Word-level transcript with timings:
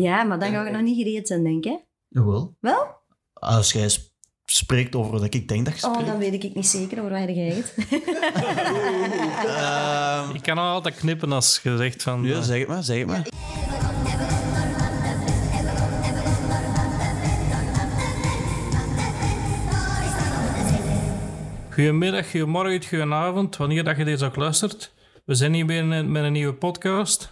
Ja, 0.00 0.22
maar 0.22 0.38
dan 0.38 0.50
ga 0.50 0.66
ik 0.66 0.72
nog 0.72 0.82
niet 0.82 0.96
gereed 0.96 1.26
zijn, 1.28 1.42
denk 1.44 1.64
ik. 1.64 1.78
Jawel. 2.08 2.56
Wel? 2.60 2.86
Als 3.32 3.72
jij 3.72 3.88
sp- 3.88 4.10
spreekt 4.44 4.94
over 4.96 5.12
wat 5.12 5.34
ik 5.34 5.48
denk 5.48 5.64
dat 5.64 5.80
je 5.80 5.86
Oh, 5.86 5.92
spreekt. 5.92 6.10
dan 6.10 6.18
weet 6.18 6.44
ik 6.44 6.54
niet 6.54 6.66
zeker 6.66 6.98
over 6.98 7.10
waar 7.10 7.30
jij 7.32 7.46
het. 7.54 7.74
Ehm, 9.46 10.34
Ik 10.34 10.42
kan 10.42 10.58
al 10.58 10.72
altijd 10.74 10.94
knippen 10.96 11.32
als 11.32 11.60
je 11.62 11.76
zegt 11.76 12.02
van... 12.02 12.22
ja, 12.24 12.34
eh, 12.36 12.42
zeg 12.42 12.58
het 12.58 12.68
maar, 12.68 12.82
zeg 12.82 12.98
het 12.98 13.06
maar. 13.06 13.26
Goedemiddag, 21.70 22.30
goedemorgen, 22.30 22.84
goedenavond, 22.88 23.56
wanneer 23.56 23.84
dat 23.84 23.96
je 23.96 24.04
deze 24.04 24.24
ook 24.24 24.36
luistert. 24.36 24.92
We 25.24 25.34
zijn 25.34 25.54
hier 25.54 25.66
weer 25.66 25.84
met 25.84 26.06
met 26.06 26.24
een 26.24 26.32
nieuwe 26.32 26.54
podcast. 26.54 27.30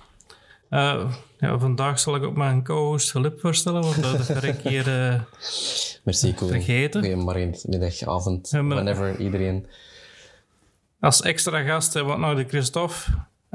Eh, 0.69 1.13
ja, 1.45 1.59
vandaag 1.59 1.99
zal 1.99 2.17
ik 2.17 2.23
ook 2.23 2.37
mijn 2.37 2.65
co-host 2.65 3.11
Filip 3.11 3.41
voorstellen, 3.41 3.83
want 3.83 4.03
dat 4.03 4.29
heb 4.29 4.43
ik 4.43 4.61
hier... 4.61 4.87
eh, 5.11 5.21
Merci. 6.05 6.35
Vergeten. 6.37 7.01
Goedemorgen, 7.01 7.55
middag, 7.67 8.03
avond, 8.03 8.51
Ja, 8.51 8.63
maar- 8.63 8.77
whenever 8.77 9.21
iedereen. 9.21 9.67
als 11.01 11.23
extra 11.23 11.63
gast 11.63 11.95
hebben 11.95 12.13
we 12.13 12.19
ook 12.21 12.27
nog 12.27 12.37
de 12.43 12.49
Christophe, 12.49 12.95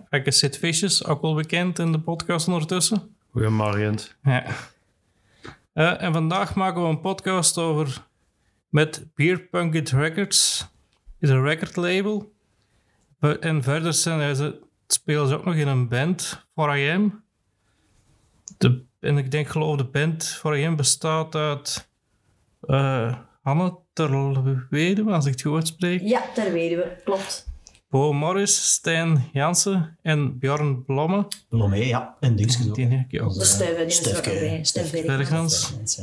aka 0.09 0.31
Sid 0.31 0.57
Vicious, 0.57 1.05
ook 1.05 1.21
wel 1.21 1.33
bekend 1.33 1.79
in 1.79 1.91
de 1.91 1.99
podcast 1.99 2.47
ondertussen. 2.47 3.15
Goedemorgen. 3.31 3.97
Ja. 4.23 4.45
Eh, 5.73 6.01
en 6.01 6.13
vandaag 6.13 6.55
maken 6.55 6.81
we 6.83 6.87
een 6.89 6.99
podcast 7.01 7.57
over 7.57 8.07
met 8.69 9.05
Beer 9.15 9.39
Punkit 9.39 9.89
Records. 9.89 10.67
is 11.19 11.29
een 11.29 11.43
recordlabel. 11.43 12.31
Ve- 13.19 13.39
En 13.39 13.63
verder 13.63 13.93
zijn 13.93 14.35
ze, 14.35 14.59
spelen 14.87 15.27
ze 15.27 15.37
ook 15.37 15.45
nog 15.45 15.55
in 15.55 15.67
een 15.67 15.87
band, 15.87 16.45
4AM. 16.55 17.23
De, 18.59 18.83
en 18.99 19.17
ik 19.17 19.31
denk 19.31 19.47
geloof 19.47 19.77
de 19.77 19.83
band 19.83 20.37
4AM 20.37 20.75
bestaat 20.75 21.35
uit 21.35 21.89
eh 22.67 23.15
Hanne 23.41 23.77
Terwede, 23.93 25.03
als 25.03 25.25
ik 25.25 25.31
het 25.31 25.41
goed 25.41 25.55
uitspreek. 25.55 26.01
Ja, 26.01 26.21
ter 26.33 26.51
weduwe. 26.51 26.97
Klopt. 27.03 27.47
Bo 27.89 28.13
Morris, 28.13 28.71
Stijn 28.73 29.29
Jansen 29.33 29.97
en 30.01 30.39
Bjorn 30.39 30.85
Blomme. 30.85 31.27
Lomé, 31.49 31.75
ja. 31.75 32.15
En 32.19 32.35
dingetjes 32.35 33.21
ook. 33.21 33.33
De 33.33 33.45
Stefke. 33.87 34.61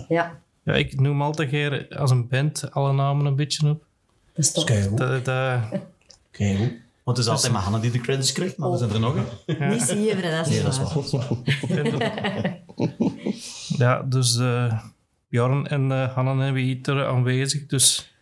Ja. 0.08 0.40
Ja, 0.62 0.74
ik 0.74 1.00
noem 1.00 1.22
altijd 1.22 1.48
keer 1.48 1.86
als 1.96 2.10
een 2.10 2.28
band 2.28 2.70
alle 2.70 2.92
namen 2.92 3.26
een 3.26 3.36
beetje 3.36 3.68
op. 3.68 3.84
dat 4.34 4.44
is 4.44 4.52
Dat 4.52 4.66
toch. 4.66 5.22
Dat. 5.22 5.80
Want 7.06 7.18
het 7.18 7.26
is 7.26 7.32
altijd 7.32 7.52
maar 7.52 7.62
Hanna 7.62 7.78
die 7.78 7.90
de 7.90 8.00
credits 8.00 8.32
krijgt, 8.32 8.56
maar 8.56 8.70
er 8.70 8.78
zijn 8.78 8.90
er 8.90 9.00
nog 9.00 9.14
een. 9.14 9.68
niet 9.68 9.82
zeven, 9.82 10.22
dat 10.22 10.46
is 10.46 10.52
Nee, 10.52 10.62
dat 10.62 10.72
is 10.72 11.12
waar. 11.12 11.98
waar. 11.98 12.60
ja, 13.84 14.02
dus 14.02 14.38
eh 14.38 14.80
Bjorn 15.28 15.66
en 15.66 15.92
eh 15.92 16.14
Hanna 16.14 16.44
hebben 16.44 16.62
hier 16.62 17.06
aanwezig. 17.06 17.66
Dus 17.66 18.14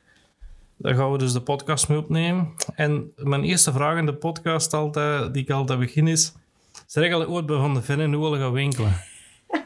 daar 0.77 0.95
gaan 0.95 1.13
we 1.13 1.19
dus 1.19 1.33
de 1.33 1.41
podcast 1.41 1.89
mee 1.89 1.99
opnemen. 1.99 2.55
En 2.75 3.13
mijn 3.17 3.45
eerste 3.45 3.73
vraag 3.73 3.99
in 3.99 4.07
de 4.07 4.15
podcast 4.15 4.73
altijd, 4.73 5.35
die 5.35 5.43
ik 5.43 5.51
altijd 5.51 5.79
begin 5.79 6.09
is... 6.09 6.33
Zeg 6.87 7.13
al 7.13 7.25
ooit 7.25 7.47
bij 7.47 7.57
Van 7.57 7.75
de 7.75 7.83
Ven 7.83 8.01
en 8.01 8.13
hoe 8.13 8.39
gaan 8.39 8.53
winkelen? 8.53 8.93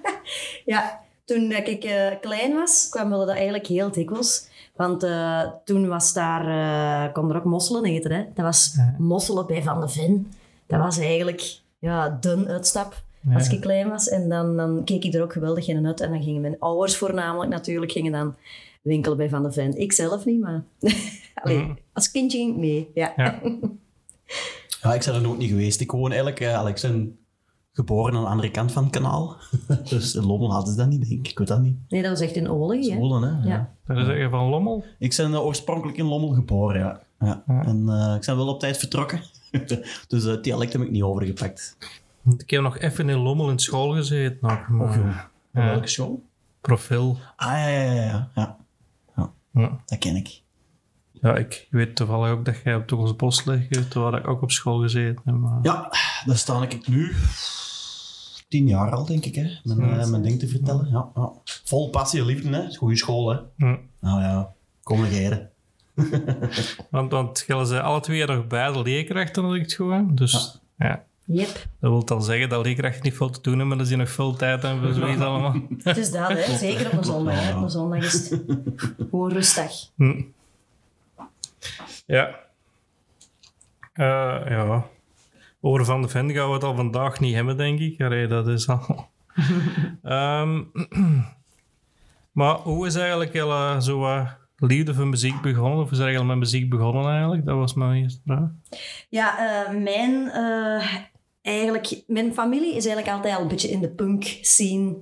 Ja, 0.64 1.00
toen 1.24 1.48
dat 1.48 1.68
ik 1.68 1.84
eh, 1.84 2.20
klein 2.20 2.54
was, 2.54 2.88
kwamen 2.90 3.18
we 3.18 3.26
dat 3.26 3.34
eigenlijk 3.34 3.66
heel 3.66 3.90
dikwijls. 3.90 4.47
Want 4.78 5.02
eh, 5.02 5.42
toen 5.64 5.88
was 5.88 6.12
daar, 6.12 6.46
eh 6.48 7.12
kon 7.12 7.30
er 7.30 7.36
ook 7.36 7.44
mosselen 7.44 7.84
eten. 7.84 8.12
Hè? 8.12 8.24
Dat 8.34 8.44
was 8.44 8.78
mosselen 8.98 9.46
bij 9.46 9.62
Van 9.62 9.80
de 9.80 9.88
Ven. 9.88 10.32
Dat 10.66 10.80
was 10.80 10.98
eigenlijk 10.98 11.60
ja, 11.78 12.18
de 12.20 12.44
uitstap 12.48 13.02
als 13.34 13.48
ik 13.48 13.60
klein 13.60 13.88
was. 13.88 14.08
En 14.08 14.28
dan, 14.28 14.56
dan 14.56 14.84
keek 14.84 15.04
ik 15.04 15.14
er 15.14 15.22
ook 15.22 15.32
geweldig 15.32 15.68
in 15.68 15.86
uit. 15.86 16.00
En 16.00 16.10
dan 16.10 16.22
gingen 16.22 16.40
mijn 16.40 16.58
ouders 16.58 16.96
voornamelijk 16.96 17.50
natuurlijk 17.50 17.92
gingen 17.92 18.12
dan 18.12 18.34
winkelen 18.82 19.16
bij 19.16 19.28
Van 19.28 19.42
de 19.42 19.52
Ven. 19.52 19.78
Ik 19.80 19.92
zelf 19.92 20.24
niet, 20.24 20.40
maar 20.40 20.64
Allee, 21.34 21.74
als 21.92 22.10
kindje 22.10 22.38
ging 22.38 22.50
ik 22.52 22.58
mee. 22.58 22.90
Ja. 22.94 23.12
Ja. 23.16 23.40
Ja, 24.82 24.94
ik 24.94 25.04
ben 25.04 25.14
er 25.14 25.20
nooit 25.20 25.38
niet 25.38 25.50
geweest. 25.50 25.80
Ik 25.80 25.90
woon 25.90 26.08
eigenlijk... 26.08 26.40
eh, 26.40 26.54
Alex, 26.54 26.82
geboren 27.78 28.14
aan 28.14 28.22
de 28.22 28.28
andere 28.28 28.50
kant 28.50 28.72
van 28.72 28.82
het 28.82 28.92
kanaal. 28.92 29.36
dus 29.88 30.14
in 30.14 30.26
Lommel 30.26 30.52
hadden 30.52 30.72
ze 30.72 30.78
dat 30.78 30.88
niet, 30.88 31.08
denk 31.08 31.20
ik. 31.20 31.30
Ik 31.30 31.38
weet 31.38 31.48
dat 31.48 31.60
niet. 31.60 31.76
Nee, 31.88 32.02
dat 32.02 32.10
was 32.10 32.20
echt 32.20 32.34
in 32.34 32.48
Olie. 32.48 32.90
Hè? 32.90 32.96
Zwolle, 32.96 33.26
hè? 33.26 33.48
Ja. 33.48 33.70
Dat 33.86 33.96
is 33.96 34.08
echt 34.08 34.30
van 34.30 34.48
Lommel. 34.48 34.84
Ik 34.98 35.14
ben 35.16 35.32
eh, 35.32 35.44
oorspronkelijk 35.44 35.98
in 35.98 36.04
Lommel 36.04 36.28
geboren, 36.28 36.80
ja. 36.80 37.00
ja. 37.20 37.42
En 37.46 37.88
eh, 37.88 38.14
ik 38.14 38.26
ben 38.26 38.36
wel 38.36 38.48
op 38.48 38.60
tijd 38.60 38.76
vertrokken. 38.76 39.20
dus 40.08 40.24
eh, 40.24 40.30
het 40.30 40.44
dialect 40.44 40.72
heb 40.72 40.82
ik 40.82 40.90
niet 40.90 41.02
overgepakt. 41.02 41.76
Ik 42.38 42.50
heb 42.50 42.62
nog 42.62 42.78
even 42.78 43.08
in 43.08 43.18
Lommel 43.18 43.50
in 43.50 43.58
school 43.58 43.92
gezeten. 43.92 44.38
Nog, 44.40 44.68
maar. 44.68 45.30
Op 45.52 45.62
welke 45.62 45.88
show? 45.88 46.18
profiel. 46.60 47.18
Ah, 47.36 47.48
ja, 47.48 47.68
ja, 47.68 47.92
ja. 47.92 48.02
ja. 48.02 48.30
ja. 48.34 48.56
ja. 49.16 49.32
Ja. 49.52 49.80
Dat 49.86 49.98
ken 49.98 50.16
ik. 50.16 50.42
Ja, 51.20 51.36
ik 51.36 51.66
weet 51.70 51.96
toevallig 51.96 52.30
ook 52.30 52.44
dat 52.44 52.60
jij 52.64 52.74
op 52.74 52.86
Toegels 52.86 53.16
Bos 53.16 53.44
ligt, 53.44 53.90
terwijl 53.90 54.16
ik 54.16 54.28
ook 54.28 54.42
op 54.42 54.50
school 54.50 54.80
gezeten 54.80 55.22
heb. 55.24 55.34
Maar... 55.34 55.58
Ja, 55.62 55.92
daar 56.24 56.36
sta 56.36 56.62
ik 56.62 56.88
nu 56.88 57.14
tien 58.48 58.68
jaar 58.68 58.90
al, 58.90 59.04
denk 59.04 59.24
ik, 59.24 59.34
hè. 59.34 59.48
Mijn, 59.62 60.00
eh, 60.00 60.08
mijn 60.08 60.22
ding 60.22 60.38
te 60.38 60.48
vertellen. 60.48 60.88
Ja, 60.90 61.08
ja. 61.14 61.32
Vol 61.44 61.90
passie 61.90 62.20
en 62.20 62.26
liefde, 62.26 62.56
hè. 62.56 62.74
Goede 62.74 62.96
school, 62.96 63.28
hè. 63.28 63.38
Ja. 63.56 63.78
Nou 64.00 64.20
ja, 64.20 64.52
kom 64.82 65.00
negeren. 65.00 65.50
Want, 66.90 67.10
want 67.10 67.44
zijn 67.62 67.82
alle 67.82 68.00
twee 68.00 68.26
nog 68.26 68.46
beide 68.46 68.82
leerkrachten, 68.82 69.44
als 69.44 69.54
ik 69.54 69.62
het 69.62 69.74
goed 69.74 69.92
heb. 69.92 70.16
Dus 70.16 70.60
ja. 70.78 71.04
Yep. 71.24 71.66
dat 71.80 71.90
wil 71.90 72.04
dan 72.04 72.22
zeggen 72.22 72.48
dat 72.48 72.64
leerkrachten 72.64 73.02
niet 73.02 73.14
veel 73.14 73.30
te 73.30 73.40
doen 73.40 73.52
hebben, 73.58 73.68
maar 73.68 73.78
dat 73.78 73.86
ze 73.86 73.96
nog 73.96 74.10
veel 74.10 74.36
tijd 74.36 74.62
hebben 74.62 74.82
voor 74.82 74.94
zoiets 74.94 75.22
allemaal. 75.28 75.54
Het 75.82 75.96
is 75.96 76.10
dat, 76.10 76.28
hè. 76.28 76.56
zeker 76.56 76.86
op 76.86 76.92
een 76.92 77.04
zondag. 77.04 77.44
Hè. 77.44 77.56
Op 77.56 77.62
een 77.62 77.70
zondag 77.70 78.04
is 78.04 78.30
het 78.30 78.42
gewoon 79.10 79.32
rustig. 79.32 79.90
Hm. 79.96 80.22
Ja. 82.06 82.38
Eh, 83.92 84.42
ja. 84.48 84.86
Over 85.60 85.84
Van 85.84 86.02
de 86.02 86.08
Ven 86.08 86.30
gaan 86.32 86.48
we 86.48 86.54
het 86.54 86.64
al 86.64 86.76
vandaag 86.76 87.20
niet 87.20 87.34
hebben, 87.34 87.56
denk 87.56 87.80
ik. 87.80 88.00
Allee, 88.00 88.26
dat 88.26 88.48
is 88.48 88.68
al... 88.68 89.08
Ehm, 90.02 90.62
maar 92.38 92.56
hoe 92.56 92.86
is 92.86 92.94
eigenlijk 92.94 93.32
jouw 93.32 93.80
zo 93.80 94.04
eh, 94.04 94.30
liefde 94.58 94.94
voor 94.94 95.06
muziek 95.06 95.40
begonnen? 95.40 95.84
Of 95.84 95.90
is 95.90 95.98
er 95.98 96.04
eigenlijk 96.04 96.38
met 96.38 96.50
muziek 96.50 96.70
begonnen 96.70 97.10
eigenlijk? 97.10 97.44
Dat 97.44 97.56
was 97.56 97.74
mijn 97.74 98.02
eerste 98.02 98.20
vraag. 98.24 98.48
Ja, 99.08 99.38
eh, 99.38 99.82
mijn, 99.82 100.30
eh, 100.30 100.86
eigenlijk, 101.42 102.02
mijn 102.06 102.34
familie 102.34 102.74
is 102.76 102.86
eigenlijk 102.86 103.16
altijd 103.16 103.36
al 103.36 103.42
een 103.42 103.48
beetje 103.48 103.70
in 103.70 103.80
de 103.80 103.90
punk 103.90 104.24
scene 104.40 104.96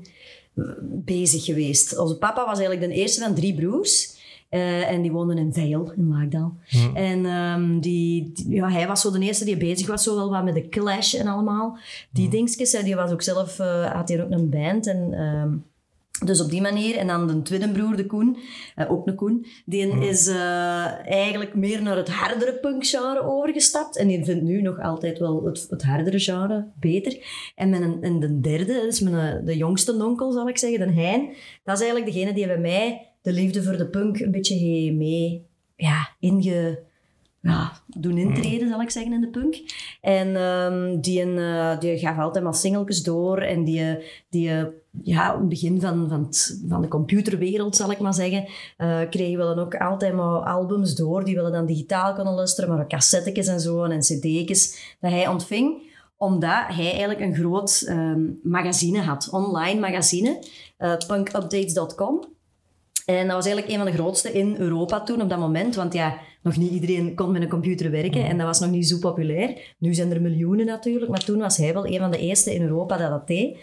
eh, 0.54 0.64
bezig 0.82 1.44
geweest. 1.44 1.98
Onze 1.98 2.18
papa 2.18 2.46
was 2.46 2.58
eigenlijk 2.58 2.90
de 2.90 3.00
eerste 3.00 3.20
van 3.20 3.34
drie 3.34 3.54
broers. 3.54 4.15
Eh, 4.48 4.90
en 4.90 5.02
die 5.02 5.12
woonden 5.12 5.38
in 5.38 5.52
Veil, 5.52 5.92
in 5.96 6.08
Laagdaal. 6.08 6.56
En 6.94 7.26
ehm, 7.26 7.80
die, 7.80 8.30
die- 8.32 8.54
ja, 8.54 8.68
hij 8.70 8.86
was 8.86 9.00
zo 9.00 9.10
de 9.10 9.20
eerste 9.20 9.44
die 9.44 9.56
bezig 9.56 9.86
was, 9.86 10.02
zo 10.02 10.14
wel 10.14 10.30
wat 10.30 10.44
met 10.44 10.54
de 10.54 10.68
Clash 10.68 11.14
en 11.14 11.26
allemaal. 11.26 11.78
Die 12.10 12.28
dingetjes, 12.28 12.72
hè, 12.72 12.82
die 12.82 12.94
was 12.94 13.10
ook 13.10 13.22
zelf, 13.22 13.58
eh, 13.58 13.92
had 13.92 14.08
hier 14.08 14.24
ook 14.24 14.30
een 14.30 14.50
band. 14.50 14.86
En, 14.86 15.12
ehm, 15.12 15.56
dus 16.26 16.40
op 16.42 16.50
die 16.50 16.60
manier. 16.60 16.96
En 16.96 17.06
dan 17.06 17.26
de 17.26 17.42
tweede 17.42 17.68
broer, 17.70 17.96
de 17.96 18.06
Koen, 18.06 18.36
eh, 18.74 18.90
ook 18.90 19.06
een 19.06 19.14
Koen, 19.14 19.46
die 19.64 19.88
is 19.88 20.26
eh, 20.26 21.08
eigenlijk 21.08 21.54
meer 21.54 21.82
naar 21.82 21.96
het 21.96 22.08
hardere 22.08 22.54
punkgenre 22.54 23.20
overgestapt. 23.22 23.96
En 23.96 24.08
die 24.08 24.24
vindt 24.24 24.42
nu 24.42 24.62
nog 24.62 24.80
altijd 24.80 25.18
wel 25.18 25.44
het, 25.44 25.66
het 25.70 25.82
hardere 25.82 26.18
genre 26.18 26.66
beter. 26.80 27.18
En, 27.54 27.70
mijn, 27.70 28.02
en 28.02 28.20
de 28.20 28.40
derde, 28.40 28.86
is 28.88 29.00
mijn, 29.00 29.44
de 29.44 29.56
jongste 29.56 30.04
onkel, 30.04 30.32
zal 30.32 30.48
ik 30.48 30.58
zeggen, 30.58 30.78
de 30.86 30.92
Hein. 31.00 31.28
Dat 31.64 31.74
is 31.78 31.84
eigenlijk 31.84 32.12
degene 32.12 32.32
die 32.34 32.46
bij 32.46 32.58
mij 32.58 33.10
de 33.26 33.32
liefde 33.32 33.62
voor 33.62 33.76
de 33.76 33.86
punk 33.86 34.20
een 34.20 34.30
beetje 34.30 34.92
mee 34.92 35.46
ja, 35.76 36.08
inge 36.20 36.82
ja, 37.40 37.72
doen 37.86 38.18
intreden, 38.18 38.68
zal 38.68 38.80
ik 38.80 38.90
zeggen, 38.90 39.12
in 39.12 39.20
de 39.20 39.28
punk. 39.28 39.56
En 40.00 40.36
ehm, 40.36 41.00
die, 41.00 41.34
eh, 41.34 41.78
die 41.78 41.98
gaf 41.98 42.18
altijd 42.18 42.44
maar 42.44 42.54
singeltjes 42.54 43.02
door. 43.02 43.38
En 43.38 43.64
die, 43.64 43.98
die 44.28 44.50
eh, 44.50 44.64
ja, 45.02 45.32
op 45.32 45.38
het 45.40 45.48
begin 45.48 45.80
van, 45.80 46.08
van, 46.68 46.82
de 46.82 46.88
computerwereld, 46.88 47.76
zal 47.76 47.90
ik 47.90 47.98
maar 47.98 48.14
zeggen, 48.14 48.46
eh, 48.76 49.00
kregen 49.10 49.38
we 49.38 49.44
dan 49.44 49.58
ook 49.58 49.74
altijd 49.76 50.14
maar 50.14 50.40
albums 50.40 50.94
door. 50.94 51.24
Die 51.24 51.34
willen 51.34 51.52
dan 51.52 51.66
digitaal 51.66 52.14
kunnen 52.14 52.34
luisteren, 52.34 52.70
maar 52.70 52.80
ook 52.80 52.88
cassettetjes 52.88 53.46
en 53.46 53.60
zo 53.60 53.84
en 53.84 54.00
cd'tjes 54.00 54.96
dat 55.00 55.10
hij 55.10 55.28
ontving 55.28 55.84
omdat 56.18 56.64
hij 56.68 56.90
eigenlijk 56.90 57.20
een 57.20 57.34
groot 57.34 57.84
ehm, 57.86 58.22
magazine 58.42 59.00
had, 59.00 59.28
online 59.30 59.80
magazine, 59.80 60.42
punkupdates.com. 61.06 62.35
En 63.06 63.26
dat 63.26 63.36
was 63.36 63.46
eigenlijk 63.46 63.68
een 63.68 63.82
van 63.82 63.92
de 63.92 64.02
grootste 64.02 64.32
in 64.32 64.56
Europa 64.58 65.00
toen, 65.00 65.22
op 65.22 65.28
dat 65.28 65.38
moment. 65.38 65.74
Want 65.74 65.92
ja, 65.92 66.18
nog 66.42 66.56
niet 66.56 66.72
iedereen 66.72 67.14
kon 67.14 67.32
met 67.32 67.42
een 67.42 67.48
computer 67.48 67.90
werken 67.90 68.24
en 68.24 68.38
dat 68.38 68.46
was 68.46 68.60
nog 68.60 68.70
niet 68.70 68.88
zo 68.88 68.98
populair. 68.98 69.74
Nu 69.78 69.94
zijn 69.94 70.12
er 70.12 70.20
miljoenen 70.20 70.66
natuurlijk, 70.66 71.10
maar 71.10 71.24
toen 71.24 71.38
was 71.38 71.56
hij 71.56 71.72
wel 71.72 71.86
een 71.86 71.98
van 71.98 72.10
de 72.10 72.18
eerste 72.18 72.54
in 72.54 72.62
Europa 72.62 72.96
dat 72.96 73.10
dat 73.10 73.26
deed. 73.26 73.58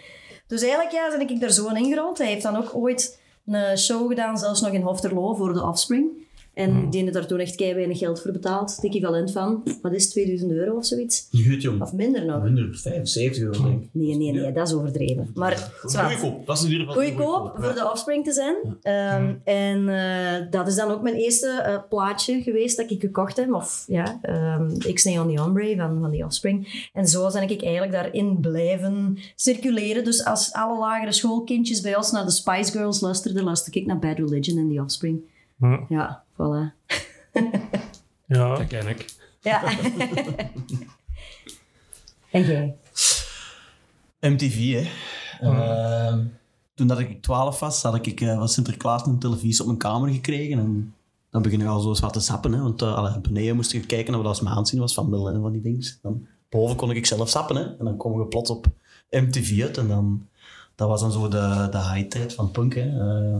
Dus 0.46 0.62
eigenlijk 0.62 0.92
ja, 0.92 1.10
ben 1.10 1.28
ik 1.28 1.40
daar 1.40 1.50
zo 1.50 1.68
in 1.68 1.76
ingerold. 1.76 2.18
Hij 2.18 2.26
heeft 2.26 2.42
dan 2.42 2.56
ook 2.56 2.74
ooit 2.74 3.20
een 3.46 3.78
show 3.78 4.08
gedaan, 4.08 4.38
zelfs 4.38 4.60
nog 4.60 4.72
in 4.72 4.82
Hofterlo 4.82 5.34
voor 5.34 5.52
de 5.52 5.62
Offspring. 5.62 6.06
En 6.54 6.90
die 6.90 7.00
heeft 7.00 7.12
daar 7.12 7.26
toen 7.26 7.38
echt 7.38 7.54
kei 7.54 7.74
weinig 7.74 7.98
geld 7.98 8.22
voor 8.22 8.32
betaald. 8.32 8.76
Het 8.76 8.84
equivalent 8.84 9.32
van, 9.32 9.62
wat 9.82 9.92
is 9.92 10.02
het, 10.02 10.12
2000 10.12 10.50
euro 10.50 10.76
of 10.76 10.86
zoiets? 10.86 11.28
Jong. 11.30 11.82
Of 11.82 11.92
minder 11.92 12.24
nog. 12.24 12.42
175 12.42 13.42
euro, 13.42 13.62
denk 13.62 13.82
ik. 13.82 13.88
Nee, 13.92 14.16
nee, 14.16 14.32
nee, 14.32 14.52
dat 14.52 14.68
is 14.68 14.74
overdreven. 14.74 15.30
Maar. 15.34 15.72
Goedkoop. 15.80 16.46
Dat 16.46 16.56
is 16.56 16.64
in 16.64 16.70
ieder 16.70 16.86
geval 16.86 17.02
Goedkoop 17.02 17.52
voor 17.56 17.74
de 17.74 17.90
offspring 17.90 18.24
te 18.24 18.32
zijn. 18.32 18.56
Ehm, 18.82 19.34
en 19.44 19.88
eh, 19.88 20.50
dat 20.50 20.68
is 20.68 20.74
dan 20.74 20.90
ook 20.90 21.02
mijn 21.02 21.14
eerste 21.14 21.48
eh, 21.48 21.78
plaatje 21.88 22.42
geweest 22.42 22.76
dat 22.76 22.90
ik 22.90 23.00
gekocht 23.00 23.36
heb. 23.36 23.52
Of 23.52 23.84
ja, 23.86 24.18
ehm 24.22 24.92
X-Nay 24.92 25.18
on 25.18 25.34
the 25.34 25.42
Ombre 25.42 25.76
van, 25.76 26.00
van 26.00 26.10
die 26.10 26.24
offspring. 26.24 26.88
En 26.92 27.06
zo 27.06 27.30
ben 27.32 27.50
ik 27.50 27.62
eigenlijk 27.62 27.92
daarin 27.92 28.40
blijven 28.40 29.18
circuleren. 29.34 30.04
Dus 30.04 30.24
als 30.24 30.52
alle 30.52 30.78
lagere 30.78 31.12
schoolkindjes 31.12 31.80
bij 31.80 31.96
ons 31.96 32.10
naar 32.10 32.24
de 32.24 32.30
Spice 32.30 32.72
Girls 32.72 33.00
luisterden, 33.00 33.44
luisterde 33.44 33.80
ik 33.80 33.86
naar 33.86 33.98
Bad 33.98 34.18
Religion 34.18 34.58
en 34.58 34.68
die 34.68 34.80
offspring. 34.80 35.20
Ja, 35.88 36.23
voilà. 36.36 36.72
Ja. 38.26 38.56
Dat 38.56 38.66
ken 38.66 38.88
ik. 38.88 39.14
Ja. 39.40 39.64
en 42.30 42.42
jij? 42.42 42.76
MTV, 44.20 44.72
hè. 44.72 44.90
Ehm, 45.40 46.26
toen 46.74 46.86
dat 46.86 46.98
ik 46.98 47.22
12 47.22 47.60
was, 47.60 47.82
had 47.82 48.06
ik 48.06 48.20
eh, 48.20 48.36
van 48.36 48.48
Sinterklaas 48.48 49.06
een 49.06 49.18
televisie 49.18 49.60
op 49.60 49.66
mijn 49.66 49.78
kamer 49.78 50.10
gekregen. 50.10 50.58
En 50.58 50.94
dan 51.30 51.42
begin 51.42 51.60
ik 51.60 51.66
al 51.66 51.80
zo 51.80 51.88
eens 51.88 52.00
wat 52.00 52.12
te 52.12 52.20
sappen. 52.20 52.52
Hè, 52.52 52.60
want 52.60 52.82
uh, 52.82 53.16
beneden 53.16 53.56
moest 53.56 53.72
je 53.72 53.80
kijken 53.80 54.12
naar 54.12 54.22
wat 54.22 54.30
als 54.30 54.40
mijn 54.40 54.56
aanzien 54.56 54.80
was 54.80 54.94
van 54.94 55.10
Mill 55.10 55.26
en 55.26 55.40
van 55.40 55.52
die 55.52 55.60
dingen. 55.60 55.84
Dan 56.02 56.26
boven 56.48 56.76
kon 56.76 56.90
ik 56.90 57.06
zelf 57.06 57.28
sappen. 57.28 57.56
Hè, 57.56 57.62
en 57.62 57.84
dan 57.84 57.96
kom 57.96 58.18
je 58.18 58.26
plots 58.26 58.50
op 58.50 58.66
MTV 59.10 59.62
uit. 59.62 59.78
En 59.78 59.88
dan, 59.88 60.28
dat 60.74 60.88
was 60.88 61.00
dan 61.00 61.12
zo 61.12 61.28
de, 61.28 61.68
de 61.70 61.78
high-tijd 61.92 62.34
van 62.34 62.50
punk. 62.50 62.74
Hè. 62.74 62.86
Uh, 62.86 63.36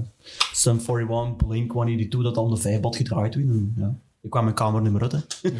Sum 0.52 0.78
41, 0.86 1.36
Blink 1.46 1.72
182, 1.72 2.22
dat 2.22 2.36
al 2.36 2.48
de 2.48 2.56
vijfbad 2.56 2.96
gedraaid 2.96 3.34
werd. 3.34 3.48
Ja. 3.76 3.94
Ik 4.20 4.30
kwam 4.30 4.44
mijn 4.44 4.56
kamer 4.56 4.82
niet 4.82 4.92
meer 4.92 5.02
uit. 5.02 5.12
Hè. 5.12 5.50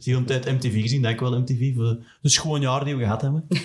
Die 0.00 0.14
hele 0.14 0.24
tijd 0.24 0.44
MTV 0.44 0.80
gezien, 0.80 1.02
denk 1.02 1.14
ik 1.14 1.20
wel 1.20 1.38
MTV. 1.40 1.74
Voor 1.74 1.96
de 2.20 2.28
schoon 2.28 2.60
jaar 2.60 2.84
die 2.84 2.96
we 2.96 3.02
gehad 3.02 3.20
hebben. 3.20 3.44
Het 3.48 3.62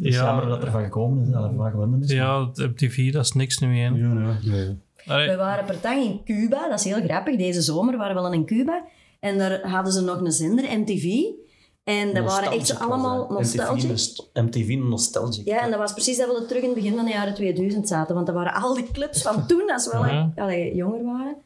is 0.00 0.14
Ja. 0.14 0.24
jammer 0.24 0.46
dat 0.46 0.62
er 0.62 0.70
van 0.70 0.82
gekomen 0.82 1.22
is, 1.26 1.30
dat 1.32 1.44
er 1.44 1.54
van 1.56 1.70
gewonnen 1.70 2.02
is. 2.02 2.10
Ja, 2.10 2.48
MTV, 2.54 3.12
dat 3.12 3.24
is 3.24 3.32
niks 3.32 3.58
nu 3.58 3.68
meer. 3.68 3.96
Ja, 3.96 4.38
ja. 4.42 4.74
Allee, 5.06 5.28
We 5.28 5.36
waren 5.36 5.64
per 5.64 5.76
dag 5.82 5.96
in 5.96 6.20
Cuba, 6.24 6.68
dat 6.68 6.78
is 6.78 6.84
heel 6.84 7.02
grappig. 7.02 7.36
Deze 7.36 7.60
zomer 7.62 7.96
waren 7.96 8.14
we 8.14 8.20
al 8.20 8.32
in 8.32 8.44
Cuba. 8.44 8.84
En 9.20 9.38
daar 9.38 9.68
hadden 9.68 9.92
ze 9.92 10.00
nog 10.00 10.20
een 10.20 10.32
zender, 10.32 10.78
MTV. 10.78 11.04
En 11.88 12.14
dat 12.14 12.24
waren 12.24 12.52
echt 12.52 12.78
allemaal 12.78 13.26
nostalgic. 13.30 13.76
MTV, 13.82 13.88
nost- 13.90 14.30
MTV 14.34 14.76
nostalgic. 14.82 15.44
Ja, 15.46 15.60
en 15.62 15.70
dat 15.70 15.78
was 15.78 15.92
precies 15.92 16.16
dat 16.18 16.38
we 16.38 16.46
terug 16.46 16.62
in 16.62 16.68
het 16.68 16.78
begin 16.78 16.94
van 16.96 17.04
de 17.04 17.10
jaren 17.10 17.34
2000 17.34 17.88
zaten. 17.88 18.14
Want 18.14 18.26
dat 18.26 18.34
waren 18.34 18.62
al 18.62 18.74
die 18.74 18.90
clubs 18.92 19.22
van 19.22 19.46
toen, 19.46 19.72
als 19.72 19.84
we 19.86 19.92
wel 19.92 20.06
Ja. 20.06 20.32
allee, 20.36 20.74
jonger 20.74 21.04
waren. 21.04 21.36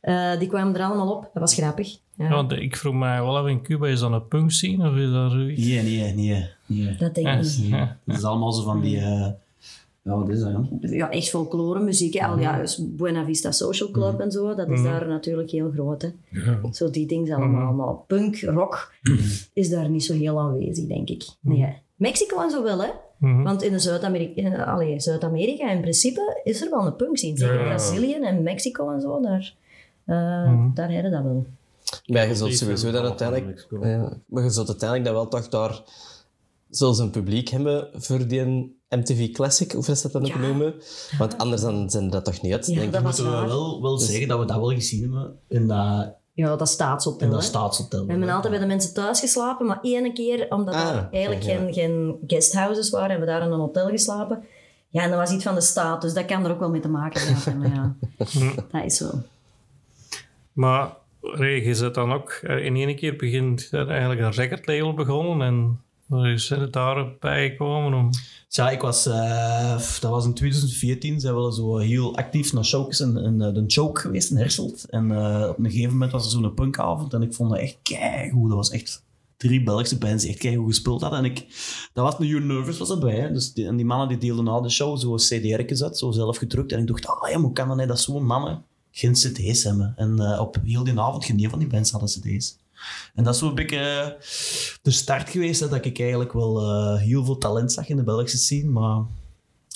Eh, 0.00 0.38
die 0.38 0.48
kwamen 0.48 0.74
er 0.76 0.82
allemaal 0.84 1.12
op. 1.16 1.22
Dat 1.22 1.42
was 1.42 1.54
grappig. 1.54 1.98
Ja, 2.14 2.24
ja, 2.24 2.30
want 2.30 2.52
ik 2.52 2.76
vroeg 2.76 2.94
mij 2.94 3.22
wel 3.22 3.36
af, 3.38 3.46
in 3.46 3.62
Cuba 3.62 3.86
is 3.86 4.00
dat 4.00 4.12
een 4.12 4.28
punk 4.28 4.50
scene 4.50 4.88
of 4.90 4.96
is 4.96 5.10
dat 5.12 5.30
zoiets? 5.30 5.64
Nee, 5.66 5.82
nee, 5.82 6.14
nee. 6.14 6.48
nee. 6.66 6.96
Dat 6.96 7.14
denk 7.14 7.26
ik 7.28 7.42
Ja. 7.44 7.78
niet. 7.78 7.88
Dat 8.04 8.16
is 8.16 8.24
allemaal 8.24 8.52
zo 8.52 8.62
van 8.62 8.80
die... 8.80 8.98
eh, 8.98 9.26
ja, 10.02 10.16
wat 10.16 10.28
is 10.28 10.40
dat, 10.40 10.50
ja? 10.50 10.68
Ja, 10.80 11.10
echt 11.10 11.28
folklore 11.28 11.80
muziek. 11.80 12.14
hè. 12.14 12.26
Al, 12.26 12.38
ja, 12.38 12.60
dus 12.60 12.84
Buena 12.96 13.24
Vista 13.24 13.50
Social 13.50 13.90
Club 13.90 14.20
en 14.20 14.30
zo, 14.30 14.54
dat 14.54 14.68
is 14.68 14.82
daar 14.82 15.08
natuurlijk 15.08 15.50
heel 15.50 15.70
groot. 15.70 16.02
Hè. 16.02 16.08
Zo 16.72 16.90
die 16.90 17.06
dingen 17.06 17.36
allemaal. 17.36 17.72
Maar 17.72 17.94
punk, 18.06 18.40
rock 18.40 18.92
is 19.52 19.70
daar 19.70 19.90
niet 19.90 20.04
zo 20.04 20.14
heel 20.14 20.38
aanwezig, 20.40 20.86
denk 20.86 21.08
ik. 21.08 21.24
Nee. 21.40 21.76
Mexico 21.96 22.40
en 22.42 22.50
zo 22.50 22.62
wel, 22.62 22.82
hè. 22.82 22.88
Want 23.18 23.62
in 23.62 23.72
de 23.72 23.78
Zuid-Amerika, 23.78 24.40
in, 24.42 24.56
allee, 24.56 25.00
Zuid-Amerika 25.00 25.70
in 25.70 25.80
principe 25.80 26.40
is 26.44 26.62
er 26.62 26.70
wel 26.70 26.86
een 26.86 26.96
punk 26.96 27.18
scene. 27.18 27.36
Zeker 27.38 27.58
Ja. 27.58 27.64
Brazilië 27.64 28.14
en 28.14 28.42
Mexico 28.42 28.90
en 28.92 29.00
zo, 29.00 29.20
daar, 29.20 29.54
eh 30.04 30.64
daar 30.74 30.90
hebben 30.92 31.12
dat 31.12 31.22
wel. 31.22 31.46
Maar 32.06 32.28
je 32.28 32.34
zult 32.34 32.56
sowieso 32.56 32.90
dan 32.90 33.04
uiteindelijk... 33.04 33.66
Ja, 33.82 34.12
maar 34.26 34.42
je 34.42 34.50
zult 34.50 34.68
uiteindelijk 34.68 35.08
dan 35.08 35.18
wel 35.18 35.28
toch 35.28 35.48
daar 35.48 35.82
zelfs 36.70 36.98
een 36.98 37.10
publiek 37.10 37.48
hebben 37.48 37.88
voor 37.92 38.26
die 38.26 38.76
MTV 38.88 39.30
Classic, 39.32 39.74
of 39.76 39.88
is 39.88 40.02
dat 40.02 40.12
dan 40.12 40.22
ook 40.22 40.28
Ja. 40.28 40.38
noemen? 40.38 40.74
Want 41.18 41.38
anders 41.38 41.62
dan 41.62 41.90
zijn 41.90 42.10
dat 42.10 42.24
toch 42.24 42.42
niet 42.42 42.52
uit, 42.52 42.66
Ja, 42.66 42.72
denk 42.74 42.86
ik. 42.86 42.92
dat 42.92 43.02
Moeten 43.02 43.24
we 43.24 43.30
wel, 43.46 43.82
wel 43.82 43.98
zeggen 43.98 44.28
dat 44.28 44.38
we 44.38 44.44
dat 44.44 44.56
wel 44.56 44.70
gezien 44.70 45.02
hebben 45.02 45.38
in 45.48 45.66
dat, 45.68 46.12
Ja, 46.32 46.56
dat 46.56 46.68
staatshotel. 46.68 47.26
in 47.26 47.32
dat 47.32 47.44
staatshotel. 47.44 48.04
We 48.04 48.10
hebben 48.10 48.28
altijd 48.30 48.52
bij 48.52 48.60
de 48.62 48.66
mensen 48.68 48.94
thuis 48.94 49.20
geslapen, 49.20 49.66
maar 49.66 49.78
één 49.82 50.14
keer, 50.14 50.46
omdat 50.50 50.74
Ah, 50.74 50.88
er 50.96 51.08
eigenlijk 51.10 51.42
ja. 51.44 51.56
geen, 51.58 51.72
geen 51.72 52.16
guesthouses 52.26 52.90
waren, 52.90 53.10
hebben 53.10 53.26
we 53.28 53.32
daar 53.34 53.42
in 53.46 53.52
een 53.52 53.58
hotel 53.58 53.88
geslapen. 53.88 54.44
Ja, 54.88 55.02
en 55.02 55.10
dat 55.10 55.18
was 55.18 55.30
iets 55.32 55.44
van 55.44 55.54
de 55.54 55.60
staat, 55.60 56.02
dus 56.02 56.14
dat 56.14 56.24
kan 56.24 56.44
er 56.44 56.50
ook 56.50 56.58
wel 56.60 56.70
mee 56.70 56.80
te 56.80 56.88
maken 56.88 57.20
hebben. 57.34 57.58
Maar 57.58 57.74
ja, 57.74 57.94
dat 58.72 58.84
is 58.84 58.96
zo. 58.96 59.10
Maar 60.52 60.96
allee, 61.22 61.64
je 61.64 61.74
zit 61.74 61.94
dan 61.94 62.12
ook, 62.12 62.30
eh, 62.42 62.64
in 62.64 62.76
één 62.76 62.96
keer 62.96 63.16
begint 63.16 63.68
er 63.70 63.88
eigenlijk 63.88 64.20
een 64.20 64.32
recordlabel 64.32 64.94
begonnen 64.94 65.46
en 65.46 65.80
is 66.08 66.48
het 66.48 66.72
daarbij 66.72 67.50
gekomen 67.50 67.98
om... 67.98 68.10
Ja, 68.48 68.70
ik 68.70 68.80
was, 68.80 69.06
eh, 69.06 69.78
dat 70.00 70.10
was 70.10 70.24
in 70.24 70.34
2014, 70.34 71.20
zijn 71.20 71.34
we 71.34 71.52
zo 71.54 71.76
heel 71.76 72.16
actief 72.16 72.52
naar 72.52 72.64
showjes 72.64 73.00
en, 73.00 73.16
en 73.16 73.42
eh, 73.42 73.54
de 73.54 73.64
choke 73.66 74.00
geweest 74.00 74.30
in 74.30 74.36
Herselt. 74.36 74.84
En 74.90 75.10
eh, 75.10 75.48
op 75.48 75.58
een 75.58 75.70
gegeven 75.70 75.92
moment 75.92 76.12
was 76.12 76.24
er 76.24 76.30
zo'n 76.30 76.54
punkavond 76.54 77.14
en 77.14 77.22
ik 77.22 77.34
vond 77.34 77.50
dat 77.50 77.58
echt 77.58 77.78
keigoed. 77.82 78.48
Dat 78.48 78.56
was 78.56 78.70
echt 78.70 79.04
drie 79.36 79.62
Belgische 79.62 79.98
bands 79.98 80.22
die 80.22 80.32
echt 80.32 80.40
keigoed 80.40 80.66
gespeeld 80.66 81.00
hadden. 81.00 81.18
En 81.18 81.24
ik, 81.24 81.46
dat 81.92 82.04
was 82.04 82.18
een 82.18 82.26
You 82.26 82.44
Nervous 82.44 82.78
was 82.78 82.90
erbij. 82.90 83.32
Dus 83.32 83.52
die, 83.52 83.66
en 83.66 83.76
die 83.76 83.86
mannen 83.86 84.08
die 84.08 84.18
deelden 84.18 84.44
na 84.44 84.60
de 84.60 84.70
show 84.70 84.98
zo 84.98 85.14
CDR'tjes 85.14 85.82
uit, 85.82 85.98
zo 85.98 86.10
zelf 86.10 86.36
gedrukt. 86.36 86.72
En 86.72 86.80
ik 86.80 86.86
dacht, 86.86 87.08
oh 87.08 87.28
ja, 87.30 87.40
hoe 87.40 87.52
kan 87.52 87.76
dat 87.76 87.88
dat 87.88 88.00
zo'n 88.00 88.26
mannen 88.26 88.64
geen 88.90 89.12
cd's 89.12 89.64
hebben? 89.64 89.92
En 89.96 90.38
op 90.38 90.58
heel 90.64 90.84
die 90.84 91.00
avond, 91.00 91.24
geen 91.24 91.50
van 91.50 91.58
die 91.58 91.68
bands 91.68 91.90
hadden 91.90 92.08
cd's. 92.08 92.56
En 93.14 93.24
dat 93.24 93.34
is 93.34 93.40
zo'n 93.40 93.54
beetje 93.54 93.78
eh, 93.78 94.22
de 94.82 94.90
start 94.90 95.30
geweest, 95.30 95.60
hè, 95.60 95.68
dat 95.68 95.84
ik 95.84 96.00
eigenlijk 96.00 96.32
wel 96.32 96.60
eh, 96.60 97.00
heel 97.00 97.24
veel 97.24 97.38
talent 97.38 97.72
zag 97.72 97.88
in 97.88 97.96
de 97.96 98.02
Belgische 98.02 98.38
scene, 98.38 98.70
maar... 98.70 99.02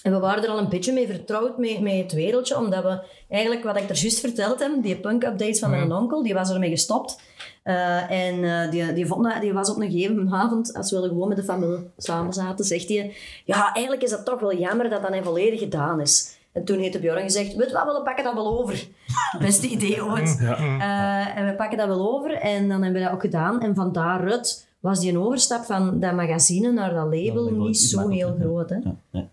En 0.03 0.13
we 0.13 0.19
waren 0.19 0.43
er 0.45 0.49
al 0.49 0.59
een 0.59 0.69
beetje 0.69 0.93
mee 0.93 1.07
vertrouwd 1.07 1.59
met, 1.59 1.81
met 1.81 1.93
het 1.93 2.13
wereldje, 2.13 2.59
omdat 2.59 2.83
we 2.83 3.05
eigenlijk, 3.29 3.65
wat 3.65 3.77
ik 3.77 3.91
er 3.91 3.97
juist 3.97 4.21
verteld 4.21 4.59
heb, 4.59 4.83
die 4.83 4.97
punk-updates 4.97 5.59
van 5.59 5.71
mijn 5.71 5.93
onkel, 5.93 6.23
die 6.23 6.35
was 6.35 6.51
ermee 6.51 6.71
gestopt. 6.71 7.21
Eh, 7.63 8.11
en 8.11 8.71
die, 8.71 8.93
die, 8.93 9.07
vond 9.07 9.41
die 9.41 9.53
was 9.53 9.71
op 9.71 9.81
een 9.81 9.91
gegeven 9.91 10.33
avond, 10.33 10.75
als 10.75 10.91
we 10.91 11.03
gewoon 11.03 11.29
met 11.29 11.37
de 11.37 11.45
familie 11.45 11.91
samen 11.97 12.33
zaten, 12.33 12.65
zegt 12.65 12.89
hij, 12.89 13.15
ja, 13.45 13.73
eigenlijk 13.73 14.05
is 14.05 14.11
dat 14.11 14.25
toch 14.25 14.41
wel 14.41 14.57
jammer 14.57 14.91
dat 14.91 15.03
dat 15.03 15.25
volledig 15.25 15.61
gedaan 15.61 16.01
is. 16.01 16.37
En 16.53 16.65
toen 16.65 16.79
heeft 16.79 16.93
de 16.93 16.99
Bjorn 16.99 17.23
gezegd, 17.23 17.55
weet 17.55 17.73
wat, 17.73 17.97
we 17.97 18.03
pakken 18.05 18.25
dat 18.25 18.35
wel 18.35 18.59
over. 18.61 18.87
Beste 19.39 19.69
idee 19.69 20.05
ooit. 20.05 20.39
Eh, 20.41 21.37
en 21.37 21.47
we 21.47 21.55
pakken 21.57 21.79
dat 21.79 21.87
wel 21.87 22.15
over 22.15 22.33
en 22.35 22.69
dan 22.69 22.83
hebben 22.83 23.01
we 23.01 23.07
dat 23.07 23.15
ook 23.15 23.21
gedaan. 23.21 23.61
En 23.61 23.75
van 23.75 23.93
daaruit 23.93 24.67
was 24.81 25.01
die 25.01 25.11
een 25.11 25.19
overstap 25.19 25.65
van 25.65 26.01
dat 26.01 26.15
magazine 26.15 26.73
naar 26.73 26.95
dat 26.95 27.05
label 27.05 27.45
label 27.45 27.67
niet 27.67 27.79
zo 27.81 28.09
heel 28.09 28.37
groot. 28.41 28.69
Hè? 28.71 28.77
Ja, 28.77 28.97
ja. 29.11 29.29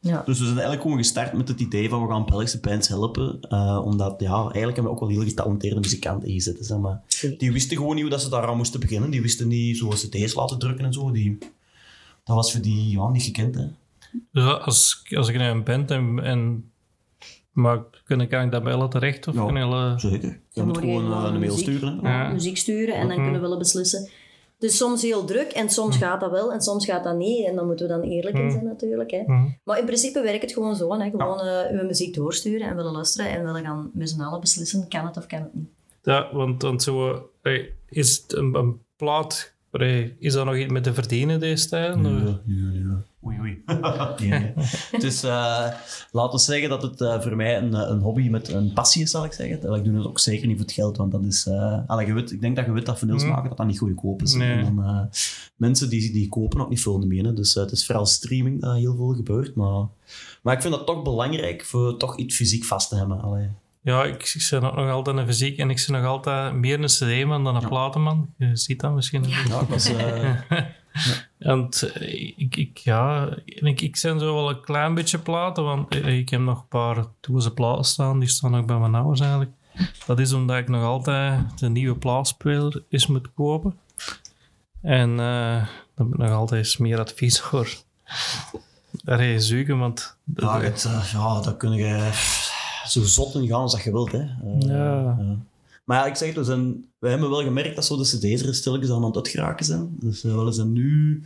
Ja. 0.00 0.22
Dus 0.24 0.38
we 0.38 0.44
zijn 0.44 0.48
eigenlijk 0.48 0.82
gewoon 0.82 0.96
gestart 0.96 1.32
met 1.32 1.48
het 1.48 1.60
idee 1.60 1.88
van 1.88 2.06
we 2.06 2.12
gaan 2.12 2.24
Belgische 2.26 2.60
bands 2.60 2.88
helpen. 2.88 3.40
eh, 3.40 3.82
omdat, 3.84 4.14
ja, 4.20 4.34
eigenlijk 4.36 4.64
hebben 4.64 4.84
we 4.84 4.90
ook 4.90 5.00
wel 5.00 5.08
heel 5.08 5.22
getalenteerde 5.28 5.80
muzikanten 5.80 6.28
ingezet. 6.28 6.56
Zeg 6.60 6.78
maar. 6.78 7.02
Die 7.38 7.52
wisten 7.52 7.76
gewoon 7.76 7.92
niet 7.94 8.02
hoe 8.02 8.10
dat 8.10 8.20
ze 8.20 8.28
daar 8.30 8.46
aan 8.46 8.56
moesten 8.56 8.80
beginnen. 8.80 9.10
Die 9.10 9.22
wisten 9.22 9.48
niet 9.48 9.76
zoals 9.76 10.08
cd's 10.08 10.34
laten 10.34 10.58
drukken 10.58 10.84
en 10.84 10.92
zo. 10.92 11.10
Die, 11.10 11.38
dat 12.24 12.36
was 12.36 12.52
voor 12.52 12.60
die 12.60 12.90
ja, 12.90 13.08
niet 13.08 13.22
gekend. 13.22 13.54
Hè. 13.54 13.64
Dus 14.32 14.44
als, 14.44 15.04
als 15.16 15.28
ik 15.28 15.36
naar 15.36 15.50
een 15.50 15.64
band 15.64 15.90
en, 15.90 16.18
en 16.22 16.70
maar 17.52 17.82
kunnen, 18.04 18.28
kan 18.28 18.42
ik 18.44 18.50
dat 18.52 18.62
bellen 18.64 18.88
terecht? 18.90 19.28
Of 19.28 19.34
Ja. 19.34 19.44
kan 19.46 19.56
eh, 19.56 19.98
Zeker. 19.98 20.28
Je 20.28 20.38
Dan 20.52 20.66
moet 20.66 20.78
gewoon 20.78 21.04
eh, 21.12 21.22
een 21.24 21.38
mail 21.38 21.38
muziek- 21.38 21.58
sturen. 21.58 21.98
Ja. 22.02 22.28
muziek 22.32 22.56
sturen 22.56 22.94
en 22.94 23.08
dan 23.08 23.16
kunnen 23.16 23.40
we 23.40 23.48
wel 23.48 23.58
beslissen. 23.58 24.08
Dus 24.58 24.76
soms 24.76 25.02
heel 25.02 25.24
druk 25.24 25.50
en 25.52 25.70
soms 25.70 25.96
gaat 25.96 26.20
dat 26.20 26.30
wel 26.30 26.52
en 26.52 26.60
soms 26.62 26.84
gaat 26.84 27.04
dat 27.04 27.16
niet. 27.16 27.46
En 27.46 27.54
dan 27.54 27.66
moeten 27.66 27.86
we 27.86 27.92
dan 27.92 28.02
eerlijk 28.02 28.38
in 28.38 28.50
zijn 28.50 28.64
natuurlijk. 28.64 29.10
Hè. 29.10 29.22
Maar 29.64 29.78
in 29.78 29.84
principe 29.84 30.20
werkt 30.22 30.42
het 30.42 30.52
gewoon 30.52 30.76
zo. 30.76 30.98
Hè. 30.98 31.10
Gewoon 31.10 31.40
eh, 31.40 31.80
uw 31.80 31.86
muziek 31.86 32.14
doorsturen 32.14 32.68
en 32.68 32.76
willen 32.76 32.92
luisteren 32.92 33.30
en 33.30 33.44
willen 33.44 33.64
gaan 33.64 33.90
met 33.94 34.10
z'n 34.10 34.20
allen 34.20 34.40
beslissen, 34.40 34.88
kan 34.88 35.06
het 35.06 35.16
of 35.16 35.26
kan 35.26 35.38
het 35.40 35.54
niet. 35.54 35.68
ja, 36.02 36.28
want, 36.32 36.62
want 36.62 36.82
zo, 36.82 37.28
is 37.88 38.16
het 38.16 38.32
een, 38.32 38.54
een 38.54 38.80
plaat, 38.96 39.54
is 40.18 40.32
dat 40.32 40.44
nog 40.44 40.56
iets 40.56 40.72
met 40.72 40.82
te 40.84 40.94
verdienen 40.94 41.40
deze 41.40 41.68
tijd? 41.68 41.94
Ja, 42.02 42.10
ja, 42.46 42.70
ja. 42.72 43.02
Oei, 43.26 43.38
oei. 43.40 43.62
nee, 44.20 44.28
nee. 44.28 44.52
Dus 44.98 45.22
eh, 45.22 45.66
laten 46.10 46.30
we 46.32 46.38
zeggen 46.38 46.68
dat 46.68 46.82
het 46.82 47.00
eh, 47.00 47.20
voor 47.20 47.36
mij 47.36 47.56
een, 47.58 47.72
een 47.90 48.00
hobby 48.00 48.28
met 48.28 48.48
een 48.48 48.72
passie 48.72 49.02
is, 49.02 49.10
zal 49.10 49.24
ik 49.24 49.32
zeggen. 49.32 49.74
Ik 49.76 49.84
doe 49.84 49.96
het 49.96 50.06
ook 50.06 50.18
zeker 50.18 50.46
niet 50.46 50.56
voor 50.56 50.66
het 50.66 50.74
geld, 50.74 50.96
want 50.96 51.12
dat 51.12 51.24
is... 51.24 51.46
eh 51.46 51.78
allee, 51.86 52.06
je 52.06 52.12
weet, 52.12 52.32
ik 52.32 52.40
denk 52.40 52.56
dat 52.56 52.64
je 52.66 52.72
weet 52.72 52.86
dat 52.86 52.98
vinyls 52.98 53.24
maken, 53.24 53.48
dat 53.48 53.56
dat 53.58 53.66
niet 53.66 53.78
goedkoop 53.78 54.22
is. 54.22 54.34
Nee. 54.34 54.52
En 54.58 54.74
dan, 54.76 54.84
eh, 54.84 55.00
mensen 55.56 55.88
die, 55.88 56.12
die 56.12 56.28
kopen 56.28 56.60
ook 56.60 56.68
niet 56.68 56.82
veel 56.82 56.98
meer. 56.98 57.24
hè. 57.24 57.32
Dus 57.32 57.56
eh, 57.56 57.62
het 57.62 57.72
is 57.72 57.86
vooral 57.86 58.06
streaming 58.06 58.60
dat 58.60 58.76
heel 58.76 58.96
veel 58.96 59.14
gebeurt. 59.14 59.54
Maar, 59.54 59.84
maar 60.42 60.54
ik 60.54 60.60
vind 60.62 60.74
dat 60.74 60.86
toch 60.86 61.02
belangrijk 61.02 61.64
voor 61.64 61.96
toch 61.96 62.16
iets 62.16 62.36
fysiek 62.36 62.64
vast 62.64 62.88
te 62.88 62.96
hebben. 62.96 63.20
Allee. 63.20 63.48
Ja, 63.82 64.04
ik, 64.04 64.22
ik 64.34 64.46
ben 64.50 64.62
ook 64.62 64.74
nog 64.76 64.90
altijd 64.90 65.16
een 65.16 65.26
fysiek 65.26 65.58
en 65.58 65.70
ik 65.70 65.84
ben 65.88 66.00
nog 66.00 66.10
altijd 66.10 66.54
meer 66.54 66.80
een 66.80 66.86
cd-man 66.86 67.44
dan 67.44 67.56
een 67.56 67.68
platenman. 67.68 68.28
Je 68.38 68.56
ziet 68.56 68.80
dat 68.80 68.94
misschien. 68.94 69.24
Ja, 69.28 69.60
ik 69.60 69.68
was... 69.68 69.88
eh, 69.94 70.30
Want 71.38 71.82
eh, 71.82 72.12
ik, 72.36 72.56
ik, 72.56 72.78
ja, 72.78 73.28
ik, 73.44 73.80
ik 73.80 73.96
zijn 73.96 74.18
zo 74.18 74.34
wel 74.34 74.50
een 74.50 74.60
klein 74.60 74.94
beetje 74.94 75.18
platen, 75.18 75.64
want 75.64 75.94
eh, 75.94 76.18
ik 76.18 76.28
heb 76.28 76.40
nog 76.40 76.58
een 76.58 76.68
paar 76.68 77.04
toeze 77.20 77.52
platen 77.52 77.84
staan, 77.84 78.18
die 78.18 78.28
staan 78.28 78.56
ook 78.56 78.66
bij 78.66 78.78
mijn 78.78 78.94
ouders 78.94 79.20
eigenlijk. 79.20 79.50
Dat 80.06 80.18
is 80.18 80.32
omdat 80.32 80.56
ik 80.56 80.68
nog 80.68 80.82
altijd 80.82 81.58
de 81.58 81.68
nieuwe 81.68 81.96
plaatspeler 81.96 82.82
is 82.88 83.06
moet 83.06 83.34
kopen. 83.34 83.78
En 84.82 85.10
eh 85.20 85.66
daar 85.96 86.06
heb 86.06 86.14
ik 86.14 86.18
nog 86.18 86.30
altijd 86.30 86.64
eens 86.64 86.76
meer 86.76 86.98
advies 86.98 87.40
voor. 87.40 87.74
Daar 88.90 89.24
je 89.24 89.40
zoeken, 89.40 89.78
want... 89.78 90.16
Ja, 90.36 90.60
het, 90.60 90.84
eh, 90.84 91.12
ja, 91.12 91.40
daar 91.40 91.56
kun 91.56 91.72
je 91.72 92.10
zo 92.86 93.02
zot 93.02 93.34
in 93.34 93.46
gaan 93.46 93.60
als 93.60 93.72
dat 93.72 93.82
je 93.82 93.92
wilt. 93.92 94.12
Hè. 94.12 94.18
Eh, 94.18 94.28
Ja. 94.58 95.18
Maar 95.86 95.98
ja, 95.98 96.06
ik 96.06 96.14
zeg 96.16 96.28
het, 96.28 96.36
we, 96.36 96.44
zijn, 96.44 96.84
we 96.98 97.08
hebben 97.08 97.30
wel 97.30 97.42
gemerkt 97.42 97.74
dat 97.74 97.84
zo 97.84 97.96
de 97.96 98.02
cd's 98.02 98.42
er 98.42 98.54
stilletjes 98.54 98.90
aan 98.90 99.04
het 99.04 99.16
uitgeraken 99.16 99.64
zijn. 99.64 99.96
Dus 100.00 100.24
uh, 100.24 100.34
wel 100.34 100.46
eens 100.46 100.58
en 100.58 100.72
nu 100.72 101.22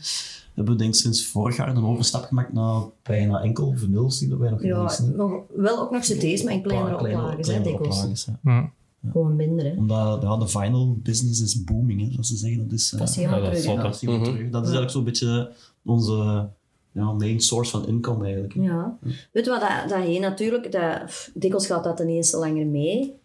hebben 0.55 0.73
we 0.75 0.81
denk 0.81 0.95
ik 0.95 1.01
sinds 1.01 1.27
vorig 1.27 1.57
jaar 1.57 1.69
een 1.69 1.85
overstap 1.85 2.25
gemaakt 2.25 2.53
naar 2.53 2.83
bijna 3.03 3.43
enkel 3.43 3.73
vinyls 3.77 4.19
die 4.19 4.37
wij 4.37 4.51
nog 4.51 4.63
Ja, 4.63 4.93
nog, 5.17 5.33
wel 5.57 5.81
ook 5.81 5.91
nog 5.91 6.03
cd's, 6.03 6.43
maar 6.43 6.53
in 6.53 6.63
kleinere 6.63 6.97
paar 6.97 7.05
oplages, 7.05 7.47
hè, 7.47 7.53
kleinere 7.53 7.83
dikwijls. 7.83 8.27
Hm. 8.43 8.67
Gewoon 9.11 9.37
minder, 9.37 9.65
hè. 9.65 9.75
Omdat 9.77 10.23
ja, 10.23 10.37
de 10.37 10.49
vinyl 10.49 10.99
business 11.03 11.41
is 11.41 11.65
booming, 11.65 12.01
hè, 12.01 12.11
zoals 12.11 12.29
ze 12.29 12.37
zeggen. 12.37 12.59
Dat 12.69 12.73
is, 12.73 12.93
eh, 12.93 12.99
Dat 12.99 13.09
is 13.09 13.17
helemaal 13.17 13.39
Ja, 13.39 13.45
dat 13.45 13.55
is 13.55 13.61
terug, 13.63 13.77
ja, 13.77 13.83
dat 13.83 13.95
is 13.95 14.01
helemaal 14.01 14.25
terug. 14.25 14.51
Dat 14.51 14.63
is 14.63 14.69
eigenlijk 14.69 14.91
zo'n 14.91 15.05
beetje 15.05 15.53
onze 15.85 16.49
ja, 16.93 17.13
main 17.13 17.41
source 17.41 17.71
van 17.71 17.87
income 17.87 18.25
eigenlijk. 18.25 18.55
hè. 18.55 18.63
Ja. 18.63 18.99
Weet 19.33 19.45
je 19.45 19.51
wat, 19.51 19.61
dat, 19.61 19.89
dat 19.89 19.99
heen 19.99 20.21
natuurlijk, 20.21 20.73
dat, 20.73 21.05
pff, 21.05 21.31
dikwijls 21.35 21.67
gaat 21.67 21.85
dat 21.85 21.97
ten 21.97 22.09
eerste 22.09 22.37
langer 22.37 22.67
mee. 22.67 23.19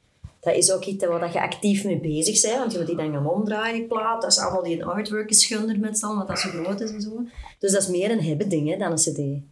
Dat 0.46 0.56
is 0.56 0.72
ook 0.72 0.84
iets 0.84 1.06
waar 1.06 1.20
dat 1.20 1.34
je 1.34 1.42
actief 1.42 1.84
mee 1.84 2.00
bezig 2.00 2.42
bent, 2.42 2.58
want 2.58 2.72
je 2.72 2.78
moet 2.78 2.88
die 2.88 2.96
dan 2.96 3.12
gaan 3.12 3.28
omdraaien, 3.28 3.75
die 3.80 3.88
plaat. 3.88 4.22
Dat 4.22 4.32
is 4.32 4.40
allemaal 4.40 4.64
die 4.64 4.86
artwork 4.86 5.30
is 5.30 5.50
met 5.78 5.98
z'n 5.98 6.06
wat 6.16 6.28
dat 6.28 6.40
zo 6.40 6.50
groot 6.50 6.82
is 6.82 6.92
en 6.92 7.02
zo. 7.02 7.25
Dus 7.60 7.72
dat 7.72 7.82
is 7.82 7.88
meer 7.88 8.12
een 8.12 8.24
hebben 8.24 8.50
ding 8.50 8.70
hè, 8.70 8.78
dan 8.78 8.92
een 8.92 8.96
cd. 8.98 9.44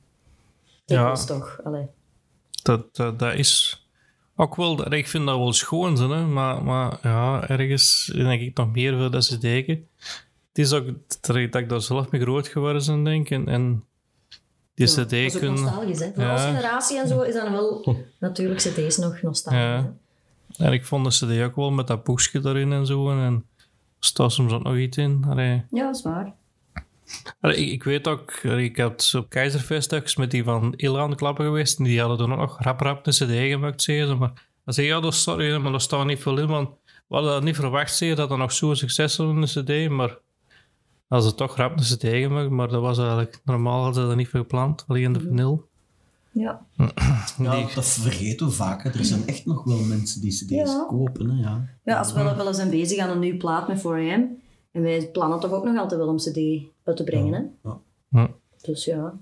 Dikwijls 0.85 1.25
toch. 1.25 1.59
Allee. 1.63 1.85
Dat, 2.63 2.95
dat, 2.95 3.19
dat 3.19 3.33
is 3.33 3.81
ook 4.35 4.55
wel... 4.55 4.93
Ik 4.93 5.07
vind 5.07 5.25
dat 5.25 5.37
wel 5.37 5.53
schoon, 5.53 6.11
hè, 6.11 6.25
maar, 6.25 6.63
maar 6.63 6.99
ja, 7.01 7.47
ergens 7.49 8.11
denk 8.15 8.41
ik 8.41 8.57
nog 8.57 8.71
meer 8.71 8.97
voor 8.97 9.11
dat 9.11 9.25
ze 9.25 9.37
denken. 9.37 9.87
Het 10.47 10.65
is 10.65 10.73
ook 10.73 10.85
dat 11.21 11.35
ik 11.35 11.51
dat 11.51 11.69
daar 11.69 11.81
zelf 11.81 12.11
mee 12.11 12.21
groot 12.21 12.47
geworden 12.47 12.85
ben, 12.85 13.03
denk 13.03 13.29
ik. 13.29 13.31
En, 13.31 13.47
en 13.47 13.83
die 14.73 14.87
Ja, 14.87 14.95
dat 14.95 15.07
cd 15.07 15.11
is 15.13 15.33
ook 15.33 15.39
kunnen... 15.39 15.61
nostalgisch, 15.61 15.99
hè. 15.99 16.11
Voor 16.13 16.23
Ja. 16.23 16.31
onze 16.31 16.45
generatie 16.45 16.99
en 16.99 17.07
zo 17.07 17.21
is 17.21 17.33
dat 17.33 17.49
wel 17.49 17.95
natuurlijk 18.19 18.59
cd's 18.59 18.97
nog 18.97 19.21
nostalgisch. 19.21 19.61
Ja. 19.61 19.93
En 20.57 20.73
ik 20.73 20.85
vond 20.85 21.19
de 21.19 21.25
cd 21.25 21.41
ook 21.43 21.55
wel 21.55 21.71
met 21.71 21.87
dat 21.87 22.03
boekje 22.03 22.41
erin 22.43 22.71
en 22.71 22.85
zo. 22.85 23.09
En 23.09 23.45
staat 23.99 24.31
soms 24.31 24.51
ook 24.51 24.63
nog 24.63 24.77
iets 24.77 24.97
in. 24.97 25.25
Allee. 25.29 25.63
Ja, 25.69 25.85
dat 25.85 25.95
is 25.95 26.01
waar. 26.01 26.33
Allee, 27.39 27.57
ik, 27.57 27.71
ik 27.71 27.83
weet 27.83 28.07
ook, 28.07 28.31
ik 28.43 28.77
had 28.77 29.13
op 29.17 29.29
Keizerfest 29.29 30.17
met 30.17 30.31
die 30.31 30.43
van 30.43 30.73
Ilan 30.75 31.15
klappen 31.15 31.45
geweest. 31.45 31.77
En 31.77 31.83
die 31.83 31.99
hadden 31.99 32.17
toen 32.17 32.31
ook 32.31 32.39
nog 32.39 32.61
rap 32.61 32.79
rap 32.79 33.07
een 33.07 33.13
cd 33.13 33.49
gemaakt, 33.49 33.81
zeggen 33.81 34.07
ze. 34.07 34.15
Maar 34.15 34.31
dan 34.65 34.73
zei 34.73 34.87
ja, 34.87 34.99
dat 34.99 35.13
sorry, 35.13 35.57
maar 35.57 35.71
daar 35.71 35.81
staat 35.81 36.05
niet 36.05 36.19
veel 36.19 36.39
in. 36.39 36.47
Want 36.47 36.69
we 36.85 37.15
hadden 37.15 37.31
dat 37.31 37.43
niet 37.43 37.55
verwacht, 37.55 37.95
zeggen, 37.95 38.17
dat 38.17 38.31
er 38.31 38.37
nog 38.37 38.51
zo'n 38.51 38.75
succes 38.75 39.17
was 39.17 39.29
in 39.29 39.63
de 39.63 39.85
cd. 39.85 39.89
Maar 39.89 40.17
als 41.07 41.25
ze 41.25 41.35
toch 41.35 41.55
rap 41.55 41.77
een 41.77 41.83
cd 41.83 42.03
gemaakt, 42.03 42.49
maar 42.49 42.67
dat 42.67 42.81
was 42.81 42.97
eigenlijk 42.97 43.41
normaal, 43.45 43.83
hadden 43.83 44.01
ze 44.01 44.07
dat 44.07 44.17
niet 44.17 44.27
gepland. 44.27 44.85
Alleen 44.87 45.13
de 45.13 45.19
vinyl. 45.19 45.67
Ja. 46.33 46.65
Ja, 47.37 47.67
dat 47.75 47.85
vergeten 47.85 48.45
we 48.45 48.51
vaak. 48.51 48.83
hè. 48.83 48.89
Er 48.89 49.05
zijn 49.05 49.27
echt 49.27 49.45
nog 49.45 49.63
wel 49.63 49.77
mensen 49.79 50.21
die 50.21 50.31
cd's 50.31 50.49
Ja. 50.49 50.85
kopen. 50.89 51.29
Hè, 51.29 51.41
ja. 51.41 51.65
Ja, 51.83 51.97
als 51.97 52.13
we 52.13 52.23
wel 52.35 52.47
eens 52.47 52.57
zijn 52.57 52.69
bezig 52.69 52.97
aan 52.97 53.09
een 53.09 53.19
nieuwe 53.19 53.37
plaat 53.37 53.67
met 53.67 53.79
4AM. 53.81 54.41
En 54.71 54.81
wij 54.81 55.09
plannen 55.11 55.39
toch 55.39 55.51
ook 55.51 55.63
nog 55.63 55.77
altijd 55.77 55.99
wel 55.99 56.09
om 56.09 56.17
cd 56.17 56.37
uit 56.83 56.97
te 56.97 57.03
brengen, 57.03 57.33
hè. 57.33 57.69
Ja. 58.11 58.29
Dus 58.61 58.85
ja. 58.85 59.13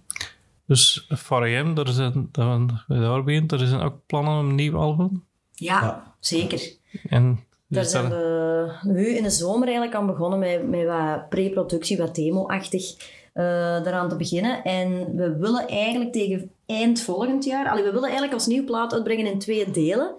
Dus 0.65 1.05
voor 1.09 1.57
AM, 1.59 1.73
daar 1.75 1.87
zijn, 1.87 2.29
daar 2.31 3.23
begint, 3.23 3.51
er 3.51 3.59
zijn 3.67 3.81
ook 3.81 3.95
plannen 4.05 4.33
om 4.39 4.49
een 4.49 4.55
nieuw 4.55 4.75
album. 4.77 5.23
Ja, 5.51 5.81
Ja. 5.81 6.13
zeker. 6.19 6.75
En 7.09 7.39
Daar 7.67 7.85
zijn 7.85 8.09
we 8.09 8.71
nu 8.83 9.07
in 9.07 9.23
de 9.23 9.29
zomer 9.29 9.63
eigenlijk 9.67 9.95
aan 9.95 10.05
begonnen 10.07 10.39
met, 10.39 10.69
met 10.69 10.85
wat 10.85 11.29
pre-productie, 11.29 11.97
wat 11.97 12.15
demo-achtig 12.15 12.95
eh 13.33 13.43
daaraan 13.83 14.09
te 14.09 14.15
beginnen. 14.15 14.63
En 14.63 15.15
we 15.15 15.37
willen 15.37 15.67
eigenlijk 15.67 16.13
tegen 16.13 16.51
eind 16.71 17.01
volgend 17.01 17.43
jaar... 17.43 17.69
Allee, 17.69 17.83
we 17.83 17.91
willen 17.91 18.03
eigenlijk 18.03 18.33
ons 18.33 18.47
nieuwe 18.47 18.65
plaat 18.65 18.93
uitbrengen 18.93 19.25
in 19.25 19.39
twee 19.39 19.71
delen. 19.71 20.15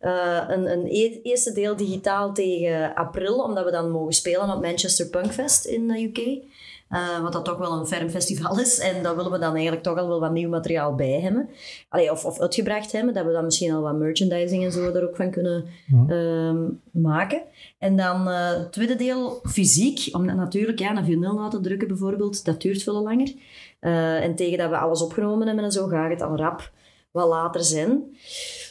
Eh, 0.00 0.44
een, 0.48 0.72
een 0.72 0.86
e- 0.86 1.20
eerste 1.22 1.52
deel 1.52 1.76
digitaal 1.76 2.32
tegen 2.32 2.94
april, 2.94 3.42
omdat 3.42 3.64
we 3.64 3.70
dan 3.70 3.90
mogen 3.90 4.12
spelen 4.12 4.50
op 4.50 4.62
Manchester 4.62 5.08
Punkfest 5.08 5.64
in 5.64 5.88
de 5.88 6.02
UK. 6.02 6.44
Eh, 6.88 7.22
wat 7.22 7.32
dat 7.32 7.44
toch 7.44 7.58
wel 7.58 7.72
een 7.72 7.86
ferm 7.86 8.08
festival 8.08 8.60
is. 8.60 8.78
En 8.78 9.02
daar 9.02 9.16
willen 9.16 9.30
we 9.30 9.38
dan 9.38 9.52
eigenlijk 9.52 9.82
toch 9.82 9.98
al 9.98 10.08
wel 10.08 10.20
wat 10.20 10.32
nieuw 10.32 10.48
materiaal 10.48 10.94
bij 10.94 11.20
hebben. 11.20 11.48
Allee, 11.88 12.10
of, 12.10 12.24
of 12.24 12.40
uitgebracht 12.40 12.92
hebben, 12.92 13.14
dat 13.14 13.24
we 13.24 13.32
dan 13.32 13.44
misschien 13.44 13.72
al 13.72 13.82
wat 13.82 13.98
merchandising 13.98 14.64
en 14.64 14.72
zo 14.72 14.92
er 14.92 15.08
ook 15.08 15.16
van 15.16 15.30
kunnen 15.30 15.64
ehm, 16.08 16.64
maken. 16.90 17.42
En 17.78 17.96
dan 17.96 18.28
eh, 18.28 18.50
het 18.50 18.72
tweede 18.72 18.96
deel 18.96 19.40
fysiek, 19.42 20.08
om 20.14 20.26
dat 20.26 20.36
natuurlijk 20.36 20.78
ja, 20.78 20.96
een 20.96 21.04
vinyl 21.04 21.34
na 21.34 21.48
te 21.48 21.60
drukken 21.60 21.88
bijvoorbeeld, 21.88 22.44
dat 22.44 22.60
duurt 22.60 22.82
veel 22.82 23.02
langer. 23.02 23.32
Eh, 23.78 24.24
en 24.24 24.34
tegen 24.34 24.58
dat 24.58 24.70
we 24.70 24.78
alles 24.78 25.02
opgenomen 25.02 25.46
hebben 25.46 25.64
en 25.64 25.72
zo, 25.72 25.86
gaat 25.86 26.10
het 26.10 26.22
al 26.22 26.36
rap 26.36 26.70
wat 27.10 27.28
later 27.28 27.64
zijn. 27.64 28.16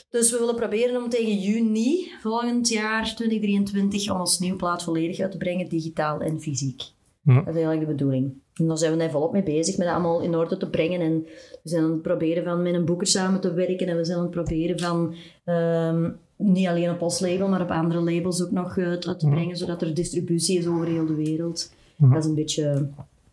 Dus 0.10 0.32
we 0.32 0.38
willen 0.38 0.56
proberen 0.56 1.04
om 1.04 1.10
tegen 1.10 1.40
juni 1.40 2.12
volgend 2.22 2.70
jaar, 2.70 3.16
2023, 3.16 4.12
om 4.12 4.20
ons 4.20 4.40
nieuwe 4.40 4.58
plaat 4.58 4.84
volledig 4.84 5.20
uit 5.20 5.32
te 5.32 5.38
brengen, 5.38 5.70
digitaal 5.70 6.20
en 6.20 6.42
fysiek. 6.42 6.82
Ja. 7.22 7.34
Dat 7.34 7.48
is 7.48 7.54
eigenlijk 7.54 7.80
de 7.80 7.96
bedoeling. 7.96 8.34
En 8.54 8.68
daar 8.68 8.78
zijn 8.78 8.92
we 8.92 8.98
daar 8.98 9.10
volop 9.10 9.32
mee 9.32 9.44
bezig, 9.44 9.78
met 9.78 9.88
dat 9.88 9.96
allemaal 9.96 10.22
in 10.22 10.36
orde 10.36 10.58
te 10.58 10.70
brengen. 10.70 11.02
En 11.02 11.24
we 11.64 11.70
zijn 11.70 11.84
aan 11.84 11.92
het 11.92 12.02
proberen 12.02 12.44
van 12.44 12.62
met 12.62 12.74
een 12.74 12.86
boeker 12.86 13.08
samen 13.08 13.42
te 13.42 13.54
werken. 13.54 13.88
En 13.88 13.98
we 13.98 14.06
zijn 14.06 14.18
aan 14.18 14.24
het 14.24 14.34
proberen 14.34 14.80
van 14.80 15.16
ehm, 15.46 16.10
niet 16.36 16.68
alleen 16.68 16.90
op 16.90 17.02
ons 17.02 17.20
label, 17.20 17.48
maar 17.48 17.62
op 17.62 17.72
andere 17.72 18.02
labels 18.02 18.44
ook 18.44 18.52
nog 18.52 18.78
uit, 18.78 19.08
uit 19.08 19.20
te 19.20 19.30
brengen, 19.30 19.58
zodat 19.58 19.82
er 19.82 19.94
distributie 19.94 20.58
is 20.58 20.68
over 20.68 20.88
heel 20.88 21.06
de 21.06 21.16
wereld. 21.16 21.74
Dat 21.98 22.24
is 22.24 22.26
een 22.26 22.36
beetje 22.36 22.90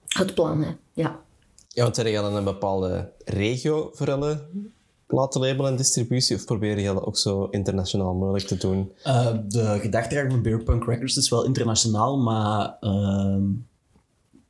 het 0.08 0.34
plan, 0.34 0.62
hè. 0.62 0.70
Ja. 0.92 1.20
Ja, 1.74 1.82
want 1.82 1.96
heb 1.96 2.06
je 2.06 2.12
dan 2.12 2.36
een 2.36 2.44
bepaalde 2.44 3.12
regio 3.24 3.90
voor 3.92 4.10
alle 4.12 4.46
platenlabel 5.06 5.66
en 5.66 5.76
distributie? 5.76 6.36
Of 6.36 6.44
probeer 6.44 6.78
je 6.78 6.92
dat 6.94 7.04
ook 7.04 7.16
zo 7.16 7.44
internationaal 7.44 8.14
mogelijk 8.14 8.46
te 8.46 8.56
doen? 8.56 8.92
Uh, 9.06 9.36
de 9.48 9.78
gedachtegang 9.80 10.30
van 10.30 10.42
Beerpunk 10.42 10.84
Records 10.84 11.16
is 11.16 11.28
wel 11.28 11.44
internationaal, 11.44 12.18
maar 12.18 12.76
uh, 12.80 13.36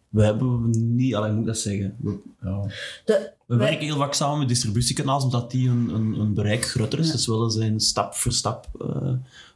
we 0.09 0.25
hebben 0.25 0.71
niet, 0.71 1.14
alleen 1.14 1.33
moet 1.33 1.41
ik 1.41 1.47
dat 1.47 1.59
zeggen. 1.59 1.97
We, 2.00 2.19
ja. 2.43 2.62
De, 3.05 3.33
we 3.47 3.57
wij, 3.57 3.69
werken 3.69 3.87
heel 3.87 3.97
vaak 3.97 4.14
samen 4.14 4.38
met 4.38 4.49
distributiekanaals, 4.49 5.25
omdat 5.25 5.50
die 5.50 5.69
een, 5.69 5.88
een, 5.95 6.21
een 6.21 6.35
bereik 6.35 6.64
groter 6.64 6.99
is. 6.99 7.07
Ja. 7.07 7.12
Dus 7.12 7.26
willen 7.26 7.50
zijn 7.50 7.81
stap 7.81 8.14
voor 8.14 8.33
stap 8.33 8.67
uh, 8.83 9.12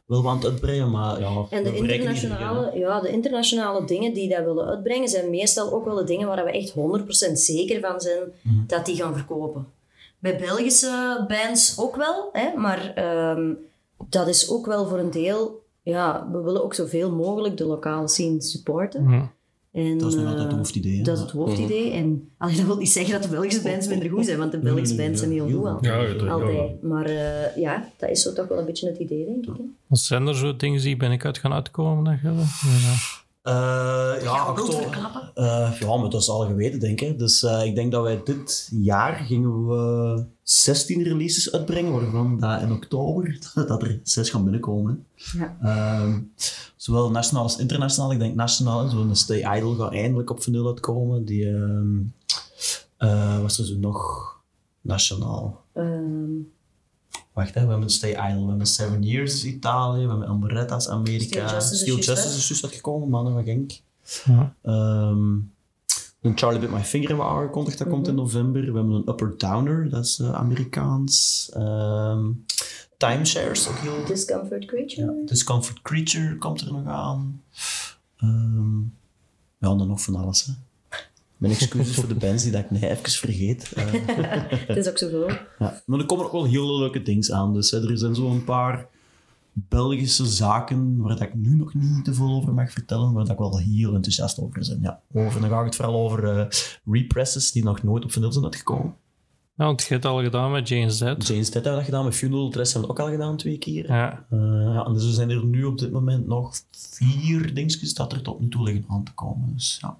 wel 0.07 0.29
aan 0.29 0.35
het 0.35 0.45
uitbreiden, 0.45 0.91
maar 0.91 1.19
ja. 1.19 1.45
En 1.49 1.63
de 1.63 1.75
internationale, 1.75 2.77
ja, 2.77 3.01
de 3.01 3.09
internationale 3.09 3.85
dingen 3.85 4.13
die 4.13 4.29
dat 4.29 4.43
willen 4.43 4.65
uitbrengen, 4.65 5.09
zijn 5.09 5.29
meestal 5.29 5.73
ook 5.73 5.85
wel 5.85 5.95
de 5.95 6.03
dingen 6.03 6.27
waar 6.27 6.45
we 6.45 6.51
echt 6.51 6.73
100% 7.29 7.31
zeker 7.31 7.81
van 7.81 8.01
zijn 8.01 8.19
mm. 8.41 8.63
dat 8.67 8.85
die 8.85 8.95
gaan 8.95 9.15
verkopen. 9.15 9.67
Bij 10.19 10.37
Belgische 10.37 11.25
bands 11.27 11.79
ook 11.79 11.95
wel, 11.95 12.29
hè, 12.31 12.55
maar 12.55 12.97
um, 13.37 13.57
dat 14.09 14.27
is 14.27 14.49
ook 14.49 14.65
wel 14.65 14.87
voor 14.87 14.99
een 14.99 15.11
deel. 15.11 15.65
Ja, 15.83 16.29
we 16.31 16.41
willen 16.41 16.63
ook 16.63 16.73
zoveel 16.73 17.11
mogelijk 17.11 17.57
de 17.57 17.65
lokale 17.65 18.07
scene 18.07 18.41
supporten. 18.41 19.03
Mm. 19.03 19.31
En, 19.71 19.97
dat 19.97 20.13
is 20.13 20.15
nu 20.19 20.25
altijd 20.25 20.43
het 20.43 20.57
hoofdidee. 20.57 20.97
Hè? 20.97 21.03
Dat 21.03 21.15
is 21.15 21.23
het 21.23 21.31
hoofdidee. 21.31 21.85
Mm 21.85 21.91
-hmm. 21.91 21.99
En 21.99 22.29
allee, 22.37 22.55
dat 22.55 22.65
wil 22.65 22.77
niet 22.77 22.91
zeggen 22.91 23.13
dat 23.13 23.23
de 23.23 23.29
Belgische 23.29 23.61
bands 23.61 23.87
minder 23.87 24.09
goed 24.09 24.25
zijn, 24.25 24.37
want 24.37 24.51
de 24.51 24.59
Belgische 24.59 24.95
nee, 24.95 24.97
nee, 24.97 25.05
bands 25.05 25.21
zijn 25.21 25.31
heel 25.31 25.57
goed 25.57 25.65
al. 25.65 25.77
Ja, 25.81 26.01
ja, 26.01 26.31
altijd. 26.31 26.81
Maar 26.81 27.09
uh, 27.09 27.57
ja, 27.57 27.89
dat 27.97 28.09
is 28.09 28.21
zo 28.21 28.33
toch 28.33 28.47
wel 28.47 28.59
een 28.59 28.65
beetje 28.65 28.87
het 28.87 28.97
idee, 28.97 29.25
denk 29.25 29.45
ik. 29.45 29.57
Hè? 29.57 29.63
Wat 29.87 29.99
zijn 29.99 30.27
er 30.27 30.35
zo 30.35 30.55
dingen 30.55 30.81
die 30.81 30.97
ben 30.97 31.11
ik 31.11 31.25
uit 31.25 31.37
gaan 31.37 31.53
uitkomen? 31.53 32.03
Dat 32.03 32.21
je, 32.21 32.27
ja. 32.27 32.95
Uh, 33.47 34.23
ja, 34.23 34.49
oktober. 34.49 34.97
Uh, 35.35 35.79
ja, 35.79 35.97
maar 35.97 36.09
dat 36.09 36.21
is 36.21 36.29
al 36.29 36.45
geweten, 36.45 36.79
denk 36.79 37.01
ik. 37.01 37.19
Dus 37.19 37.43
uh, 37.43 37.65
ik 37.65 37.75
denk 37.75 37.91
dat 37.91 38.03
wij 38.03 38.21
dit 38.23 38.69
jaar 38.71 39.13
gingen 39.13 39.67
we 39.67 40.23
16 40.43 41.03
releases 41.03 41.51
uitbrengen, 41.51 41.91
waarvan 41.91 42.39
dat 42.39 42.61
in 42.61 42.71
oktober 42.71 43.39
dat 43.67 43.81
er 43.83 43.99
6 44.03 44.29
gaan 44.29 44.43
binnenkomen. 44.43 45.05
Ja. 45.15 45.57
Ehm, 45.61 46.19
zowel 46.75 47.11
nationaal 47.11 47.43
als 47.43 47.57
internationaal. 47.57 48.11
Ik 48.11 48.19
denk 48.19 48.35
nationaal, 48.35 48.89
zo'n 48.89 49.15
Stay 49.15 49.57
Idle 49.57 49.75
gaat 49.75 49.93
eindelijk 49.93 50.29
op 50.29 50.43
vinyl 50.43 50.67
uitkomen. 50.67 51.25
Die 51.25 51.45
um, 51.45 52.13
was 53.41 53.59
er 53.59 53.65
zo 53.65 53.75
nog 53.75 54.35
nationaal. 54.81 55.61
Um. 55.73 56.55
Wacht, 57.37 57.53
hè, 57.53 57.65
we 57.65 57.71
hebben 57.71 57.89
Stay 57.89 58.11
Idle, 58.11 58.41
we 58.41 58.47
hebben 58.47 58.67
Seven 58.67 59.03
Years 59.03 59.45
Italië, 59.45 60.03
we 60.03 60.09
hebben 60.09 60.27
Amberetta's 60.27 60.89
Amerika. 60.89 61.25
Steel 61.25 61.57
Justice, 61.57 61.75
Steel 61.75 61.97
is, 61.97 62.05
Justice 62.05 62.37
is 62.37 62.47
juist 62.47 62.63
uitgekomen, 62.63 63.09
mannen 63.09 63.33
van 63.33 63.43
Genk. 63.43 63.71
Ja. 64.25 64.55
Um, 65.09 65.53
een 66.21 66.37
Charlie 66.37 66.59
Bit 66.59 66.71
My 66.71 66.83
Finger 66.83 67.07
hebben 67.07 67.25
we 67.25 67.31
aangekondigd, 67.31 67.77
dat 67.77 67.87
mm 67.87 67.93
-hmm. 67.93 68.03
komt 68.03 68.17
in 68.17 68.23
november. 68.23 68.61
We 68.61 68.77
hebben 68.77 68.91
een 68.91 69.09
Upper 69.09 69.37
Downer, 69.37 69.89
dat 69.89 70.05
is 70.05 70.19
uh, 70.19 70.33
Amerikaans. 70.33 71.49
Um, 71.57 72.45
timeshares, 72.97 73.67
ook 73.67 73.77
heel... 73.77 74.05
Discomfort 74.05 74.65
Creature. 74.65 75.15
Ja, 75.15 75.25
Discomfort 75.25 75.81
Creature 75.81 76.37
komt 76.37 76.61
er 76.61 76.71
nog 76.71 76.85
aan. 76.85 77.41
Um, 78.23 78.93
ja, 79.57 79.69
en 79.69 79.77
dan 79.77 79.87
nog 79.87 80.01
van 80.01 80.15
alles, 80.15 80.45
hè. 80.45 80.53
Mijn 81.37 81.53
excuses 81.53 81.95
voor 81.95 82.07
de 82.07 82.15
bands 82.15 82.43
die 82.43 82.51
dat 82.51 82.63
ik 82.63 82.71
nee, 82.71 82.89
even 82.89 83.09
vergeet. 83.09 83.71
Uh, 83.77 83.83
het 84.67 84.77
is 84.77 84.89
ook 84.89 84.97
zoveel. 84.97 85.29
Ja. 85.59 85.81
Maar 85.85 85.99
er 85.99 86.05
komen 86.05 86.25
ook 86.25 86.31
wel 86.31 86.45
heel 86.45 86.79
leuke 86.79 87.01
dingen 87.01 87.33
aan. 87.33 87.53
Dus 87.53 87.71
hè, 87.71 87.89
er 87.89 87.97
zijn 87.97 88.15
zo 88.15 88.29
een 88.29 88.43
paar 88.43 88.87
Belgische 89.53 90.25
zaken 90.25 90.97
waar 90.97 91.09
dat 91.09 91.21
ik 91.21 91.33
nu 91.33 91.55
nog 91.55 91.73
niet 91.73 92.05
te 92.05 92.13
veel 92.13 92.29
over 92.29 92.53
mag 92.53 92.71
vertellen, 92.71 93.13
waar 93.13 93.23
dat 93.23 93.33
ik 93.33 93.39
wel 93.39 93.57
heel 93.57 93.93
enthousiast 93.93 94.39
over 94.39 94.59
ben. 94.67 94.79
Ja. 94.81 95.01
Over, 95.13 95.41
dan 95.41 95.49
ga 95.49 95.59
ik 95.59 95.65
het 95.65 95.75
vooral 95.75 95.95
over 95.95 96.37
eh, 96.37 96.45
represses 96.85 97.51
die 97.51 97.63
nog 97.63 97.83
nooit 97.83 98.03
op 98.03 98.11
vinyl 98.11 98.31
zijn 98.31 98.43
uitgekomen. 98.43 98.95
Ja, 99.55 99.65
want 99.65 99.81
je 99.81 99.87
hebt 99.87 100.03
het 100.03 100.13
al 100.13 100.23
gedaan 100.23 100.51
met 100.51 100.67
James 100.67 100.97
Dead. 100.97 101.27
James 101.27 101.49
Dead 101.49 101.53
hebben 101.53 101.71
we 101.71 101.77
dat 101.77 101.85
gedaan, 101.85 102.05
met 102.05 102.15
Funeral 102.15 102.49
Dress 102.49 102.73
hebben 102.73 102.91
we 102.91 102.97
ook 102.97 103.05
al 103.05 103.11
gedaan 103.11 103.37
twee 103.37 103.57
keer. 103.57 103.87
Ja. 103.87 104.25
Eh, 104.29 104.39
ja, 104.73 104.85
en 104.85 104.93
dus 104.93 105.03
er 105.03 105.13
zijn 105.13 105.29
er 105.29 105.45
nu 105.45 105.63
op 105.63 105.77
dit 105.77 105.91
moment 105.91 106.27
nog 106.27 106.61
vier 106.71 107.53
dingetjes 107.53 107.93
dat 107.93 108.11
er 108.11 108.21
tot 108.21 108.39
nu 108.39 108.47
toe 108.47 108.63
liggen 108.63 108.85
aan 108.87 109.03
te 109.03 109.13
komen. 109.13 109.53
Dus 109.53 109.77
ja, 109.81 109.99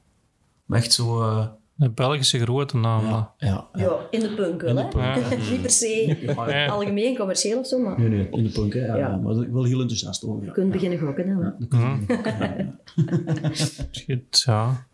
Maar 0.67 0.79
echt 0.79 0.93
zo... 0.93 1.21
eh, 1.21 1.47
De 1.75 1.89
Belgische 1.89 2.39
grote 2.39 2.77
namen. 2.77 3.09
ja, 3.09 3.33
ja, 3.37 3.67
ja. 3.73 3.83
Ja, 3.83 3.97
in 4.11 4.19
de 4.19 4.29
punk 4.33 4.61
wel, 4.61 4.69
In 4.69 4.75
de 4.75 4.81
hè? 4.81 4.87
punk. 5.19 5.39
Niet 5.51 5.61
per 5.61 5.69
se 5.69 6.67
algemeen 6.69 7.15
commercieel 7.17 7.59
of 7.59 7.67
zo, 7.67 7.79
maar 7.79 7.99
Nee, 7.99 8.09
nee, 8.09 8.29
in 8.31 8.43
de 8.43 8.49
punk, 8.49 8.73
hè. 8.73 8.85
Ja, 8.85 8.95
Ja. 8.95 9.15
Maar 9.15 9.51
wel 9.53 9.63
heel 9.63 9.79
enthousiast 9.81 10.23
over. 10.25 10.39
je 10.41 10.45
Ja. 10.47 10.51
kunt 10.53 10.71
beginnen 10.71 10.99
gokken. 10.99 11.27
Hè? 11.27 11.33
Ja, 11.41 11.55
dat. 11.59 13.57
Shit, 13.91 14.41
ja. 14.45 14.87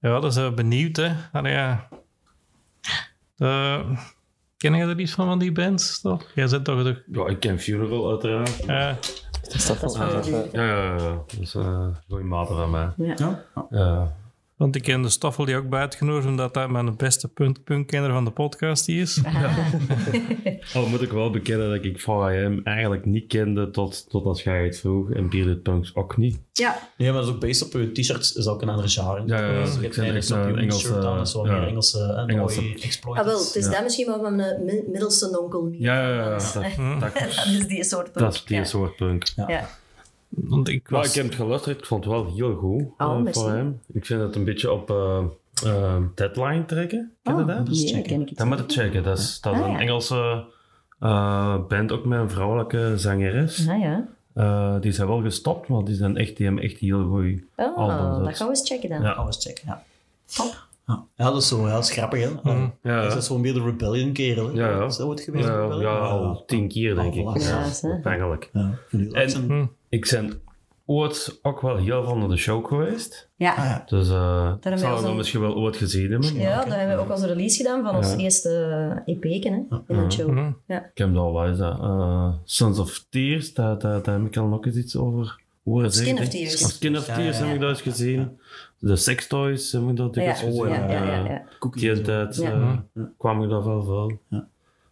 Ja, 0.00 0.20
dan 0.20 0.32
zijn 0.32 0.48
we 0.48 0.54
benieuwd, 0.54 0.96
hè. 0.96 1.12
Allee, 1.32 1.52
ja. 1.52 1.88
Uh, 3.38 3.90
ken 4.56 4.74
je 4.74 4.84
er 4.84 5.00
iets 5.00 5.12
van, 5.12 5.26
van 5.26 5.38
die 5.38 5.52
bands, 5.52 6.00
toch? 6.00 6.30
Jij 6.34 6.46
zit 6.46 6.64
toch... 6.64 6.82
toch 6.84 6.96
Ja, 7.12 7.26
ik 7.26 7.40
ken 7.40 7.58
Funeral 7.58 8.10
uiteraard. 8.10 8.64
ja. 8.66 8.98
Dat 9.48 9.54
is 9.54 9.96
wel 9.96 10.08
Ja, 10.52 10.64
ja, 10.64 10.64
ja, 10.64 10.94
ja. 10.96 10.96
Dat 10.96 11.36
is 11.40 11.54
uh, 11.54 11.86
goede 12.08 12.24
maten 12.24 12.56
van 12.56 12.70
mij. 12.70 12.88
Ja. 12.96 13.44
Ja. 13.70 14.12
Want 14.58 14.76
ik 14.76 14.82
ken 14.82 15.02
de 15.02 15.08
Stoffel 15.08 15.44
die 15.44 15.56
ook 15.56 15.68
bij 15.68 15.80
uitgenodigd, 15.80 16.26
omdat 16.26 16.54
dat 16.54 16.70
mijn 16.70 16.96
beste 16.96 17.28
punt 17.28 17.64
punkkenner 17.64 18.10
van 18.12 18.24
de 18.24 18.30
podcast 18.30 18.86
die 18.86 19.00
is. 19.00 19.20
Al 20.74 20.86
moet 20.90 21.02
ik 21.02 21.10
wel 21.12 21.30
bekennen 21.30 21.68
dat 21.68 21.84
ik 21.84 22.02
Am 22.06 22.60
eigenlijk 22.64 23.04
niet 23.04 23.26
kende 23.26 23.70
tot, 23.70 24.10
tot 24.10 24.24
als 24.24 24.42
jij 24.42 24.64
het 24.64 24.78
vroeg. 24.80 25.10
En 25.10 25.28
Bearded 25.30 25.62
Punks 25.62 25.94
ook 25.94 26.16
niet. 26.16 26.38
ja, 26.52 26.78
Nee, 26.96 27.08
maar 27.12 27.18
dat 27.20 27.28
is 27.28 27.34
ook 27.34 27.40
based 27.40 27.64
op 27.64 27.72
je 27.80 27.92
t-shirts, 27.92 28.32
is 28.32 28.46
ook 28.46 28.62
een 28.62 28.68
andere 28.68 28.88
genre. 28.88 29.22
Ja, 29.26 29.40
ja, 29.40 29.52
ja. 29.52 29.64
Dus 29.64 29.74
Ik 29.74 29.80
vind 29.80 29.82
eigenlijk 29.96 30.16
echt 30.16 30.26
zo'n 30.26 30.38
een 30.38 30.48
Unix 30.48 30.60
Engelse, 30.62 30.86
shirt 30.86 31.04
aan, 31.04 31.26
ja. 31.46 31.52
meer 31.52 31.68
Engelse, 31.68 31.98
eh, 31.98 32.34
Engelse- 32.34 32.60
ah, 33.12 33.24
wel, 33.24 33.38
het 33.38 33.54
is 33.56 33.64
Ja. 33.64 33.70
dat 33.70 33.82
misschien 33.82 34.06
wel 34.06 34.20
van 34.22 34.36
mijn 34.36 34.64
mi- 34.64 34.84
middelste 34.90 35.40
onkel. 35.40 35.68
Ja, 35.72 36.00
ja, 36.08 36.14
ja. 36.14 36.30
Dat, 36.30 36.52
dat, 37.00 37.14
Dat 37.14 37.26
is 37.26 37.66
die 37.66 37.84
soort 37.84 38.12
punk. 38.12 38.18
dat 38.24 38.34
is 38.34 38.44
die 38.44 38.56
ja. 38.56 38.64
soort 38.64 38.96
punk. 38.96 39.22
Ja. 39.36 39.68
Want 40.28 40.68
ik 40.68 40.90
Maar 40.90 41.00
was... 41.00 41.08
ik 41.08 41.14
heb 41.14 41.24
het 41.24 41.34
geluisterd, 41.34 41.78
ik 41.78 41.84
vond 41.86 42.04
het 42.04 42.12
wel 42.12 42.32
heel 42.34 42.54
goed. 42.54 42.82
Oh. 42.98 43.26
Far 43.32 43.56
I 43.56 43.60
Am. 43.60 43.80
Ik 43.92 44.06
vind 44.06 44.20
het 44.20 44.36
een 44.36 44.44
beetje 44.44 44.72
op 44.72 44.90
eh, 44.90 45.24
eh, 45.64 45.96
Deadline 46.14 46.64
trekken. 46.64 47.12
Ken 47.22 47.34
je 47.36 47.40
Oh, 47.42 47.46
dat? 47.46 47.68
checken. 47.68 47.94
dat 47.96 48.06
ken 48.06 48.20
ik 48.20 48.36
Dat 48.36 48.46
moet 48.46 48.58
je 48.58 48.80
checken. 48.80 49.02
Dat 49.02 49.18
is, 49.18 49.40
dat 49.40 49.54
is 49.54 49.60
Ah, 49.60 49.66
een 49.66 49.72
ja. 49.72 49.78
Engelse 49.80 50.44
eh, 51.00 51.56
band, 51.68 51.92
ook 51.92 52.04
met 52.04 52.18
een 52.18 52.30
vrouwelijke 52.30 52.92
zangeres. 52.96 53.68
Ah 53.68 53.80
ja. 53.80 54.08
Eh, 54.34 54.74
die 54.80 54.92
zijn 54.92 55.08
wel 55.08 55.20
gestopt, 55.22 55.68
maar 55.68 55.84
die, 55.84 55.94
zijn 55.94 56.16
echt, 56.16 56.36
die 56.36 56.46
hebben 56.46 56.64
echt 56.64 56.78
heel 56.78 57.04
goed. 57.08 57.42
Oh, 57.56 57.76
Albums, 57.76 58.16
dat 58.16 58.24
dat- 58.24 58.36
gaan 58.36 58.46
we 58.48 58.52
eens 58.58 58.68
checken 58.68 58.88
dan. 58.88 59.02
Ja. 59.02 59.12
Gaan 59.12 59.24
we 59.26 59.32
eens 59.32 59.44
checken, 59.46 59.62
ja. 59.66 59.82
Ja, 60.86 61.04
ja 61.16 61.24
dat 61.30 61.42
is 61.42 61.48
zo, 61.48 61.66
ja, 61.66 61.72
dat 61.72 61.84
is 61.84 61.90
grappig, 61.90 62.22
hè. 62.22 62.30
Mhm. 62.52 62.66
Ja, 62.82 63.02
Dat 63.02 63.16
is 63.16 63.26
zo 63.26 63.38
meer 63.38 63.54
de 63.54 63.62
rebellion 63.62 64.12
kerel, 64.12 64.46
hè. 64.46 64.52
Ja, 64.52 64.68
ja. 64.68 64.84
Is 64.84 64.96
dat 64.96 65.06
wat 65.06 65.20
geweest? 65.20 65.46
Ja, 65.48 65.74
ja, 65.80 65.98
al 65.98 66.44
tien 66.46 66.68
keer 66.68 66.94
denk 66.94 67.14
Oh, 67.14 67.36
ik. 67.36 67.42
Ja, 67.42 67.62
eigenlijk. 68.02 68.50
Ja, 68.52 68.78
ik 68.90 69.12
En-. 69.12 69.70
Ik 69.88 70.08
ben 70.10 70.40
ooit 70.86 71.38
ook 71.42 71.60
wel 71.60 71.76
heel 71.76 72.04
van 72.04 72.18
naar 72.18 72.28
de 72.28 72.36
show 72.36 72.66
geweest. 72.66 73.28
Ja. 73.36 73.50
Ah, 73.50 73.56
ja. 73.64 73.82
Dus 73.86 74.08
eh 74.10 74.52
we 74.62 74.70
ik 74.70 74.82
al 74.82 74.98
zo'n- 74.98 75.16
misschien 75.16 75.40
wel 75.40 75.54
ooit 75.54 75.76
gezien 75.76 76.10
hebben. 76.10 76.32
maar 76.32 76.42
Ja, 76.42 76.64
daar 76.64 76.78
hebben 76.78 76.96
we 76.96 77.02
ook 77.02 77.10
als 77.10 77.22
release 77.24 77.56
gedaan 77.56 77.84
van 77.84 77.96
ons 77.96 78.14
eerste 78.16 79.02
EP'ken 79.04 79.52
hè, 79.52 79.76
in 79.94 79.98
een 80.00 80.12
show. 80.12 80.30
Mhm. 80.30 80.52
Ja. 80.66 80.78
Ik 80.84 80.98
heb 80.98 81.14
daar 81.14 81.32
wel 81.32 81.46
eens 81.46 81.58
dat. 81.58 81.78
eh, 81.78 82.32
Sons 82.44 82.78
of 82.78 83.04
Tears, 83.10 83.54
daar, 83.54 83.78
daar, 83.78 84.02
daar 84.02 84.18
heb 84.18 84.26
ik 84.26 84.36
al 84.36 84.46
nog 84.46 84.66
eens 84.66 84.76
iets 84.76 84.96
over 84.96 85.40
horen 85.64 85.92
Skin 85.92 86.18
of 86.18 86.28
Tears. 86.28 86.74
Skin 86.74 86.96
of 86.96 87.04
Tears 87.04 87.38
heb 87.38 87.54
ik 87.54 87.60
dat 87.60 87.68
eens 87.70 87.80
gezien. 87.82 88.38
De 88.78 88.96
Sex 88.96 89.26
Toys 89.26 89.72
heb 89.72 89.82
ik 89.88 89.96
dat 89.96 90.14
Ja, 90.14 90.22
dikwijls 90.24 90.40
gezien. 90.40 90.68
ja, 90.68 90.90
ja, 90.90 91.04
ja, 91.04 91.26
Eh, 91.60 91.72
Die 91.72 92.00
tijd 92.00 92.36
Ja. 92.36 92.52
eh, 92.94 93.02
kwam 93.18 93.42
ik 93.42 93.50
daar 93.50 93.64
wel 93.64 93.82
veel. 93.82 94.18
Ja. 94.28 94.46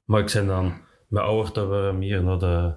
Maar 0.05 0.21
ik 0.21 0.31
ben 0.33 0.47
dan 0.47 0.73
met 1.09 1.23
ouder 1.23 1.53
te 1.53 1.67
worden 1.67 1.99
meer 1.99 2.23
naar 2.23 2.39
de 2.39 2.73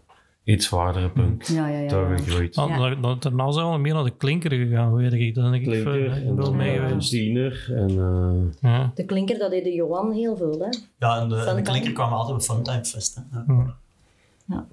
iets 0.49 0.65
zwaardere 0.65 1.09
punk 1.09 1.43
Ja, 1.43 1.67
ja, 1.67 1.79
ja. 1.79 1.87
daar 1.89 2.09
ja. 2.11 2.17
gegroeid. 2.17 2.55
Ja. 2.55 2.65
nou, 2.65 2.99
nou, 2.99 3.15
daarna 3.19 3.51
zijn 3.51 3.71
we 3.71 3.77
meer 3.77 3.93
naar 3.93 4.03
de 4.03 4.17
klinker 4.17 4.51
gegaan, 4.51 4.93
weet 4.95 5.13
ik. 5.13 5.35
Dan 5.35 5.51
denk 5.51 5.63
ik 5.65 5.69
Klinker 5.69 6.09
van, 6.09 6.19
en 6.21 6.35
wel 6.35 6.53
mee 6.53 6.79
en 6.79 6.87
geweest. 6.87 7.09
Tiener 7.09 7.71
en 7.75 7.89
eh, 7.89 8.71
Ja. 8.71 8.91
De 8.95 9.03
klinker, 9.05 9.37
dat 9.37 9.51
deed 9.51 9.63
de 9.63 9.73
Johan 9.73 10.11
heel 10.11 10.37
veel, 10.37 10.59
hè. 10.59 10.69
Ja, 11.07 11.19
en 11.21 11.29
de, 11.29 11.35
en 11.35 11.55
de 11.55 11.61
klinker 11.61 11.93
kwam 11.93 12.13
altijd 12.13 12.35
op 12.49 12.55
Funtime 12.55 12.85
Fest, 12.85 13.21
hè. 13.31 13.53
Ja. 14.47 14.65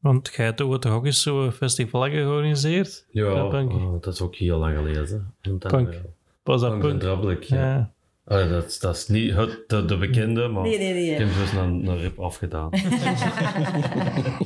Want 0.00 0.32
jij 0.36 0.44
hebt 0.44 0.60
ook 0.60 0.80
toch 0.80 0.92
ook 0.92 1.04
eens 1.06 1.22
zo'n 1.22 1.52
festival 1.52 2.02
georganiseerd? 2.10 3.04
ja, 3.10 3.44
oh, 3.44 3.92
dat 4.00 4.14
is 4.14 4.20
ook 4.20 4.34
heel 4.34 4.58
lang 4.58 4.76
geleden. 4.76 5.32
Punk. 5.58 5.88
eh, 5.88 5.98
Was 6.42 6.60
dat 6.60 6.78
Punk 6.78 7.02
en 7.02 7.20
punt? 7.20 7.46
Ja. 7.46 7.90
Ja. 8.26 8.40
Ah, 8.42 8.50
dat, 8.50 8.64
is- 8.66 8.78
dat 8.78 8.96
is 8.96 9.08
niet 9.08 9.34
het, 9.34 9.64
de, 9.66 9.84
de 9.84 9.96
bekende, 9.98 10.48
maar 10.48 10.62
Nee, 10.62 10.78
nee, 10.78 10.92
nee. 10.92 11.10
ik 11.10 11.18
heb 11.18 11.28
dus 11.28 11.52
een, 11.52 11.86
een 11.86 11.98
rip 11.98 12.18
afgedaan. 12.18 12.70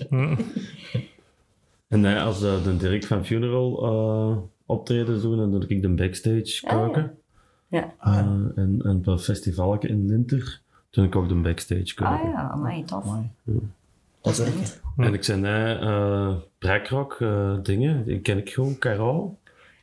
en 1.88 2.00
nee, 2.00 2.16
als 2.18 2.40
de, 2.40 2.60
de 2.64 2.76
Dirk 2.76 3.04
van 3.04 3.24
Funeral 3.24 3.84
eh 3.84 4.36
optredens 4.68 5.22
doen, 5.22 5.36
dan 5.36 5.50
doe 5.50 5.66
ik 5.66 5.82
de 5.82 5.88
backstage 5.88 6.60
Ah, 6.66 6.72
ja. 6.72 6.86
koken. 6.86 7.18
Ja. 7.68 7.94
Eh, 8.00 8.16
en, 8.56 8.80
een 8.82 9.18
festival 9.18 9.78
in 9.78 10.06
Linter 10.06 10.60
doe 10.90 11.04
ik 11.04 11.16
ook 11.16 11.28
de 11.28 11.34
backstage 11.34 11.94
koken. 11.94 12.14
Ah 12.14 12.22
ja, 12.22 12.50
amai, 12.52 12.84
tof. 12.84 13.04
Dat 14.20 14.32
is 14.32 14.38
echt... 14.38 14.80
En 14.96 15.14
ik 15.14 15.24
zei 15.24 15.40
nee, 15.40 15.78
uh, 15.78 16.34
Brekrock 16.58 17.16
eh, 17.20 17.54
dingen, 17.62 18.04
die 18.04 18.20
ken 18.20 18.38
ik 18.38 18.50
gewoon, 18.50 18.78
Carol. 18.78 19.38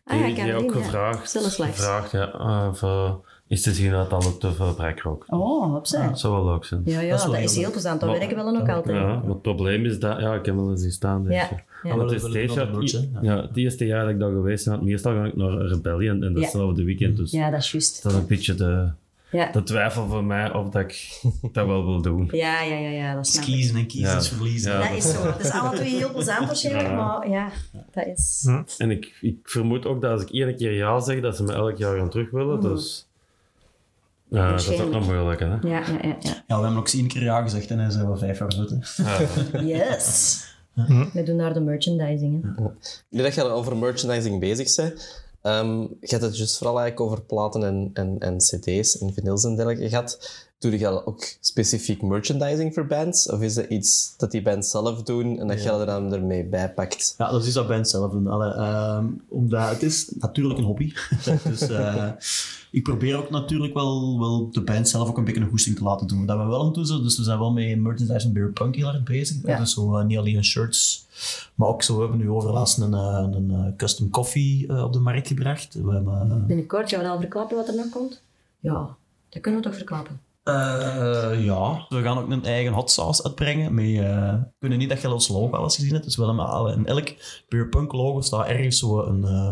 Die, 0.05 0.13
Ah 0.13 0.19
ja, 0.19 0.25
die 0.25 0.35
Caroline, 0.35 0.57
ook 0.67 0.73
ja. 0.73 0.81
gevraagd, 0.81 1.31
gevraagd 1.37 2.11
ja, 2.11 2.31
eh, 2.33 2.69
eh, 2.81 3.13
is 3.53 3.61
te 3.61 3.73
zien 3.73 3.91
dat 3.91 4.09
dan 4.09 4.23
ook 4.25 4.39
te 4.39 4.51
veel 4.53 4.73
Brekrock. 4.73 5.23
Oh, 5.27 5.75
opzij. 5.75 6.07
Dat 6.07 6.19
zou 6.19 6.33
wel 6.33 6.53
leuk 6.53 6.65
zijn. 6.65 6.81
Ja, 6.85 6.99
ja, 6.99 7.09
Dat 7.09 7.17
is 7.19 7.23
dat 7.25 7.31
wel 7.33 7.41
is 7.43 7.55
heel 7.55 7.71
plezant. 7.71 7.99
Dat 7.99 8.09
Maar- 8.09 8.19
werken 8.19 8.37
we 8.37 8.43
dan 8.43 8.61
ook 8.61 8.69
altijd. 8.69 8.95
Ja, 8.97 9.05
maar 9.05 9.23
het 9.29 9.41
probleem 9.41 9.85
is 9.85 9.99
dat... 9.99 10.19
Ja, 10.19 10.33
ik 10.33 10.45
heb 10.45 10.55
wel 10.55 10.69
eens 10.69 10.81
zien 10.81 10.91
staan. 10.91 11.23
Ja, 11.23 11.31
ja. 11.31 11.49
ja. 11.83 11.95
Want 11.97 12.01
het 12.01 12.11
is 12.11 12.21
Wel- 12.21 12.31
wel- 12.31 12.87
steeds... 12.87 12.93
wel 13.11 13.21
Ja, 13.23 13.35
de 13.35 13.47
het 13.47 13.57
eerste 13.57 13.85
jaar 13.85 14.01
dat 14.01 14.09
ik 14.13 14.19
daar 14.19 14.31
geweest 14.31 14.65
ben, 14.65 14.83
meestal 14.83 15.13
ga 15.13 15.23
ik 15.25 15.35
naar 15.35 15.57
Rebellion 15.57 16.23
en 16.23 16.33
datzelfde 16.33 16.83
weekend. 16.83 17.17
Dus 17.17 17.31
Ja, 17.31 17.49
dat 17.49 17.59
is 17.59 17.71
juist. 17.71 18.03
dat 18.03 18.11
is 18.11 18.17
een 18.17 18.27
beetje 18.27 18.55
de, 18.55 18.87
Ja. 19.31 19.51
de 19.51 19.63
twijfel 19.63 20.07
voor 20.07 20.23
mij 20.23 20.53
of 20.53 20.69
dat 20.69 20.81
ik 20.81 21.21
dat 21.53 21.65
wel 21.67 21.85
wil 21.85 22.01
doen. 22.01 22.29
Ja, 22.31 22.61
ja, 22.61 22.77
ja, 22.77 22.89
ja, 22.89 23.15
dat 23.15 23.27
snap 23.27 23.43
ik. 23.45 23.53
Kiezen 23.53 23.75
en 23.75 23.87
kiezen 23.87 24.09
Ja. 24.11 24.17
is 24.17 24.27
verliezen. 24.29 24.71
Ja. 24.71 24.87
Dat 24.87 24.97
is 24.97 25.11
zo. 25.11 25.25
Het 25.25 25.39
is 25.39 25.51
alle 25.51 25.75
twee 25.75 25.95
heel 25.95 26.11
plezant 26.11 26.45
waarschijnlijk, 26.45 26.93
maar 26.95 27.29
ja, 27.29 27.49
dat 27.93 28.05
is... 28.05 28.49
En 28.77 28.91
ik, 28.91 29.17
ik 29.21 29.37
vermoed 29.43 29.85
ook 29.85 30.01
dat 30.01 30.11
als 30.11 30.21
ik 30.21 30.29
één 30.29 30.55
keer 30.55 30.73
ja 30.73 30.99
zeg, 30.99 31.21
dat 31.21 31.35
ze 31.35 31.43
me 31.43 31.53
elk 31.53 31.77
jaar 31.77 31.97
gaan 31.97 32.09
terug 32.09 32.31
willen. 32.31 32.61
Dus 32.61 33.07
ja, 34.37 34.51
dat 34.51 34.69
is 34.69 34.81
ook 34.81 34.91
nog 34.91 35.05
moeilijk, 35.05 35.39
hè. 35.39 35.45
Ja, 35.45 35.59
ja, 35.61 35.83
ja, 36.01 36.15
ja. 36.19 36.43
Ja, 36.47 36.57
we 36.57 36.63
hebben 36.63 36.77
ook 36.77 36.89
één 36.89 37.07
keer 37.07 37.23
ja 37.23 37.41
gezegd 37.41 37.69
en 37.69 37.77
dan 37.77 37.91
zijn 37.91 38.11
we 38.11 38.17
vijf 38.17 38.39
jaar 38.39 38.51
zitten. 38.51 38.83
Ja. 38.95 39.19
Yes. 39.77 40.41
We 41.13 41.23
doen 41.23 41.37
daar 41.37 41.53
de 41.53 41.59
merchandising. 41.59 42.55
Hè. 42.55 42.63
Nu 43.09 43.21
dat 43.21 43.35
je 43.35 43.43
over 43.43 43.77
merchandising 43.77 44.39
bezig 44.39 44.75
bent, 44.75 45.23
ehm 45.41 45.81
je 45.81 46.07
hebt 46.07 46.21
het 46.21 46.37
juist 46.37 46.57
vooral 46.57 46.79
eigenlijk 46.79 47.11
over 47.11 47.25
platen 47.25 47.63
en, 47.63 47.89
en, 47.93 48.15
en 48.19 48.37
cd's 48.37 48.97
en 48.97 49.13
vinyls 49.13 49.43
en 49.43 49.55
dergelijke 49.55 49.89
gehad. 49.89 50.19
Doe 50.63 50.79
je 50.79 51.05
ook 51.05 51.23
specifiek 51.39 52.01
merchandising 52.01 52.73
voor 52.73 52.85
bands? 52.85 53.29
Of 53.29 53.41
is 53.41 53.53
dat 53.53 53.65
iets 53.65 54.13
dat 54.17 54.31
die 54.31 54.41
bands 54.41 54.69
zelf 54.69 55.03
doen 55.03 55.39
en 55.39 55.47
dat 55.47 55.63
je 55.63 55.69
er 55.71 55.85
dan 55.85 56.13
ermee 56.13 56.43
bijpakt? 56.43 57.15
Ja, 57.17 57.31
dat 57.31 57.45
is 57.45 57.53
dat 57.53 57.67
band 57.67 57.89
zelf 57.89 58.11
doen. 58.11 58.27
Allee, 58.27 58.51
ehm, 58.51 59.05
omdat 59.27 59.69
het 59.69 59.83
is 59.83 60.11
natuurlijk 60.19 60.59
een 60.59 60.65
hobby. 60.65 60.93
dus 61.49 61.61
eh, 61.61 62.09
ik 62.71 62.83
probeer 62.83 63.17
ook 63.17 63.29
natuurlijk 63.29 63.73
wel, 63.73 64.19
wel 64.19 64.49
de 64.51 64.61
band 64.61 64.89
zelf 64.89 65.09
ook 65.09 65.17
een 65.17 65.23
beetje 65.23 65.41
een 65.41 65.49
goesting 65.49 65.75
te 65.75 65.83
laten 65.83 66.07
doen. 66.07 66.25
Dat 66.25 66.37
we 66.37 66.43
wel 66.45 66.59
aan 66.59 66.65
het 66.65 66.75
doen 66.75 66.85
zijn. 66.85 67.03
Dus 67.03 67.17
we 67.17 67.23
zijn 67.23 67.39
wel 67.39 67.51
met 67.51 67.79
merchandise 67.79 68.27
en 68.27 68.33
beer 68.33 68.51
punk 68.51 68.75
heel 68.75 68.87
erg 68.87 69.03
bezig. 69.03 69.37
Ja. 69.45 69.59
Dus 69.59 69.73
zo, 69.73 69.97
eh, 69.97 70.05
niet 70.05 70.17
alleen 70.17 70.43
shirts, 70.43 71.05
maar 71.55 71.67
ook 71.67 71.83
zo 71.83 71.95
we 71.95 72.01
hebben 72.01 72.19
nu 72.19 72.29
overlaatst 72.29 72.77
een, 72.77 72.93
eh, 72.93 73.27
een, 73.31 73.73
custom 73.77 74.09
coffee 74.09 74.83
op 74.83 74.93
de 74.93 74.99
markt 74.99 75.27
gebracht. 75.27 75.73
We 75.73 75.91
hebben, 75.91 76.43
Binnenkort 76.47 76.89
gaan 76.89 76.99
we 76.99 77.07
al 77.07 77.19
verklappen 77.19 77.57
wat 77.57 77.67
er 77.67 77.75
nog 77.75 77.89
komt. 77.89 78.21
Ja, 78.59 78.95
dat 79.29 79.41
kunnen 79.41 79.61
we 79.61 79.67
toch 79.67 79.77
verklappen. 79.77 80.19
Eh, 80.43 81.45
ja, 81.45 81.85
we 81.89 82.01
gaan 82.01 82.17
ook 82.17 82.29
een 82.29 82.45
eigen 82.45 82.73
hot 82.73 82.91
sauce 82.91 83.23
uitbrengen. 83.23 83.73
Met, 83.73 83.85
eh, 83.85 84.33
we 84.33 84.53
kunnen 84.59 84.77
niet 84.77 84.89
dat 84.89 85.01
je 85.01 85.11
ons 85.11 85.27
logo 85.27 85.55
al 85.55 85.63
eens 85.63 85.75
gezien 85.75 85.91
hebt. 85.91 86.03
Dus 86.03 86.15
we 86.15 86.25
hebben 86.25 86.47
al 86.47 86.71
in 86.71 86.85
elk 86.85 87.13
Beerpunk 87.49 87.91
logo 87.91 88.21
staat 88.21 88.47
ergens 88.47 88.79
zo 88.79 88.99
een, 88.99 89.21
uh, 89.21 89.49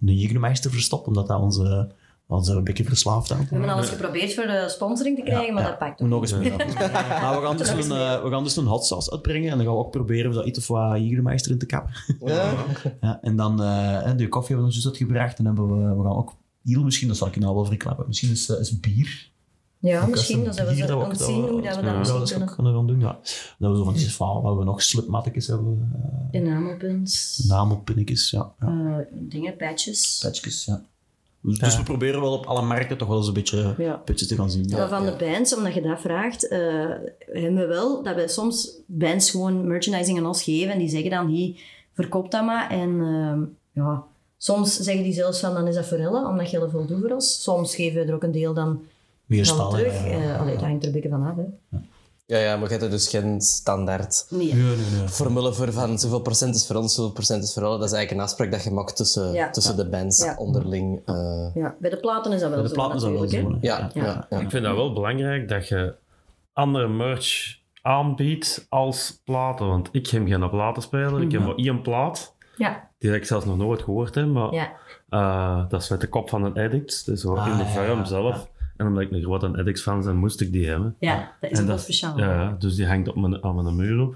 een 0.00 0.18
Jägermeister 0.18 0.70
verstopt, 0.70 1.06
omdat 1.06 1.26
dat 1.26 1.40
onze, 1.40 1.90
onze 2.26 2.52
een 2.52 2.64
beetje 2.64 2.84
verslaafd 2.84 3.32
aan. 3.32 3.38
We 3.38 3.46
hebben 3.48 3.68
alles 3.68 3.88
geprobeerd 3.88 4.34
voor 4.34 4.46
de 4.46 4.64
sponsoring 4.68 5.16
te 5.16 5.22
krijgen, 5.22 5.54
maar 5.54 5.64
dat 5.64 5.78
pakt 5.78 6.00
ook 6.00 6.08
nog 6.08 6.20
eens 6.20 6.32
meer. 6.32 6.56
maar 7.22 7.40
we 7.40 7.46
gaan, 7.46 7.56
dus 7.56 7.68
een, 7.68 7.88
we 8.22 8.28
gaan 8.30 8.44
dus 8.44 8.56
een 8.56 8.66
hot 8.66 8.86
sauce 8.86 9.10
uitbrengen 9.10 9.50
en 9.50 9.56
dan 9.56 9.66
gaan 9.66 9.74
we 9.74 9.80
ook 9.80 9.90
proberen 9.90 10.30
of 10.30 10.36
dat 10.36 10.46
iets 10.46 10.58
of 10.58 10.66
wat 10.66 10.98
Jägermeister 10.98 11.50
in 11.50 11.58
te 11.58 11.66
kappen. 11.66 11.94
Ja. 12.20 12.52
ja, 13.00 13.18
en 13.22 13.36
dan 13.36 13.62
eh, 13.62 14.10
de 14.16 14.28
koffie 14.28 14.54
hebben 14.54 14.72
we 14.72 14.76
dus 14.76 14.86
uitgebracht 14.86 15.38
en 15.38 15.44
hebben 15.44 15.68
we, 15.68 15.96
we 15.96 16.02
gaan 16.02 16.16
ook 16.16 16.34
heel 16.64 16.82
misschien, 16.82 17.08
dat 17.08 17.16
zal 17.16 17.26
ik 17.26 17.34
je 17.34 17.40
nou 17.40 17.54
wel 17.54 17.64
verklappen, 17.64 18.06
misschien 18.06 18.30
is, 18.30 18.48
is 18.48 18.80
bier. 18.80 19.31
Ja, 19.82 20.06
misschien. 20.06 20.44
Dan 20.44 20.54
zijn 20.54 20.66
we 20.66 20.74
zo 20.74 20.86
dat 20.86 20.90
aan 20.90 21.08
het 21.10 21.18
dat 21.18 21.28
zien 21.28 21.40
hoe 21.40 21.62
dat 21.62 21.76
we 21.76 21.82
dat 21.82 22.06
dat 22.06 22.30
kunnen. 22.30 22.54
kunnen 22.54 22.74
gaan 22.74 22.86
doen, 22.86 23.00
ja. 23.00 23.18
Dat 23.58 23.70
we 23.70 23.76
zo 23.76 23.84
van 23.84 23.94
die 23.94 24.12
van, 24.12 24.42
wat 24.42 24.56
we 24.56 24.64
nog 24.64 24.82
slipmattekjes 24.82 25.46
hebben, 25.46 25.92
uh, 26.32 26.40
Enamelpins, 26.40 27.44
namelpinnetjes, 27.48 28.30
ja. 28.30 28.52
ja. 28.60 28.66
eh, 28.66 29.06
dingen, 29.10 29.56
patches. 29.56 30.18
Patchjes, 30.22 30.64
ja. 30.64 30.82
Dus, 31.40 31.58
dus 31.58 31.76
we 31.76 31.82
proberen 31.82 32.20
wel 32.20 32.32
op 32.32 32.46
alle 32.46 32.62
markten 32.62 32.98
toch 32.98 33.08
wel 33.08 33.16
eens 33.16 33.26
een 33.26 33.32
beetje 33.32 33.74
Ja. 33.78 33.94
patches 33.96 34.26
te 34.28 34.34
gaan 34.36 34.50
zien. 34.50 34.66
Maar 34.70 34.78
Ja. 34.80 34.88
van 34.88 35.04
de 35.04 35.16
bands, 35.18 35.56
omdat 35.56 35.74
je 35.74 35.82
dat 35.82 36.00
vraagt, 36.00 36.48
eh, 36.48 36.58
hebben 37.32 37.54
we 37.54 37.66
wel 37.66 38.02
dat 38.02 38.14
we 38.14 38.28
soms 38.28 38.70
bands 38.86 39.30
gewoon 39.30 39.66
merchandising 39.66 40.18
aan 40.18 40.26
ons 40.26 40.42
geven 40.42 40.72
en 40.72 40.78
die 40.78 40.88
zeggen 40.88 41.10
dan, 41.10 41.26
hier, 41.26 41.60
verkoop 41.94 42.30
dat 42.30 42.44
maar. 42.44 42.70
En 42.70 43.00
ehm, 43.00 43.40
ja, 43.84 44.02
soms 44.38 44.76
zeggen 44.76 45.04
die 45.04 45.12
zelfs 45.12 45.40
van, 45.40 45.54
dan 45.54 45.66
is 45.66 45.74
dat 45.74 45.86
voor 45.86 45.98
Ellen, 45.98 46.26
omdat 46.26 46.50
je 46.50 46.68
veel 46.70 46.86
doet 46.86 47.00
voor 47.00 47.10
ons. 47.10 47.42
Soms 47.42 47.74
geven 47.74 48.00
we 48.00 48.06
er 48.08 48.14
ook 48.14 48.22
een 48.22 48.32
deel 48.32 48.54
dan 48.54 48.80
Meer 49.36 49.46
van 49.46 49.54
stallen, 49.54 49.78
terug. 49.78 50.04
ja, 50.04 50.16
ja, 50.16 50.34
Eh, 50.34 50.40
allee, 50.40 50.54
dat 50.54 50.62
hangt 50.64 50.82
er 50.82 50.86
een 50.88 50.94
beetje 50.94 51.08
van 51.08 51.26
af. 51.26 51.36
Hè. 51.36 51.78
Ja, 52.26 52.38
ja, 52.38 52.54
maar 52.56 52.64
je 52.64 52.70
hebt 52.70 52.82
er 52.82 52.90
dus 52.90 53.08
geen 53.08 53.40
standaard 53.40 54.26
Nee. 54.30 54.54
Nee, 54.54 54.62
nee, 54.76 54.76
nee. 54.98 55.08
formule 55.08 55.52
voor 55.52 55.72
van 55.72 55.98
zoveel 55.98 56.20
procent 56.20 56.54
is 56.54 56.66
voor 56.66 56.76
ons, 56.76 56.94
zoveel 56.94 57.12
procent 57.12 57.44
is 57.44 57.52
voor 57.54 57.64
alle. 57.64 57.78
Dat 57.78 57.86
is 57.86 57.92
eigenlijk 57.92 58.20
een 58.22 58.26
afspraak 58.28 58.50
dat 58.50 58.64
je 58.64 58.70
maakt 58.70 58.96
tussen, 58.96 59.32
Ja. 59.32 59.50
tussen 59.50 59.76
de 59.76 59.88
bands 59.88 60.24
Ja. 60.24 60.34
onderling. 60.38 61.00
eh, 61.06 61.54
Ja, 61.54 61.74
bij 61.78 61.90
de 61.90 61.96
platen 61.96 62.32
is 62.32 62.40
dat 62.40 62.50
wel 62.50 62.58
Bij 62.58 62.68
de 62.68 62.74
zo 62.74 62.74
platen 62.74 62.96
is 62.96 63.02
dat 63.02 63.12
wel 63.12 63.28
zo. 63.28 63.58
ja, 63.60 63.90
ja. 63.94 64.02
Ja. 64.02 64.26
ja, 64.30 64.38
Ik 64.38 64.50
vind 64.50 64.64
dat 64.64 64.74
wel 64.76 64.92
belangrijk 64.92 65.48
dat 65.48 65.68
je 65.68 65.94
andere 66.52 66.88
merch 66.88 67.58
aanbiedt 67.82 68.66
als 68.68 69.20
platen. 69.24 69.66
Want 69.66 69.88
ik 69.92 70.06
heb 70.06 70.26
geen 70.26 70.50
platenspeler, 70.50 71.22
ik 71.22 71.32
heb 71.32 71.40
maar 71.40 71.54
één 71.54 71.82
plaat. 71.82 72.34
Ja, 72.56 72.88
Die 72.98 73.14
ik 73.14 73.24
zelfs 73.24 73.44
nog 73.44 73.56
nooit 73.56 73.82
gehoord 73.82 74.14
heb, 74.14 74.26
maar 74.26 74.52
ja. 74.54 74.72
eh, 75.08 75.68
dat 75.68 75.82
is 75.82 75.88
met 75.88 76.00
de 76.00 76.08
kop 76.08 76.28
van 76.28 76.44
een 76.44 76.54
addict. 76.64 77.06
Dus 77.06 77.20
zo 77.20 77.34
Ah, 77.36 77.46
in 77.46 77.56
de 77.56 77.62
ja, 77.62 77.68
vorm 77.68 77.98
ja, 77.98 78.04
zelf. 78.04 78.48
En 78.76 78.86
omdat 78.86 79.02
ik 79.02 79.10
een 79.10 79.22
grote 79.22 79.46
addict 79.46 79.82
fan 79.82 80.04
ben, 80.04 80.16
moest 80.16 80.40
ik 80.40 80.52
die 80.52 80.68
hebben. 80.68 80.96
ja, 80.98 81.32
dat 81.40 81.50
is 81.50 81.58
En 81.58 81.66
wel 81.66 81.74
dat- 81.74 81.84
speciaal. 81.84 82.18
Ja, 82.18 82.56
dus 82.58 82.74
die 82.74 82.86
hangt 82.86 83.08
op 83.08 83.16
mijn, 83.16 83.42
aan 83.44 83.62
mijn 83.62 83.76
muur 83.76 84.00
op. 84.00 84.14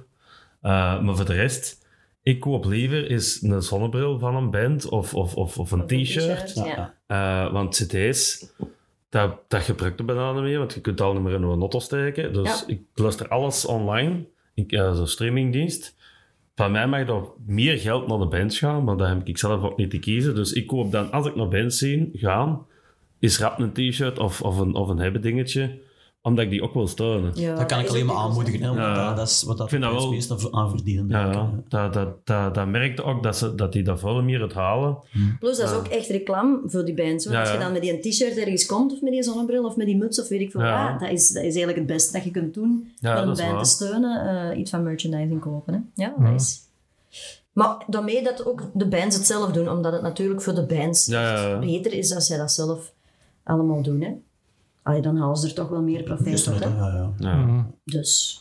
Eh, 0.60 1.02
maar 1.02 1.16
voor 1.16 1.24
de 1.24 1.32
rest, 1.32 1.86
ik 2.22 2.40
koop 2.40 2.64
liever 2.64 3.10
is 3.10 3.42
een 3.42 3.62
zonnebril 3.62 4.18
van 4.18 4.36
een 4.36 4.50
band 4.50 4.88
of, 4.88 5.14
of, 5.14 5.34
of, 5.34 5.58
of 5.58 5.70
een 5.70 5.86
t-shirt. 5.86 6.54
Ja. 6.54 6.94
Eh, 7.06 7.52
want 7.52 7.74
cd's, 7.74 8.52
dat, 9.08 9.38
dat 9.48 9.62
gebruikt 9.62 9.98
de 9.98 10.04
bijna 10.04 10.32
niet 10.32 10.42
meer, 10.42 10.58
want 10.58 10.74
je 10.74 10.80
kunt 10.80 11.00
al 11.00 11.12
niet 11.12 11.22
meer 11.22 11.34
in 11.34 11.42
een 11.42 11.60
auto 11.60 11.78
steken. 11.78 12.32
Dus 12.32 12.60
Ja. 12.60 12.64
ik 12.74 12.80
luister 12.94 13.28
alles 13.28 13.64
online, 13.66 14.24
ik, 14.54 14.72
uh, 14.72 14.94
zo'n 14.94 15.06
streamingdienst. 15.06 15.94
Van 16.54 16.70
mij 16.72 16.86
mag 16.88 17.00
er 17.08 17.22
meer 17.46 17.78
geld 17.78 18.06
naar 18.06 18.18
de 18.18 18.26
bands 18.26 18.58
gaan, 18.58 18.84
maar 18.84 18.96
dat 18.96 19.08
heb 19.08 19.26
ik 19.28 19.38
zelf 19.38 19.62
ook 19.62 19.76
niet 19.76 19.90
te 19.90 19.98
kiezen. 19.98 20.34
Dus 20.34 20.52
ik 20.52 20.66
koop 20.66 20.92
dan, 20.92 21.10
als 21.12 21.26
ik 21.26 21.34
naar 21.36 21.48
bands 21.48 21.78
zie 21.78 22.10
gaan, 22.12 22.66
is 23.26 23.38
rap 23.38 23.58
een 23.58 23.72
t-shirt 23.72 24.18
of, 24.18 24.42
of 24.42 24.58
een, 24.58 24.74
of 24.74 24.88
een 24.88 24.98
hebben 24.98 25.20
dingetje, 25.22 25.78
omdat 26.22 26.44
ik 26.44 26.50
die 26.50 26.62
ook 26.62 26.74
wil 26.74 26.86
steunen. 26.88 27.30
Ja, 27.34 27.54
Dat 27.54 27.66
kan 27.66 27.78
ik 27.80 27.88
alleen 27.88 28.06
maar 28.06 28.16
aanmoedigen, 28.16 28.62
hè, 28.62 28.68
Ja. 28.70 29.06
dat, 29.06 29.16
dat 29.16 29.28
is 29.28 29.42
wat 29.42 29.56
dat 29.56 29.66
Ik 29.66 29.72
vind 29.72 29.82
dat 29.82 29.92
wel- 29.92 30.10
meest 30.10 30.52
aan 30.52 30.70
verdienen. 30.70 31.08
Ja, 31.08 31.32
dat, 31.68 31.92
dat, 31.94 32.26
dat, 32.26 32.54
dat 32.54 32.66
merkte 32.66 33.02
ook 33.02 33.22
dat, 33.22 33.36
ze, 33.36 33.54
dat 33.54 33.72
die 33.72 33.82
dat 33.82 33.98
veel 34.00 34.22
meer 34.22 34.40
het 34.42 34.52
halen. 34.52 34.98
Plus, 35.40 35.56
dat 35.58 35.70
is 35.70 35.76
ook 35.76 35.86
echt 35.86 36.08
reclame 36.08 36.60
voor 36.66 36.84
die 36.84 36.94
bands. 36.94 37.24
Want 37.24 37.36
Ja, 37.36 37.42
als 37.42 37.52
je 37.52 37.58
dan 37.58 37.72
met 37.72 37.82
die 37.82 37.98
t-shirt 38.10 38.36
ergens 38.36 38.66
komt, 38.66 38.92
of 38.92 39.00
met 39.00 39.12
die 39.12 39.22
zonnebril, 39.22 39.64
of 39.64 39.76
met 39.76 39.86
die 39.86 39.96
muts, 39.96 40.20
of 40.20 40.28
weet 40.28 40.40
ik 40.40 40.50
veel 40.50 40.60
Ja. 40.60 40.90
wat, 40.90 41.00
dat 41.00 41.10
is, 41.10 41.28
dat 41.28 41.36
is 41.42 41.48
eigenlijk 41.54 41.78
het 41.78 41.86
beste 41.86 42.12
dat 42.12 42.24
je 42.24 42.30
kunt 42.30 42.54
doen 42.54 42.92
Ja, 43.00 43.22
om 43.22 43.28
een 43.28 43.36
band 43.36 43.50
waar. 43.50 43.62
te 43.62 43.68
steunen. 43.68 44.50
eh, 44.52 44.58
iets 44.58 44.70
van 44.70 44.82
merchandising 44.82 45.40
kopen. 45.40 45.74
Hè? 45.94 46.02
Ja, 46.04 46.14
dat 46.18 46.40
is... 46.40 46.64
Maar 47.52 47.76
daarmee 47.86 48.22
dat 48.22 48.46
ook 48.46 48.62
de 48.74 48.86
bands 48.86 49.16
het 49.16 49.26
zelf 49.26 49.50
doen, 49.52 49.68
omdat 49.70 49.92
het 49.92 50.02
natuurlijk 50.02 50.42
voor 50.42 50.54
de 50.54 50.62
bands 50.66 51.06
Ja, 51.06 51.22
ja, 51.22 51.48
ja. 51.48 51.58
beter 51.58 51.92
is 51.92 52.14
als 52.14 52.26
zij 52.26 52.36
dat 52.38 52.52
zelf 52.52 52.92
allemaal 53.46 53.82
doen. 53.82 54.00
Hè? 54.00 54.10
Allee, 54.82 55.00
dan 55.00 55.16
halen 55.16 55.36
ze 55.36 55.48
er 55.48 55.54
toch 55.54 55.68
wel 55.68 55.82
meer 55.82 56.02
profijt 56.02 56.48
uit. 56.48 56.60
ja, 56.62 56.68
ja. 56.68 57.12
Ja. 57.18 57.66
Dus 57.84 58.40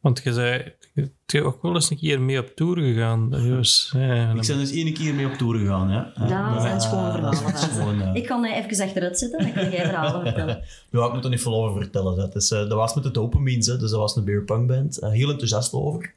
Want 0.00 0.20
je 0.24 0.32
zei, 0.32 0.72
je 0.94 1.10
bent 1.26 1.44
ook 1.44 1.62
wel 1.62 1.74
eens 1.74 1.90
een 1.90 1.96
keer 1.96 2.20
mee 2.20 2.38
op 2.38 2.46
tour 2.46 2.76
gegaan. 2.76 3.30
Dus, 3.30 3.92
ja, 3.96 4.30
Ik 4.30 4.46
ben 4.46 4.58
dus 4.58 4.70
één 4.70 4.92
keer 4.92 5.14
mee 5.14 5.26
op 5.26 5.32
tour 5.32 5.58
gegaan. 5.58 5.90
Hè. 5.90 6.28
daar 6.28 6.60
zijn 6.60 6.80
schone 6.80 7.10
verhalen 7.10 7.42
dat 7.44 7.54
is 7.54 7.60
van. 7.60 7.68
gewoon, 7.68 8.16
ik 8.16 8.26
kan 8.26 8.40
mij 8.40 8.64
even 8.64 8.84
achteruit 8.84 9.18
zetten, 9.18 9.42
dan 9.42 9.52
kan 9.52 9.70
jij 9.70 9.84
verhalen 9.84 10.22
vertellen. 10.22 10.62
Ja, 10.90 11.06
ik 11.06 11.12
moet 11.12 11.24
er 11.24 11.30
niet 11.30 11.42
veel 11.42 11.64
over 11.64 11.82
vertellen. 11.82 12.16
Dat, 12.16 12.34
is, 12.34 12.50
eh, 12.50 12.58
dat 12.58 12.72
was 12.72 12.94
met 12.94 13.04
de 13.04 13.10
Dopamines, 13.10 13.66
hè. 13.66 13.78
dus 13.78 13.90
dat 13.90 14.00
was 14.00 14.16
een 14.16 14.24
beer 14.24 14.44
punk 14.44 14.66
band. 14.66 14.98
Eh, 14.98 15.10
heel 15.10 15.30
enthousiast 15.30 15.72
over. 15.72 16.14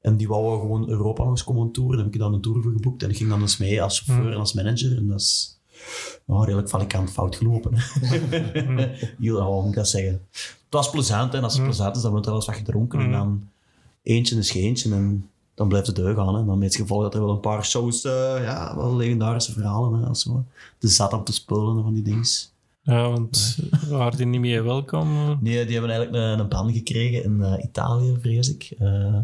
En 0.00 0.16
die 0.16 0.28
wou 0.28 0.60
gewoon 0.60 0.88
Europa 0.88 1.22
nog 1.22 1.30
eens 1.30 1.44
komen 1.44 1.72
toeren. 1.72 1.96
Daar 1.96 2.04
heb 2.04 2.14
ik 2.14 2.20
dan 2.20 2.34
een 2.34 2.40
tour 2.40 2.62
voor 2.62 2.72
geboekt. 2.72 3.02
En 3.02 3.10
ik 3.10 3.16
ging 3.16 3.30
dan 3.30 3.40
eens 3.40 3.56
mee 3.56 3.82
als 3.82 4.00
chauffeur 4.00 4.32
en 4.32 4.38
als 4.38 4.52
manager. 4.52 4.96
En 4.96 5.08
dat 5.08 5.20
is 5.20 5.60
ja, 6.26 6.44
redelijk 6.44 6.68
valikant 6.68 7.10
fout 7.10 7.36
gelopen. 7.36 7.72
ja, 9.18 9.32
hoe 9.32 9.60
moet 9.60 9.68
ik 9.68 9.74
dat 9.74 9.88
zeggen? 9.88 10.26
Het 10.32 10.80
was 10.80 10.90
plezant. 10.90 11.34
En 11.34 11.42
als 11.42 11.54
het 11.54 11.64
plezant 11.64 11.96
is, 11.96 12.02
dan 12.02 12.10
wordt 12.10 12.26
er 12.26 12.32
wel 12.32 12.40
eens 12.40 12.50
wat 12.50 12.58
gedronken. 12.58 13.00
En 13.00 13.10
dan 13.10 13.48
eentje 14.02 14.38
is 14.38 14.50
geentje. 14.50 14.94
En 14.94 15.30
dan 15.54 15.68
blijft 15.68 15.86
het 15.86 15.96
deug 15.96 16.18
aan. 16.18 16.34
Hè. 16.34 16.44
Dan 16.44 16.58
met 16.58 16.68
het 16.68 16.80
gevolg 16.80 17.02
dat 17.02 17.14
er 17.14 17.20
wel 17.20 17.30
een 17.30 17.40
paar 17.40 17.64
shows, 17.64 18.04
eh, 18.04 18.42
ja, 18.42 18.76
wel 18.76 18.96
legendarische 18.96 19.52
verhalen. 19.52 20.00
Hè, 20.00 20.06
als 20.06 20.22
zo. 20.22 20.44
De 20.78 20.88
zat 20.88 21.12
om 21.12 21.24
te 21.24 21.32
spullen 21.32 21.76
en 21.76 21.82
van 21.82 21.94
die 21.94 22.02
dingen. 22.02 22.24
ja, 22.82 23.10
want 23.10 23.58
waren 23.88 24.16
die 24.16 24.26
niet 24.26 24.40
meer 24.40 24.64
welkom? 24.64 25.38
Nee, 25.40 25.64
die 25.64 25.72
hebben 25.72 25.90
eigenlijk 25.90 26.24
een, 26.24 26.38
een 26.38 26.48
ban 26.48 26.72
gekregen 26.72 27.24
in 27.24 27.42
eh, 27.42 27.64
Italië, 27.64 28.16
vrees 28.20 28.50
ik. 28.50 28.72
Eh, 28.78 29.18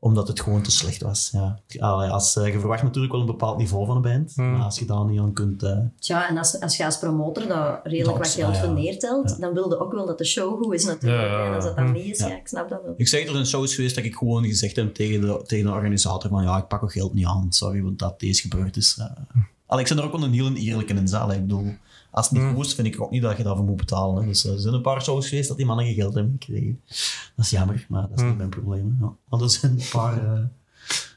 omdat 0.00 0.28
het 0.28 0.40
gewoon 0.40 0.62
te 0.62 0.70
slecht 0.70 1.02
was. 1.02 1.28
Ja. 1.32 1.60
Allee, 1.78 2.10
als, 2.10 2.36
eh, 2.36 2.52
je 2.52 2.58
verwacht 2.58 2.82
natuurlijk 2.82 3.12
wel 3.12 3.20
een 3.20 3.26
bepaald 3.26 3.58
niveau 3.58 3.86
van 3.86 3.96
een 3.96 4.02
band. 4.02 4.36
Maar 4.36 4.62
als 4.62 4.78
je 4.78 4.84
daar 4.84 5.04
niet 5.04 5.20
aan 5.20 5.32
kunt... 5.32 5.62
eh, 5.62 5.78
Tja, 5.98 6.28
en 6.28 6.38
als, 6.38 6.60
als 6.60 6.76
je 6.76 6.84
als 6.84 6.98
promotor 6.98 7.46
daar 7.46 7.80
redelijk 7.82 8.06
Dat, 8.06 8.16
wat 8.26 8.34
geld 8.34 8.54
ja, 8.54 8.60
ja. 8.60 8.66
voor 8.66 8.74
neertelt, 8.74 9.40
dan 9.40 9.52
wilde 9.54 9.80
ook 9.80 9.92
wel 9.92 10.06
dat 10.06 10.18
de 10.18 10.24
show 10.24 10.62
goed 10.62 10.74
is 10.74 10.84
natuurlijk. 10.84 11.22
Ja, 11.22 11.28
ja, 11.28 11.38
ja. 11.38 11.46
En 11.46 11.54
als 11.54 11.64
dat 11.64 11.76
dan 11.76 11.92
niet 11.92 12.04
is, 12.04 12.18
ja. 12.18 12.26
Ja. 12.28 12.36
ik 12.36 12.48
snap 12.48 12.68
dat 12.68 12.82
wel. 12.82 12.94
ik 12.96 13.08
zeg, 13.08 13.26
er 13.26 13.32
zijn 13.32 13.46
shows 13.46 13.74
geweest 13.74 13.94
dat 13.94 14.04
ik 14.04 14.14
gewoon 14.14 14.44
gezegd 14.44 14.76
heb 14.76 14.94
tegen 14.94 15.20
de, 15.20 15.42
tegen 15.46 15.66
de 15.66 15.72
organisator 15.72 16.30
van 16.30 16.42
ja, 16.42 16.56
ik 16.58 16.68
pak 16.68 16.82
ook 16.82 16.92
geld 16.92 17.14
niet 17.14 17.26
aan. 17.26 17.46
Sorry, 17.48 17.82
want 17.82 17.98
dat 17.98 18.20
deze 18.20 18.40
gebeurd 18.40 18.76
is. 18.76 18.96
Uh, 18.98 19.06
Allee, 19.66 19.82
ik 19.82 19.88
ben 19.88 19.98
er 19.98 20.04
ook 20.04 20.12
wel 20.12 20.22
een 20.22 20.32
heel 20.32 20.52
eerlijke 20.52 20.94
in 20.94 21.08
zaal. 21.08 21.32
Ik 21.32 21.40
bedoel, 21.40 21.74
als 22.18 22.28
het 22.30 22.38
niet 22.42 22.54
goed 22.54 22.66
is, 22.66 22.74
vind 22.74 22.86
ik 22.86 23.00
ook 23.00 23.10
niet 23.10 23.22
dat 23.22 23.36
je 23.36 23.42
daarvoor 23.42 23.64
moet 23.64 23.76
betalen. 23.76 24.22
Hè. 24.22 24.28
Dus 24.28 24.44
eh, 24.44 24.52
er 24.52 24.58
zijn 24.60 24.74
een 24.74 24.82
paar 24.82 25.02
shows 25.02 25.28
geweest 25.28 25.48
dat 25.48 25.56
die 25.56 25.66
mannen 25.66 25.84
geen 25.86 25.94
geld 25.94 26.14
hebben 26.14 26.36
gekregen. 26.38 26.80
Dat 27.36 27.44
is 27.44 27.50
jammer, 27.50 27.86
maar 27.88 28.08
dat 28.08 28.18
is 28.18 28.22
niet 28.24 28.36
mijn 28.36 28.48
probleem. 28.48 28.96
hè. 28.98 29.04
Ja. 29.04 29.12
Want 29.28 29.42
er 29.42 29.50
zijn 29.50 29.72
een 29.72 29.84
paar... 29.92 30.24
eh, 30.24 30.32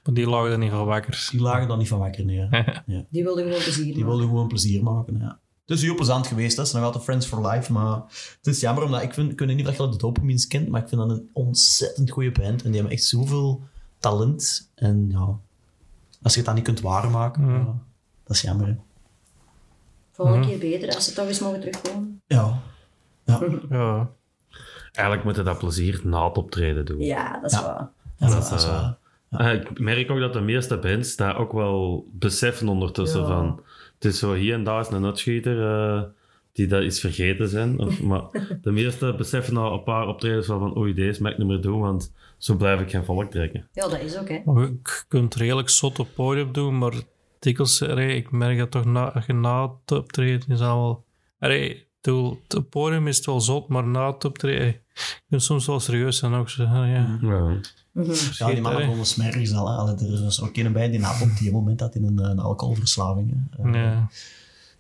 Maar 0.04 0.14
die 0.14 0.28
lagen 0.30 0.52
er 0.52 0.58
niet 0.58 0.72
van 0.72 0.86
wakker. 0.86 1.28
die 1.32 1.42
lagen 1.42 1.68
dan 1.68 1.78
niet 1.78 1.88
van 1.88 2.00
wakker, 2.00 2.26
nee. 2.26 2.38
Ja. 2.86 3.06
Die 3.10 3.24
wilde 3.24 3.42
gewoon 3.44 3.62
plezier 3.64 3.84
Die 3.84 3.94
maken. 3.94 4.08
wilden 4.08 4.28
gewoon 4.28 4.48
plezier 4.48 4.84
maken. 4.84 5.18
Ja. 5.20 5.40
Het 5.66 5.80
is 5.80 5.86
heel 5.86 5.96
plezant 5.96 6.28
geweest. 6.28 6.58
Het 6.58 6.66
is 6.68 6.74
nog 6.74 6.84
altijd 6.84 7.04
Friends 7.04 7.26
for 7.26 7.48
Life. 7.48 7.72
Maar 7.72 7.96
het 8.38 8.48
is 8.48 8.60
jammer, 8.60 8.84
omdat 8.84 9.02
ik, 9.02 9.14
vind, 9.14 9.32
ik 9.32 9.40
weet 9.40 9.56
niet 9.56 9.68
of 9.68 9.78
je 9.78 9.90
de 9.90 9.98
Dopamines 9.98 10.48
kent, 10.48 10.68
maar 10.70 10.82
ik 10.82 10.88
vind 10.88 11.02
dat 11.02 11.10
een 11.10 11.30
ontzettend 11.34 12.12
goede 12.12 12.32
band. 12.32 12.62
En 12.64 12.68
die 12.72 12.74
hebben 12.80 12.92
echt 12.98 13.04
zoveel 13.04 13.62
talent. 14.00 14.70
En 14.76 15.06
ja, 15.10 15.40
als 16.22 16.32
je 16.34 16.38
het 16.38 16.46
dan 16.46 16.56
niet 16.56 16.64
kunt 16.64 16.82
waarmaken, 16.82 17.48
ja, 17.48 17.78
dat 18.24 18.36
is 18.36 18.42
jammer. 18.42 18.68
Hè. 18.68 18.76
Volgende 20.12 20.48
keer 20.48 20.58
beter, 20.58 20.96
als 20.96 21.06
ze 21.06 21.14
toch 21.14 21.28
eens 21.28 21.40
mogen 21.40 21.60
terugkomen. 21.60 22.22
Ja. 22.28 22.60
Ja. 23.26 23.40
Eigenlijk 24.92 25.24
moeten 25.24 25.46
dat 25.46 25.58
plezier 25.58 26.02
na 26.04 26.28
het 26.28 26.38
optreden 26.38 26.86
doen. 26.86 27.00
Ja, 27.00 27.40
dat 27.42 27.52
is 27.52 27.58
Ja. 27.58 27.66
waar. 27.66 27.90
Ja, 28.18 28.28
Dat 28.36 28.50
dat 28.50 28.60
is 28.60 28.66
eh, 28.66 28.70
waar. 29.30 29.52
eh, 29.54 29.62
ik 29.62 29.80
merk 29.80 30.12
ook 30.12 30.20
dat 30.20 30.34
de 30.34 30.42
meeste 30.42 30.78
bands 30.78 31.16
dat 31.16 31.36
ook 31.36 31.52
wel 31.52 32.06
beseffen 32.12 32.68
ondertussen 32.68 33.20
Ja. 33.22 33.28
van... 33.28 33.62
Het 33.96 34.06
is 34.14 34.20
zo 34.20 34.34
hier 34.34 34.54
en 34.54 34.64
daar 34.64 34.80
is 34.80 34.88
een 34.90 35.02
nutschieter 35.02 35.62
eh, 35.72 36.02
die 36.54 36.68
dat 36.68 36.84
iets 36.84 37.00
vergeten 37.00 37.48
zijn. 37.48 37.80
Of, 37.80 38.02
maar 38.10 38.22
de 38.62 38.72
meeste 38.72 39.14
beseffen 39.18 39.54
na 39.54 39.62
een 39.66 39.84
paar 39.84 40.08
optredens 40.08 40.48
wel 40.48 40.60
van 40.60 40.78
oei, 40.78 40.94
deze 40.94 41.22
mag 41.22 41.32
ik 41.32 41.38
niet 41.38 41.48
meer 41.48 41.62
doen, 41.62 41.80
want 41.80 42.14
zo 42.38 42.56
blijf 42.56 42.80
ik 42.82 42.90
geen 42.90 43.06
volk 43.06 43.32
trekken. 43.32 43.68
Ja, 43.74 43.88
dat 43.88 44.00
is 44.00 44.18
ook, 44.18 44.30
hè. 44.30 44.36
Je 44.46 44.78
kunt 45.08 45.36
redelijk 45.36 45.70
zot 45.70 46.00
op 46.00 46.08
podium 46.16 46.52
doen, 46.52 46.78
maar 46.78 46.94
allee, 47.90 48.16
ik 48.16 48.32
merk 48.32 48.58
dat 48.58 48.72
toch 48.72 48.86
na, 48.86 49.12
als 49.14 49.26
je 49.26 49.34
na 49.34 49.62
het 49.86 49.92
optreden 49.98 50.50
is 50.50 50.60
al... 50.62 51.04
Allee, 51.40 51.70
ik 51.70 51.88
bedoel, 52.02 52.42
het 52.48 52.70
podium 52.70 53.08
is 53.08 53.18
het 53.18 53.26
wel 53.26 53.42
zot, 53.42 53.68
maar 53.68 53.88
na 53.88 54.12
het 54.14 54.26
optreden... 54.26 54.66
Je 54.94 55.22
kunt 55.30 55.44
soms 55.44 55.66
wel 55.66 55.80
serieus 55.80 56.18
zijn 56.18 56.34
ook. 56.34 56.50
Zo, 56.50 56.64
ja. 56.64 57.18
Ja. 57.22 57.60
Ja, 58.38 58.48
die 58.48 58.62
mannen 58.62 58.86
vonden 58.86 59.06
smerries 59.06 59.54
al. 59.54 59.68
hè. 59.70 59.76
Allee, 59.76 59.96
Er 60.18 60.24
was 60.24 60.42
ook 60.42 60.58
een 60.58 60.72
bij 60.74 60.90
die 60.90 61.00
na 61.00 61.22
op 61.22 61.38
die 61.40 61.52
moment 61.52 61.80
dat 61.80 61.96
in 61.96 62.04
een, 62.04 62.18
een 62.18 62.40
alcoholverslaving. 62.40 63.34
hè. 63.52 63.64
Eh, 63.64 63.74
Ja. 63.74 64.08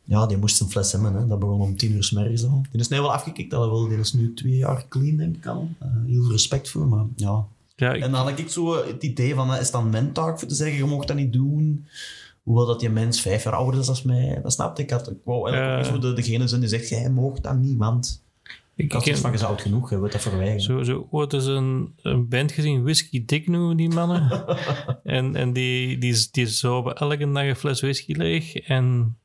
Ja, 0.04 0.26
die 0.26 0.38
moest 0.38 0.60
een 0.62 0.70
fles 0.70 0.92
hebben. 0.92 1.14
Hè. 1.14 1.28
Dat 1.28 1.40
begon 1.40 1.62
om 1.62 1.78
tien 1.78 1.92
uur 1.92 2.04
smiddags 2.04 2.44
al. 2.44 2.62
Die 2.72 2.80
is 2.82 2.88
nu 2.88 3.00
wel 3.00 3.14
afgekikt. 3.14 3.52
Dat 3.52 3.70
wel. 3.70 3.88
Die 3.88 3.98
is 3.98 4.14
nu 4.14 4.34
twee 4.34 4.56
jaar 4.56 4.86
clean, 4.90 5.16
denk 5.18 5.36
ik 5.36 5.46
al. 5.46 5.70
Eh, 5.80 5.88
heel 6.08 6.22
veel 6.22 6.32
respect 6.32 6.70
voor, 6.70 6.88
maar 6.88 7.06
ja. 7.16 7.46
Ja, 7.76 7.94
ik, 7.94 8.02
En 8.04 8.12
dan 8.12 8.28
had 8.28 8.40
ik 8.40 8.50
zo 8.50 8.86
het 8.86 9.04
idee 9.04 9.36
van, 9.36 9.54
eh, 9.54 9.62
is 9.62 9.72
dat 9.72 9.84
mijn 9.84 10.12
taak 10.12 10.40
voor 10.40 10.48
te 10.48 10.56
zeggen, 10.56 10.78
je 10.78 10.84
mocht 10.86 11.08
dat 11.08 11.18
niet 11.18 11.34
doen. 11.34 11.86
Hoewel 12.44 12.66
dat 12.66 12.80
die 12.80 12.90
mens 12.90 13.22
vijf 13.22 13.44
jaar 13.44 13.54
ouder 13.54 13.80
is 13.80 13.86
dan 13.86 13.98
mij. 14.04 14.40
Dat 14.44 14.54
snapte 14.54 14.82
ik. 14.82 14.90
Had, 14.90 15.10
ik 15.12 15.18
wou 15.24 15.50
eigenlijk 15.50 15.66
Ja. 15.84 15.88
ook 15.88 15.94
niet 15.94 16.04
zo 16.04 16.10
de, 16.10 16.22
degene 16.22 16.48
zijn 16.48 16.60
die 16.60 16.70
zegt, 16.70 16.90
jij 16.90 17.10
mocht 17.10 17.44
dat 17.44 17.58
niet, 17.58 17.78
want 17.78 18.24
ik, 18.76 18.92
had 18.92 19.04
zoiets 19.04 19.22
van, 19.22 19.32
je 19.32 19.46
het 19.46 19.62
genoeg, 19.62 19.90
je 19.90 20.00
wilt 20.00 20.12
dat 20.12 20.22
verwijgen. 20.22 20.62
zo, 20.62 20.84
zo 20.84 21.08
ooit 21.12 21.34
eens 21.34 21.46
een, 21.46 21.94
een 22.02 22.28
band 22.28 22.52
gezien, 22.52 22.84
Whisky 22.84 23.26
Dick 23.26 23.48
noemen 23.48 23.78
die 23.78 23.90
mannen. 23.90 24.46
en 25.04 25.36
en 25.36 25.54
die, 25.54 25.98
die, 25.98 26.28
die 26.32 26.48
zouden 26.48 26.96
elke 26.96 27.32
dag 27.32 27.44
een 27.44 27.56
fles 27.56 27.82
whisky 27.82 28.14
leeg. 28.14 28.56
En 28.56 29.18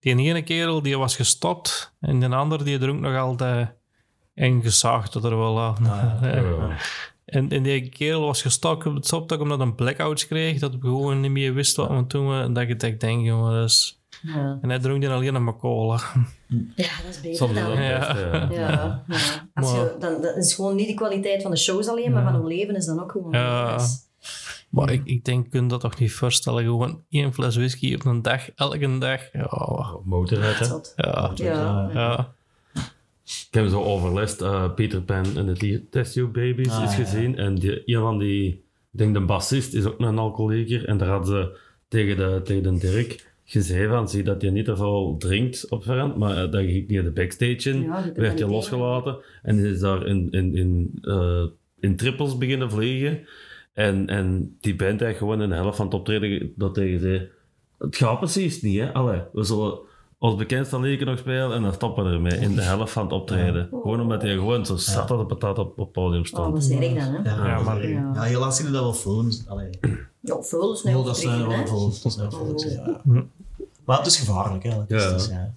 die 0.00 0.16
ene 0.16 0.42
kerel 0.42 0.82
die 0.82 0.98
was 0.98 1.16
gestopt 1.16 1.94
en 2.00 2.20
de 2.20 2.28
andere 2.28 2.64
die 2.64 2.78
dronk 2.78 3.00
nog 3.00 3.16
altijd 3.16 3.68
En 4.34 4.62
gezaagd 4.62 5.12
dat 5.12 5.24
er 5.24 5.38
wel 5.38 5.60
aan. 5.60 5.76
Ja. 5.82 6.18
En, 7.30 7.48
en 7.48 7.62
die 7.62 7.88
kerel 7.88 8.20
was 8.20 8.42
gestopt 8.42 8.86
op 8.86 8.94
het 8.94 9.06
stoptak 9.06 9.40
omdat 9.40 9.58
hij 9.58 9.66
een 9.66 9.74
blackouts 9.74 10.26
kreeg. 10.26 10.58
Dat 10.58 10.72
we 10.72 10.80
gewoon 10.80 11.20
niet 11.20 11.30
meer 11.30 11.54
wist 11.54 11.76
wat 11.76 11.88
we 11.88 12.06
toen 12.06 12.28
we. 12.28 12.52
Dat 12.52 12.68
denk, 13.00 13.24
jongen, 13.24 13.52
dat 13.52 13.68
is... 13.68 14.00
Ja. 14.22 14.58
En 14.62 14.68
hij 14.68 14.78
dronk 14.78 15.02
dan 15.02 15.12
alleen 15.12 15.32
nog 15.32 15.42
maar 15.42 15.56
cola. 15.56 16.00
ja, 16.76 16.88
dat 17.02 17.10
is 17.10 17.20
beter 17.20 17.54
dan. 17.54 17.64
dat 17.64 17.78
Ja. 17.78 18.14
best, 18.48 18.58
ja. 18.58 19.04
Als 19.54 19.72
je, 19.72 19.96
dan, 19.98 20.22
dat 20.22 20.36
is 20.36 20.54
gewoon 20.54 20.76
niet 20.76 20.88
de 20.88 20.94
kwaliteit 20.94 21.42
van 21.42 21.50
de 21.50 21.56
shows 21.56 21.88
alleen, 21.88 22.12
maar 22.12 22.24
van 22.24 22.34
hun 22.34 22.46
leven 22.46 22.76
is 22.76 22.86
dan 22.86 23.02
ook 23.02 23.12
gewoon 23.12 23.32
Ja. 23.32 23.78
Maar 24.70 24.90
ik, 24.90 25.02
ik 25.04 25.24
denk, 25.24 25.50
kun 25.50 25.62
je 25.62 25.68
dat 25.68 25.80
toch 25.80 25.98
niet 25.98 26.12
voorstellen? 26.12 26.62
Gewoon 26.64 27.02
één 27.08 27.32
fles 27.32 27.56
whisky 27.56 27.94
op 27.94 28.04
een 28.04 28.22
dag, 28.22 28.54
elke 28.54 28.98
dag. 28.98 29.20
Ja. 29.32 30.64
Zot. 30.64 30.92
ja, 30.96 31.32
Ja. 31.92 32.34
Ik 33.30 33.54
heb 33.54 33.68
zo 33.68 33.82
overlast 33.82 34.42
uh, 34.42 34.74
Peter 34.74 35.02
Pan 35.02 35.36
en 35.36 35.54
de 35.54 35.88
Test 35.90 36.12
Tube 36.12 36.40
Babies 36.40 36.70
Ah, 36.72 36.84
is 36.84 36.96
ja. 36.96 37.04
gezien. 37.04 37.36
En 37.36 37.54
die, 37.54 37.82
een 37.84 38.00
van 38.00 38.18
die, 38.18 38.48
ik 38.92 38.98
denk 38.98 39.14
de 39.14 39.20
bassist, 39.20 39.74
is 39.74 39.84
ook 39.84 40.00
een 40.00 40.18
alcoholieker. 40.18 40.84
En 40.84 40.98
daar 40.98 41.08
hadden 41.08 41.26
ze 41.26 41.58
tegen 41.88 42.16
de, 42.16 42.40
tegen 42.44 42.62
de 42.62 42.78
Dirk 42.78 43.28
gezegd 43.44 43.88
van, 43.88 44.08
zie 44.08 44.22
dat 44.22 44.42
je 44.42 44.50
niet 44.50 44.64
te 44.64 44.76
veel 44.76 45.16
drinkt 45.18 45.68
op 45.68 45.82
verand, 45.84 46.16
maar 46.16 46.44
uh, 46.44 46.50
dat 46.50 46.64
ging 46.64 46.88
niet 46.88 47.04
de 47.04 47.10
backstage 47.10 47.70
in. 47.70 47.82
Ja, 47.82 48.04
je 48.14 48.20
werd 48.20 48.38
je 48.38 48.46
losgelaten 48.46 49.18
en 49.42 49.58
is 49.58 49.80
daar 49.80 50.06
in, 50.06 50.30
in, 50.30 50.56
in, 50.56 50.98
uh, 51.02 51.44
in 51.80 51.96
trippels 51.96 52.38
beginnen 52.38 52.70
vliegen. 52.70 53.20
En, 53.72 54.06
en 54.06 54.56
die 54.60 54.76
band 54.76 55.00
heeft 55.00 55.18
gewoon 55.18 55.42
in 55.42 55.48
de 55.48 55.54
helft 55.54 55.76
van 55.76 55.86
het 55.86 55.94
optreden 55.94 56.52
dat 56.56 56.74
tegen 56.74 57.00
zei, 57.00 57.28
het 57.78 57.96
gaat 57.96 58.18
precies 58.18 58.62
niet, 58.62 58.78
hè. 58.78 58.92
Allee, 58.92 59.20
we 59.32 59.44
zullen 59.44 59.78
ons 60.22 60.36
bekendste 60.36 60.80
liedje 60.80 61.04
nog 61.04 61.18
spelen 61.18 61.52
en 61.56 61.62
dan 61.62 61.72
stoppen 61.72 62.04
we 62.04 62.10
ermee 62.10 62.38
in 62.38 62.54
de 62.54 62.62
helft 62.62 62.92
van 62.92 63.02
het 63.02 63.12
optreden. 63.12 63.68
Gewoon 63.70 64.00
omdat 64.00 64.22
hij 64.22 64.32
gewoon 64.34 64.66
zo 64.66 64.76
zat 64.76 65.10
als 65.10 65.20
een 65.20 65.26
patat 65.26 65.58
op 65.58 65.70
op 65.70 65.76
het 65.76 65.92
podium 65.92 66.20
Oh, 66.20 66.26
stond. 66.26 66.54
dat 66.54 66.62
is 66.62 66.70
erg 66.70 67.04
dan, 67.04 67.14
hè? 67.24 67.30
Ja, 67.30 67.46
Ja, 67.46 67.62
maar- 67.62 67.88
Ja. 67.88 68.10
ja, 68.14 68.22
helaas 68.22 68.56
zien 68.56 68.66
we 68.66 68.72
dat 68.72 68.82
wel 68.82 68.92
films. 68.92 69.44
Allee, 69.48 69.70
Ja, 70.20 70.38
is 70.38 70.48
snel 70.80 71.04
dat 71.04 71.18
zijn 71.18 71.46
wel. 71.48 71.64
Dat 71.66 72.12
zijn 72.12 72.30
wel 72.30 72.58
veel, 72.58 72.70
ja. 72.70 73.24
Maar 73.84 73.98
het 73.98 74.06
is 74.06 74.16
gevaarlijk, 74.18 74.62
hè. 74.62 74.70
Ja. 74.88 75.12
dus, 75.12 75.26
ja. 75.28 75.54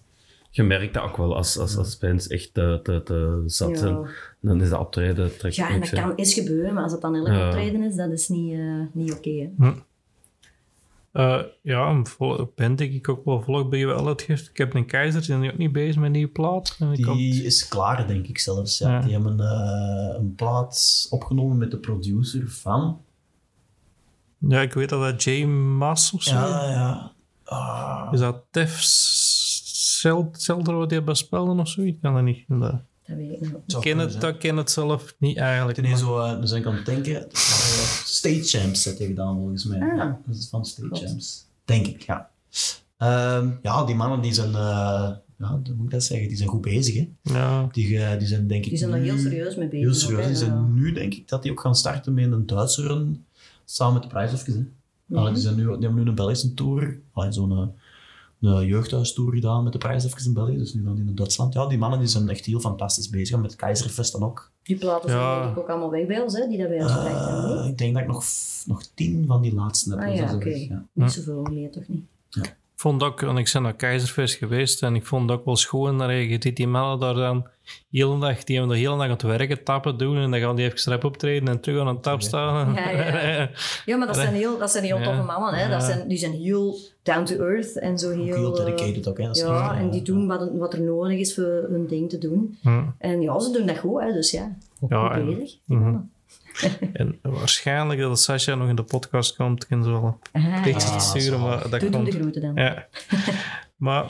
Je 0.49 0.63
merkt 0.63 0.93
dat 0.93 1.03
ook 1.03 1.17
wel 1.17 1.35
als, 1.35 1.57
als, 1.57 1.77
als 1.77 1.97
bands 1.97 2.27
echt 2.27 2.53
te, 2.53 2.79
te, 2.83 3.01
te 3.03 3.43
zat 3.45 3.69
Ja. 3.69 3.75
zijn. 3.75 3.97
Dan 4.39 4.61
is 4.61 4.69
dat 4.69 4.79
optreden 4.79 5.37
trekt 5.37 5.55
Ja, 5.55 5.69
en 5.69 5.79
dat 5.79 5.89
kan 5.89 6.15
eens 6.15 6.33
gebeuren, 6.33 6.73
maar 6.73 6.83
als 6.83 6.91
het 6.91 7.01
dan 7.01 7.15
elk 7.15 7.27
Ja. 7.27 7.45
optreden 7.45 7.83
is, 7.83 7.95
dat 7.95 8.11
is 8.11 8.27
niet, 8.29 8.53
eh, 8.53 8.59
niet 8.91 9.13
oké? 9.13 9.49
Eh, 11.13 11.39
ja, 11.61 11.87
een 11.89 12.05
band 12.55 12.77
die 12.77 12.91
ik 12.91 13.09
ook 13.09 13.25
wel 13.25 13.41
volg 13.41 13.69
bij 13.69 13.79
je 13.79 13.85
wel 13.85 14.07
uitgeeft. 14.07 14.49
Ik 14.49 14.57
heb 14.57 14.73
een 14.73 14.85
keizer, 14.85 15.19
die 15.19 15.29
zijn 15.29 15.51
ook 15.51 15.57
niet 15.57 15.71
bezig 15.71 15.95
met 15.95 16.05
een 16.05 16.11
nieuwe 16.11 16.31
plaat. 16.31 16.75
Die 16.93 17.05
komt- 17.05 17.17
Die 17.17 17.43
is 17.43 17.67
klaar, 17.67 18.07
denk 18.07 18.27
ik 18.27 18.39
zelfs. 18.39 18.77
Ja. 18.77 18.89
Ja. 18.91 18.99
Die 19.01 19.11
hebben 19.13 19.39
eh, 19.39 20.15
een 20.19 20.35
plaat 20.35 21.07
opgenomen 21.09 21.57
met 21.57 21.71
de 21.71 21.77
producer 21.77 22.49
van... 22.49 23.01
Ja, 24.37 24.61
ik 24.61 24.73
weet 24.73 24.89
dat 24.89 25.01
dat 25.01 25.23
Jay 25.23 25.43
Maas 25.45 26.11
of 26.13 26.23
zo. 26.23 26.33
Ja, 26.35 26.69
ja. 26.69 27.11
Ah, 27.43 28.09
Is 28.13 28.19
dat 28.19 28.43
Tef 28.51 28.77
Zelder 28.81 30.75
wat 30.77 30.89
die 30.89 30.97
hebben 30.97 31.15
spelen 31.15 31.59
of 31.59 31.67
zoiets? 31.67 31.95
Ik 31.95 32.01
kan 32.01 32.13
dat 32.13 32.23
niet. 32.23 32.43
Dat, 32.47 32.59
Dat 32.59 32.81
weet 33.05 33.31
ik 33.31 33.39
niet. 33.41 33.51
ik 33.67 33.79
ken 33.79 33.97
het, 33.97 34.21
dat 34.21 34.37
ken 34.37 34.57
het 34.57 34.71
zelf 34.71 35.15
niet 35.17 35.37
eigenlijk. 35.37 35.97
Zo, 35.97 36.17
uh, 36.19 36.39
dus 36.41 36.51
ik 36.51 36.65
aan 36.65 36.75
het 36.75 36.85
denken, 36.85 37.13
dat 37.13 37.31
is 37.33 37.47
wel, 37.49 37.83
eh, 37.85 38.05
State 38.23 38.43
Champs 38.57 38.85
had 38.85 38.97
hij 38.97 39.07
gedaan 39.07 39.35
volgens 39.35 39.63
mij. 39.65 39.81
Ah. 39.81 39.97
Ja, 39.97 40.21
dat 40.25 40.35
is 40.35 40.47
van 40.49 40.65
State 40.65 40.87
Klopt. 40.87 41.05
Champs. 41.05 41.45
Denk 41.65 41.87
ik, 41.87 42.01
ja. 42.01 42.29
Ehm, 42.97 43.49
ja, 43.61 43.85
die 43.85 43.95
mannen 43.95 44.21
die 44.21 44.33
zijn, 44.33 44.49
eh, 44.49 45.11
ja, 45.37 45.49
hoe 45.49 45.61
moet 45.75 45.85
ik 45.85 45.91
dat 45.91 46.03
zeggen, 46.03 46.27
die 46.27 46.37
zijn 46.37 46.49
goed 46.49 46.61
bezig. 46.61 46.95
Hè. 46.95 47.09
Ja, 47.21 47.67
Die, 47.71 47.99
eh, 47.99 48.17
die 48.19 48.27
zijn 48.27 48.47
denk 48.47 48.63
ik 48.63 48.69
Die 48.69 48.79
zijn 48.79 48.91
er 48.91 48.99
nu- 48.99 49.05
heel 49.05 49.17
serieus 49.17 49.55
mee 49.55 49.67
bezig. 49.67 49.79
Heel 49.85 49.89
ook, 49.89 49.95
serieus. 49.95 50.21
hè, 50.25 50.31
Die 50.31 50.39
ja. 50.39 50.45
zijn 50.45 50.73
nu 50.73 50.91
denk 50.91 51.13
ik 51.13 51.27
dat 51.27 51.41
die 51.43 51.51
ook 51.51 51.59
gaan 51.59 51.75
starten 51.75 52.13
met 52.13 52.31
een 52.31 52.45
Duitse 52.45 52.81
run 52.81 53.25
samen 53.65 53.93
met 53.99 54.09
de. 54.09 54.15
Allee, 54.15 55.23
Mhm. 55.23 55.33
die, 55.33 55.41
zijn 55.41 55.55
nu, 55.55 55.61
die 55.63 55.71
hebben 55.71 55.93
nu 56.03 56.09
een 56.09 56.15
Belgische 56.15 56.53
tour, 56.53 56.99
zo'n 57.29 57.51
eh, 57.51 57.67
een 58.41 58.65
jeugdhuistour 58.65 59.33
gedaan 59.33 59.63
met 59.63 59.71
de 59.73 59.79
prijshoofjes 59.79 60.25
in 60.25 60.33
België, 60.33 60.57
dus 60.57 60.73
nu 60.73 60.83
gaan 60.85 60.95
die 60.95 61.03
naar 61.03 61.15
Duitsland. 61.15 61.53
Ja, 61.53 61.67
die 61.67 61.77
mannen 61.77 61.99
die 61.99 62.07
zijn 62.07 62.29
echt 62.29 62.45
heel 62.45 62.59
fantastisch 62.59 63.09
bezig, 63.09 63.39
met 63.39 63.55
Keizerfest 63.55 64.11
dan 64.11 64.23
ook. 64.23 64.51
Die 64.63 64.77
platen 64.77 65.09
zijn 65.09 65.21
Ja. 65.21 65.39
denk 65.41 65.51
ik 65.51 65.57
ook 65.59 65.69
allemaal 65.69 65.89
weg 65.91 66.05
bij 66.07 66.21
ons, 66.21 66.33
hè, 66.37 66.47
die 66.47 66.57
dat 66.57 66.67
bij 66.67 66.81
ons 66.81 66.91
gebracht 66.91 67.29
hebben. 67.29 67.65
Ik 67.65 67.77
denk 67.77 67.93
dat 67.93 68.01
ik 68.01 68.07
nog, 68.07 68.25
nog 68.65 68.83
tien 68.93 69.23
van 69.27 69.41
die 69.41 69.53
laatste 69.53 69.89
heb. 69.89 69.99
Ah 69.99 70.15
ja, 70.15 70.33
oké. 70.35 70.49
ja. 70.49 70.85
Niet 70.93 71.11
zoveel 71.11 71.47
meer, 71.51 71.71
toch 71.71 71.87
niet? 71.87 72.03
ik 72.31 72.55
vond 72.83 73.03
ook, 73.03 73.21
want 73.21 73.37
ik 73.39 73.49
ben 73.53 73.61
naar 73.61 73.73
Keizerfest 73.73 74.35
geweest 74.35 74.83
en 74.83 74.95
ik 74.95 75.05
vond 75.05 75.29
het 75.29 75.39
ook 75.39 75.45
wel 75.45 75.55
schoon 75.55 75.97
dat 75.97 76.09
je 76.09 76.37
ziet 76.39 76.55
die 76.55 76.67
mannen 76.67 76.99
daar 76.99 77.13
dan 77.13 77.47
hele 77.91 78.19
dag, 78.19 78.43
die 78.43 78.57
hebben 78.57 78.75
de 78.75 78.81
hele 78.81 78.95
dag 78.95 79.03
aan 79.05 79.09
het 79.11 79.21
werken, 79.21 79.63
tappen 79.63 79.97
doen 79.97 80.17
en 80.17 80.31
dan 80.31 80.39
gaan 80.39 80.55
die 80.55 80.65
even 80.73 80.91
rap 80.91 81.03
optreden 81.03 81.47
en 81.47 81.59
terug 81.59 81.79
aan 81.81 81.87
een 81.87 82.01
tap 82.01 82.21
staan. 82.21 82.73
Ja, 82.73 82.89
ja. 82.89 83.49
Ja, 83.85 83.97
maar 83.97 84.07
dat 84.07 84.15
zijn 84.15 84.33
heel, 84.33 84.57
dat 84.57 84.71
zijn 84.71 84.83
heel 84.83 84.97
Ja. 84.97 85.03
toffe 85.03 85.21
mannen. 85.23 85.53
Hè. 85.53 85.69
Dat 85.69 85.83
zijn, 85.83 86.07
die 86.07 86.17
zijn 86.17 86.31
heel 86.33 86.77
down 87.03 87.23
to 87.23 87.35
earth 87.35 87.77
en 87.79 87.99
zo 87.99 88.09
Ook 88.09 88.15
heel... 88.15 88.35
heel 88.35 88.57
eh, 88.59 88.65
dedicated 88.65 89.07
ook. 89.07 89.17
Hè. 89.17 89.25
Dat 89.25 89.35
is 89.35 89.41
ja, 89.41 89.77
en 89.77 89.89
die 89.89 90.01
doen 90.01 90.27
wat, 90.27 90.49
wat 90.53 90.73
er 90.73 90.81
nodig 90.81 91.17
is 91.19 91.33
voor 91.33 91.65
hun 91.69 91.87
ding 91.87 92.09
te 92.09 92.17
doen. 92.17 92.57
En 92.97 93.21
ja, 93.21 93.39
ze 93.39 93.51
doen 93.51 93.65
dat 93.67 93.77
goed, 93.77 94.01
hè, 94.01 94.11
dus 94.13 94.31
ja. 94.31 94.55
Ja, 94.89 95.07
goed 95.07 95.17
en- 95.17 95.25
bezig. 95.25 95.57
Mhm. 95.65 95.95
En 96.93 97.19
waarschijnlijk 97.21 97.99
dat 97.99 98.19
Sascha 98.21 98.55
nog 98.55 98.69
in 98.69 98.75
de 98.75 98.83
podcast 98.83 99.35
komt, 99.35 99.67
kan 99.67 99.83
ze 99.83 99.89
wel 99.89 100.19
een 100.31 100.53
Ah, 100.53 100.65
ja, 100.65 100.99
sturen, 100.99 101.39
zo. 101.39 101.39
maar 101.39 101.69
dat 101.69 101.79
Doe 101.79 101.89
komt. 101.89 102.05
de 102.05 102.11
groeten 102.11 102.41
dan. 102.41 102.55
Ja. 102.55 102.87
maar, 103.85 104.05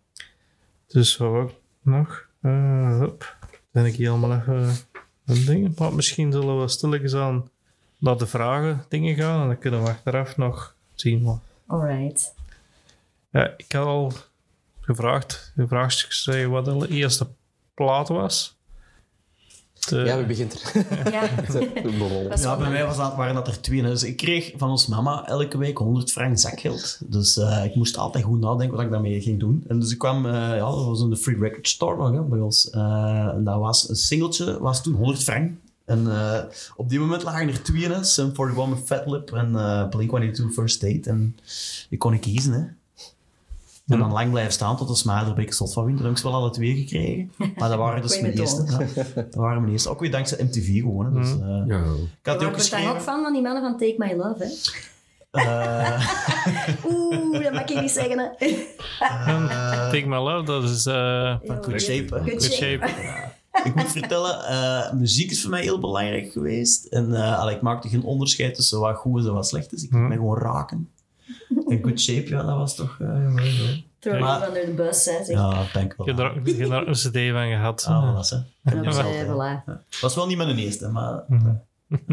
dus 0.86 1.16
wat 1.16 1.50
ik 1.50 1.56
nog? 1.82 2.26
Eh 2.40 2.98
hup. 2.98 3.36
Dan 3.40 3.50
ben 3.70 3.84
ik 3.84 3.94
hier 3.94 4.10
allemaal 4.10 4.38
even 4.38 4.74
een 5.26 5.44
ding. 5.44 5.78
Maar 5.78 5.92
misschien 5.94 6.32
zullen 6.32 6.60
we 6.60 6.68
stilletjes 6.68 7.14
aan 7.14 7.50
naar 7.98 8.16
de 8.16 8.26
vragen 8.26 8.84
dingen 8.88 9.14
gaan 9.14 9.40
en 9.40 9.46
dan 9.46 9.58
kunnen 9.58 9.82
we 9.82 9.88
achteraf 9.88 10.36
nog 10.36 10.74
zien. 10.94 11.22
wat- 11.24 11.40
Alright. 11.66 12.34
Ja, 13.30 13.54
ik 13.56 13.72
had 13.72 13.86
al 13.86 14.12
gevraagd, 14.80 15.52
geschreven 16.06 16.50
wat 16.50 16.64
de 16.64 16.88
eerste 16.88 17.26
plaat 17.74 18.08
was. 18.08 18.55
De- 19.88 19.96
Ja, 19.96 20.16
wie 20.16 20.26
begint 20.26 20.52
er? 20.52 20.84
Ja, 21.12 21.28
Ja, 22.42 22.56
bij 22.56 22.70
mij 22.70 22.84
was 22.84 22.96
dat, 22.96 23.14
waren 23.16 23.34
dat 23.34 23.46
er 23.48 23.60
twee. 23.60 23.82
Dus 23.82 24.02
ik 24.02 24.16
kreeg 24.16 24.52
van 24.56 24.70
ons 24.70 24.86
mama 24.86 25.26
elke 25.26 25.58
week 25.58 25.78
100 25.78 26.12
frank 26.12 26.38
zakgeld. 26.38 26.98
Dus 27.06 27.36
eh, 27.36 27.64
ik 27.64 27.74
moest 27.74 27.96
altijd 27.96 28.24
goed 28.24 28.40
nadenken 28.40 28.76
wat 28.76 28.84
ik 28.84 28.90
daarmee 28.90 29.20
ging 29.20 29.40
doen. 29.40 29.64
En 29.68 29.80
dus 29.80 29.92
ik 29.92 29.98
kwam, 29.98 30.26
eh, 30.26 30.32
ja, 30.32 30.56
dat 30.58 30.84
was 30.84 31.00
in 31.00 31.10
de 31.10 31.16
Free 31.16 31.38
Record 31.38 31.68
Store 31.68 31.96
nog 31.96 32.10
hè, 32.12 32.20
bij 32.22 32.40
ons. 32.40 32.70
Eh, 32.70 33.30
en 33.34 33.44
dat 33.44 33.58
was 33.58 33.88
een 33.88 33.96
singeltje, 33.96 34.58
was 34.60 34.82
toen 34.82 34.94
100 34.94 35.22
frank. 35.22 35.52
En 35.84 36.10
eh, 36.10 36.42
op 36.76 36.88
die 36.88 36.98
moment 36.98 37.22
lagen 37.22 37.48
er 37.48 37.62
twee, 37.62 37.88
Sum 38.04 38.32
41 38.36 38.68
met 38.68 38.78
Fat 38.84 39.06
Lip 39.06 39.32
en 39.32 39.56
eh 39.56 39.88
Blink-182 39.88 40.52
First 40.54 40.80
Date. 40.80 41.10
En 41.10 41.36
ik 41.90 41.98
kon 41.98 42.12
ik 42.12 42.20
kiezen, 42.20 42.52
hè. 42.52 42.60
En 43.86 43.98
dan 43.98 44.12
lang 44.12 44.30
blijven 44.30 44.52
staan 44.52 44.76
tot 44.76 45.04
de 45.04 45.10
er 45.10 45.38
ik 45.38 45.52
zot 45.52 45.72
van 45.72 45.84
wint. 45.84 45.96
Dan 45.96 46.06
heb 46.06 46.14
ik 46.16 46.22
ze 46.22 46.28
wel 46.28 46.36
alle 46.36 46.50
twee 46.50 46.74
gekregen. 46.76 47.32
Maar 47.56 47.68
dat 47.68 47.78
waren 47.78 48.02
dus 48.02 48.20
mijn 48.20 48.32
eerste. 48.32 48.64
Ja. 48.94 49.04
Dat 49.22 49.34
waren 49.34 49.60
mijn 49.60 49.72
eerste. 49.72 49.88
Ook 49.88 50.00
weer 50.00 50.10
dankzij 50.10 50.44
MTV 50.44 50.80
gewoon. 50.80 51.14
Dus, 51.14 51.30
eh, 51.30 51.62
Ja. 51.66 51.82
Ik 51.84 52.26
had 52.26 52.32
Je 52.34 52.38
die 52.38 52.48
ook 52.48 52.54
geschreven. 52.54 52.90
ook 52.90 53.00
van, 53.00 53.22
van 53.22 53.32
die 53.32 53.42
mannen 53.42 53.62
van 53.62 53.72
Take 53.78 53.94
My 53.98 54.14
Love, 54.14 54.44
hè? 54.44 54.50
Eh, 55.30 56.08
Oeh, 56.90 57.42
dat 57.42 57.52
mag 57.52 57.62
ik 57.64 57.80
niet 57.80 57.90
zeggen, 57.90 58.18
hè? 58.18 58.46
Take 59.90 60.04
My 60.06 60.16
Love, 60.16 60.44
dat 60.44 60.64
is... 60.64 60.86
eh 60.86 61.36
van 61.44 61.64
Good 61.64 61.80
Shape. 61.82 62.14
hè. 62.14 62.20
Good 62.20 62.30
Good 62.30 62.42
shape. 62.42 62.88
Shape. 62.88 63.34
Ik 63.68 63.74
moet 63.74 63.92
vertellen, 63.92 64.44
eh, 64.46 64.92
muziek 64.92 65.30
is 65.30 65.40
voor 65.42 65.50
mij 65.50 65.62
heel 65.62 65.78
belangrijk 65.80 66.32
geweest. 66.32 66.84
En 66.84 67.14
eh, 67.14 67.50
ik 67.50 67.60
maakte 67.62 67.88
geen 67.88 68.02
onderscheid 68.04 68.54
tussen 68.54 68.80
wat 68.80 68.96
goed 68.96 69.20
is 69.20 69.26
en 69.26 69.32
wat 69.32 69.46
slecht 69.48 69.72
is. 69.72 69.82
Ik 69.82 69.90
liet 69.90 70.00
Hm. 70.00 70.06
mij 70.08 70.16
gewoon 70.16 70.38
raken. 70.38 70.90
En 71.68 71.82
Good 71.82 72.00
Shape, 72.00 72.28
ja, 72.28 72.42
dat 72.42 72.56
was 72.56 72.74
toch... 72.76 72.96
eh, 73.00 73.06
ja, 73.08 73.42
ja. 73.42 73.74
Throw 73.98 74.20
Maar- 74.20 74.38
you 74.40 74.48
under 74.48 74.64
the 74.64 74.70
bus, 74.82 75.04
hè? 75.04 75.24
Zeg. 75.24 75.28
ja, 75.28 75.66
denk 75.72 75.94
heb 75.96 76.06
wel. 76.06 76.16
daar 76.16 76.30
ook- 76.38 76.46
ik 76.46 76.58
heb 76.58 76.68
daar 76.68 76.80
ook 76.80 76.86
een 76.86 76.92
cd 76.92 77.02
van 77.32 77.48
gehad. 77.48 77.84
Ah, 77.88 78.02
hè. 78.30 78.36
Dat 79.90 80.00
was 80.00 80.14
wel 80.14 80.26
niet 80.26 80.36
mijn 80.36 80.56
eerste, 80.58 80.88
maar... 80.88 81.24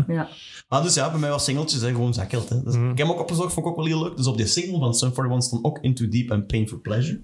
Ja. 0.08 0.28
Maar 0.70 0.82
dus 0.84 0.94
ja, 0.94 1.10
bij 1.12 1.20
mij 1.20 1.30
was 1.30 1.44
singeltjes, 1.44 1.82
hè, 1.82 1.88
gewoon 1.90 2.14
zakgeld. 2.14 2.50
Hè. 2.50 2.64
Dus, 2.64 2.76
Mhm. 2.76 2.90
Ik 2.90 2.98
heb 2.98 3.08
hem 3.08 3.16
ook 3.16 3.22
opgezocht, 3.22 3.54
vond 3.54 3.66
ik 3.66 3.72
ook 3.72 3.78
wel 3.78 3.86
heel 3.86 4.04
leuk. 4.04 4.18
Dus 4.18 4.28
op 4.28 4.38
die 4.38 4.46
single 4.46 4.80
van 4.80 4.94
Sum 4.94 5.10
41 5.10 5.44
stond 5.44 5.64
ook 5.64 5.80
Into 5.82 6.08
Deep 6.10 6.32
and 6.32 6.48
Pain 6.48 6.68
for 6.68 6.80
Pleasure. 6.80 7.22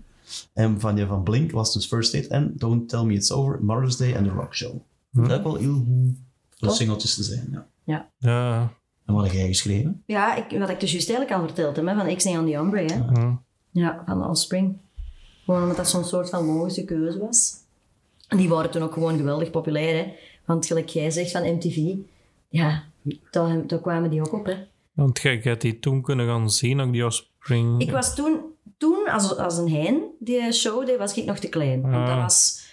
En 0.54 0.80
van 0.80 0.96
die 0.96 1.06
van 1.06 1.24
Blink 1.24 1.52
was 1.52 1.74
dus 1.74 1.86
First 1.86 2.12
Date 2.14 2.28
en 2.28 2.54
Don't 2.58 2.90
Tell 2.90 3.04
Me 3.04 3.14
It's 3.14 3.32
Over, 3.32 3.64
Mother's 3.64 3.98
Day 3.98 4.14
en 4.14 4.24
The 4.24 4.30
Rock 4.30 4.56
Show. 4.56 4.74
Dat 5.12 5.30
is 5.38 5.44
wel 5.44 5.56
heel 5.56 5.74
goed 5.74 6.16
voor 6.60 6.72
singeltjes 6.72 7.16
te 7.16 7.24
zijn. 7.24 7.66
Ja. 7.86 8.10
Ja. 8.18 8.74
En 9.10 9.16
wat 9.16 9.24
heb 9.26 9.34
jij 9.34 9.48
geschreven? 9.48 10.04
Ja, 10.06 10.36
ik, 10.36 10.60
wat 10.60 10.70
ik 10.70 10.80
dus 10.80 10.92
juist 10.92 11.10
eigenlijk 11.10 11.40
al 11.40 11.46
verteld 11.48 11.76
heb, 11.76 11.86
hè, 11.86 11.96
van 11.96 12.16
X 12.16 12.26
on 12.26 12.52
the 12.52 12.60
Ombre, 12.60 12.82
hè. 12.86 13.22
Ja, 13.72 14.04
van 14.06 14.30
Offspring. 14.30 14.78
Gewoon 15.46 15.62
omdat 15.62 15.78
dat 15.78 15.90
zo'n 15.90 16.04
soort 16.04 16.30
van 16.30 16.46
logische 16.46 16.86
keuze 16.86 17.20
was. 17.20 17.54
En 18.28 18.38
die 18.38 18.50
waren 18.50 18.72
toen 18.72 18.82
ook 18.84 18.94
gewoon 18.94 19.18
geweldig 19.18 19.50
populair, 19.52 19.96
hè. 20.06 20.12
Want 20.46 20.66
gelijk 20.66 20.90
jij 20.90 21.12
zegt 21.12 21.32
van 21.32 21.54
MTV, 21.54 21.94
ja, 22.50 22.84
daar, 23.32 23.68
daar 23.68 23.80
kwamen 23.80 24.10
die 24.10 24.22
ook 24.22 24.34
op, 24.34 24.46
hè. 24.46 24.56
Want 24.94 25.20
jij 25.22 25.40
hebt 25.44 25.62
die 25.62 25.80
toen 25.80 26.02
kunnen 26.02 26.28
gaan 26.28 26.50
zien, 26.52 26.80
ook 26.80 26.92
die 26.92 27.06
Offspring. 27.06 27.82
Ik 27.82 27.92
was 27.92 28.16
toen, 28.16 28.40
toen 28.78 29.08
als, 29.12 29.38
als 29.38 29.58
een 29.58 29.70
hein 29.70 30.02
die 30.20 30.52
show 30.52 30.86
deed, 30.86 30.98
was 30.98 31.18
ik 31.18 31.26
nog 31.26 31.38
te 31.40 31.50
klein. 31.50 31.82
Want 31.82 31.94
dat 31.94 32.16
Ah. 32.16 32.22
was 32.22 32.68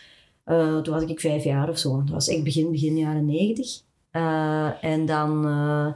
Eh, 0.44 0.78
toen 0.78 0.94
was 0.94 1.02
ik 1.02 1.20
vijf 1.20 1.44
jaar 1.44 1.68
of 1.68 1.78
zo. 1.78 1.98
Dat 1.98 2.10
was 2.10 2.28
echt 2.28 2.42
begin, 2.42 2.70
begin 2.70 2.96
jaren 2.98 3.24
negentig. 3.24 3.80
Eh, 4.10 4.84
en 4.84 5.06
dan, 5.06 5.46
eh, 5.46 5.86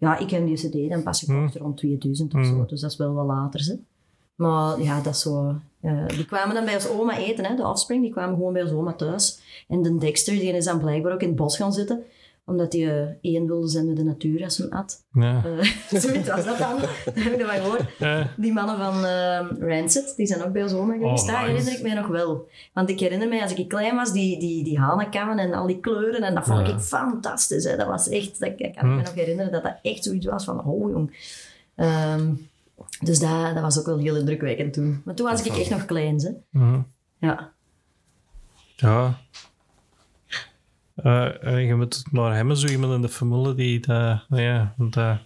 ja, 0.00 0.18
ik 0.18 0.30
heb 0.30 0.46
die 0.46 0.56
cd 0.56 0.90
dan 0.90 1.02
pas 1.02 1.20
gekocht 1.20 1.56
rond 1.56 1.76
2000 1.76 2.34
of 2.34 2.44
zo. 2.44 2.52
Hmm. 2.52 2.66
Dus 2.66 2.80
dat 2.80 2.90
is 2.90 2.96
wel 2.96 3.14
wat 3.14 3.26
later. 3.26 3.60
Hè. 3.60 3.74
Maar 4.34 4.82
ja, 4.82 5.00
dat 5.00 5.14
is 5.14 5.20
zo... 5.20 5.54
die 6.06 6.24
kwamen 6.24 6.54
dan 6.54 6.64
bij 6.64 6.74
ons 6.74 6.88
oma 6.88 7.18
eten, 7.18 7.44
hè, 7.44 7.54
de 7.54 7.66
Offspring. 7.66 8.02
Die 8.02 8.12
kwamen 8.12 8.34
gewoon 8.34 8.52
bij 8.52 8.62
ons 8.62 8.72
oma 8.72 8.92
thuis. 8.92 9.40
En 9.68 9.82
de 9.82 9.98
Dexter, 9.98 10.34
die 10.34 10.52
is 10.52 10.64
dan 10.64 10.78
blijkbaar 10.78 11.12
ook 11.12 11.22
in 11.22 11.28
het 11.28 11.36
bos 11.36 11.56
gaan 11.56 11.72
zitten. 11.72 12.02
Omdat 12.50 12.72
hij 12.72 13.00
eh, 13.02 13.08
één 13.20 13.46
wilde 13.46 13.68
zijn 13.68 13.86
met 13.86 13.96
de 13.96 14.04
natuur 14.04 14.44
als 14.44 14.58
hij 14.58 14.68
at. 14.68 15.04
Ja. 15.12 15.42
Eh, 15.44 15.66
zoiets 16.00 16.28
was 16.28 16.44
dat 16.44 16.58
dan. 16.58 16.78
Dat 17.04 17.14
heb 17.14 17.40
ik 17.40 17.46
gehoord. 17.46 17.82
Ja. 17.98 18.28
Die 18.36 18.52
mannen 18.52 18.76
van 18.76 19.04
eh, 19.04 19.68
Rancid, 19.68 20.16
die 20.16 20.26
zijn 20.26 20.42
ook 20.44 20.52
bij 20.52 20.62
ons 20.62 20.72
oma 20.72 20.92
geweest. 20.92 21.28
Oh, 21.28 21.40
herinner 21.40 21.72
ik 21.72 21.82
mij 21.82 21.94
nog 21.94 22.06
wel. 22.06 22.48
Want 22.72 22.90
ik 22.90 23.00
herinner 23.00 23.28
mij, 23.28 23.42
als 23.42 23.54
ik 23.54 23.68
klein 23.68 23.96
was, 23.96 24.12
die, 24.12 24.38
die, 24.40 24.64
die 24.64 24.78
hanenkammen 24.78 25.38
en 25.38 25.52
al 25.52 25.66
die 25.66 25.80
kleuren. 25.80 26.22
En 26.22 26.34
dat 26.34 26.44
vond 26.46 26.68
ik 26.68 26.78
fantastisch. 26.78 27.64
Hè. 27.64 27.76
Dat 27.76 27.86
was 27.86 28.08
echt... 28.08 28.40
Dat, 28.40 28.52
ik 28.56 28.74
kan 28.74 28.88
me 28.88 28.94
Hm. 28.94 28.98
nog 29.02 29.14
herinneren 29.14 29.52
dat 29.52 29.62
dat 29.62 29.76
echt 29.82 30.04
zoiets 30.04 30.26
was 30.26 30.44
van... 30.44 30.64
Oh, 30.64 30.90
jong. 30.90 31.34
Ehm, 31.74 32.32
dus 33.00 33.18
dat, 33.18 33.54
dat 33.54 33.62
was 33.62 33.78
ook 33.78 33.86
wel 33.86 33.98
heel 33.98 34.16
indrukwekkend 34.16 34.72
toen. 34.72 35.02
Maar 35.04 35.14
toen 35.14 35.26
was 35.26 35.42
ik 35.42 35.56
echt 35.56 35.70
nog 35.70 35.84
klein, 35.84 36.20
hè. 36.20 36.30
Mhm. 36.50 36.80
Ja. 37.18 37.50
Ja. 38.76 39.18
Eh, 41.02 41.42
eh, 41.56 41.66
je 41.66 41.74
moet 41.74 41.94
het 41.94 42.12
maar 42.12 42.34
hebben, 42.36 42.56
zo 42.56 42.66
iemand 42.66 42.92
in 42.92 43.00
de 43.02 43.08
familie 43.08 43.54
die 43.54 43.80
dat... 43.80 44.24
Ja, 44.28 44.74
dat... 44.76 45.18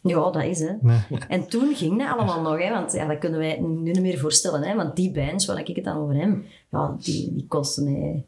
Ja, 0.00 0.30
dat 0.30 0.42
is 0.44 0.58
hè. 0.60 0.72
Nee. 0.80 0.98
En 1.28 1.48
toen 1.48 1.74
ging 1.74 1.98
dat 1.98 2.08
allemaal 2.08 2.42
nog, 2.42 2.62
hè, 2.62 2.70
want 2.70 2.92
ja, 2.92 3.06
dat 3.06 3.18
kunnen 3.18 3.38
wij 3.38 3.58
nu 3.60 3.90
niet 3.90 4.00
meer 4.00 4.18
voorstellen. 4.18 4.62
Hè, 4.62 4.74
want 4.76 4.96
die 4.96 5.10
bands, 5.10 5.46
waar 5.46 5.58
ik 5.58 5.76
het 5.76 5.84
dan 5.84 5.96
over 5.96 6.14
heb, 6.14 6.36
ja, 6.70 6.96
die, 7.00 7.34
die 7.34 7.44
kosten 7.48 7.86
hè, 7.86 8.22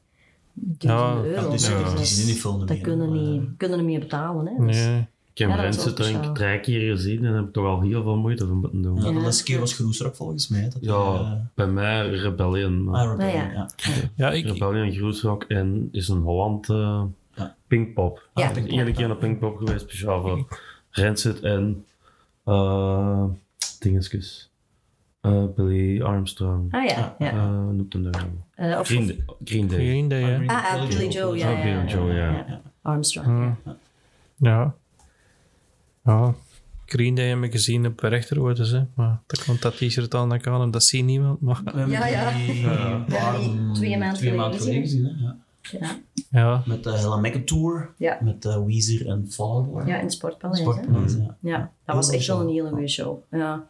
duizenden 0.54 1.22
Ja, 1.24 1.28
euro. 1.28 1.42
Ja, 1.46 1.50
dus 1.50 1.66
die 1.66 1.76
Dus 1.76 1.90
dat 1.92 2.00
is- 2.00 2.26
niet 2.26 2.40
veel 2.40 2.58
dat 2.58 2.68
meer, 2.68 2.80
kunnen 2.80 3.12
niet, 3.12 3.42
kunnen 3.56 3.78
niet 3.78 3.86
meer 3.86 3.98
betalen. 4.00 4.46
Hè, 4.46 4.66
dus. 4.66 4.76
Nee. 4.86 5.06
Ik 5.32 5.38
heb 5.38 5.48
Ja, 5.48 5.58
er 5.58 5.64
een 5.64 5.72
speciaal. 5.72 6.32
drie 6.32 6.60
keer 6.60 6.90
gezien 6.90 7.24
en 7.24 7.34
heb 7.34 7.52
toch 7.52 7.64
al 7.66 7.80
heel 7.80 8.02
veel 8.02 8.16
moeite 8.16 8.46
voor 8.46 8.56
moeten 8.56 8.82
doen. 8.82 8.94
Ja, 8.94 9.00
Ja, 9.02 9.08
de 9.08 9.14
Ja. 9.14 9.20
laatste 9.22 9.44
keer 9.44 9.58
was 9.60 9.74
Groesrock 9.74 10.14
volgens 10.16 10.48
mij. 10.48 10.70
Dat 10.80 10.82
bij 11.54 11.66
mij 11.66 12.08
Rebellion. 12.08 12.94
Ah, 12.94 13.10
Rebellion, 13.10 13.16
Nou 13.18 13.52
ja. 13.52 13.52
ja. 13.52 13.68
Ja, 14.14 14.30
ik... 14.30 14.46
Rebellion, 14.46 14.92
Groesrock 14.92 15.42
en 15.44 15.88
is 15.92 16.08
een 16.08 16.20
Holland 16.22 16.68
eh 16.70 17.02
Ja. 17.34 17.54
Pinkpop. 17.66 18.28
Ja. 18.34 18.48
Ik 18.48 18.54
ben 18.54 18.70
iedere 18.70 18.92
keer 18.92 19.06
naar 19.08 19.16
Pinkpop 19.16 19.56
geweest, 19.56 19.80
speciaal 19.80 20.20
voor 20.20 20.58
Rancid 20.90 21.40
en 21.40 21.84
uh, 22.46 23.24
dingetjes. 23.80 24.50
Eh, 25.20 25.44
Billy 25.56 26.02
Armstrong. 26.02 26.72
Ah 26.74 26.84
ja, 26.84 27.16
ja. 27.18 27.30
Eh, 27.30 27.48
hoe 27.48 27.72
noemt 27.72 27.92
hem 27.92 28.02
daar? 28.10 28.26
Eh, 28.54 28.78
of, 28.78 28.86
Green, 28.86 29.06
Day- 29.06 29.24
Green 29.44 29.68
Day. 29.68 29.78
Green 29.86 30.08
Day, 30.08 30.20
ja. 30.20 30.46
ah, 30.46 30.72
ah, 30.74 30.88
Billy 30.88 31.08
Joe, 31.08 31.36
ja. 31.36 31.50
Oh, 31.50 31.56
ja, 31.56 31.62
Billy 31.62 31.76
ja, 31.76 31.84
Joe, 31.86 32.12
ja. 32.12 32.30
ja. 32.48 32.60
Armstrong. 32.82 33.54
Ja. 34.36 34.74
Ja. 36.10 36.34
Green 36.86 37.14
Day 37.14 37.28
heb 37.28 37.42
ik 37.42 37.52
gezien 37.52 37.86
op 37.86 38.00
Rechterwoorden, 38.00 38.68
hè. 38.76 38.82
Maar 38.94 39.20
dat 39.26 39.44
komt 39.44 39.62
dat 39.62 39.76
t-shirt 39.76 40.14
aan 40.14 40.28
dat 40.28 40.40
kan 40.40 40.62
en 40.62 40.70
dat 40.70 40.82
ziet 40.84 41.04
niemand. 41.04 41.40
Maar 41.40 41.60
We 41.64 41.70
hebben 41.70 41.90
Ja, 41.90 42.06
ja. 42.06 42.30
die 42.36 42.62
paar- 43.14 43.38
die 43.40 43.70
twee 43.72 43.98
maanden 43.98 44.18
twee 44.18 44.30
geleden 44.30 44.36
maanden 44.36 44.60
geleden 44.60 44.80
gezien. 44.82 45.04
hè, 45.04 45.10
ja. 45.24 45.36
Ja. 45.80 45.98
ja, 46.30 46.62
Met 46.66 46.84
de 46.84 46.90
Hella 46.92 47.16
Mecca 47.16 47.40
Tour, 47.44 47.94
Ja. 47.96 48.18
met 48.22 48.44
eh, 48.44 48.64
Weezer 48.64 49.06
en 49.06 49.26
Fall. 49.30 49.64
ja, 49.86 50.00
in 50.00 50.10
Sportpaleis. 50.10 50.58
hè. 50.58 50.64
Sportpaleis, 50.64 51.12
ja. 51.14 51.36
Ja, 51.40 51.72
dat 51.84 51.94
was 51.96 52.10
echt 52.10 52.26
wel 52.26 52.40
een 52.40 52.48
hele 52.48 52.68
goede 52.68 52.88
show. 52.88 53.18
Ja. 53.30 53.68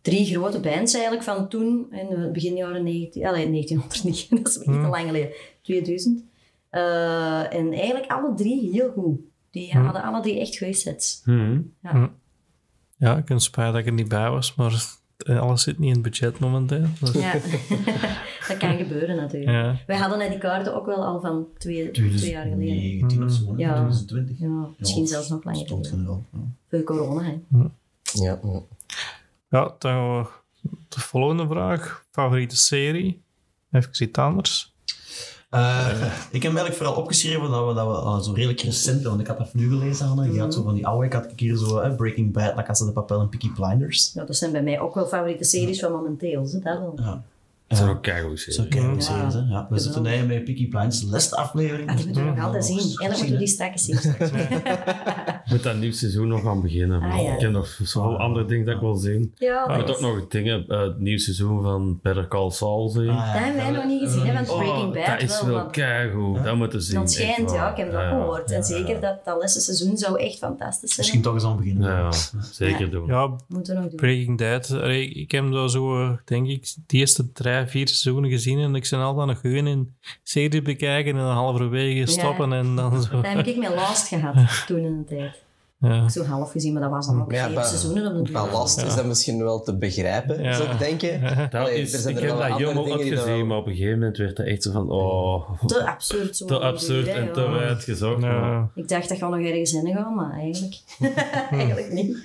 Drie 0.00 0.24
grote 0.26 0.60
bands 0.60 0.92
eigenlijk 0.94 1.24
van 1.24 1.48
toen, 1.48 1.86
in 1.90 2.20
het 2.20 2.32
begin 2.32 2.56
jaren 2.56 2.82
19, 2.84 3.26
allee, 3.26 3.50
1900 3.50 4.04
niet, 4.04 4.26
dat 4.44 4.48
is 4.48 4.56
echt 4.58 4.66
Hmm. 4.66 4.84
al 4.84 4.90
lang 4.90 5.06
geleden, 5.06 5.30
2000. 5.62 6.24
Eh, 6.70 7.54
en 7.54 7.72
eigenlijk 7.72 8.10
alle 8.10 8.34
drie 8.34 8.70
heel 8.72 8.90
goed. 8.90 9.18
Die 9.58 9.70
Hmm. 9.72 9.84
hadden 9.84 10.02
alle 10.02 10.20
drie 10.22 10.40
echt 10.40 10.58
goede 10.58 10.72
sets. 10.72 11.22
Mhm. 11.24 11.60
ja, 12.96 13.16
ik 13.16 13.24
ben 13.24 13.40
spijt 13.40 13.72
dat 13.72 13.80
ik 13.80 13.86
er 13.86 13.92
niet 13.92 14.08
bij 14.08 14.30
was, 14.30 14.54
maar 14.54 14.86
eh, 15.16 15.40
alles 15.44 15.62
zit 15.62 15.78
niet 15.78 15.88
in 15.88 15.94
het 15.94 16.02
budget 16.02 16.38
momenteel. 16.38 16.86
Dus, 17.00 17.12
Ja, 17.12 17.32
dat 18.48 18.56
kan 18.58 18.76
gebeuren 18.76 19.16
natuurlijk. 19.16 19.50
ja. 19.52 19.76
Wij 19.86 19.96
hadden 19.96 20.18
net 20.18 20.30
die 20.30 20.38
kaarten 20.38 20.74
ook 20.74 20.86
wel 20.86 21.04
al 21.04 21.20
van 21.20 21.46
twee, 21.58 21.90
twee 21.90 22.30
jaar 22.30 22.46
geleden. 22.46 22.98
2019 23.08 23.24
of 23.24 23.32
zo, 23.32 23.44
hè, 23.56 23.62
Ja. 23.62 23.72
2020. 23.74 24.38
Ja, 24.38 24.68
misschien 24.78 25.06
zelfs 25.06 25.28
nog 25.28 25.44
langer. 25.44 25.60
Stond. 25.66 25.94
Ja. 26.06 26.40
Voor 26.68 26.82
corona, 26.82 27.22
hè. 27.22 27.38
Ja, 28.12 28.38
ja. 28.42 28.60
ja, 29.48 29.74
dan 29.78 29.92
gaan 29.92 30.18
we 30.18 30.26
de 30.88 31.00
volgende 31.00 31.46
vraag. 31.46 32.06
Favoriete 32.10 32.56
serie? 32.56 33.22
Even 33.70 33.90
iets 34.04 34.18
anders. 34.18 34.76
Eh, 35.48 36.02
ik 36.30 36.42
heb 36.42 36.52
eigenlijk 36.52 36.74
vooral 36.74 36.94
opgeschreven 36.94 37.50
dat 37.50 37.66
we, 37.66 37.74
dat 37.74 37.86
we 37.86 37.92
ah, 37.92 38.20
zo 38.20 38.32
redelijk 38.32 38.60
recent, 38.60 39.02
want 39.02 39.20
ik 39.20 39.26
had 39.26 39.38
dat 39.38 39.54
nu 39.54 39.68
gelezen. 39.68 40.32
Je 40.32 40.40
had 40.40 40.54
zo 40.54 40.62
van 40.62 40.74
die 40.74 40.86
oude, 40.86 41.06
ik 41.06 41.12
had 41.12 41.26
hier 41.36 41.56
zo 41.56 41.78
eh, 41.78 41.96
Breaking 41.96 42.32
Bad, 42.32 42.56
La 42.56 42.62
Casa 42.62 42.84
de 42.84 42.92
Papel 42.92 43.20
en 43.20 43.28
Peaky 43.28 43.52
Blinders. 43.52 44.10
Ja, 44.14 44.24
dat 44.24 44.36
zijn 44.36 44.52
bij 44.52 44.62
mij 44.62 44.80
ook 44.80 44.94
wel 44.94 45.06
favoriete 45.06 45.44
series 45.44 45.80
van 45.80 45.92
momenteel. 45.92 46.48
Hè, 46.52 46.58
dat 46.58 46.78
wel. 46.78 46.92
Ja. 46.96 47.22
Dat 47.68 47.78
is 47.78 47.84
ook 47.84 48.02
keigoed 48.02 48.44
kijken 48.68 48.94
Ja. 48.94 49.00
series, 49.00 49.34
hè. 49.34 49.40
Ja, 49.40 49.66
we 49.70 49.78
zitten 49.78 50.02
nu 50.02 50.22
met 50.26 50.44
Peaky 50.44 50.68
Blinders, 50.68 51.00
de 51.00 51.06
laatste 51.06 51.36
aflevering. 51.36 51.88
Ah, 51.90 51.96
die 51.96 52.04
moeten 52.04 52.24
we 52.24 52.30
nog 52.30 52.44
altijd 52.44 52.64
zien. 52.64 52.76
Eigenlijk 52.76 53.10
moeten 53.10 53.30
we 53.32 53.38
die 53.38 53.46
straks 53.46 53.84
zien. 53.84 53.98
Ik 55.48 55.54
moet 55.54 55.62
dat 55.62 55.76
nieuw 55.76 55.92
seizoen 55.92 56.28
nog 56.28 56.42
gaan 56.42 56.60
beginnen. 56.62 57.02
Ah, 57.02 57.22
ja. 57.22 57.34
Ik 57.34 57.40
heb 57.40 57.50
nog 57.50 57.78
zoveel 57.82 58.16
andere 58.18 58.44
dingen 58.44 58.64
dat 58.66 58.74
ik 58.74 58.80
wil 58.80 58.94
zien. 58.94 59.32
Ja, 59.36 59.62
Ik 59.62 59.68
dat 59.68 59.86
moet 59.86 59.90
ook 59.96 60.00
nog 60.00 60.28
dingen, 60.28 60.64
eh, 60.68 60.80
het 60.80 60.98
nieuw 60.98 61.18
seizoen 61.18 61.62
van 61.62 61.98
Better 62.02 62.28
Call 62.28 62.50
Saul 62.50 62.88
zien. 62.88 63.08
Ah, 63.08 63.16
ja. 63.16 63.32
Dat 63.32 63.42
hebben 63.42 63.62
wij 63.62 63.70
nog 63.70 63.84
niet 63.84 64.00
gezien, 64.02 64.26
hè, 64.26 64.32
want 64.32 64.46
Breaking 64.46 64.92
Bad 64.94 65.06
dat 65.20 65.22
is 65.30 65.42
wel. 65.42 65.66
keigoed. 65.66 66.44
Dat 66.44 66.56
moeten 66.56 66.82
zien. 66.82 66.94
dat 66.98 67.12
schijnt, 67.12 67.50
ja, 67.50 67.70
ik 67.70 67.76
heb 67.76 67.92
dat 67.92 68.00
Ja, 68.00 68.10
ook 68.12 68.20
gehoord. 68.22 68.50
En 68.50 68.56
ja, 68.56 68.62
zeker 68.62 69.00
dat 69.00 69.24
dat 69.24 69.36
laatste 69.40 69.60
seizoen 69.60 69.96
zou 69.96 70.18
echt 70.20 70.38
fantastisch 70.38 70.94
zijn. 70.94 70.96
Misschien 71.00 71.22
toch 71.22 71.34
eens 71.34 71.44
aan 71.44 71.56
beginnen. 71.56 71.90
Ja, 71.90 71.98
ja, 71.98 72.10
zeker 72.52 72.84
Ja. 72.84 72.90
doen. 72.90 73.06
Ja, 73.06 73.30
Moeten 73.48 73.74
we 73.74 73.80
nog 73.80 73.88
doen. 73.90 73.96
Breaking 74.00 74.38
Bad. 74.38 74.70
Ik 74.90 75.30
heb 75.30 75.50
daar 75.52 75.70
zo, 75.70 76.16
denk 76.24 76.46
ik, 76.48 76.74
de 76.86 76.96
eerste 76.96 77.24
drie, 77.60 77.70
vier 77.70 77.88
seizoenen 77.88 78.30
gezien 78.30 78.58
en 78.58 78.74
ik 78.74 78.86
ben 78.90 79.00
altijd 79.00 79.26
nog 79.26 79.40
gewoon 79.40 79.66
in 79.66 79.94
serie 80.22 80.62
bekijken 80.62 81.12
en 81.12 81.18
dan 81.18 81.34
halverwege 81.34 82.06
stoppen 82.10 82.52
en 82.52 82.76
dan 82.76 83.02
zo. 83.02 83.10
Dat 83.20 83.26
heb 83.26 83.46
ik 83.46 83.56
met 83.56 83.74
Last 83.74 84.08
gehad 84.08 84.34
toen 84.66 84.78
in 84.78 84.98
de 84.98 85.14
tijd. 85.16 85.46
Ja. 85.80 86.08
Zo 86.08 86.24
half 86.24 86.50
gezien, 86.50 86.72
maar 86.72 86.82
dat 86.82 86.90
was 86.90 87.06
dan 87.06 87.20
ook 87.20 87.26
Maar 87.30 87.36
ja, 87.36 87.54
bij- 87.54 87.64
seizoenen. 87.64 88.22
Bij 88.22 88.32
last 88.50 88.82
is 88.82 88.94
dat 88.94 89.04
misschien 89.04 89.42
wel 89.42 89.60
te 89.60 89.76
begrijpen, 89.76 90.42
Ja. 90.42 90.52
zou 90.52 90.68
ik 90.70 90.78
denken. 90.78 91.20
Dat 91.50 91.60
Allee, 91.60 91.80
is, 91.80 91.92
er 91.92 91.98
zijn 91.98 92.14
ik 92.16 92.20
er 92.22 92.26
heb 92.28 92.36
wel 92.38 92.48
dat 92.48 92.58
uitgezien, 92.92 93.38
dan- 93.38 93.46
maar 93.46 93.56
op 93.56 93.66
een 93.66 93.72
gegeven 93.72 93.98
moment 93.98 94.16
werd 94.16 94.38
het 94.38 94.46
echt 94.46 94.62
zo 94.62 94.72
van, 94.72 94.90
oh, 94.90 95.50
Te 95.66 95.86
absurd. 95.86 96.36
Zo 96.36 96.44
te 96.46 96.58
absurd 96.58 97.06
en 97.06 97.32
te 97.32 97.40
ja. 97.40 97.50
wijd 97.50 97.84
gezocht. 97.84 98.20
maar- 98.20 98.30
Ja. 98.30 98.70
Ik 98.74 98.88
dacht 98.88 99.08
dat 99.08 99.18
gaat 99.18 99.30
nog 99.30 99.40
ergens 99.40 99.72
in 99.72 99.92
gaan, 99.94 100.14
maar 100.14 100.32
eigenlijk, 100.32 100.76
eigenlijk 101.50 101.92
niet. 101.92 102.16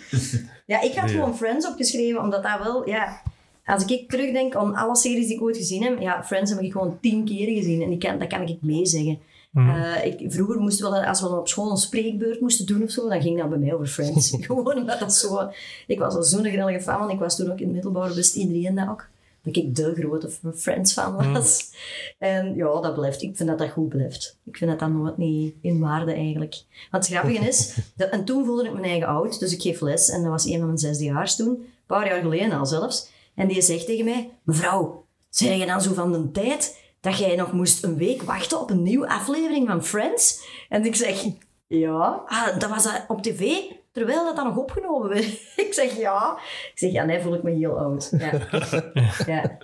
Ja, 0.65 0.81
ik 0.81 0.93
had 0.95 1.11
gewoon 1.11 1.35
Friends 1.35 1.67
opgeschreven, 1.67 2.21
omdat 2.21 2.43
dat 2.43 2.59
wel, 2.63 2.89
ja... 2.89 3.21
Als 3.65 3.85
ik 3.85 4.09
terugdenk 4.09 4.55
aan 4.55 4.75
alle 4.75 4.95
series 4.95 5.27
die 5.27 5.35
ik 5.35 5.41
ooit 5.41 5.57
gezien 5.57 5.83
heb, 5.83 5.99
ja, 5.99 6.23
Friends 6.23 6.51
heb 6.51 6.59
ik 6.59 6.71
gewoon 6.71 6.97
tien 7.01 7.25
keer 7.25 7.55
gezien. 7.55 7.81
En 7.81 7.99
kan, 7.99 8.19
dat 8.19 8.27
kan 8.27 8.47
ik 8.47 8.57
meezeggen. 8.61 9.19
Eh, 9.53 10.05
ik, 10.05 10.31
vroeger 10.31 10.59
moesten 10.59 10.91
we, 10.91 11.07
als 11.07 11.21
we 11.21 11.27
dan 11.27 11.37
op 11.37 11.47
school 11.47 11.71
een 11.71 11.77
spreekbeurt 11.77 12.41
moesten 12.41 12.65
doen 12.65 12.83
of 12.83 12.89
zo, 12.89 13.09
dan 13.09 13.21
ging 13.21 13.39
dat 13.39 13.49
bij 13.49 13.57
mij 13.57 13.73
over 13.73 13.87
Friends. 13.87 14.35
gewoon 14.39 14.77
omdat 14.77 14.99
dat 14.99 15.13
zo... 15.13 15.49
Ik 15.87 15.99
was 15.99 16.15
al 16.15 16.23
zo'n 16.23 16.45
grillige 16.45 16.81
fan, 16.81 16.99
want 16.99 17.11
ik 17.11 17.19
was 17.19 17.35
toen 17.35 17.51
ook 17.51 17.59
in 17.59 17.65
het 17.65 17.73
middelbaar, 17.73 18.13
wist 18.13 18.35
iedereen 18.35 18.75
dat 18.75 18.87
ook. 18.87 19.07
Dat 19.43 19.55
ik 19.55 19.75
de 19.75 19.93
grote 19.95 20.29
Friends-fan 20.55 21.33
was. 21.33 21.73
En 22.17 22.55
ja, 22.55 22.81
dat 22.81 22.93
blijft. 22.93 23.21
Ik 23.21 23.37
vind 23.37 23.49
dat 23.49 23.57
dat 23.57 23.69
goed 23.69 23.89
blijft. 23.89 24.37
Ik 24.43 24.57
vind 24.57 24.69
dat 24.69 24.79
dat 24.79 24.89
nooit 24.89 25.17
niet 25.17 25.55
in 25.61 25.79
waarde 25.79 26.13
eigenlijk. 26.13 26.63
Want 26.91 27.07
het 27.07 27.15
grappige 27.15 27.47
is, 27.47 27.77
dat, 27.97 28.09
en 28.09 28.25
toen 28.25 28.45
voelde 28.45 28.65
ik 28.65 28.73
mijn 28.73 28.85
eigen 28.85 29.07
oud, 29.07 29.39
dus 29.39 29.53
ik 29.53 29.61
geef 29.61 29.81
les 29.81 30.09
en 30.09 30.21
dat 30.21 30.31
was 30.31 30.45
een 30.45 30.57
van 30.57 30.65
mijn 30.65 30.77
zesdejaars 30.77 31.35
toen, 31.35 31.47
een 31.47 31.65
paar 31.85 32.07
jaar 32.07 32.21
geleden 32.21 32.59
al 32.59 32.65
zelfs. 32.65 33.09
En 33.35 33.47
die 33.47 33.61
zegt 33.61 33.85
tegen 33.85 34.05
mij, 34.05 34.29
mevrouw, 34.43 35.05
zeg 35.29 35.57
je 35.57 35.65
dan 35.65 35.81
zo 35.81 35.93
van 35.93 36.11
de 36.11 36.31
tijd 36.31 36.81
dat 37.01 37.17
jij 37.17 37.35
nog 37.35 37.51
moest 37.51 37.83
een 37.83 37.97
week 37.97 38.21
wachten 38.21 38.59
op 38.59 38.69
een 38.69 38.83
nieuwe 38.83 39.07
aflevering 39.07 39.67
van 39.67 39.83
Friends? 39.83 40.45
En 40.69 40.85
ik 40.85 40.95
zeg, 40.95 41.23
ja, 41.67 42.23
ah, 42.25 42.59
dat 42.59 42.69
was 42.69 42.83
dat 42.83 43.05
op 43.07 43.21
tv, 43.21 43.53
terwijl 43.91 44.25
dat 44.25 44.35
dan 44.35 44.45
nog 44.45 44.57
opgenomen 44.57 45.09
werd. 45.09 45.25
ik 45.65 45.73
zeg, 45.73 45.97
ja. 45.97 46.37
Ik 46.71 46.71
zeg, 46.79 46.91
ja, 46.91 47.03
nee, 47.03 47.21
voel 47.21 47.33
ik 47.33 47.43
me 47.43 47.51
heel 47.51 47.77
oud. 47.77 48.13
Ja. 48.17 48.31
ja. 49.33 49.57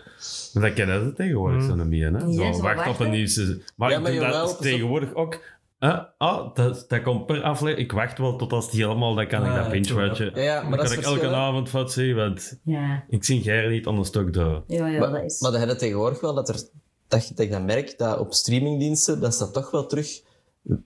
Maar 0.54 0.64
dat 0.64 0.74
kennen 0.74 1.04
ze 1.04 1.14
tegenwoordig 1.14 1.64
zo 1.64 1.76
niet 1.76 1.86
meer, 1.86 2.14
hè? 2.14 2.26
Ja, 2.26 2.54
Zo, 2.54 2.62
wacht 2.62 2.88
op 2.88 3.00
een 3.00 3.10
nieuw 3.12 3.28
seizoen. 3.28 3.64
Maar 3.76 3.90
Ja, 3.90 3.96
ik 3.96 4.02
maar 4.02 4.12
doe 4.12 4.22
jawel, 4.22 4.46
dat 4.46 4.62
tegenwoordig 4.62 5.14
ook. 5.14 5.40
Ah, 5.80 6.04
ah, 6.18 6.56
dat, 6.56 6.86
dat 6.88 7.02
komt 7.02 7.26
per 7.26 7.42
aflevering. 7.44 7.88
Ik 7.88 7.92
wacht 7.92 8.18
wel 8.18 8.36
tot 8.36 8.54
als 8.54 8.66
het 8.66 8.74
helemaal, 8.74 9.16
dan 9.16 9.28
kan 9.28 9.42
ik 9.42 9.48
Ah, 9.50 9.56
dat 9.56 9.66
ja, 9.66 9.72
binge-watchen. 9.72 10.32
Ja, 10.36 10.42
ja, 10.42 10.62
maar 10.62 10.78
dan 10.78 10.86
dat 10.88 11.00
kan 11.00 11.16
ik 11.16 11.22
elke 11.22 11.36
avond 11.36 11.72
wat 11.72 11.92
zien, 11.92 12.16
want 12.16 12.60
Ja, 12.64 13.04
ik 13.10 13.24
zie 13.24 13.42
jij 13.42 13.68
niet 13.68 13.88
aan 13.88 13.98
een 13.98 14.06
stuk 14.06 14.34
door. 14.34 14.64
ja, 14.68 14.88
ja 14.88 15.00
maar, 15.00 15.12
dat 15.12 15.24
is... 15.24 15.40
maar 15.42 15.52
dat 15.52 15.60
heb 15.60 15.70
je 15.70 15.76
tegenwoordig 15.76 16.22
wel, 16.22 16.34
dat, 16.34 16.50
er, 16.50 16.56
dat, 17.08 17.28
je- 17.28 17.34
dat 17.34 17.46
ik 17.46 17.52
dat 17.52 17.64
merk, 17.64 17.98
dat 17.98 18.20
op 18.20 18.34
streamingdiensten, 18.34 19.20
dat 19.20 19.34
ze 19.34 19.40
dat 19.40 19.54
toch 19.54 19.72
wel 19.72 19.86
terug 19.86 20.22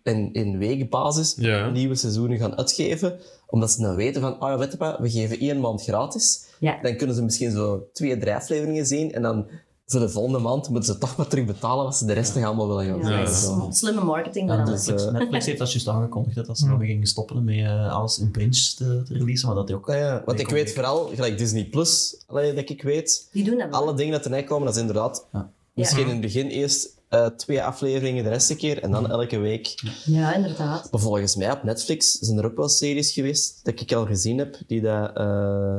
in, 0.04 0.34
in 0.34 0.58
weekbasis 0.58 1.36
Ja. 1.38 1.70
nieuwe 1.70 1.96
seizoenen 1.96 2.38
gaan 2.38 2.58
uitgeven. 2.58 3.20
Omdat 3.48 3.72
ze 3.72 3.82
dan 3.82 3.96
weten 3.96 4.22
van, 4.22 4.34
oh 4.44 4.50
ja, 4.50 4.58
weet 4.58 4.72
je 4.72 4.78
wat, 4.78 5.00
we 5.00 5.10
geven 5.10 5.40
één 5.40 5.60
maand 5.60 5.84
gratis. 5.84 6.46
Ja. 6.60 6.80
Dan 6.82 6.96
kunnen 6.96 7.16
ze 7.16 7.24
misschien 7.24 7.52
zo 7.52 7.88
twee, 7.94 8.18
drie 8.18 8.34
afleveringen 8.34 8.86
zien 8.86 9.12
en 9.12 9.22
dan 9.22 9.48
voor 9.86 10.00
de 10.00 10.10
volgende 10.10 10.40
maand 10.40 10.70
moeten 10.70 10.94
ze 10.94 11.00
toch 11.00 11.18
maar 11.18 11.28
terug 11.28 11.46
betalen 11.46 11.84
wat 11.84 11.96
ze 11.98 12.06
de 12.06 12.14
rest 12.14 12.36
nog 12.36 12.44
allemaal 12.44 12.68
willen 12.68 12.86
gaan 13.02 13.12
Ja, 13.12 13.26
Zo. 13.34 13.68
slimme 13.72 14.04
marketing. 14.04 14.50
Ja, 14.50 14.56
dan. 14.56 14.66
dus, 14.66 14.86
Netflix, 14.86 15.06
eh, 15.06 15.12
Netflix 15.12 15.46
heeft 15.46 15.58
dat 15.60 15.72
juist 15.72 15.88
aangekondigd, 15.88 16.48
dat 16.48 16.58
ze 16.58 16.68
nog 16.68 16.80
gingen 16.80 17.08
stoppen 17.08 17.44
met 17.44 17.56
eh, 17.56 17.94
alles 17.94 18.20
in 18.20 18.32
binge 18.32 18.74
te, 18.78 19.02
te 19.06 19.14
releasen, 19.14 19.48
maar 19.48 19.56
dat 19.56 19.68
die 19.68 19.76
ook... 19.76 19.88
Ja, 19.88 19.96
ja. 19.96 20.22
Want 20.26 20.40
ik 20.40 20.50
weet 20.50 20.74
vooral, 20.74 21.10
gelijk 21.14 21.38
Disney 21.38 21.66
Plus, 21.66 22.24
dat 22.28 22.70
ik 22.70 22.82
weet, 22.82 23.28
Die 23.32 23.44
doen 23.44 23.58
dat 23.58 23.70
wel. 23.70 23.80
alle 23.82 23.94
dingen 23.94 24.12
dat 24.12 24.24
erbij 24.24 24.44
komen, 24.44 24.66
dat 24.66 24.76
is 24.76 24.82
inderdaad 24.82 25.26
Ja. 25.32 25.50
misschien 25.74 26.04
in 26.06 26.10
het 26.10 26.22
begin 26.22 26.48
eerst 26.48 27.02
eh, 27.10 27.26
twee 27.26 27.64
afleveringen 27.64 28.24
de 28.24 28.30
rest 28.30 28.56
keer 28.56 28.84
en 28.84 28.92
dan 28.92 29.10
elke 29.12 29.38
week. 29.38 29.76
Ja, 30.06 30.34
inderdaad. 30.36 30.92
Maar 30.92 31.02
volgens 31.02 31.36
mij 31.36 31.52
op 31.52 31.64
Netflix 31.64 32.12
zijn 32.20 32.38
er 32.38 32.46
ook 32.46 32.56
wel 32.58 32.70
series 32.70 33.12
geweest 33.12 33.60
dat 33.66 33.80
ik 33.80 33.94
al 33.94 34.06
gezien 34.06 34.38
heb, 34.38 34.58
die 34.68 34.82
dat, 34.82 35.12
eh, 35.18 35.78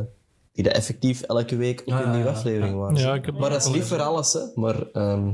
die 0.55 0.64
dat 0.64 0.72
effectief 0.72 1.22
elke 1.22 1.57
week 1.57 1.80
ook 1.80 1.86
Ja, 1.86 1.98
een 1.98 2.05
ja, 2.05 2.11
nieuwe 2.12 2.28
ja. 2.28 2.34
aflevering 2.34 2.76
waren. 2.76 2.96
Ja, 2.96 3.14
ik 3.14 3.24
heb 3.24 3.38
Maar 3.38 3.50
dat 3.50 3.64
is 3.66 3.72
niet 3.72 3.84
voor 3.84 4.02
alles, 4.02 4.32
hè. 4.32 4.40
Maar, 4.55 4.90
ehm, 4.92 5.32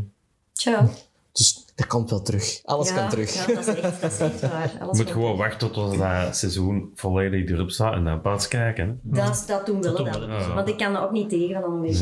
Ciao. 0.52 0.88
dus 1.32 1.64
dat 1.74 1.86
komt 1.86 2.10
wel 2.10 2.22
terug. 2.22 2.60
Alles 2.64 2.88
ja, 2.88 2.94
kan 2.94 3.08
terug. 3.08 3.34
Ja, 3.34 3.46
dat 3.46 3.66
is 3.66 3.74
echt, 3.74 4.00
dat 4.00 4.12
is 4.12 4.18
echt 4.18 4.40
waar. 4.50 4.72
Je 4.78 4.84
moet 4.84 5.10
gewoon 5.10 5.34
terug. 5.34 5.36
wachten 5.36 5.72
tot 5.72 5.98
dat 5.98 6.36
seizoen 6.36 6.90
volledig 6.94 7.50
erop 7.50 7.70
staat 7.70 7.92
en 7.94 8.04
dan 8.04 8.20
pas 8.20 8.48
kijken. 8.48 9.00
Hè. 9.10 9.22
Dat, 9.24 9.44
dat 9.46 9.66
doen 9.66 9.82
we 9.82 9.92
wel. 9.92 9.96
doen 9.96 10.12
dan. 10.12 10.20
we 10.20 10.26
wel, 10.26 10.38
ja. 10.38 10.54
Want 10.54 10.68
ik 10.68 10.76
kan 10.76 10.96
er 10.96 11.02
ook 11.02 11.10
niet 11.10 11.28
tegen 11.28 11.60
van 11.60 11.72
een 11.72 11.80
week. 11.80 12.00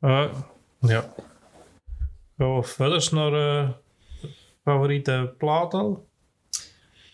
Eh, 0.00 0.32
ja. 0.94 1.12
Gaan 2.36 2.56
we 2.56 2.62
verder 2.62 3.08
naar 3.12 3.32
eh, 3.32 3.68
favoriete 4.64 5.34
plaat 5.38 5.74
al? 5.74 6.08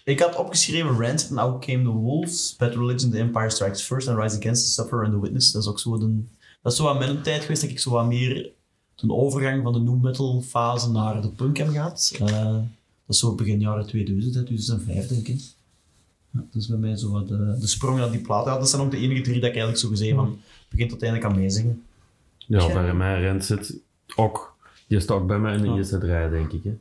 Ik 0.06 0.20
had 0.20 0.36
opgeschreven 0.36 0.98
Rent, 0.98 1.30
Now 1.30 1.62
Came 1.62 1.82
the 1.82 1.90
Wolves, 1.90 2.56
Bad 2.56 2.74
Religion, 2.74 3.10
The 3.10 3.18
Empire 3.18 3.50
Strikes 3.50 3.82
First 3.82 4.08
en 4.08 4.16
Rise 4.16 4.36
Against 4.36 4.64
the 4.64 4.70
Sufferer 4.70 5.04
and 5.04 5.12
the 5.12 5.20
Witness. 5.20 5.52
Dat 5.52 5.62
is 5.62 5.68
ook 5.68 5.78
zo 5.78 5.94
een... 5.94 6.28
Dat 6.62 6.72
is 6.72 6.78
zo 6.78 6.88
aan 6.88 6.98
mijn 6.98 7.22
tijd 7.22 7.42
geweest 7.42 7.60
dat 7.60 7.70
ik 7.70 7.78
zo 7.78 7.90
wat 7.90 8.06
meer 8.06 8.50
de 8.94 9.12
overgang 9.12 9.62
van 9.62 9.72
de 9.72 9.78
nu 9.78 9.90
metal 9.90 10.40
fase 10.40 10.90
naar 10.90 11.22
de 11.22 11.28
punk 11.28 11.56
heb 11.56 11.68
gehad. 11.68 12.12
Eh, 12.20 12.54
dat 12.54 12.64
is 13.06 13.18
zo 13.18 13.34
begin 13.34 13.60
jaren 13.60 13.86
2000, 13.86 14.34
hè, 14.34 14.42
2005 14.42 15.06
denk 15.06 15.28
ik. 15.28 15.40
Ja, 16.30 16.44
dat 16.52 16.62
is 16.62 16.68
bij 16.68 16.78
mij 16.78 16.96
zo 16.96 17.10
wat 17.10 17.28
de, 17.28 17.56
de 17.60 17.66
sprong 17.66 17.98
naar 17.98 18.10
die 18.10 18.20
plaat. 18.20 18.44
Ja, 18.44 18.58
dat 18.58 18.68
zijn 18.70 18.82
ook 18.82 18.90
de 18.90 18.96
enige 18.96 19.20
drie 19.20 19.40
dat 19.40 19.50
ik 19.50 19.56
eigenlijk 19.56 19.78
zo 19.78 19.88
gezegd 19.88 20.14
van 20.14 20.38
begin 20.68 20.88
tot 20.88 21.02
einde 21.02 21.18
kan 21.18 21.36
meezingen. 21.36 21.82
Ja, 22.38 22.72
bij 22.72 22.94
mij 22.94 23.20
rent 23.20 23.44
zit 23.44 23.78
ook. 24.16 24.56
Die 24.86 25.00
staat 25.00 25.16
ook 25.16 25.26
bij 25.26 25.38
mij 25.38 25.54
in 25.54 25.62
de 25.62 25.68
eerste 25.68 25.98
rij, 25.98 26.28
denk 26.28 26.52
ik. 26.52 26.64
Hè. 26.64 26.76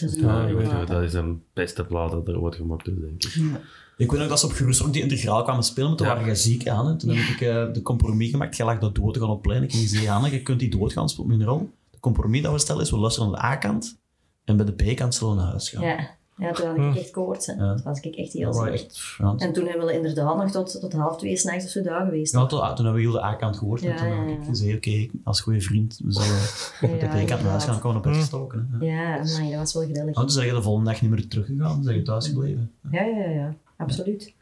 Dat 0.00 0.10
is 0.10 0.20
Ja, 0.20 0.46
ik 0.46 0.56
weet 0.56 0.86
dat 0.86 1.02
is 1.02 1.12
een 1.12 1.42
beste 1.52 1.84
plaat 1.84 2.10
dat 2.10 2.28
er 2.28 2.38
wordt 2.38 2.56
gemaakt, 2.56 2.84
dus, 2.84 2.94
denk 2.98 3.24
ik. 3.24 3.60
Ik 3.96 4.10
weet 4.10 4.20
nog 4.20 4.28
dat 4.28 4.40
ze 4.40 4.46
op 4.46 4.52
gerust 4.52 4.82
ook 4.82 4.92
die 4.92 5.02
integraal 5.02 5.42
kwamen 5.42 5.62
spelen, 5.62 5.88
maar 5.88 5.96
toen 5.98 6.06
Ja. 6.06 6.12
waren 6.12 6.26
jij 6.28 6.34
ziek 6.36 6.68
aan. 6.68 6.86
hè. 6.86 6.96
Toen 6.96 7.10
heb 7.10 7.18
ik 7.34 7.40
eh, 7.40 7.72
de 7.72 7.82
compromis 7.82 8.30
gemaakt. 8.30 8.56
Jij 8.56 8.66
lag 8.66 8.78
daar 8.78 8.92
dood 8.92 9.14
te 9.14 9.20
gaan 9.20 9.28
op 9.28 9.42
plein. 9.42 9.62
Ik 9.62 9.72
ging 9.72 9.88
zeggen, 9.88 10.10
Anne, 10.10 10.30
je 10.30 10.42
kunt 10.42 10.60
die 10.60 10.70
doodgaan, 10.70 11.08
speelt 11.08 11.30
een 11.30 11.44
rol. 11.44 11.70
De 11.90 11.98
compromis 12.00 12.42
dat 12.42 12.52
we 12.52 12.58
stellen 12.58 12.82
is, 12.82 12.90
we 12.90 12.96
luisteren 12.96 13.30
naar 13.30 13.40
de 13.40 13.46
A-kant 13.46 13.98
en 14.44 14.56
bij 14.56 14.66
de 14.66 14.72
B-kant 14.72 15.14
zullen 15.14 15.34
we 15.34 15.40
naar 15.40 15.50
huis 15.50 15.68
gaan. 15.70 15.82
Ja. 15.84 16.15
Ja, 16.36 16.52
toen 16.52 16.66
had 16.66 16.76
ik 16.76 16.96
echt 17.02 17.10
koorts. 17.10 17.46
hè. 17.46 17.52
Ja. 17.52 17.74
Toen 17.74 17.84
was 17.84 18.00
ik 18.00 18.14
echt 18.16 18.32
heel 18.32 18.52
ziek. 18.52 18.66
echt... 18.66 19.14
Ja, 19.18 19.34
En 19.38 19.52
toen 19.52 19.66
hebben 19.66 19.86
we 19.86 19.92
inderdaad 19.92 20.36
nog 20.36 20.50
tot, 20.50 20.80
tot 20.80 20.92
half 20.92 21.16
twee 21.18 21.36
s'nachts 21.36 21.64
of 21.64 21.70
zo 21.70 21.82
daar 21.82 22.04
geweest. 22.04 22.32
ja, 22.32 22.46
toen, 22.46 22.58
toen 22.58 22.66
hebben 22.68 22.92
we 22.92 23.00
heel 23.00 23.12
de 23.12 23.24
A-kant 23.24 23.56
gehoord. 23.56 23.82
en 23.82 23.96
toen 23.96 24.06
ja, 24.06 24.14
heb 24.14 24.28
ik 24.28 24.44
gezegd, 24.44 24.76
oké, 24.76 25.06
als 25.24 25.40
goede 25.40 25.60
vriend, 25.60 26.00
we 26.04 26.12
zullen 26.12 26.40
op 26.94 27.00
de 27.00 27.06
B-kant 27.24 27.40
naar 27.42 27.50
huis 27.50 27.64
gaan, 27.64 27.80
komen 27.80 28.02
naar 28.02 28.10
bed 28.12 28.20
gestoken. 28.20 28.68
Hè. 28.72 28.86
Ja, 28.86 29.18
amai, 29.18 29.50
dat 29.50 29.58
was 29.58 29.74
wel 29.74 29.86
gezellig. 29.86 30.14
Oh, 30.14 30.20
toen 30.20 30.30
zijn 30.30 30.46
je 30.46 30.52
de 30.52 30.62
volgende 30.62 30.90
dag 30.90 31.02
niet 31.02 31.10
meer 31.10 31.28
teruggegaan, 31.28 31.82
zijn 31.82 31.96
je 31.96 32.02
thuis 32.02 32.26
gebleven. 32.26 32.70
Ja, 32.90 33.02
ja, 33.04 33.28
ja, 33.30 33.54
absoluut. 33.76 34.32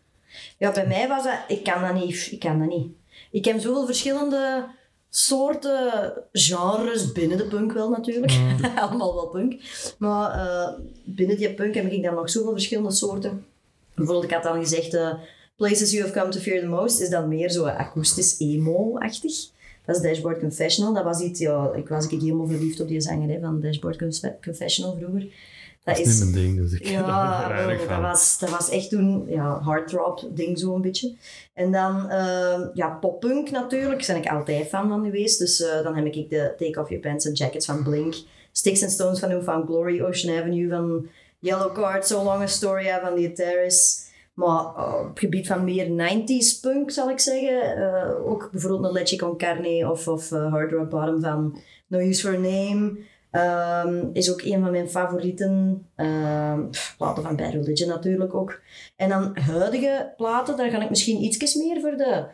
Ja, 0.58 0.72
bij 0.72 0.86
mij 0.86 1.08
was 1.08 1.24
dat... 1.24 1.38
Ik 1.48 1.64
kan 1.64 1.80
dat 1.82 1.94
niet. 1.94 2.28
Ik 2.30 2.38
kan 2.40 2.58
dat 2.58 2.68
niet. 2.68 2.86
Ik 3.30 3.44
heb 3.44 3.60
zoveel 3.60 3.86
verschillende 3.86 4.64
soorten 5.16 6.12
genres 6.32 7.12
binnen 7.12 7.38
de 7.38 7.44
punk 7.44 7.72
wel 7.72 7.90
natuurlijk. 7.90 8.32
Allemaal 8.76 9.14
wel 9.14 9.26
punk. 9.28 9.60
Maar 9.98 10.30
eh, 10.30 10.68
binnen 11.04 11.36
die 11.36 11.54
punk 11.54 11.74
heb 11.74 11.92
ik 11.92 12.02
dan 12.02 12.14
nog 12.14 12.30
zoveel 12.30 12.52
verschillende 12.52 12.90
soorten. 12.90 13.44
Bijvoorbeeld, 13.94 14.24
ik 14.30 14.34
had 14.34 14.42
dan 14.42 14.60
gezegd... 14.62 14.94
eh, 14.94 15.14
Places 15.56 15.90
You 15.90 16.02
Have 16.02 16.18
Come 16.18 16.30
To 16.30 16.38
Fear 16.40 16.60
The 16.60 16.66
Most 16.66 17.00
is 17.00 17.08
dan 17.10 17.28
meer 17.28 17.50
zo 17.50 17.64
akoestisch 17.64 18.38
emo-achtig. 18.38 19.32
Dat 19.84 19.96
is 19.96 20.02
Dashboard 20.02 20.38
Confessional. 20.38 20.94
Dat 20.94 21.04
was 21.04 21.20
iets... 21.20 21.40
Ja, 21.40 21.72
ik 21.74 21.88
was 21.88 22.06
ik 22.08 22.20
helemaal 22.20 22.46
verliefd 22.46 22.80
op 22.80 22.88
die 22.88 23.00
zanger 23.00 23.28
hè, 23.28 23.40
van 23.40 23.60
Dashboard 23.60 23.98
Confe- 23.98 24.36
Confessional 24.44 24.96
vroeger. 24.96 25.26
Dat 25.84 25.96
Dat 25.96 26.06
is 26.06 26.20
niet 26.20 26.32
mijn 26.32 26.44
ding, 26.44 26.60
dus 26.60 26.72
ik 26.72 26.86
ja, 26.86 27.50
er 27.50 27.66
wel, 27.66 27.88
dat, 27.88 28.00
was, 28.00 28.38
dat 28.38 28.50
was 28.50 28.70
echt 28.70 28.90
toen 28.90 29.24
ja, 29.28 29.60
hardrop 29.60 30.28
ding 30.30 30.58
zo 30.58 30.74
een 30.74 30.80
beetje. 30.80 31.16
En 31.54 31.72
dan 31.72 32.06
uh, 32.06 32.60
ja, 32.74 32.88
poppunk 32.88 33.50
natuurlijk, 33.50 34.06
daar 34.06 34.16
ben 34.16 34.24
ik 34.24 34.32
altijd 34.32 34.68
fan 34.68 34.88
van 34.88 35.04
geweest. 35.04 35.38
Dus 35.38 35.60
uh, 35.60 35.82
dan 35.82 35.96
heb 35.96 36.06
ik 36.06 36.30
de 36.30 36.54
Take 36.56 36.80
Off 36.80 36.88
Your 36.88 37.08
Pants 37.08 37.26
and 37.26 37.38
Jackets 37.38 37.66
van 37.66 37.82
Blink, 37.82 38.14
Sticks 38.52 38.82
and 38.82 38.92
Stones 38.92 39.18
van 39.18 39.42
Found 39.42 39.66
Glory, 39.66 40.02
Ocean 40.02 40.38
Avenue 40.38 40.68
van 40.68 41.08
Yellow 41.38 41.74
Card, 41.74 42.06
So 42.06 42.24
Long 42.24 42.42
a 42.42 42.46
Story 42.46 42.98
van 43.02 43.16
The 43.16 43.32
Terrace. 43.32 44.02
Maar 44.34 44.62
uh, 44.64 44.98
op 45.00 45.08
het 45.08 45.18
gebied 45.18 45.46
van 45.46 45.64
meer 45.64 45.86
90s 45.86 46.60
punk 46.60 46.90
zal 46.90 47.10
ik 47.10 47.20
zeggen, 47.20 47.78
uh, 47.78 48.26
ook 48.26 48.48
bijvoorbeeld 48.52 48.84
een 48.84 48.92
Leche 48.92 49.16
Con 49.16 49.36
Carne 49.36 49.90
of, 49.90 50.08
of 50.08 50.28
Hard 50.30 50.72
Rock 50.72 50.88
Bottom 50.90 51.20
van 51.20 51.58
No 51.86 51.98
Use 51.98 52.20
for 52.20 52.34
a 52.34 52.38
Name. 52.38 52.96
Um, 53.36 54.10
is 54.12 54.32
ook 54.32 54.42
een 54.42 54.62
van 54.62 54.70
mijn 54.70 54.88
favorieten. 54.88 55.86
Um, 55.96 56.70
platen 56.96 57.22
van 57.22 57.36
Bad 57.36 57.52
Religion 57.52 57.88
natuurlijk 57.88 58.34
ook. 58.34 58.60
En 58.96 59.08
dan 59.08 59.36
huidige 59.38 60.12
platen, 60.16 60.56
daar 60.56 60.70
ga 60.70 60.82
ik 60.82 60.90
misschien 60.90 61.22
iets 61.22 61.54
meer 61.54 61.80
voor 61.80 61.96
de 61.96 62.24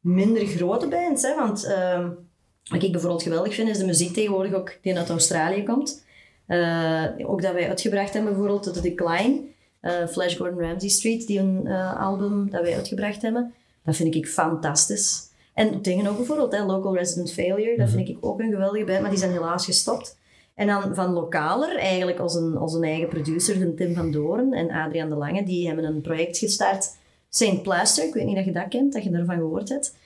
minder 0.00 0.46
grote 0.46 0.88
bands. 0.88 1.22
Hè? 1.22 1.34
Want 1.34 1.74
um, 1.96 2.28
wat 2.64 2.82
ik 2.82 2.92
bijvoorbeeld 2.92 3.22
geweldig 3.22 3.54
vind, 3.54 3.68
is 3.68 3.78
de 3.78 3.84
muziek 3.84 4.12
tegenwoordig 4.12 4.52
ook 4.52 4.78
die 4.82 4.96
uit 4.96 5.08
Australië 5.08 5.64
komt. 5.64 6.04
Uh, 6.48 7.04
ook 7.22 7.42
dat 7.42 7.52
wij 7.52 7.68
uitgebracht 7.68 8.12
hebben, 8.12 8.32
bijvoorbeeld 8.32 8.74
The 8.74 8.80
Decline. 8.80 9.40
Uh, 9.82 10.06
Flash 10.06 10.36
Gordon 10.36 10.60
Ramsay 10.60 10.88
Street, 10.88 11.26
die 11.26 11.38
een 11.38 11.60
uh, 11.64 12.00
album 12.00 12.50
dat 12.50 12.62
wij 12.62 12.74
uitgebracht 12.74 13.22
hebben. 13.22 13.54
Dat 13.84 13.96
vind 13.96 14.14
ik 14.14 14.28
fantastisch. 14.28 15.22
En 15.54 15.82
dingen 15.82 16.06
ook 16.06 16.16
bijvoorbeeld, 16.16 16.52
hè, 16.52 16.64
Local 16.64 16.96
Resident 16.96 17.32
Failure, 17.32 17.76
dat 17.76 17.90
vind 17.90 18.08
ik 18.08 18.16
ook 18.20 18.40
een 18.40 18.50
geweldige 18.50 18.84
band, 18.84 19.00
maar 19.00 19.10
die 19.10 19.18
zijn 19.18 19.32
helaas 19.32 19.64
gestopt. 19.64 20.16
En 20.58 20.66
dan 20.66 20.94
van 20.94 21.12
lokaler, 21.12 21.76
eigenlijk 21.76 22.18
als 22.18 22.34
een, 22.34 22.82
eigen 22.82 23.08
producer, 23.08 23.74
Tim 23.74 23.94
van 23.94 24.10
Doorn 24.10 24.52
en 24.52 24.70
Adriaan 24.70 25.08
de 25.08 25.14
Lange, 25.14 25.44
die 25.44 25.66
hebben 25.66 25.84
een 25.84 26.00
project 26.00 26.38
gestart, 26.38 26.96
Saint 27.28 27.62
Plaster. 27.62 28.04
Ik 28.04 28.14
weet 28.14 28.24
niet 28.24 28.36
dat 28.36 28.44
je 28.44 28.52
dat 28.52 28.68
kent, 28.68 28.92
dat 28.92 29.04
je 29.04 29.10
daarvan 29.10 29.36
gehoord 29.36 29.68
hebt. 29.68 29.96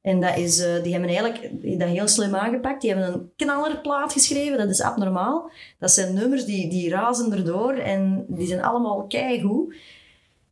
En 0.00 0.20
dat 0.20 0.36
is, 0.36 0.60
uh, 0.60 0.82
die 0.82 0.92
hebben 0.92 1.10
eigenlijk 1.10 1.50
dat 1.78 1.88
heel 1.88 2.08
slim 2.08 2.34
aangepakt. 2.34 2.80
Die 2.80 2.92
hebben 2.92 3.12
een 3.12 3.30
knallerplaat 3.36 4.12
geschreven, 4.12 4.58
dat 4.58 4.68
is 4.68 4.82
abnormaal. 4.82 5.50
Dat 5.78 5.90
zijn 5.90 6.14
nummers 6.14 6.44
die, 6.44 6.68
die 6.68 6.90
razen 6.90 7.32
erdoor 7.32 7.72
en 7.72 8.24
die 8.28 8.46
zijn 8.46 8.62
allemaal 8.62 9.06
keigoed. 9.06 9.74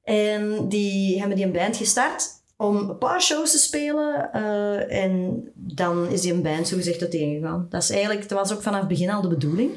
En 0.02 0.68
die 0.68 1.18
hebben 1.18 1.36
die 1.36 1.46
een 1.46 1.52
band 1.52 1.76
gestart 1.76 2.28
om 2.64 2.76
een 2.76 2.98
paar 2.98 3.22
shows 3.22 3.50
te 3.50 3.58
spelen. 3.58 4.30
Uh, 4.34 5.02
en 5.02 5.42
dan 5.54 6.08
is 6.08 6.20
die 6.20 6.32
een 6.32 6.42
band 6.42 6.68
zogezegd 6.68 7.00
uiteengegaan. 7.00 7.66
Dat, 7.70 7.82
is 7.82 7.90
eigenlijk, 7.90 8.28
dat 8.28 8.38
was 8.38 8.52
ook 8.52 8.62
vanaf 8.62 8.78
het 8.78 8.88
begin 8.88 9.10
al 9.10 9.22
de 9.22 9.28
bedoeling. 9.28 9.70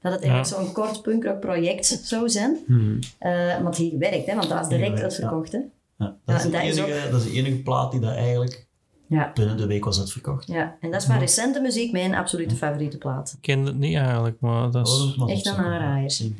Dat 0.00 0.12
het 0.12 0.22
eigenlijk 0.22 0.54
ja. 0.56 0.64
zo'n 0.64 0.72
kort 0.72 1.02
punkrock 1.02 1.40
project 1.40 2.00
zou 2.02 2.28
zijn. 2.28 2.58
Hmm. 2.66 2.98
Uh, 2.98 3.30
maar 3.30 3.64
het 3.64 3.76
heeft 3.76 3.90
gewerkt, 3.90 4.26
hè, 4.26 4.34
want 4.34 4.48
dat 4.48 4.58
was 4.58 4.68
direct 4.68 5.00
uitverkocht. 5.00 5.52
Ja. 5.52 5.58
Hè. 5.96 6.04
Ja, 6.04 6.16
dat, 6.24 6.36
is 6.36 6.42
Ja, 6.42 6.48
de 6.50 6.56
dat 6.56 6.62
is 6.62 6.76
enige, 6.78 7.10
dat 7.10 7.20
is 7.20 7.32
de 7.32 7.36
enige 7.38 7.56
plaat 7.56 7.90
die 7.90 8.00
dat 8.00 8.14
eigenlijk 8.14 8.66
Ja. 9.06 9.30
binnen 9.34 9.56
de 9.56 9.66
week 9.66 9.84
was 9.84 9.98
uitverkocht. 9.98 10.46
ja, 10.46 10.76
en 10.80 10.90
dat 10.90 11.00
is 11.00 11.06
van 11.06 11.18
recente 11.18 11.60
muziek 11.60 11.92
mijn 11.92 12.14
absolute 12.14 12.56
favoriete 12.56 12.98
plaat. 12.98 13.32
Ik 13.32 13.38
ken 13.40 13.60
het 13.60 13.78
niet 13.78 13.96
eigenlijk, 13.96 14.36
maar 14.40 14.70
dat 14.70 14.86
is... 14.86 15.16
Oh, 15.18 15.30
Echt 15.30 15.46
een 15.46 15.54
aanraaier. 15.54 16.10
Saint. 16.10 16.36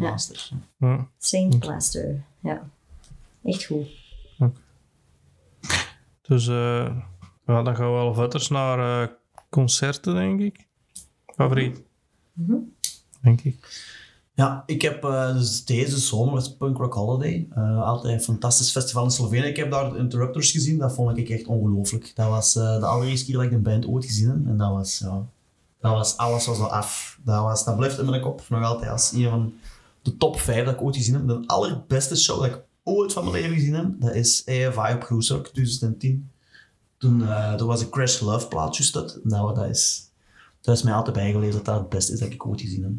Ja. 0.79 1.09
Saint 1.19 1.59
Plaster. 1.59 2.23
Ja, 2.41 2.63
echt 3.45 3.65
goed. 3.65 3.87
Dus 6.29 6.47
uh, 6.47 6.97
ja, 7.47 7.62
dan 7.62 7.77
gaan 7.77 7.87
we 7.87 7.93
wel 7.93 8.14
verder 8.14 8.47
naar 8.51 9.03
uh, 9.03 9.09
concerten, 9.51 10.14
denk 10.14 10.41
ik. 10.41 10.66
Favoriet. 11.27 11.83
Mm 12.33 12.72
Denk 13.20 13.41
ik. 13.41 13.83
Ja, 14.35 14.62
ik 14.66 14.83
heb 14.83 15.05
uh, 15.05 15.33
dus 15.33 15.64
deze 15.64 15.99
zomer 15.99 16.35
was 16.35 16.57
Punk 16.57 16.77
Rock 16.77 16.95
Holiday. 16.95 17.49
Uh, 17.57 17.83
altijd 17.83 18.14
een 18.14 18.20
fantastisch 18.20 18.70
festival 18.70 19.05
in 19.05 19.11
Slovenië. 19.11 19.47
Ik 19.47 19.57
heb 19.57 19.70
daar 19.70 19.93
de 19.93 19.99
Interrupters 19.99 20.51
gezien. 20.51 20.79
Dat 20.79 20.95
vond 20.95 21.16
ik 21.16 21.29
echt 21.29 21.47
ongelooflijk. 21.47 22.12
Dat 22.14 22.29
was 22.29 22.57
uh, 22.57 22.79
de 22.79 22.87
allereerste 22.87 23.27
keer 23.27 23.35
dat 23.35 23.45
ik 23.45 23.53
een 23.53 23.62
band 23.62 23.87
ooit 23.87 24.05
gezien 24.05 24.29
heb. 24.29 24.47
En 24.47 24.57
dat 24.57 24.70
was, 24.70 24.99
ja, 24.99 25.27
dat 25.81 25.93
was 25.93 26.16
alles 26.16 26.47
was 26.47 26.59
al 26.59 26.72
af. 26.72 27.18
Dat, 27.25 27.43
was, 27.43 27.64
dat 27.64 27.77
blijft 27.77 27.99
in 27.99 28.11
mijn 28.11 28.22
kop 28.22 28.43
nog 28.49 28.64
altijd 28.64 28.91
als 28.91 29.12
een 29.12 29.31
van 29.31 29.55
de 30.03 30.16
top 30.16 30.41
5 30.41 30.64
dat 30.64 30.75
ik 30.75 30.83
ooit 30.83 30.97
gezien 30.97 31.14
heb. 31.14 31.27
De 31.27 31.43
allerbeste 31.47 32.16
show 32.16 32.41
dat 32.41 32.47
ik 32.47 32.62
ooit 32.85 33.12
van 33.12 33.24
mijn 33.24 33.43
leven 33.43 33.55
gezien 33.55 33.74
heb. 33.74 33.87
Dat 33.99 34.14
is 34.14 34.43
AFI 34.47 34.95
op 34.95 35.03
Groesrock 35.03 35.49
2010. 35.49 36.30
Toen, 36.99 37.20
uh, 37.20 37.55
toen 37.55 37.66
was 37.66 37.80
een 37.80 37.91
Crash 37.91 38.20
Love 38.20 38.49
plaat 38.49 38.76
juist 38.76 38.93
dat. 38.93 39.20
Nou, 39.22 39.55
dat 39.55 39.68
is, 39.68 40.11
dat 40.61 40.76
is 40.76 40.82
mij 40.82 40.93
altijd 40.93 41.16
bijgeleerd 41.16 41.53
dat 41.53 41.64
dat 41.64 41.78
het 41.78 41.89
beste 41.89 42.12
is 42.12 42.18
dat 42.18 42.30
ik 42.30 42.47
ooit 42.47 42.61
gezien 42.61 42.82
heb. 42.82 42.93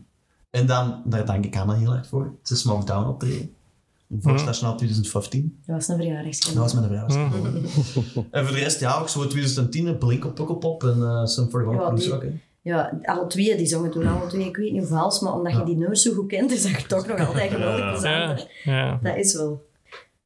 En 0.49 0.65
dan, 0.65 1.01
daar 1.05 1.25
dank 1.25 1.45
ik 1.45 1.57
Anna 1.57 1.73
heel 1.73 1.93
erg 1.93 2.07
voor. 2.07 2.35
Ze 2.43 2.55
Smoke 2.55 2.85
Down 2.85 3.07
optreden. 3.07 3.53
Volksnationaal 4.19 4.75
2015. 4.75 5.59
Dat 5.65 5.75
was 5.75 5.87
een 5.87 5.95
verjaardagscadeau. 5.95 6.67
Dat 6.67 6.73
was 6.73 6.89
mijn 6.89 7.07
verjaardag. 7.07 7.33
En 8.31 8.45
voor 8.45 8.55
de 8.55 8.61
rest, 8.61 8.79
ja, 8.79 8.99
ook 8.99 9.09
zo 9.09 9.27
2010, 9.27 9.97
Blink 9.97 10.25
op 10.25 10.35
Pukkelpop 10.35 10.83
en 10.83 10.97
uh, 10.97 11.25
Some 11.25 11.47
41 11.47 11.73
Ja, 11.73 11.87
Cruise 11.87 12.09
hè. 12.09 12.39
Ja, 12.61 12.99
alle 13.03 13.27
twee, 13.27 13.57
die 13.57 13.65
zongen 13.65 13.91
toen 13.91 14.07
alle 14.07 14.27
twee, 14.27 14.45
ik 14.45 14.55
weet 14.55 14.71
niet 14.71 14.79
hoe 14.79 14.89
vals, 14.89 15.19
maar 15.19 15.33
omdat 15.33 15.53
je 15.53 15.63
die 15.63 15.77
nummers 15.77 16.01
zo 16.01 16.13
goed 16.13 16.27
kent, 16.27 16.51
is 16.51 16.63
dat 16.63 16.89
toch 16.89 17.07
nog 17.07 17.27
altijd 17.27 17.51
geweldig 17.51 18.47
ja. 18.63 18.99
Dat 19.01 19.15
is 19.15 19.33
wel. 19.33 19.63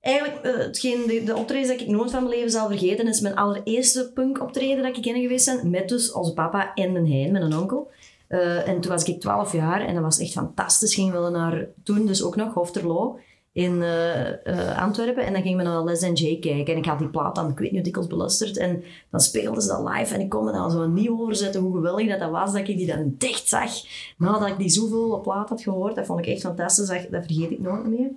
Eigenlijk, 0.10 0.46
eh, 0.46 0.58
hetgeen, 0.58 1.08
de, 1.08 1.24
de 1.24 1.36
optredens 1.36 1.70
dat 1.70 1.82
ik 1.82 1.88
nooit 1.88 2.12
van 2.12 2.24
mijn 2.24 2.36
leven 2.36 2.52
zal 2.52 2.68
vergeten, 2.68 3.08
is 3.08 3.20
mijn 3.20 3.36
allereerste 3.36 4.12
punk-optreden 4.14 4.84
dat 4.84 4.98
ik 4.98 5.06
in 5.06 5.22
geweest 5.22 5.46
ben, 5.46 5.70
met 5.70 5.90
dus 5.90 6.12
onze 6.12 6.34
papa 6.34 6.74
en 6.74 6.92
mijn 6.92 7.12
hein, 7.12 7.32
mijn 7.32 7.58
onkel. 7.58 7.92
Eh, 8.28 8.68
en 8.68 8.82
toen 8.82 8.92
was 8.92 9.04
ik 9.04 9.20
12 9.20 9.54
jaar 9.54 9.82
en 9.82 9.94
dat 9.94 10.04
was 10.04 10.20
echt 10.20 10.32
fantastisch. 10.32 10.94
Gingen 10.94 11.24
we 11.24 11.30
naar, 11.30 11.68
toen 11.84 12.06
dus 12.06 12.24
ook 12.24 12.36
nog, 12.36 12.54
Hofterlo 12.54 13.20
in 13.52 13.84
eh, 13.84 14.82
Antwerpen. 14.82 15.26
En 15.26 15.34
dan 15.34 15.42
gingen 15.42 15.58
we 15.58 15.64
naar 15.64 15.84
Les 15.84 16.02
J 16.02 16.40
kijken. 16.40 16.74
En 16.74 16.80
ik 16.80 16.86
had 16.86 17.00
die 17.00 17.10
plaat 17.10 17.36
dan, 17.36 17.50
ik 17.50 17.60
weet 17.60 17.72
niet 17.72 17.84
dikwijls 17.84 18.10
beluisterd. 18.10 18.58
En 18.58 18.84
dan 19.10 19.20
speelden 19.20 19.62
ze 19.62 19.68
dat 19.68 19.90
live 19.90 20.14
en 20.14 20.22
ik 20.22 20.30
kon 20.30 20.46
me 20.46 20.52
dan 20.52 20.72
zo 20.72 20.88
niet 20.88 21.10
overzetten 21.10 21.62
hoe 21.62 21.76
geweldig 21.76 22.08
dat, 22.08 22.20
dat 22.20 22.32
was, 22.32 22.52
dat 22.52 22.68
ik 22.68 22.78
die 22.78 22.88
dan 22.88 23.16
dicht 23.18 23.48
zag. 23.48 23.72
Nadat 24.18 24.48
ik 24.48 24.58
die 24.58 24.70
zoveel 24.70 25.22
plaat 25.22 25.50
had 25.50 25.62
gehoord, 25.62 25.96
dat 25.96 26.06
vond 26.06 26.20
ik 26.20 26.26
echt 26.26 26.42
fantastisch. 26.42 26.88
Dat 26.88 27.26
vergeet 27.26 27.52
ik 27.52 27.60
nooit 27.60 27.86
meer. 27.86 28.10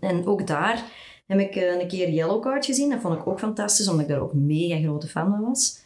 En 0.00 0.26
ook 0.26 0.46
daar 0.46 0.84
heb 1.26 1.38
ik 1.38 1.56
eh, 1.56 1.80
een 1.80 1.88
keer 1.88 2.10
Yellowcard 2.10 2.64
gezien. 2.64 2.90
Dat 2.90 3.00
vond 3.00 3.18
ik 3.18 3.26
ook 3.26 3.38
fantastisch, 3.38 3.88
omdat 3.88 4.02
ik 4.02 4.10
daar 4.10 4.20
ook 4.20 4.34
mega 4.34 4.78
grote 4.78 5.06
fan 5.06 5.30
van 5.30 5.40
was. 5.40 5.80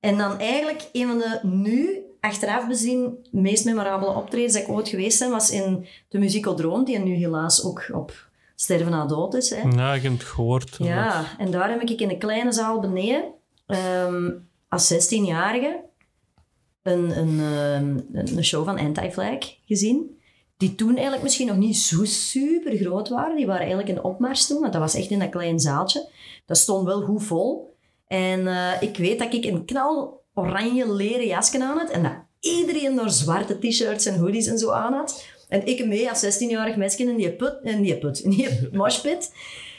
En 0.00 0.18
dan 0.18 0.38
eigenlijk 0.38 0.88
een 0.92 1.06
van 1.06 1.18
de 1.18 1.40
nu, 1.42 2.00
achteraf 2.20 2.68
bezien, 2.68 3.26
meest 3.30 3.64
memorabele 3.64 4.14
optredens 4.14 4.52
dat 4.52 4.62
ik 4.62 4.68
ooit 4.68 4.88
geweest 4.88 5.18
ben, 5.18 5.30
was 5.30 5.50
in 5.50 5.86
de 6.08 6.18
Musicodroom, 6.18 6.84
die 6.84 6.98
nu 6.98 7.14
helaas 7.14 7.64
ook 7.64 7.88
op 7.92 8.28
sterven 8.54 8.90
na 8.90 9.06
dood 9.06 9.34
is. 9.34 9.50
Hè. 9.50 9.68
Ja, 9.68 9.94
ik 9.94 10.02
heb 10.02 10.12
het 10.12 10.24
gehoord. 10.24 10.76
Ja, 10.78 11.24
en 11.38 11.50
daar 11.50 11.70
heb 11.70 11.82
ik 11.82 12.00
in 12.00 12.10
een 12.10 12.18
kleine 12.18 12.52
zaal 12.52 12.80
beneden, 12.80 13.24
ehm, 13.66 14.30
als 14.68 14.86
16-jarige, 14.86 15.84
een, 16.82 17.18
een, 17.18 17.40
ehm, 17.40 17.98
een 18.36 18.44
show 18.44 18.64
van 18.64 18.78
Anti-Flag 18.78 19.38
gezien. 19.66 20.15
Die 20.56 20.74
toen 20.74 20.94
eigenlijk 20.94 21.22
misschien 21.22 21.46
nog 21.46 21.56
niet 21.56 21.76
zo 21.76 22.04
super 22.04 22.76
groot 22.76 23.08
waren. 23.08 23.36
Die 23.36 23.46
waren 23.46 23.66
eigenlijk 23.66 23.88
in 23.88 24.04
opmars 24.04 24.46
toen, 24.46 24.60
want 24.60 24.72
dat 24.72 24.82
was 24.82 24.94
echt 24.94 25.10
in 25.10 25.18
dat 25.18 25.28
klein 25.28 25.60
zaaltje. 25.60 26.08
Dat 26.46 26.56
stond 26.56 26.86
wel 26.86 27.02
goed 27.02 27.24
vol. 27.24 27.74
En 28.06 28.46
eh, 28.46 28.82
ik 28.82 28.96
weet 28.96 29.18
dat 29.18 29.34
ik 29.34 29.44
een 29.44 29.64
knal 29.64 30.22
oranje 30.34 30.92
leren 30.92 31.26
jasje 31.26 31.62
aan 31.62 31.78
had. 31.78 31.90
En 31.90 32.02
dat 32.02 32.12
iedereen 32.40 32.94
daar 32.94 33.10
zwarte 33.10 33.58
t-shirts 33.58 34.06
en 34.06 34.18
hoodies 34.18 34.46
en 34.46 34.58
zo 34.58 34.70
aan 34.70 34.92
had. 34.92 35.24
En 35.48 35.66
ik 35.66 35.86
mee 35.86 36.08
als 36.08 36.24
16-jarig 36.24 36.76
meisje 36.76 37.02
in 37.02 37.16
die 37.16 37.32
put, 37.32 37.54
in 37.62 37.82
die 37.82 37.98
put, 37.98 38.18
in 38.18 38.30
die 38.30 38.48
moshpit. 38.72 39.32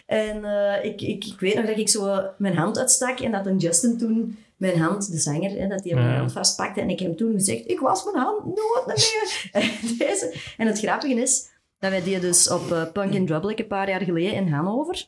En 0.06 0.46
eh, 0.46 0.86
ik, 0.86 1.02
ik, 1.02 1.26
ik 1.26 1.40
weet 1.40 1.56
nog 1.56 1.66
dat 1.66 1.78
ik 1.78 1.90
zo 1.90 2.22
mijn 2.38 2.56
hand 2.56 2.78
uitstak 2.78 3.20
en 3.20 3.32
dat 3.32 3.46
een 3.46 3.58
Justin 3.58 3.98
toen 3.98 4.38
mijn 4.58 4.80
hand, 4.80 5.12
de 5.12 5.18
zanger, 5.18 5.52
hè, 5.52 5.68
dat 5.68 5.84
hij 5.84 5.94
mijn 5.94 6.18
hand 6.18 6.32
vastpakte. 6.32 6.82
En 6.82 6.90
ik 6.90 7.00
heb 7.00 7.08
hem 7.08 7.18
toen 7.18 7.34
gezegd, 7.34 7.70
ik 7.70 7.80
was 7.80 8.04
mijn 8.04 8.18
hand 8.26 8.46
nooit 8.46 8.86
meer. 8.86 9.50
en, 9.62 9.72
deze, 9.98 10.36
en 10.58 10.68
het 10.68 10.80
grappige 10.80 11.22
is 11.22 11.50
dat 11.80 11.92
wij 11.92 12.04
die 12.04 12.20
dus 12.20 12.50
op 12.50 12.72
eh, 12.72 12.92
Punk 12.92 13.14
in 13.14 13.26
Drublic 13.26 13.60
een 13.60 13.68
paar 13.68 13.90
jaar 13.90 14.02
geleden 14.02 14.34
in 14.34 14.48
Hannover 14.48 15.06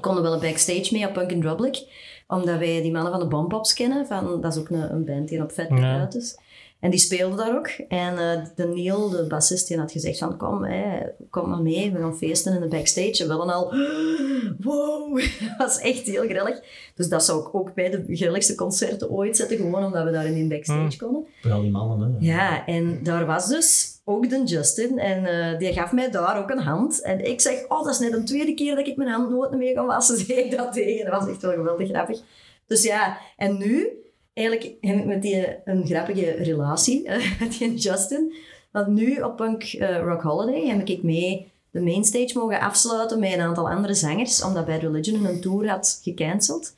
konden 0.00 0.22
wel 0.22 0.32
een 0.32 0.40
backstage 0.40 0.88
mee 0.92 1.06
op 1.06 1.12
Punk 1.12 1.30
in 1.30 1.40
Drublic, 1.40 1.78
omdat 2.26 2.58
wij 2.58 2.82
die 2.82 2.92
mannen 2.92 3.12
van 3.12 3.20
de 3.20 3.26
Bompops 3.26 3.74
kennen. 3.74 4.06
Van, 4.06 4.40
dat 4.40 4.54
is 4.54 4.60
ook 4.60 4.68
een, 4.68 4.92
een 4.92 5.04
band 5.04 5.28
die 5.28 5.42
op 5.42 5.52
vet 5.52 5.68
Ja. 5.68 5.98
uit 5.98 6.14
is. 6.14 6.38
En 6.84 6.90
die 6.90 6.98
speelden 6.98 7.36
daar 7.36 7.56
ook. 7.56 7.66
En 7.88 8.18
eh, 8.18 8.44
de 8.54 8.66
Neil, 8.66 9.08
de 9.08 9.26
bassist, 9.26 9.68
die 9.68 9.78
had 9.78 9.92
gezegd 9.92 10.18
van 10.18 10.36
kom, 10.36 10.64
hè, 10.64 11.00
kom 11.30 11.48
maar 11.48 11.62
mee, 11.62 11.92
we 11.92 11.98
gaan 11.98 12.16
feesten 12.16 12.54
in 12.54 12.60
de 12.60 12.68
backstage. 12.68 13.22
En 13.22 13.28
we 13.28 13.34
hadden 13.34 13.54
al, 13.54 13.74
wow, 14.66 15.18
dat 15.40 15.56
was 15.58 15.78
echt 15.78 16.06
heel 16.06 16.22
grillig. 16.22 16.60
Dus 16.94 17.08
dat 17.08 17.24
zou 17.24 17.40
ik 17.40 17.54
ook 17.54 17.74
bij 17.74 17.90
de 17.90 18.04
grilligste 18.08 18.54
concerten 18.54 19.10
ooit 19.10 19.36
zetten, 19.36 19.56
gewoon 19.56 19.84
omdat 19.84 20.04
we 20.04 20.10
daar 20.10 20.26
in 20.26 20.34
die 20.34 20.48
backstage 20.48 20.96
konden. 20.98 21.26
Voor 21.40 21.52
al 21.52 21.60
die 21.60 21.70
mannen, 21.70 22.12
hè. 22.12 22.26
Ja, 22.26 22.66
en 22.66 23.00
daar 23.02 23.26
was 23.26 23.48
dus 23.48 24.00
ook 24.04 24.30
de 24.30 24.42
Justin. 24.44 24.98
En 24.98 25.26
eh, 25.26 25.58
die 25.58 25.72
gaf 25.72 25.92
mij 25.92 26.10
daar 26.10 26.38
ook 26.38 26.50
een 26.50 26.62
hand. 26.62 27.02
En 27.02 27.24
ik 27.24 27.40
zeg, 27.40 27.68
oh, 27.68 27.84
dat 27.84 27.94
is 27.94 27.98
net 27.98 28.12
een 28.12 28.24
tweede 28.24 28.54
keer 28.54 28.76
dat 28.76 28.86
ik 28.86 28.96
mijn 28.96 29.10
hand 29.10 29.30
nooit 29.30 29.50
meer 29.50 29.74
kan 29.74 29.86
wassen. 29.86 30.16
Zeg 30.26 30.36
ik 30.36 30.56
dat 30.56 30.72
tegen. 30.72 31.10
Dat 31.10 31.20
was 31.20 31.30
echt 31.30 31.42
wel 31.42 31.52
geweldig 31.52 31.88
grappig. 31.88 32.20
Dus 32.66 32.82
ja, 32.82 33.18
en 33.36 33.58
nu, 33.58 33.88
eigenlijk 34.34 34.74
heb 34.80 34.96
ik 34.96 35.04
met 35.04 35.22
die 35.22 35.46
een 35.64 35.86
grappige 35.86 36.30
relatie, 36.30 37.06
eh, 37.06 37.30
met 37.40 37.58
die 37.58 37.74
Justin. 37.74 38.34
Want 38.70 38.86
nu 38.86 39.20
op 39.20 39.36
Punk 39.36 39.62
eh, 39.62 39.98
Rock 39.98 40.22
Holiday 40.22 40.66
heb 40.66 40.88
ik 40.88 41.02
mee 41.02 41.52
de 41.70 41.80
mainstage 41.80 42.38
mogen 42.38 42.60
afsluiten 42.60 43.18
met 43.18 43.32
een 43.32 43.40
aantal 43.40 43.70
andere 43.70 43.94
zangers, 43.94 44.42
omdat 44.42 44.66
Bad 44.66 44.80
Religion 44.80 45.24
hun 45.24 45.40
tour 45.40 45.68
had 45.68 46.00
gecanceld. 46.02 46.74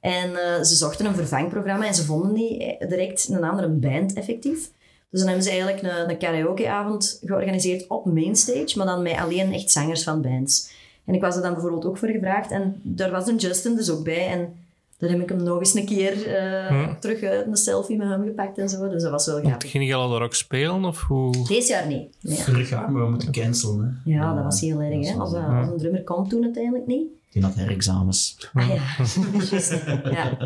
En 0.00 0.36
eh, 0.36 0.62
ze 0.62 0.74
zochten 0.74 1.06
een 1.06 1.14
vervangprogramma 1.14 1.86
en 1.86 1.94
ze 1.94 2.04
vonden 2.04 2.32
niet 2.32 2.76
direct 2.88 3.28
een 3.28 3.44
andere 3.44 3.68
band 3.68 4.12
effectief. 4.12 4.70
Dus 5.10 5.20
dan 5.20 5.28
hebben 5.28 5.44
ze 5.44 5.50
eigenlijk 5.50 5.82
een, 5.82 6.10
een 6.10 6.18
karaokeavond 6.18 7.18
georganiseerd 7.24 7.86
op 7.88 8.04
mainstage, 8.04 8.72
maar 8.76 8.86
dan 8.86 9.02
met 9.02 9.16
alleen 9.16 9.52
echt 9.52 9.70
zangers 9.70 10.02
van 10.02 10.22
bands. 10.22 10.70
En 11.04 11.14
ik 11.14 11.20
was 11.20 11.36
er 11.36 11.42
dan 11.42 11.52
bijvoorbeeld 11.52 11.84
ook 11.84 11.98
voor 11.98 12.08
gevraagd 12.08 12.50
en 12.50 12.80
daar 12.82 13.10
was 13.10 13.26
een 13.26 13.36
Justin 13.36 13.74
dus 13.74 13.90
ook 13.90 14.04
bij. 14.04 14.26
En 14.26 14.65
dan 14.98 15.10
heb 15.10 15.20
ik 15.20 15.28
hem 15.28 15.42
nog 15.42 15.58
eens 15.58 15.74
een 15.74 15.86
keer 15.86 16.26
eh, 16.26 16.66
Hm. 16.66 16.94
terug 17.00 17.22
uit 17.22 17.46
een 17.46 17.56
selfie 17.56 17.96
met 17.96 18.08
hem 18.08 18.24
gepakt 18.24 18.58
en 18.58 18.68
zo. 18.68 18.88
Dus 18.88 19.02
dat 19.02 19.10
was 19.10 19.26
wel 19.26 19.40
grappig. 19.40 19.70
Ging 19.70 19.86
je 19.86 19.94
al 19.94 20.10
daar 20.10 20.22
ook 20.22 20.34
spelen? 20.34 20.84
Of 20.84 21.02
hoe? 21.02 21.46
Deze 21.48 21.72
jaar 21.72 21.86
niet. 21.86 22.16
Nee. 22.20 22.36
Vorig 22.36 22.68
jaar, 22.68 22.90
maar 22.92 23.02
we 23.04 23.10
moeten 23.10 23.32
cancelen. 23.32 24.00
Hè. 24.04 24.10
Ja, 24.12 24.34
dat 24.34 24.44
was 24.44 24.60
heel 24.60 24.80
erg. 24.80 25.08
Hè? 25.08 25.18
Als, 25.18 25.32
een 25.32 25.76
drummer 25.78 26.04
komt 26.04 26.30
toen 26.30 26.42
uiteindelijk 26.42 26.86
niet. 26.86 27.06
Die 27.32 27.42
had 27.42 27.54
herexamens. 27.54 28.48
Ah 28.54 28.68
ja, 28.68 28.74
ja. 30.10 30.38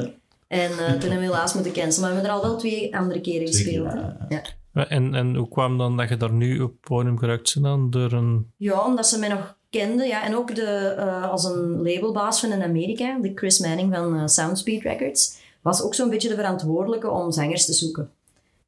En 0.49 0.71
eh, 0.71 0.77
toen 0.79 1.11
hebben 1.11 1.19
we 1.19 1.25
helaas 1.25 1.55
moeten 1.55 1.73
cancelen. 1.73 2.01
Maar 2.01 2.09
we 2.11 2.27
hebben 2.27 2.37
er 2.37 2.43
al 2.45 2.51
wel 2.51 2.59
twee 2.59 2.97
andere 2.97 3.21
keren 3.21 3.51
Twee 3.51 3.63
gespeeld. 3.65 3.93
hè. 3.93 4.01
ja. 4.29 4.43
En, 4.89 5.15
en 5.15 5.35
hoe 5.35 5.49
kwam 5.49 5.79
dan 5.79 5.97
dat 5.97 6.09
je 6.09 6.17
daar 6.17 6.33
nu 6.33 6.61
op 6.61 6.71
het 6.71 6.81
podium 6.81 7.19
geraakt 7.19 7.53
bent 7.55 7.65
dan? 7.67 7.91
Door 7.91 8.13
een... 8.13 8.51
Ja, 8.57 8.85
omdat 8.85 9.07
ze 9.07 9.19
mij 9.19 9.29
nog 9.29 9.57
kenden. 9.71 10.07
Ja. 10.07 10.25
En 10.25 10.37
ook 10.37 10.55
de, 10.55 10.95
eh, 10.99 11.31
als 11.31 11.45
een 11.45 11.83
labelbaas 11.83 12.41
van 12.41 12.53
in 12.53 12.63
Amerika, 12.63 13.19
de 13.19 13.33
Chris 13.35 13.59
Manning 13.59 13.95
van 13.95 14.17
eh, 14.17 14.27
Soundspeed 14.27 14.83
Records, 14.83 15.39
was 15.63 15.83
ook 15.83 15.95
zo'n 15.95 16.11
beetje 16.11 16.29
de 16.29 16.35
verantwoordelijke 16.35 17.11
om 17.11 17.33
zangers 17.33 17.65
te 17.67 17.73
zoeken. 17.73 18.11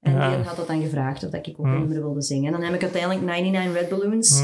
En 0.01 0.13
Ja. 0.13 0.37
die 0.37 0.45
had 0.47 0.57
dat 0.57 0.67
dan 0.67 0.83
gevraagd 0.83 1.25
of 1.25 1.31
dat 1.31 1.47
ik 1.47 1.55
ook 1.59 1.67
een 1.67 1.79
nummer 1.79 2.01
wilde 2.03 2.23
zingen. 2.23 2.47
En 2.47 2.53
dan 2.53 2.63
heb 2.63 2.75
ik 2.75 2.83
uiteindelijk 2.83 3.23
99 3.25 3.81
Red 3.81 3.89
Balloons 3.89 4.43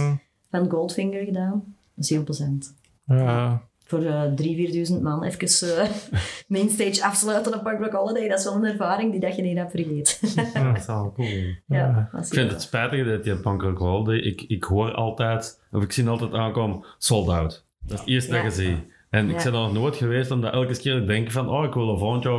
van 0.51 0.71
Goldfinger 0.71 1.25
gedaan. 1.25 1.77
Dat 1.95 2.05
is 2.05 2.11
heel 2.11 2.25
plezant. 2.25 2.75
ja. 3.05 3.63
Voor 3.89 4.03
eh 4.03 4.23
3.000, 4.25 4.89
4.000 4.97 5.03
man 5.03 5.23
even 5.23 5.77
eh 5.79 5.89
mainstage 6.47 7.05
afsluiten 7.05 7.55
op 7.55 7.63
Punk 7.63 7.81
Rock 7.81 7.93
Holiday. 7.93 8.29
Dat 8.29 8.39
is 8.39 8.45
wel 8.45 8.55
een 8.55 8.65
ervaring 8.65 9.11
die 9.11 9.21
dat 9.21 9.37
je 9.37 9.43
niet 9.43 9.57
hebt 9.57 9.71
vergeten. 9.71 10.15
Dat 10.65 10.77
is 10.77 10.87
wel 10.87 11.13
cool. 11.17 11.29
ja, 11.67 12.09
Ik 12.19 12.25
vind 12.25 12.51
het 12.51 12.63
spijtig 12.63 13.07
dat 13.07 13.25
je 13.25 13.37
Punk 13.37 13.63
Rock 13.63 13.79
Holiday... 13.79 14.17
Ik, 14.19 14.43
ik 14.49 14.65
hoor 14.65 14.93
altijd, 14.95 15.61
of 15.73 15.83
ik 15.83 15.93
zie 15.93 16.09
altijd 16.09 16.33
aankomen, 16.33 16.85
sold 16.99 17.29
out. 17.29 17.65
Dat 17.81 17.93
is 17.95 17.99
het 18.01 18.09
eerste 18.09 18.35
Ja. 18.35 18.43
dat 18.43 18.57
je 18.57 18.63
ziet. 18.63 18.77
En 19.11 19.29
ik 19.31 19.37
Ja. 19.37 19.43
ben 19.45 19.53
er 19.55 19.59
nog 19.61 19.73
nooit 19.73 19.97
geweest 19.97 20.31
omdat 20.31 20.53
elke 20.53 20.79
keer 20.79 20.97
ik 20.97 21.07
denk 21.07 21.31
van, 21.31 21.49
oh, 21.49 21.65
ik 21.65 21.75
wil 21.75 21.89
een 21.89 21.99
volgend 21.99 22.23
jaar 22.23 22.39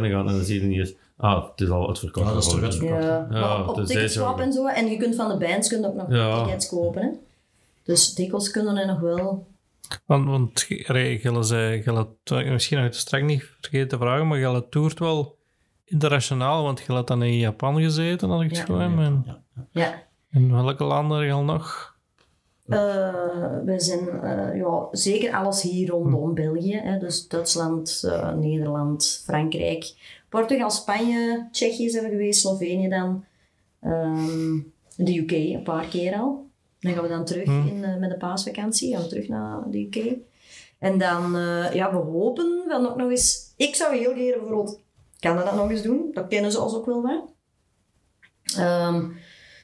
heen 0.00 0.10
gaan. 0.10 0.28
En 0.28 0.34
dan 0.34 0.44
zie 0.44 0.60
je 0.60 0.66
niet 0.66 0.78
eens, 0.78 0.94
ah, 1.16 1.48
het 1.50 1.60
is 1.60 1.70
al 1.70 1.88
uitverkocht. 1.88 2.26
Ja, 2.26 2.32
dat 2.32 2.42
is 2.42 2.48
toch 2.48 2.62
uitverkocht. 2.62 3.02
Ja, 3.02 3.26
Ja, 3.30 3.40
maar 3.40 3.60
op, 3.62 3.68
op 3.68 3.76
het 3.76 3.86
Ticketswap 3.86 4.40
en 4.40 4.52
zo. 4.52 4.66
En 4.66 4.86
je 4.90 4.96
kunt 4.96 5.14
van 5.14 5.28
de 5.38 5.46
bands 5.46 5.68
kunt 5.68 5.86
ook 5.86 5.94
nog 5.94 6.06
Ja. 6.10 6.44
tickets 6.44 6.68
kopen. 6.68 7.02
Hè? 7.02 7.08
Dus 7.84 8.14
dikwijls 8.14 8.50
kunnen 8.50 8.76
er 8.76 8.86
nog 8.86 9.00
wel. 9.00 9.46
Want, 10.06 10.26
want 10.26 10.66
zei, 11.46 11.82
Gelle, 11.82 12.08
misschien 12.50 12.76
nog 12.76 12.86
het 12.86 12.96
straks 12.96 13.24
niet 13.24 13.42
vergeten 13.60 13.88
te 13.88 13.96
vragen, 13.96 14.26
maar 14.26 14.38
Gelle 14.38 14.68
toert 14.68 14.98
wel 14.98 15.38
internationaal, 15.84 16.62
want 16.62 16.80
je 16.86 16.92
had 16.92 17.06
dan 17.06 17.22
in 17.22 17.38
Japan 17.38 17.80
gezeten, 17.80 18.30
had 18.30 18.42
ik 18.42 18.56
het 18.56 18.66
Ja. 18.66 18.80
En, 18.80 19.24
Ja. 19.26 19.42
Ja. 19.70 20.02
en 20.30 20.52
welke 20.52 20.84
landen 20.84 21.18
heb 21.18 21.26
je 21.26 21.32
al 21.32 21.44
nog? 21.44 21.96
Eh, 22.68 23.64
we 23.64 23.80
zijn 23.80 24.08
eh, 24.08 24.56
ja, 24.56 24.88
zeker 24.90 25.32
alles 25.32 25.62
hier 25.62 25.88
rondom 25.88 26.34
België. 26.34 26.76
Hè? 26.76 26.98
Dus 26.98 27.28
Duitsland, 27.28 28.02
eh, 28.04 28.32
Nederland, 28.32 29.22
Frankrijk, 29.24 29.94
Portugal, 30.28 30.70
Spanje, 30.70 31.48
Tsjechië 31.50 31.90
zijn 31.90 32.04
we 32.04 32.10
geweest, 32.10 32.40
Slovenië 32.40 32.88
dan. 32.88 33.24
Ehm, 33.80 34.58
de 34.96 35.18
UK 35.18 35.30
een 35.30 35.62
paar 35.62 35.86
keer 35.86 36.14
al. 36.14 36.47
Dan 36.80 36.92
gaan 36.92 37.02
we 37.02 37.08
dan 37.08 37.24
terug 37.24 37.44
Hmm. 37.44 37.66
in, 37.66 37.84
eh, 37.84 37.96
met 37.96 38.10
de 38.10 38.16
paasvakantie, 38.16 38.92
gaan 38.92 39.02
we 39.02 39.08
terug 39.08 39.28
naar 39.28 39.70
de 39.70 39.88
UK. 39.90 40.16
En 40.78 40.98
dan, 40.98 41.36
eh, 41.36 41.74
ja, 41.74 41.90
we 41.90 41.96
hopen 41.96 42.64
dan 42.68 42.88
ook 42.88 42.96
nog 42.96 43.10
eens... 43.10 43.52
Ik 43.56 43.74
zou 43.74 43.96
heel 43.96 44.12
graag 44.12 44.38
bijvoorbeeld 44.38 44.80
Canada 45.20 45.54
nog 45.54 45.70
eens 45.70 45.82
doen. 45.82 46.10
Dat 46.12 46.28
kennen 46.28 46.52
ze 46.52 46.60
ons 46.60 46.74
ook 46.74 46.86
wel 46.86 47.02
wat. 47.02 47.22
Ehm, 48.56 49.04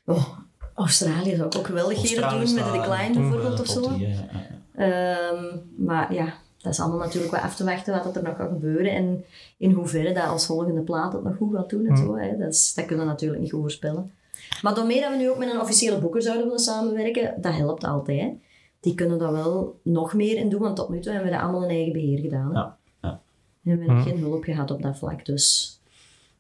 oh, 0.05 0.39
Australië 0.75 1.35
zou 1.37 1.47
ik 1.47 1.57
ook 1.57 1.67
geweldig 1.67 1.99
graag 1.99 2.31
doen, 2.31 2.55
met 2.55 2.65
de 2.65 2.73
Decline 2.73 3.21
bijvoorbeeld 3.21 3.61
of 3.61 3.67
Top 3.67 3.85
zo. 3.85 3.91
drie, 3.93 4.09
ja, 4.09 4.09
ja, 4.09 4.27
ja. 4.33 5.29
Ehm, 5.31 5.57
maar 5.77 6.15
ja, 6.15 6.35
dat 6.59 6.73
is 6.73 6.81
allemaal 6.81 6.99
natuurlijk 6.99 7.33
wel 7.33 7.41
af 7.43 7.57
te 7.57 7.65
wachten 7.65 8.05
wat 8.05 8.17
er 8.17 8.23
nog 8.23 8.37
gaat 8.37 8.49
gebeuren 8.49 8.93
en 8.93 9.25
in 9.57 9.71
hoeverre 9.71 10.13
dat 10.13 10.27
als 10.27 10.47
volgende 10.47 10.81
plaat 10.81 11.13
het 11.13 11.23
nog 11.25 11.37
goed 11.37 11.55
gaat 11.55 11.71
doen 11.71 11.87
en 11.87 11.97
zo. 11.97 12.17
Hè. 12.17 12.37
Dat, 12.37 12.53
is, 12.53 12.75
dat 12.75 12.85
kunnen 12.87 13.05
we 13.05 13.11
natuurlijk 13.11 13.41
niet 13.43 13.51
goed 13.51 13.61
voorspellen. 13.61 14.13
Maar 14.63 14.75
daarmee 14.75 15.01
dat 15.01 15.11
we 15.11 15.17
nu 15.17 15.31
ook 15.31 15.39
met 15.39 15.51
een 15.53 15.61
officiële 15.61 15.99
boeker 15.99 16.23
zouden 16.23 16.45
willen 16.45 16.61
samenwerken, 16.61 17.35
dat 17.41 17.55
helpt 17.55 17.85
altijd. 17.85 18.33
Die 18.81 18.95
kunnen 18.95 19.19
dat 19.19 19.31
wel 19.31 19.81
nog 19.83 20.15
meer 20.15 20.37
in 20.37 20.49
doen, 20.49 20.61
want 20.61 20.77
tot 20.77 20.89
nu 20.89 21.01
toe 21.01 21.13
hebben 21.13 21.31
we 21.31 21.37
dat 21.37 21.45
allemaal 21.45 21.63
in 21.63 21.69
eigen 21.77 21.93
beheer 21.93 22.19
gedaan. 22.19 22.49
hè. 22.55 22.59
Ja, 22.59 22.77
ja. 23.03 23.09
En 23.11 23.21
we 23.63 23.71
hebben 23.71 23.87
nog 23.87 24.03
geen 24.03 24.19
hulp 24.19 24.45
gehad 24.45 24.71
op 24.71 24.83
dat 24.83 24.99
vlak, 24.99 25.25
dus 25.27 25.79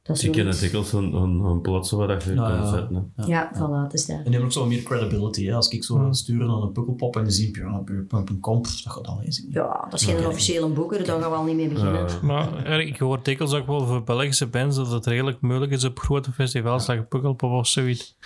dat 0.06 0.16
is 0.16 0.22
Ik 0.24 0.28
wel 0.28 0.36
ken 0.36 0.44
het 0.46 0.54
iets- 0.54 0.62
dikwijls 0.62 0.92
een, 0.92 1.12
een, 1.12 1.40
een 1.40 1.62
waar 1.96 2.08
dat 2.08 2.24
je 2.24 2.34
Ja, 2.34 2.46
kan 2.48 2.56
ja. 2.56 2.70
zetten. 2.70 3.12
hè. 3.16 3.24
Ja, 3.26 3.50
voilà, 3.54 3.82
het 3.82 3.92
is 3.94 4.06
dat. 4.06 4.16
En 4.16 4.22
die 4.22 4.32
hebben 4.32 4.48
ook 4.48 4.52
zo 4.52 4.66
meer 4.66 4.82
credibility. 4.82 5.44
Hè? 5.46 5.54
Als 5.54 5.68
ik 5.68 5.84
zo 5.84 6.08
stuur 6.10 6.44
naar 6.46 6.56
een 6.56 6.72
pukkelpop 6.72 7.16
en 7.16 7.22
die 7.24 7.32
zie 7.32 7.58
ja, 7.58 7.76
pukkelpop.com, 7.84 8.62
dat 8.62 8.70
gaat 8.84 9.06
al 9.06 9.20
eens. 9.22 9.46
Ja, 9.50 9.86
dat 9.90 10.00
is 10.00 10.06
geen 10.06 10.26
officiële 10.26 10.66
boeker, 10.68 11.04
daar 11.04 11.20
gaan 11.20 11.30
we 11.30 11.36
al 11.36 11.44
niet 11.44 11.56
mee 11.56 11.68
beginnen. 11.68 12.00
Ja. 12.08 12.18
Maar 12.22 12.80
ik 12.80 12.98
hoor 12.98 13.18
dikwijls 13.22 13.54
ook 13.54 13.66
wel 13.66 13.86
voor 13.86 14.02
Belgische 14.04 14.46
bands 14.46 14.76
dat 14.76 14.90
het 14.90 15.06
redelijk 15.06 15.40
moeilijk 15.40 15.72
is 15.72 15.84
op 15.84 15.98
grote 15.98 16.32
festivals, 16.32 16.86
dat 16.86 16.96
je 16.96 17.02
Pukkelpop 17.02 17.50
of 17.50 17.66
zoiets. 17.66 18.16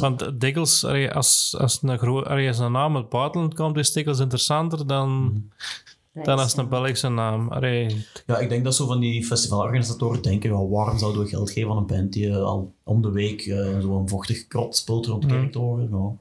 Want 0.00 0.40
dikwijls, 0.40 0.84
als, 1.12 1.54
als, 1.58 1.78
een 1.82 1.98
als 2.48 2.58
een 2.58 2.72
naam 2.72 2.94
uit 2.94 3.02
het 3.02 3.12
buitenland 3.12 3.54
komt, 3.54 3.76
is 3.76 3.86
het 3.86 3.94
dikwijls 3.94 4.20
interessanter 4.20 4.86
dan, 4.86 5.32
dat 5.32 5.96
dan 6.24 6.36
is, 6.36 6.42
als 6.42 6.56
een 6.56 6.68
Belgische 6.68 7.08
naam. 7.08 7.48
Allee, 7.48 8.04
Ja, 8.26 8.38
ik 8.38 8.48
denk 8.48 8.64
dat 8.64 8.74
zo 8.74 8.86
van 8.86 9.00
die 9.00 9.24
festivalorganisatoren 9.26 10.22
denken, 10.22 10.50
ja, 10.50 10.66
waarom 10.66 10.98
zouden 10.98 11.22
we 11.22 11.28
geld 11.28 11.50
geven 11.50 11.70
aan 11.70 11.76
een 11.76 11.86
band 11.86 12.12
die 12.12 12.28
eh, 12.30 12.36
al 12.42 12.74
om 12.84 13.02
de 13.02 13.10
week 13.10 13.40
eh, 13.46 13.78
zo'n 13.80 14.08
vochtig 14.08 14.46
krot 14.46 14.76
speelt 14.76 15.06
rond 15.06 15.22
de 15.22 15.28
kerktoren. 15.28 15.88
Ja. 15.90 16.12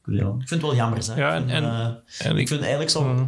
Ik 0.00 0.12
weet 0.12 0.16
het 0.18 0.24
wel. 0.28 0.34
Ik 0.40 0.48
vind 0.48 0.60
het 0.62 0.70
wel 0.70 0.74
jammer. 0.74 1.06
Hè. 1.06 1.14
Ja, 1.14 1.34
ik, 1.34 1.40
vind, 1.40 1.50
en- 1.50 1.64
eh, 1.64 2.26
en 2.26 2.36
ik 2.36 2.48
vind 2.48 2.60
eigenlijk 2.60 2.90
zo... 2.90 3.04
Mhm. 3.04 3.24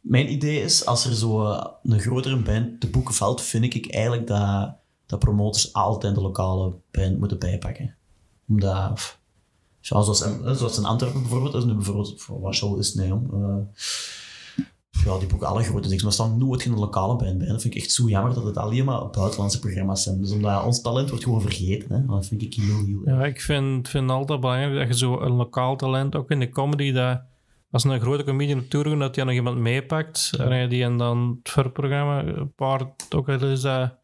Mijn 0.00 0.32
idee 0.32 0.62
is, 0.62 0.86
als 0.86 1.04
er 1.06 1.14
zo 1.14 1.44
eh, 1.46 1.66
een 1.82 2.00
grotere 2.00 2.36
band 2.36 2.80
te 2.80 2.86
boeken 2.90 3.14
valt, 3.14 3.40
vind 3.42 3.74
ik 3.74 3.92
eigenlijk 3.94 4.26
dat, 4.26 4.70
dat 5.06 5.18
promoters 5.18 5.72
altijd 5.72 6.14
de 6.14 6.20
lokale 6.20 6.72
band 6.90 7.18
moeten 7.18 7.38
bijpakken. 7.38 7.94
Omdat... 8.48 8.68
Ja, 8.70 10.02
zoals, 10.02 10.20
in- 10.22 10.54
zoals 10.56 10.78
in 10.78 10.84
Antwerpen 10.84 11.20
bijvoorbeeld, 11.20 11.54
is 11.54 11.64
nu 11.64 11.74
bijvoorbeeld, 11.74 12.14
voor 12.22 12.40
Warschau 12.40 12.78
is 12.78 12.86
het 12.86 12.96
nee. 12.96 13.12
Eh, 15.00 15.12
ja, 15.12 15.18
die 15.18 15.28
boeken 15.28 15.48
alle 15.48 15.62
grote 15.62 15.88
dingen, 15.88 16.04
maar 16.04 16.06
er 16.06 16.12
staan 16.12 16.38
nooit 16.38 16.62
geen 16.62 16.78
lokale 16.78 17.16
band 17.16 17.38
bij. 17.38 17.46
Dat 17.46 17.62
vind 17.62 17.74
ik 17.74 17.80
echt 17.80 17.92
zo 17.92 18.08
jammer 18.08 18.34
dat 18.34 18.44
het 18.44 18.56
alleen 18.56 18.84
maar 18.84 19.10
buitenlandse 19.10 19.58
programma's 19.58 20.02
zijn. 20.02 20.20
Dus 20.20 20.32
omdat 20.32 20.64
ons 20.64 20.80
talent 20.82 21.08
wordt 21.08 21.24
gewoon 21.24 21.40
vergeten, 21.40 21.92
hè. 21.92 22.06
dat 22.06 22.26
vind 22.26 22.42
ik 22.42 22.54
heel, 22.54 22.84
heel 22.84 23.00
Ja, 23.04 23.24
ik 23.24 23.40
vind, 23.40 23.88
vind 23.88 24.10
het 24.10 24.18
altijd 24.18 24.40
belangrijk 24.40 24.74
dat 24.78 24.88
je 24.88 25.06
zo 25.06 25.20
een 25.20 25.32
lokaal 25.32 25.76
talent, 25.76 26.16
ook 26.16 26.30
in 26.30 26.40
de 26.40 26.48
comedy, 26.48 26.92
dat 26.92 27.20
als 27.70 27.84
een 27.84 28.00
grote 28.00 28.24
comedian 28.24 28.58
op 28.58 28.68
tour 28.70 28.88
gaat, 28.88 28.98
dat 28.98 29.16
hij 29.16 29.24
nog 29.24 29.34
iemand 29.34 29.58
meepakt. 29.58 30.32
En 30.38 30.68
die 30.68 30.84
en 30.84 30.96
dan 30.96 31.38
het 31.42 31.52
verprogramma, 31.52 32.24
een 32.24 32.52
paar, 32.54 32.80
ook 33.10 33.28
al 33.28 33.46
is 33.46 33.60
dat... 33.60 33.98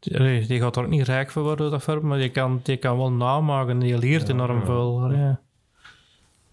Die 0.00 0.60
gaat 0.60 0.76
er 0.76 0.84
ook 0.84 0.90
niet 0.90 1.06
rijk 1.06 1.30
voor 1.30 1.42
worden, 1.42 1.70
dat 1.70 1.82
verp, 1.82 2.02
maar 2.02 2.18
die 2.18 2.30
kan, 2.30 2.60
die 2.62 2.76
kan 2.76 2.96
wel 2.96 3.12
namaken 3.12 3.72
en 3.72 3.78
die 3.78 3.98
leert 3.98 4.28
enorm 4.28 4.64
veel. 4.64 5.02
allee. 5.02 5.36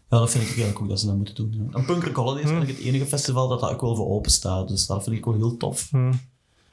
Ja, 0.09 0.17
dat 0.19 0.31
vind 0.31 0.43
ik 0.43 0.49
eigenlijk 0.49 0.81
ook 0.81 0.89
dat 0.89 0.99
ze 0.99 1.05
dat 1.05 1.15
moeten 1.15 1.35
doen. 1.35 1.51
Ja. 1.71 1.77
En 1.79 1.85
Punk 1.85 2.03
Rock 2.03 2.15
Holiday 2.15 2.43
is 2.43 2.49
eigenlijk 2.49 2.77
het 2.77 2.87
enige 2.87 3.05
festival 3.05 3.47
dat 3.47 3.59
daar 3.59 3.71
ook 3.71 3.81
wel 3.81 3.95
voor 3.95 4.09
open 4.09 4.31
staat. 4.31 4.67
Dus 4.67 4.85
dat 4.87 5.03
vind 5.03 5.15
ik 5.15 5.25
wel 5.25 5.33
heel 5.33 5.57
tof. 5.57 5.87
Hm. 5.91 6.11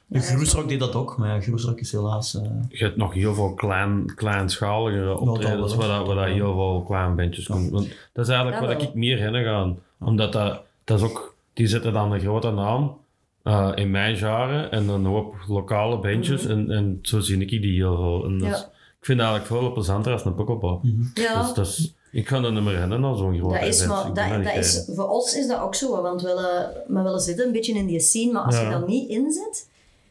De 0.07 0.19
Groesrock 0.19 0.69
deed 0.69 0.79
dat 0.79 0.95
ook, 0.95 1.17
maar 1.17 1.35
ja, 1.35 1.41
Groesrock 1.41 1.79
is 1.79 1.91
helaas... 1.91 2.35
eh, 2.35 2.41
Je 2.69 2.83
hebt 2.83 2.97
nog 2.97 3.13
heel 3.13 3.33
veel 3.33 3.53
klein, 3.53 4.15
kleinschaligere 4.15 5.17
optredens 5.17 5.75
waar, 5.75 5.87
dat, 5.87 6.07
waar 6.07 6.15
dat 6.15 6.25
heel 6.25 6.53
veel 6.53 6.83
klein 6.87 7.15
bandjes 7.15 7.47
komt. 7.47 7.69
Want 7.69 7.87
dat 8.13 8.25
is 8.27 8.31
eigenlijk 8.31 8.61
waar 8.65 8.77
wel. 8.77 8.87
ik 8.87 8.93
meer 8.93 9.17
heen 9.17 9.43
ga. 9.43 9.73
Omdat 9.99 10.31
dat, 10.33 10.61
dat 10.83 10.99
is 10.99 11.05
ook, 11.05 11.35
die 11.53 11.67
zetten 11.67 11.93
dan 11.93 12.11
een 12.11 12.19
grote 12.19 12.51
naam 12.51 12.97
eh, 13.43 13.71
in 13.75 13.91
mijn 13.91 14.15
jaren 14.15 14.71
en 14.71 14.87
een 14.87 15.05
hoop 15.05 15.35
lokale 15.47 15.97
bandjes. 15.99 16.45
en, 16.45 16.71
en 16.71 16.99
zo 17.01 17.19
zie 17.19 17.37
ik 17.37 17.49
die 17.61 17.73
heel 17.73 17.95
veel. 17.95 18.25
En 18.25 18.37
dat 18.37 18.49
is- 18.51 18.57
Ja. 18.59 18.71
Ik 19.03 19.09
vind 19.09 19.19
het 19.21 19.27
eigenlijk 19.29 19.61
veel 19.61 19.71
plezanter 19.73 20.11
als 20.11 20.25
een 20.25 20.35
pukkelpop. 20.35 20.83
Ja, 21.13 21.41
Dus 21.41 21.53
dat 21.53 21.93
ik 22.11 22.25
kan 22.25 22.45
er 22.45 22.51
niet 22.53 22.63
meer 22.63 22.73
rennen 22.73 23.01
naar 23.01 23.15
zo'n 23.15 23.37
grote 23.37 23.59
dat 23.59 23.67
is, 23.67 23.81
event. 23.81 24.15
maar, 24.15 24.29
dat, 24.33 24.43
dat 24.43 24.55
is, 24.55 24.89
voor 24.95 25.07
ons 25.09 25.35
is 25.37 25.47
dat 25.47 25.59
ook 25.59 25.75
zo, 25.75 26.01
want 26.01 26.21
we 26.21 26.27
willen, 26.27 26.73
we 26.87 27.01
willen 27.01 27.19
zitten 27.19 27.45
een 27.45 27.51
beetje 27.51 27.73
in 27.73 27.85
die 27.85 27.99
scene, 27.99 28.31
maar 28.31 28.41
als 28.43 28.55
Ja. 28.55 28.61
je 28.61 28.69
dan 28.69 28.85
niet 28.85 29.09
inzet, 29.09 29.69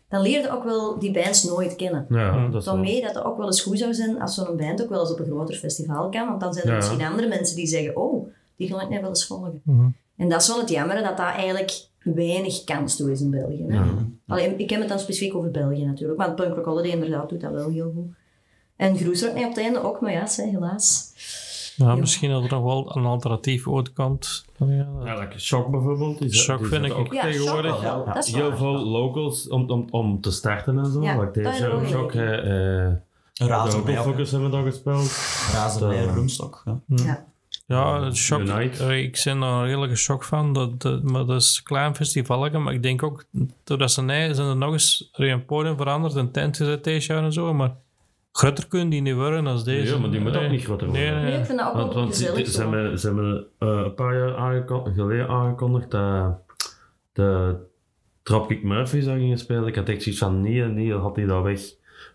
dan 0.08 0.20
leer 0.22 0.40
je 0.40 0.50
ook 0.50 0.64
wel 0.64 0.98
die 0.98 1.12
bands 1.12 1.42
nooit 1.44 1.76
kennen. 1.76 2.06
Ja, 2.08 2.48
dat 2.48 2.60
is 2.60 2.64
wel- 2.64 2.74
Daarmee 2.74 3.00
dat 3.02 3.14
het 3.14 3.24
ook 3.24 3.36
wel 3.36 3.46
eens 3.46 3.62
goed 3.62 3.78
zou 3.78 3.94
zijn 3.94 4.20
als 4.20 4.34
zo'n 4.34 4.56
band 4.56 4.82
ook 4.82 4.88
wel 4.88 5.00
eens 5.00 5.10
op 5.12 5.18
een 5.18 5.24
groter 5.26 5.54
festival 5.56 6.08
kan, 6.08 6.26
want 6.28 6.40
dan 6.40 6.52
zijn 6.52 6.64
er 6.66 6.70
Ja. 6.70 6.76
misschien 6.76 7.04
andere 7.06 7.28
mensen 7.28 7.56
die 7.56 7.66
zeggen, 7.66 7.96
oh, 7.96 8.26
die 8.56 8.68
ga 8.68 8.82
ik 8.82 8.88
net 8.88 9.00
wel 9.00 9.08
eens 9.08 9.26
volgen. 9.26 9.60
Mhm. 9.64 9.88
En 10.16 10.28
dat 10.28 10.40
is 10.40 10.48
wel 10.48 10.58
het 10.60 10.70
jammer, 10.70 10.96
dat 11.02 11.16
dat 11.16 11.26
eigenlijk 11.26 11.86
weinig 12.02 12.64
kans 12.64 12.96
toe 12.96 13.10
is 13.10 13.20
in 13.20 13.30
België. 13.30 13.64
Hè? 13.68 13.80
Allee, 14.26 14.56
ik 14.56 14.70
heb 14.70 14.80
het 14.80 14.88
dan 14.88 14.98
specifiek 14.98 15.34
over 15.34 15.50
België 15.50 15.84
natuurlijk, 15.84 16.18
maar 16.18 16.34
Punk 16.34 16.54
Rock 16.54 16.64
Holiday 16.64 16.90
inderdaad 16.90 17.28
doet 17.28 17.40
dat 17.40 17.52
wel 17.52 17.68
heel 17.70 17.92
goed. 17.94 18.20
En 18.82 18.96
Groesrock 18.96 19.34
nee, 19.34 19.42
op 19.44 19.48
het 19.48 19.58
einde 19.58 19.82
ook, 19.82 20.00
maar 20.00 20.12
ja, 20.12 20.26
zeg, 20.26 20.50
helaas. 20.50 21.10
Ja, 21.76 21.94
misschien 21.94 22.30
dat 22.30 22.42
er 22.44 22.50
nog 22.50 22.62
wel 22.62 22.96
een 22.96 23.04
alternatief 23.04 23.66
ooit 23.68 23.92
komt. 23.92 24.44
Ja, 24.58 24.66
dat- 24.66 25.06
Ja, 25.06 25.18
like 25.18 25.38
Shock 25.40 25.70
bijvoorbeeld. 25.70 26.18
Die 26.18 26.34
Shock 26.34 26.58
die 26.58 26.66
vind 26.68 26.84
ik- 26.84 26.94
ook 26.94 27.12
Ja, 27.12 27.22
tegenwoordig. 27.22 27.80
Wel, 27.80 28.04
Ja, 28.06 28.22
heel 28.24 28.48
waar. 28.48 28.56
veel 28.56 28.72
locals 28.84 29.48
om, 29.48 29.70
om, 29.70 29.86
om 29.90 30.20
te 30.20 30.30
starten 30.30 30.78
en 30.78 30.86
zo. 30.92 31.02
Ja, 31.02 31.20
like 31.20 31.40
dat 31.42 31.52
deze 31.52 31.70
ook 31.70 31.86
Shock, 31.86 32.12
eh 32.12 32.86
eh, 32.86 32.92
Razerblij, 33.34 33.94
Local 33.94 34.10
Focus 34.12 34.30
hebben 34.30 34.50
we 34.50 34.56
daar 34.56 34.64
gespeeld. 34.64 35.10
Razerblij, 35.52 36.04
Dat- 36.06 36.14
Rumstok. 36.14 36.62
Ja. 36.64 36.78
Ja. 36.86 37.24
Ja, 37.66 38.02
het 38.04 38.16
shock, 38.16 38.40
eh, 38.48 38.98
ik 39.02 39.20
ben 39.24 39.40
daar 39.40 39.50
een 39.52 39.64
redelijke 39.64 39.96
shock 39.96 40.24
van. 40.24 40.52
Dat, 40.52 40.80
dat, 40.82 41.02
maar 41.02 41.26
dat 41.26 41.40
is 41.40 41.56
een 41.56 41.64
klein 41.64 41.94
festivalje. 41.96 42.58
Maar 42.58 42.74
ik 42.74 42.82
denk 42.82 43.02
ook, 43.02 43.24
doordat 43.64 43.92
ze 43.92 44.02
nee, 44.02 44.34
zijn 44.34 44.48
er 44.48 44.56
nog 44.56 44.72
eens 44.72 45.08
er 45.12 45.30
een 45.30 45.44
podium 45.44 45.76
veranderd. 45.76 46.14
Een 46.14 46.30
tent 46.30 46.56
gezet 46.56 46.84
deze 46.84 47.12
jaar 47.12 47.22
en 47.24 47.32
zo. 47.32 47.54
Maar 47.54 47.74
groter 48.32 48.68
kunnen 48.68 48.88
die 48.88 49.00
niet 49.02 49.14
worden 49.14 49.46
als 49.46 49.64
deze. 49.64 49.94
Ja, 49.94 50.00
maar 50.00 50.10
die 50.10 50.20
moet 50.20 50.36
ook 50.36 50.50
niet 50.50 50.64
groter 50.64 50.88
Nee, 50.88 51.02
worden. 51.04 51.22
Nee, 51.22 51.30
nee. 51.30 51.40
ik 51.40 51.46
vind 51.46 51.58
dat 51.58 51.68
ook 51.68 51.74
Want, 51.74 51.94
want 51.94 52.16
ze, 52.16 52.24
gezellig 52.24 52.46
ze 52.46 52.52
zo. 52.52 52.60
hebben, 52.60 52.98
ze 52.98 53.06
hebben 53.06 53.46
eh, 53.58 53.68
een 53.68 53.94
paar 53.94 54.16
jaar 54.16 54.36
aangekon- 54.36 54.92
geleden 54.94 55.28
aangekondigd 55.28 55.90
dat 55.90 56.34
de 57.12 57.56
Dropkick 58.22 58.62
Murphys 58.62 59.04
daar 59.04 59.18
gingen 59.18 59.38
spelen. 59.38 59.66
Ik 59.66 59.74
had 59.76 59.88
echt 59.88 60.02
zoiets 60.02 60.20
van, 60.20 60.40
nee, 60.40 60.62
nee, 60.62 60.94
had 60.94 61.16
hij 61.16 61.24
dat 61.24 61.42
weg. 61.42 61.60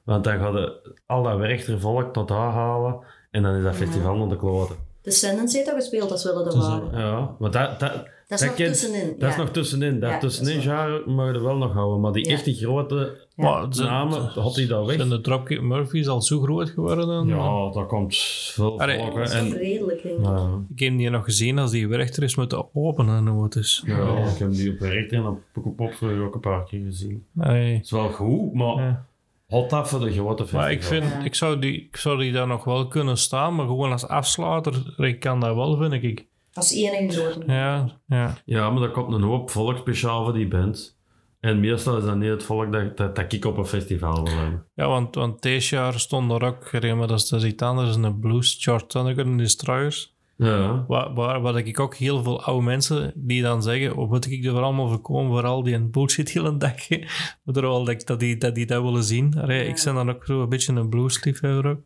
Want 0.04 0.24
dan 0.24 0.40
gaat 0.40 0.54
de- 0.54 0.96
al 1.06 1.24
dat 1.24 1.38
werchter 1.38 1.80
volk 1.80 2.14
tot 2.14 2.28
daar 2.28 2.52
halen 2.52 3.00
en 3.32 3.44
dan 3.44 3.56
is 3.56 3.64
dat 3.64 3.76
festival 3.76 4.16
naar 4.18 4.30
de 4.30 4.38
kloten. 4.38 4.76
De 5.02 5.12
Sentence 5.12 5.58
heeft 5.58 5.70
al 5.70 5.76
gespeeld, 5.76 6.12
als 6.12 6.24
willen 6.24 6.44
de 6.44 6.50
Dus, 6.50 6.68
waarde. 6.68 6.98
Ja, 6.98 7.36
maar 7.40 7.52
dat, 7.52 7.80
dat, 7.80 7.92
Dat 8.28 8.40
is 8.40 8.46
nog 8.46 8.56
kent- 8.56 8.70
tussenin. 8.80 9.16
Dat 9.20 9.30
is 9.30 9.36
ja. 9.36 9.42
nog 9.42 9.52
tussenin. 9.52 10.00
Dat 10.00 10.10
Ja, 10.10 10.18
tussenin 10.20 10.54
dat 10.56 10.64
jaren 10.64 11.14
mag 11.16 11.28
je 11.28 11.34
er 11.34 11.44
wel 11.44 11.58
nog 11.58 11.74
houden. 11.74 12.00
Maar 12.02 12.12
die 12.12 12.28
Ja. 12.30 12.34
echte 12.34 12.54
grote 12.54 13.26
Maar 13.36 13.68
namen, 13.78 14.22
had 14.22 14.56
hij 14.56 14.68
dat 14.68 14.86
weg. 14.86 14.96
Zijn 14.96 15.10
de 15.10 15.22
Dropkick 15.22 15.62
Murphys 15.62 16.08
al 16.08 16.22
zo 16.22 16.40
groot 16.42 16.70
geworden? 16.70 17.08
Dan? 17.08 17.28
Ja, 17.28 17.72
daar 17.72 17.86
komt 17.86 18.16
veel 18.54 18.80
Allee, 18.80 18.98
volk. 19.00 19.16
Dat 19.16 19.34
is 19.34 19.54
redelijk, 19.54 20.04
denk 20.04 20.18
ik. 20.20 20.26
ja, 20.26 20.60
Ik 20.74 20.80
heb 20.80 20.98
die 20.98 21.10
nog 21.10 21.24
gezien 21.24 21.60
als 21.60 21.72
die 21.72 21.88
werchter 21.88 22.24
is 22.24 22.36
met 22.36 22.50
de 22.50 22.66
openen. 22.74 23.28
en 23.28 23.36
het 23.36 23.56
is. 23.56 23.84
ja, 23.86 24.18
ik 24.18 24.38
heb 24.38 24.52
die 24.52 24.72
op 24.72 24.80
recht 24.80 25.12
en 25.12 25.26
op 25.26 25.40
Pukkelpop 25.54 25.94
ook 26.02 26.34
een 26.36 26.40
paar 26.40 26.64
keer 26.66 26.82
gezien. 26.86 27.26
Nee. 27.32 27.76
Het 27.76 27.84
is 27.86 27.92
wel 27.92 28.10
goed, 28.10 28.54
maar 28.54 28.76
Ja. 28.76 29.06
hot 29.48 29.70
dat 29.70 29.90
voor 29.90 30.00
de 30.00 30.12
grote 30.12 30.42
festival. 30.44 30.62
Maar 30.62 30.72
ik 30.72 30.84
vind, 30.84 31.04
Ja. 31.04 31.24
ik 31.24 31.36
zou, 31.36 31.60
die, 31.60 31.74
ik 31.82 31.98
zou 31.98 32.18
die 32.20 32.32
daar 32.32 32.48
nog 32.48 32.64
wel 32.64 32.88
kunnen 32.88 33.18
staan, 33.18 33.56
maar 33.56 33.66
gewoon 33.66 33.92
als 33.92 34.08
afsluiter, 34.08 34.94
ik 34.98 35.20
kan 35.20 35.40
dat 35.40 35.56
wel, 35.56 35.78
vind 35.78 36.04
ik. 36.04 36.26
Als 36.58 36.74
enige 36.74 37.20
grote. 37.22 37.52
Ja, 37.52 38.00
ja. 38.08 38.38
Ja, 38.46 38.70
maar 38.70 38.84
er 38.84 38.90
komt 38.92 39.14
een 39.14 39.22
hoop 39.22 39.50
volk 39.50 39.78
speciaal 39.78 40.24
voor 40.24 40.34
die 40.34 40.48
band. 40.48 40.98
En 41.40 41.60
meestal 41.60 41.98
is 41.98 42.04
dat 42.04 42.16
niet 42.16 42.30
het 42.30 42.44
volk 42.44 42.72
dat, 42.72 42.98
dat, 42.98 43.16
dat 43.16 43.34
ik 43.34 43.46
op 43.46 43.58
een 43.58 43.66
festival 43.66 44.24
wil 44.24 44.36
hebben. 44.38 44.66
Ja, 44.74 44.88
want, 44.88 45.16
want 45.16 45.42
deze 45.42 45.76
jaar 45.76 46.00
stond 46.00 46.32
er 46.32 46.44
ook, 46.44 46.70
ja, 46.80 46.96
maar 46.96 47.08
dat 47.08 47.20
is, 47.20 47.30
dat 47.30 47.44
is 47.44 47.52
iets 47.52 47.64
anders, 47.64 47.96
een 47.96 48.20
blues, 48.20 48.58
George 48.60 48.86
Thunderker 48.86 49.26
en 49.26 49.38
Destroyers. 49.38 50.16
Ja. 50.38 50.86
Waar, 50.88 51.14
waar, 51.14 51.42
waar 51.42 51.58
ik 51.58 51.80
ook 51.80 51.96
heel 51.96 52.24
veel 52.24 52.44
oude 52.44 52.64
mensen 52.66 53.12
die 53.16 53.42
dan 53.42 53.64
zeggen, 53.64 53.96
wat 53.96 54.10
moet 54.10 54.32
ik 54.32 54.46
er 54.46 54.62
allemaal 54.62 54.88
voorkomen, 54.88 55.32
vooral 55.32 55.64
die 55.64 55.74
een 55.76 55.92
bullshit 55.92 56.30
heel 56.32 56.46
een 56.46 56.58
dag. 56.58 56.90
Maar 57.44 57.54
terwijl 57.54 57.84
dat, 57.84 58.06
dat, 58.06 58.20
die, 58.20 58.38
dat 58.38 58.56
die 58.56 58.66
dat 58.66 58.84
willen 58.84 59.04
zien. 59.04 59.34
Allee, 59.42 59.68
Ik 59.68 59.82
ben 59.84 59.94
dan 59.96 60.10
ook 60.10 60.26
zo 60.26 60.42
een 60.42 60.50
beetje 60.50 60.74
een 60.74 60.90
bluesliefhebber 60.90 61.72
ook. 61.72 61.80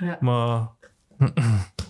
Ja. 0.00 0.16
Maar, 0.20 0.68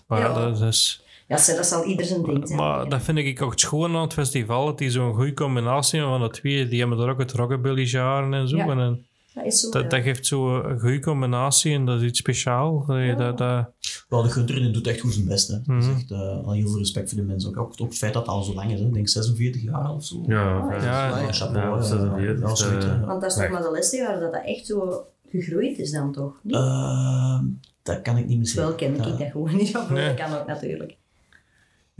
maar 0.07 0.21
ja, 0.21 0.27
Ja. 0.27 0.33
dat 0.35 0.61
is... 0.61 1.05
Ja, 1.39 1.55
dat 1.57 1.67
zal 1.67 1.85
ieder 1.85 2.07
zijn 2.07 2.23
ding 2.23 2.47
zijn. 2.49 2.59
Maar 2.59 2.89
dat 2.89 3.03
vind 3.03 3.19
ik 3.19 3.43
ook 3.43 3.51
het 3.51 3.61
schoon 3.61 3.95
aan 3.97 4.03
het 4.03 4.13
festival, 4.13 4.65
dat 4.67 4.79
die 4.79 4.91
zo'n 4.91 5.15
goede 5.15 5.35
combinatie 5.35 6.01
van 6.01 6.21
de 6.21 6.31
twee, 6.31 6.69
die 6.69 6.81
hebben 6.81 6.99
er 6.99 7.09
ook 7.11 7.19
het 7.19 7.33
rockabilly 7.33 7.85
jaren 7.85 8.35
en 8.35 8.49
zo. 8.49 8.57
Ja. 8.57 8.69
En 8.69 9.05
dat 9.35 9.45
is 9.45 9.61
zo. 9.61 9.71
dat, 9.71 9.83
ja. 9.83 9.89
dat 9.89 10.03
geeft 10.03 10.27
zo 10.27 10.57
een 10.63 10.81
goede 10.81 11.01
combinatie 11.01 11.75
en 11.75 11.85
dat 11.85 12.01
is 12.01 12.09
iets 12.09 12.19
speciaals. 12.19 12.87
Allee, 12.89 13.15
dat, 13.15 13.39
dat, 13.39 13.67
Wel, 14.09 14.23
de 14.23 14.29
Gunter 14.31 14.55
die 14.55 14.71
doet 14.71 14.87
echt 14.87 15.01
goed 15.01 15.13
zijn 15.13 15.27
best. 15.27 15.49
Hè. 15.49 15.55
Dat 15.65 15.77
is 15.83 15.87
Mhm. 15.87 15.97
echt, 15.97 16.11
eh, 16.11 16.19
al 16.19 16.53
heel 16.53 16.69
veel 16.69 16.79
respect 16.79 17.09
voor 17.09 17.19
de 17.19 17.25
mensen. 17.25 17.51
Ook, 17.51 17.59
ook, 17.59 17.73
ook 17.81 17.89
het 17.89 17.99
feit 17.99 18.13
dat 18.13 18.23
het 18.27 18.31
al 18.35 18.43
zo 18.43 18.55
lang 18.55 18.73
is. 18.73 18.81
Hè. 18.81 18.87
Ik 18.87 18.93
denk 18.95 19.09
46 19.09 19.63
jaar 19.63 19.95
of 19.95 20.05
zo. 20.05 20.23
Ja, 20.27 20.35
Ja, 20.71 20.75
ja, 20.83 21.19
Ja, 21.19 21.33
chapeau. 21.33 21.67
Ja, 21.69 21.77
hè. 21.77 21.83
46, 21.83 22.49
Ja, 22.49 22.55
zoiets, 22.55 22.85
eh. 22.85 23.07
Want 23.07 23.21
dat 23.21 23.31
is 23.31 23.37
toch 23.37 23.49
maar 23.51 23.63
de 23.63 23.71
laatste 23.71 23.97
jaren 23.97 24.21
dat 24.21 24.33
dat 24.33 24.45
echt 24.45 24.67
zo 24.67 25.05
gegroeid 25.31 25.79
is 25.79 25.91
dan 25.91 26.13
toch? 26.13 26.33
Niet? 26.43 26.55
Ehm, 26.55 27.45
dat 27.83 28.03
kan 28.03 28.17
ik 28.17 28.27
niet 28.27 28.39
meer 28.39 28.53
Wel 28.55 28.67
zeggen. 28.69 28.77
ken 28.77 28.95
ik 28.95 29.05
Ja. 29.05 29.17
dat 29.25 29.31
gewoon 29.31 29.57
niet. 29.57 29.73
Dat 29.89 29.91
Nee. 29.91 30.15
kan 30.15 30.35
ook 30.35 30.47
natuurlijk. 30.47 30.97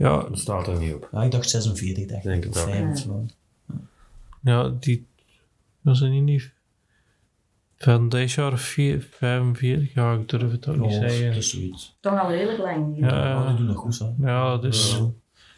Ja, 0.01 0.21
dat 0.29 0.39
staat 0.39 0.67
er 0.67 0.79
niet 0.79 0.93
op. 0.93 1.09
Ja, 1.11 1.23
ik 1.23 1.31
dacht 1.31 1.49
46, 1.49 2.05
dacht 2.05 2.23
Denk 2.23 2.43
ik. 2.45 2.53
het 2.53 2.57
Of 2.57 2.63
ook. 2.65 2.69
5 2.71 2.83
of 2.89 2.97
Ja. 2.97 3.01
zo. 3.03 3.25
ja, 4.41 4.73
die 4.79 5.05
was 5.81 6.01
er 6.01 6.09
niet, 6.09 6.23
niet 6.23 6.51
van 7.77 8.09
deze 8.09 8.41
jaar 8.41 8.57
vier- 8.59 9.07
45, 9.11 9.93
ja, 9.93 10.13
ik 10.13 10.29
durf 10.29 10.51
het 10.51 10.67
ook 10.67 10.75
niet 10.77 10.91
Ja, 10.91 10.99
zeggen. 10.99 11.25
dat 11.27 11.35
is 11.35 11.49
zoiets. 11.49 11.97
Toch 11.99 12.19
al 12.19 12.29
redelijk 12.31 12.57
lang. 12.59 12.97
Ja. 12.99 13.07
Ja, 13.27 13.47
die 13.47 13.55
doen 13.57 13.67
dat 13.67 13.75
goed, 13.75 13.99
hè. 13.99 14.09
Ja, 14.19 14.57
dus... 14.57 14.99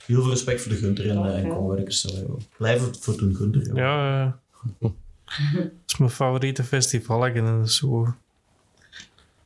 Heel 0.06 0.22
veel 0.22 0.30
respect 0.30 0.62
voor 0.62 0.72
de 0.72 0.78
Gunter 0.78 1.10
en, 1.10 1.18
eh, 1.26 1.38
en 1.44 1.50
co-workers. 1.50 2.02
joh. 2.02 2.40
Blijven 2.58 2.96
voor 2.96 3.18
doen 3.18 3.36
Gunter. 3.36 3.66
joh. 3.66 3.76
Ja, 3.76 4.26
eh, 4.80 4.90
dat 5.54 5.72
is 5.88 5.98
mijn 5.98 6.12
favoriete 6.12 6.64
festival. 6.64 7.26
En 7.28 7.46
dat 7.46 7.66
is 7.68 7.76
zo... 7.76 8.14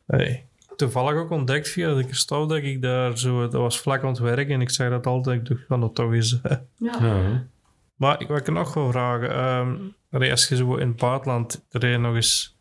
Hey. 0.05 0.45
Toevallig 0.77 1.13
ook 1.15 1.29
ontdekt 1.31 1.69
via 1.69 1.93
de 1.93 2.03
Christophe 2.03 2.53
dat 2.55 2.63
ik 2.63 2.81
daar 2.81 3.17
zo... 3.17 3.41
Dat 3.41 3.61
was 3.61 3.79
vlak 3.79 4.01
aan 4.01 4.07
het 4.09 4.19
werk 4.19 4.49
en 4.49 4.61
ik 4.61 4.69
zei 4.69 4.89
dat 4.89 5.05
altijd. 5.07 5.39
Ik 5.39 5.47
dacht, 5.47 5.61
ga 5.67 5.77
dat 5.77 5.95
toch 5.95 6.13
eens... 6.13 6.41
eh. 6.41 6.57
Ja. 6.77 6.97
Ja. 7.01 7.47
Maar 7.95 8.21
ik 8.21 8.27
wil 8.27 8.37
ik 8.37 8.47
nog 8.51 8.73
wel 8.73 8.91
vragen. 8.91 9.29
ehm, 9.31 9.75
allee, 10.11 10.31
als 10.31 10.47
je 10.47 10.55
zo 10.55 10.75
in 10.75 10.87
het 10.87 10.97
buitenland 10.97 11.65
rijdt 11.69 12.01
nog 12.01 12.15
eens 12.15 12.57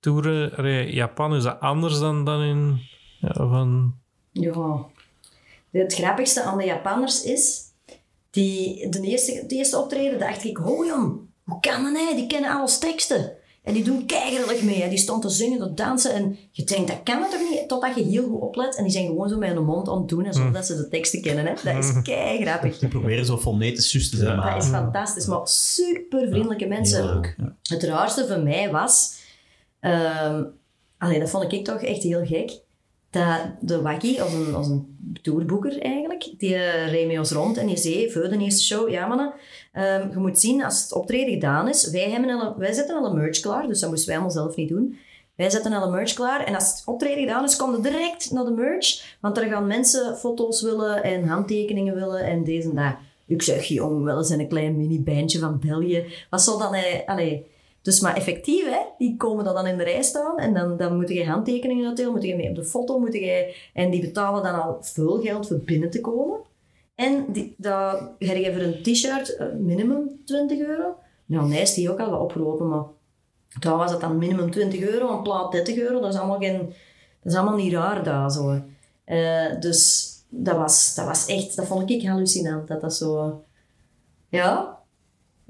toeren, 0.00 0.48
rijdt 0.54 0.92
Japan, 0.92 1.34
is 1.34 1.42
dat 1.42 1.60
anders 1.60 1.98
dan, 1.98 2.24
dan 2.24 2.42
in... 2.42 2.80
Ja, 3.20 3.32
van, 3.32 3.94
Ja. 4.32 4.86
Het 5.70 5.94
grappigste 5.94 6.42
aan 6.42 6.58
de 6.58 6.64
Japanners 6.64 7.24
is, 7.24 7.62
die, 8.30 8.88
de, 8.88 9.00
eerste, 9.00 9.44
de 9.46 9.54
eerste 9.54 9.78
optreden 9.78 10.18
dacht 10.18 10.44
ik, 10.44 10.66
oh 10.66 10.86
jong, 10.86 11.20
hoe 11.44 11.60
kan 11.60 11.82
dat 11.82 11.92
nou? 11.92 12.14
Die 12.14 12.26
kennen 12.26 12.50
alles 12.50 12.78
teksten. 12.78 13.32
En 13.68 13.74
die 13.74 13.84
doen 13.84 14.06
keigerlijk 14.06 14.62
mee. 14.62 14.82
hè. 14.82 14.88
Die 14.88 14.98
stond 14.98 15.22
te 15.22 15.28
zingen, 15.28 15.58
te 15.58 15.74
dansen. 15.74 16.14
En 16.14 16.36
je 16.50 16.64
denkt, 16.64 16.88
dat 16.88 17.02
kan 17.02 17.22
het 17.22 17.30
toch 17.30 17.50
niet? 17.50 17.68
Totdat 17.68 17.94
je 17.94 18.02
heel 18.02 18.28
goed 18.28 18.40
oplet. 18.40 18.76
En 18.76 18.82
die 18.82 18.92
zijn 18.92 19.06
gewoon 19.06 19.28
zo 19.28 19.38
met 19.38 19.52
hun 19.52 19.64
mond 19.64 19.88
aan 19.88 19.98
het 19.98 20.08
doen, 20.08 20.26
alsof 20.26 20.50
dat 20.50 20.66
ze 20.66 20.76
de 20.76 20.88
teksten 20.88 21.22
kennen. 21.22 21.46
Hè. 21.46 21.52
Dat 21.72 21.84
is 21.84 22.02
kei 22.02 22.44
grappig. 22.44 22.78
Die 22.78 22.88
proberen 22.88 23.24
zo 23.24 23.38
fonetisch 23.38 23.90
te 24.10 24.16
zijn. 24.16 24.36
maar 24.36 24.54
Dat 24.54 24.62
is 24.62 24.68
fantastisch. 24.68 25.26
Maar 25.26 25.40
super 25.44 26.28
vriendelijke 26.28 26.66
mensen. 26.66 27.02
heel 27.02 27.14
leuk. 27.14 27.34
Ja. 27.38 27.56
Het 27.62 27.82
raarste 27.82 28.26
voor 28.26 28.40
mij 28.40 28.70
was... 28.70 29.14
ehm 29.80 30.42
allee, 30.98 31.20
dat 31.20 31.30
vond 31.30 31.52
ik 31.52 31.64
toch 31.64 31.82
echt 31.82 32.02
heel 32.02 32.26
gek. 32.26 32.60
Dat 33.18 33.40
de 33.60 33.82
Wakkie, 33.82 34.22
als 34.22 34.32
een, 34.32 34.54
als 34.54 34.68
een 34.68 34.96
tourboeker 35.22 35.80
eigenlijk, 35.80 36.30
die 36.38 36.54
uh, 36.54 36.90
reed 36.90 37.18
ons 37.18 37.30
rond 37.30 37.56
en 37.56 37.66
die 37.66 37.76
zei 37.76 38.10
voor 38.10 38.28
de 38.28 38.38
eerste 38.38 38.64
show, 38.64 38.88
ja 38.88 39.06
mannen, 39.06 39.32
ehm, 39.72 40.10
je 40.10 40.16
moet 40.16 40.38
zien, 40.38 40.64
als 40.64 40.82
het 40.82 40.92
optreden 40.92 41.32
gedaan 41.34 41.68
is, 41.68 41.90
wij, 41.90 42.10
hebben 42.10 42.54
wij 42.58 42.72
zetten 42.72 42.96
al 42.96 43.06
een 43.06 43.16
merch 43.16 43.40
klaar, 43.40 43.66
dus 43.66 43.80
dat 43.80 43.88
moesten 43.90 44.08
wij 44.08 44.16
allemaal 44.16 44.36
zelf 44.36 44.56
niet 44.56 44.68
doen. 44.68 44.98
Wij 45.36 45.50
zetten 45.50 45.72
al 45.72 45.82
een 45.82 45.90
merch 45.92 46.12
klaar 46.12 46.44
en 46.44 46.54
als 46.54 46.70
het 46.70 46.82
optreden 46.86 47.18
gedaan 47.18 47.44
is, 47.44 47.56
kom 47.56 47.76
je 47.76 47.80
direct 47.82 48.30
naar 48.30 48.44
de 48.44 48.50
merch, 48.50 49.16
want 49.20 49.38
er 49.38 49.48
gaan 49.48 49.66
mensen 49.66 50.16
foto's 50.16 50.62
willen 50.62 51.02
en 51.02 51.28
handtekeningen 51.28 51.94
willen 51.94 52.24
en 52.24 52.44
deze 52.44 52.68
en 52.68 52.74
dat. 52.74 52.94
Ik 53.26 53.42
zeg, 53.42 53.64
jong, 53.64 54.04
wel 54.04 54.18
eens 54.18 54.30
een 54.30 54.48
klein 54.48 54.76
mini-bandje 54.76 55.38
van 55.38 55.60
België. 55.66 56.04
Wat 56.30 56.42
zal 56.42 56.58
dan... 56.58 56.74
eh, 56.74 57.06
Allee, 57.06 57.46
dus 57.88 58.00
maar 58.00 58.16
effectief, 58.16 58.64
hè, 58.64 58.80
die 58.98 59.16
komen 59.16 59.44
dan 59.44 59.66
in 59.66 59.76
de 59.76 59.84
rij 59.84 60.02
staan 60.02 60.38
en 60.38 60.54
dan, 60.54 60.76
dan 60.76 60.96
moet 60.96 61.08
je 61.08 61.26
handtekeningen 61.26 61.86
uitdelen, 61.86 62.12
moet 62.12 62.22
je 62.22 62.36
mee 62.36 62.48
op 62.48 62.54
de 62.54 62.64
foto, 62.64 62.98
moet 62.98 63.12
je, 63.14 63.56
en 63.74 63.90
die 63.90 64.00
betalen 64.00 64.42
dan 64.42 64.62
al 64.62 64.78
veel 64.80 65.20
geld 65.20 65.46
voor 65.46 65.58
binnen 65.58 65.90
te 65.90 66.00
komen. 66.00 66.40
En 66.94 67.24
die, 67.32 67.54
dat, 67.56 68.10
je 68.18 68.52
voor 68.52 68.62
een 68.62 68.82
t-shirt 68.82 69.36
eh, 69.36 69.46
minimum 69.58 70.20
20 70.24 70.58
euro. 70.58 70.96
Nou, 71.26 71.48
nee, 71.48 71.60
is 71.60 71.74
die 71.74 71.90
ook 71.90 72.00
al 72.00 72.10
wat 72.10 72.20
opgelopen, 72.20 72.68
maar 72.68 72.84
daar 73.60 73.76
was 73.76 73.90
het 73.90 74.00
dan 74.00 74.18
minimum 74.18 74.50
20 74.50 74.80
euro, 74.80 75.16
een 75.16 75.22
plaat 75.22 75.52
30 75.52 75.76
euro. 75.76 76.00
Dat 76.00 76.12
is 76.12 76.18
allemaal, 76.18 76.38
geen, 76.38 76.58
dat 77.22 77.32
is 77.32 77.34
allemaal 77.34 77.56
niet 77.56 77.72
raar 77.72 78.04
daar 78.04 78.30
zo. 78.30 78.62
Eh, 79.04 79.60
dus 79.60 80.08
dat 80.28 80.56
was, 80.56 80.94
dat 80.94 81.06
was 81.06 81.26
echt, 81.26 81.56
dat 81.56 81.66
vond 81.66 81.90
ik 81.90 82.06
hallucinant, 82.06 82.68
dat 82.68 82.80
dat 82.80 82.94
zo, 82.94 83.42
ja, 84.28 84.77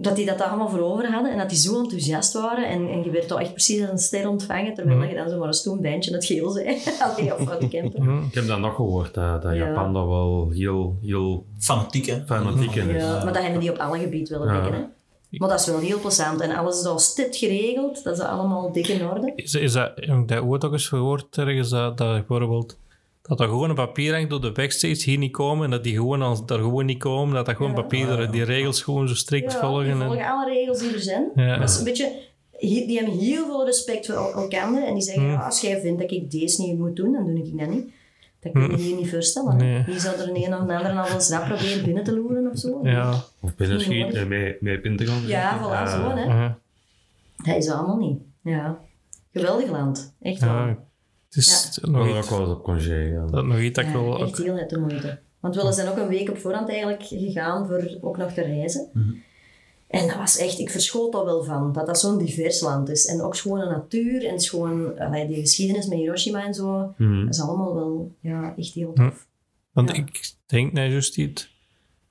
dat 0.01 0.17
die 0.17 0.27
dat 0.27 0.41
allemaal 0.41 0.69
voor 0.69 0.81
over 0.81 1.13
hadden 1.13 1.33
en 1.33 1.39
dat 1.39 1.49
die 1.49 1.59
zo 1.59 1.79
enthousiast 1.83 2.33
waren 2.33 2.69
en, 2.69 2.89
en 2.89 3.05
je 3.05 3.11
werd 3.11 3.29
toch 3.29 3.41
echt 3.41 3.53
precies 3.53 3.81
als 3.81 3.91
een 3.91 3.99
ster 3.99 4.29
ontvangen, 4.29 4.75
terwijl 4.75 5.01
dat 5.01 5.09
je 5.09 5.15
dan 5.15 5.29
zomaar 5.29 5.47
een 5.49 5.55
stoem 5.55 5.83
bandje 5.83 6.11
in 6.11 6.17
het 6.17 6.25
geel 6.25 6.51
zei. 6.51 6.67
Allee, 7.17 7.35
of 7.35 7.49
uit 7.51 7.61
de 7.61 7.69
camper. 7.69 8.01
hm, 8.03 8.25
Ik 8.27 8.35
heb 8.35 8.47
dat 8.47 8.59
nog 8.59 8.75
gehoord, 8.75 9.15
dat, 9.15 9.43
dat 9.43 9.53
Ja. 9.53 9.67
Japan 9.67 9.93
dat 9.93 10.07
wel 10.07 10.51
heel, 10.51 10.99
heel 11.03 11.45
Fanatiek, 11.59 12.07
hè? 12.07 12.23
fanatiek 12.27 12.75
in 12.75 12.89
is. 12.89 13.03
Ja, 13.03 13.25
maar 13.25 13.33
dat 13.33 13.43
hebben 13.43 13.61
die 13.61 13.71
op 13.71 13.77
alle 13.79 13.99
gebieden 13.99 14.39
willen 14.39 14.55
Ja. 14.55 14.91
Maar 15.39 15.49
dat 15.49 15.61
is 15.61 15.67
wel 15.67 15.79
heel 15.79 16.01
plezant. 16.01 16.41
En 16.41 16.57
alles 16.57 16.81
is 16.81 16.87
al 16.87 16.99
stipt 16.99 17.37
geregeld. 17.37 18.05
Dat 18.05 18.17
is 18.19 18.25
allemaal 18.25 18.73
dik 18.73 18.89
in 18.89 19.09
orde. 19.09 19.33
is, 19.37 19.55
is 19.55 19.73
dat, 19.73 19.93
heb 19.95 20.19
ik 20.19 20.29
dat 20.29 20.43
ooit 20.43 20.65
ook 20.65 20.73
eens 20.73 20.89
gehoord 20.89 21.39
ergens, 21.39 21.69
dat, 21.69 21.99
dat 21.99 22.09
bijvoorbeeld... 22.13 22.79
Dat 23.29 23.41
er 23.41 23.49
gewoon 23.49 23.69
een 23.69 23.75
papier 23.75 24.15
hangt 24.15 24.31
door 24.31 24.41
de 24.41 24.53
backstage 24.53 25.11
hier 25.11 25.19
niet 25.19 25.33
komen 25.33 25.65
en 25.65 25.71
dat 25.71 25.85
die 25.85 25.95
gewoon 25.95 26.23
als 26.23 26.47
daar 26.47 26.59
gewoon 26.59 26.87
niet 26.87 26.99
komen, 26.99 27.35
dat 27.35 27.47
dat 27.47 27.57
gewoon 27.57 27.71
Ja. 27.75 27.81
papier, 27.81 28.07
dat 28.07 28.33
die 28.33 28.43
regels 28.43 28.83
gewoon 28.83 29.09
zo 29.09 29.15
strikt 29.15 29.53
Ja, 29.53 29.61
volgen. 29.61 29.85
die 29.85 29.93
en- 29.93 29.99
volgen 30.01 30.27
alle 30.27 30.51
regels 30.53 30.79
die 30.79 30.93
er 30.93 31.01
zijn. 31.01 31.31
Ja. 31.35 31.59
Dat 31.59 31.69
is 31.71 31.79
een 31.79 31.85
beetje... 31.85 32.13
Die 32.61 32.97
hebben 32.99 33.19
heel 33.19 33.47
veel 33.47 33.65
respect 33.65 34.07
voor 34.07 34.15
el- 34.15 34.33
elkaar. 34.33 34.83
En 34.87 34.95
die 34.95 35.03
zeggen, 35.03 35.23
ja, 35.25 35.37
als 35.45 35.61
jij 35.61 35.81
vindt 35.81 36.01
dat 36.01 36.11
ik 36.11 36.31
deze 36.31 36.63
niet 36.63 36.79
moet 36.79 36.97
doen, 36.97 37.13
dan 37.13 37.27
doe 37.27 37.45
ik 37.47 37.59
dat 37.59 37.69
niet. 37.69 37.91
Dat 38.41 38.53
kun 38.53 38.71
je 38.71 38.77
hier 38.77 38.97
niet 38.97 39.11
voorstellen. 39.11 39.51
hè. 39.59 39.65
Nee. 39.65 39.85
Wie 39.85 39.99
zou 40.01 40.17
er 40.21 40.29
een 40.29 40.37
een 40.37 40.55
of 40.55 40.61
ander 40.61 40.91
al 40.91 41.07
eens 41.15 41.31
rap 41.31 41.45
proberen 41.47 41.85
binnen 41.85 42.05
te 42.05 42.15
loeren 42.15 42.51
of 42.51 42.59
zo? 42.59 42.81
ja. 42.83 43.25
Of 43.41 43.55
binnenschieten 43.57 44.21
en 44.21 44.29
mee, 44.29 44.57
mee 44.61 44.81
in 44.83 44.97
te 44.97 45.07
gaan. 45.07 45.27
Ja, 45.27 45.59
voilà, 45.59 45.91
zo. 45.91 46.09
Hè. 46.17 46.25
uh-huh. 46.27 46.51
Dat 47.37 47.57
is 47.57 47.69
allemaal 47.71 47.97
niet. 47.97 48.19
Ja. 48.43 48.79
Geweldig 49.33 49.71
land. 49.71 50.15
Echt 50.23 50.41
wel. 50.41 50.77
Ja. 51.29 51.53
Het 51.53 51.71
is 51.71 51.79
Ik 51.83 51.87
nog 51.91 52.05
wil 52.05 52.15
er 52.15 52.23
ook 52.23 52.29
wel 52.31 52.41
eens 52.41 52.49
op 52.51 52.63
congé 52.65 53.13
gaan. 53.15 53.31
dat 53.31 53.45
nog 53.45 53.59
iets 53.59 53.75
dat 53.77 53.85
ik 53.85 53.91
Ja, 53.93 54.03
wel... 54.03 54.23
echt 54.27 54.39
heel 54.39 54.55
net 54.55 54.71
de 54.71 54.79
moeite. 54.79 55.19
Want 55.41 55.55
we 55.55 55.73
zijn 55.73 55.89
ook 55.89 55.97
een 55.97 56.09
week 56.09 56.31
op 56.31 56.39
voorhand 56.39 56.69
eigenlijk 56.69 57.03
gegaan 57.03 57.67
voor 57.67 57.99
ook 58.01 58.17
nog 58.17 58.33
te 58.33 58.43
reizen. 58.43 58.89
En 59.89 60.07
dat 60.07 60.17
was 60.17 60.37
echt, 60.39 60.59
ik 60.59 60.71
verschoot 60.71 61.13
daar 61.13 61.25
wel 61.25 61.45
van, 61.45 61.73
dat 61.73 61.87
dat 61.87 61.99
zo'n 62.01 62.19
divers 62.19 62.61
land 62.61 62.89
is. 62.89 63.07
En 63.07 63.21
ook 63.23 63.35
schone 63.35 63.65
natuur 63.71 64.27
en 64.27 64.41
schoon, 64.41 64.99
allee, 64.99 65.27
die 65.27 65.41
geschiedenis 65.41 65.87
met 65.87 65.99
Hiroshima 65.99 66.45
en 66.45 66.55
zo. 66.55 66.95
Mhm. 66.97 67.25
Dat 67.25 67.35
is 67.35 67.41
allemaal 67.41 67.75
wel 67.75 68.15
ja, 68.21 68.55
echt 68.57 68.75
heel 68.75 68.93
tof. 68.93 69.27
Want 69.73 69.89
Ja. 69.91 69.95
ik 69.97 70.33
denk 70.47 70.73
nou 70.73 70.89
juist 70.91 71.17
niet 71.17 71.49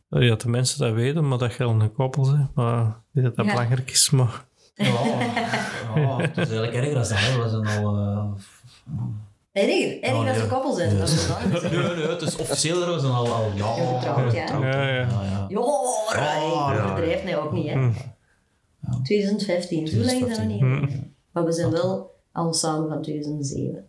ja, 0.09 0.19
dat 0.27 0.41
de 0.41 0.49
mensen 0.49 0.79
dat 0.79 0.93
weten, 0.93 1.27
maar 1.27 1.37
dat 1.37 1.51
geldt 1.53 1.81
een 1.81 1.93
koppel 1.93 2.25
zijn. 2.25 2.49
Maar 2.53 3.01
dat 3.11 3.35
dat 3.35 3.45
Ja. 3.45 3.51
belangrijk 3.51 3.91
is. 3.91 4.09
Maar 4.09 4.45
Ja, 4.75 4.85
ja, 5.95 6.17
het 6.17 6.37
is 6.37 6.49
eigenlijk 6.49 6.73
erger 6.73 6.93
dan 6.93 7.01
dat. 7.03 7.09
hè. 7.11 7.43
We 7.43 7.49
zijn 7.49 7.83
al... 7.85 7.97
eh, 7.97 8.31
Erger, 9.51 10.01
erger 10.03 10.19
Oh, 10.19 10.27
als 10.27 10.31
nee. 10.35 10.43
een 10.43 10.49
koppel 10.49 10.73
zijn. 10.73 10.89
Hè. 10.89 10.97
Nee, 11.69 11.95
nee, 11.95 12.07
het 12.07 12.21
is 12.21 12.35
officieel, 12.35 12.99
zijn 12.99 13.13
al... 13.13 13.27
al 13.33 13.51
ja, 13.55 13.75
Ja, 13.75 13.93
getrouwd, 13.97 14.33
ja. 14.33 14.41
getrouwd, 14.41 14.63
Ja, 14.63 14.81
ja. 14.83 14.89
ja, 14.89 15.05
ja. 15.23 15.45
Ja, 15.49 16.73
Ja. 16.73 16.73
dat 16.73 16.85
verdrijft 16.91 17.23
mij 17.23 17.37
ook 17.37 17.51
niet, 17.51 17.67
hè. 17.67 17.73
Hm. 17.73 17.91
2015, 19.03 19.87
zo 19.87 19.97
lang 19.97 20.11
is 20.11 20.19
dat 20.19 20.37
nog 20.37 20.47
niet. 20.47 20.59
Hm. 20.59 20.87
Maar 21.31 21.45
we 21.45 21.51
zijn 21.51 21.71
wel 21.71 22.15
al 22.31 22.53
samen 22.53 22.89
van 22.89 23.01
2007. 23.01 23.87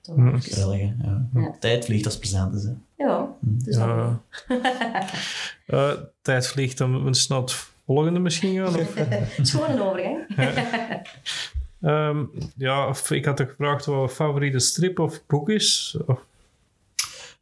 Toch 0.00 0.14
Hm. 0.16 0.36
Gezellig. 0.38 0.80
Ja. 0.80 1.28
Ja. 1.34 1.54
Tijd 1.60 1.84
vliegt 1.84 2.04
als 2.04 2.18
is, 2.54 2.62
hè. 2.64 2.72
Ja, 2.96 3.28
dus 3.40 3.76
ja. 3.76 4.20
Eh, 5.66 5.90
tijd 6.22 6.46
vliegt, 6.46 6.78
dan 6.78 6.90
moeten 6.90 7.08
we 7.10 7.14
snel 7.16 7.40
het 7.40 7.66
volgende 7.86 8.18
misschien 8.18 8.54
gaan. 8.64 8.76
Of, 8.80 8.94
Het 8.94 9.38
is 9.38 9.50
gewoon 9.50 9.70
een 9.70 9.82
overgang. 9.82 10.26
Ehm, 11.84 12.24
ja, 12.56 12.88
of 12.88 13.10
ik 13.10 13.24
had 13.24 13.40
ook 13.40 13.48
gevraagd 13.48 13.86
wat 13.86 14.08
je 14.08 14.14
favoriete 14.14 14.58
strip 14.58 14.98
of 14.98 15.26
boek 15.26 15.50
is. 15.50 15.96
Of, 16.06 16.20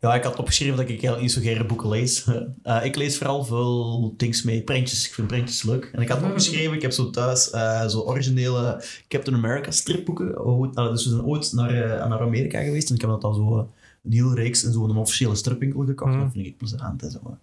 Ja, 0.01 0.14
ik 0.14 0.22
had 0.22 0.36
opgeschreven 0.36 0.76
dat 0.76 0.88
ik 0.88 1.30
zo 1.30 1.40
graag 1.40 1.66
boeken 1.66 1.88
lees. 1.88 2.24
Eh, 2.62 2.84
ik 2.84 2.97
lees 2.97 3.18
vooral 3.18 3.45
veel 3.45 4.14
things 4.16 4.43
mee, 4.43 4.62
prentjes. 4.62 5.07
Ik 5.07 5.14
vind 5.14 5.26
prentjes 5.26 5.62
leuk. 5.62 5.90
En 5.93 6.03
ik 6.03 6.09
had 6.09 6.22
opgeschreven, 6.22 6.74
ik 6.74 6.82
heb 6.82 6.93
zo 6.93 7.11
thuis 7.11 7.51
eh, 7.51 7.86
zo 7.86 8.01
originele 8.01 8.84
Captain 9.09 9.36
America 9.36 9.70
stripboeken. 9.70 10.45
Oh, 10.45 10.72
dus 10.74 11.05
we 11.05 11.11
zijn 11.11 11.24
ooit 11.24 11.53
naar, 11.53 11.70
eh, 11.70 12.09
naar 12.09 12.20
Amerika 12.20 12.62
geweest 12.62 12.88
en 12.88 12.95
ik 12.95 13.01
heb 13.01 13.11
dat 13.11 13.24
al 13.24 13.34
zo 13.34 13.68
een 14.05 14.12
hele 14.12 14.34
reeks 14.34 14.64
in 14.64 14.72
zo'n 14.72 14.97
officiële 14.97 15.34
stripwinkel 15.34 15.84
gekocht. 15.84 16.12
Mhm. 16.12 16.20
Dat 16.20 16.32
vind 16.32 16.47
ik 16.47 16.57
plezant. 16.57 17.03
Zo. 17.12 17.36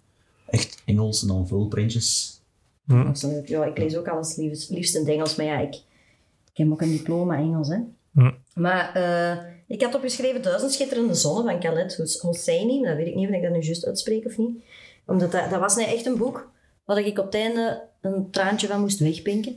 Echt 0.46 0.82
Engels 0.84 1.22
en 1.22 1.28
dan 1.28 1.48
veel 1.48 1.66
prentjes. 1.66 2.38
Absoluut. 2.88 3.48
Ja, 3.48 3.64
ik 3.64 3.78
lees 3.78 3.96
ook 3.96 4.08
alles 4.08 4.36
liefst, 4.36 4.70
liefst 4.70 4.94
in 4.94 5.00
het 5.00 5.10
Engels, 5.10 5.36
maar 5.36 5.46
ja, 5.46 5.58
ik, 5.58 5.82
ik 6.52 6.56
heb 6.56 6.72
ook 6.72 6.80
een 6.80 6.90
diploma 6.90 7.36
Engels, 7.36 7.68
hè. 7.68 7.78
Hm. 8.12 8.30
Maar 8.54 8.94
eh, 8.94 9.44
ik 9.66 9.82
had 9.82 9.94
opgeschreven 9.94 10.42
Duizend 10.42 10.72
Schitterende 10.72 11.14
Zonnen 11.14 11.44
van 11.44 11.60
Khaled 11.60 11.96
Hos- 11.96 12.20
Hosseini. 12.20 12.82
Dat 12.82 12.96
weet 12.96 13.06
ik 13.06 13.14
niet 13.14 13.28
of 13.28 13.34
ik 13.34 13.42
dat 13.42 13.52
nu 13.52 13.58
juist 13.60 13.86
uitspreek 13.86 14.24
of 14.24 14.38
niet. 14.38 14.62
Omdat 15.06 15.32
dat, 15.32 15.50
dat 15.50 15.60
was 15.60 15.76
nou 15.76 15.88
echt 15.88 16.06
een 16.06 16.16
boek 16.16 16.50
waar 16.84 16.98
ik 16.98 17.18
op 17.18 17.24
het 17.24 17.34
einde 17.34 17.82
een 18.00 18.30
traantje 18.30 18.66
van 18.66 18.80
moest 18.80 18.98
wegpinken. 18.98 19.56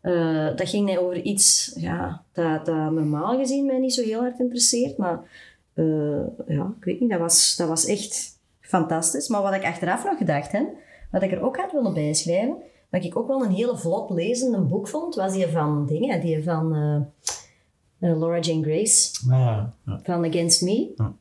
Eh, 0.00 0.56
dat 0.56 0.68
ging 0.68 0.86
nou 0.86 0.98
over 0.98 1.20
iets 1.22 1.72
ja, 1.74 2.22
dat, 2.32 2.66
dat 2.66 2.90
normaal 2.90 3.38
gezien 3.38 3.66
mij 3.66 3.78
niet 3.78 3.94
zo 3.94 4.02
heel 4.02 4.20
hard 4.20 4.38
interesseert. 4.38 4.96
Maar 4.96 5.20
eh, 5.74 6.26
ja, 6.46 6.72
ik 6.78 6.84
weet 6.84 7.00
niet, 7.00 7.10
dat 7.10 7.20
was, 7.20 7.56
dat 7.56 7.68
was 7.68 7.86
echt 7.86 8.38
fantastisch. 8.60 9.28
Maar 9.28 9.42
wat 9.42 9.54
ik 9.54 9.64
achteraf 9.64 10.04
nog 10.04 10.18
gedacht 10.18 10.52
heb, 10.52 10.66
wat 11.10 11.22
ik 11.22 11.32
er 11.32 11.42
ook 11.42 11.56
had 11.56 11.72
willen 11.72 11.94
bijschrijven, 11.94 12.56
wat 12.90 13.04
ik 13.04 13.16
ook 13.16 13.28
wel 13.28 13.44
een 13.44 13.50
hele 13.50 13.76
vlot 13.76 14.10
lezende 14.10 14.60
boek 14.60 14.88
vond, 14.88 15.14
was 15.14 15.32
die 15.32 15.46
van 15.46 15.86
dingen, 15.86 16.20
die 16.20 16.42
van 16.42 16.74
eh, 16.74 16.96
eh, 18.10 18.18
Laura 18.18 18.38
Jane 18.38 18.62
Grace 18.62 19.26
Maar 19.26 19.40
ja, 19.40 19.74
ja. 19.86 20.00
van 20.02 20.24
Against 20.24 20.62
Me. 20.62 20.92
Ja. 20.96 21.14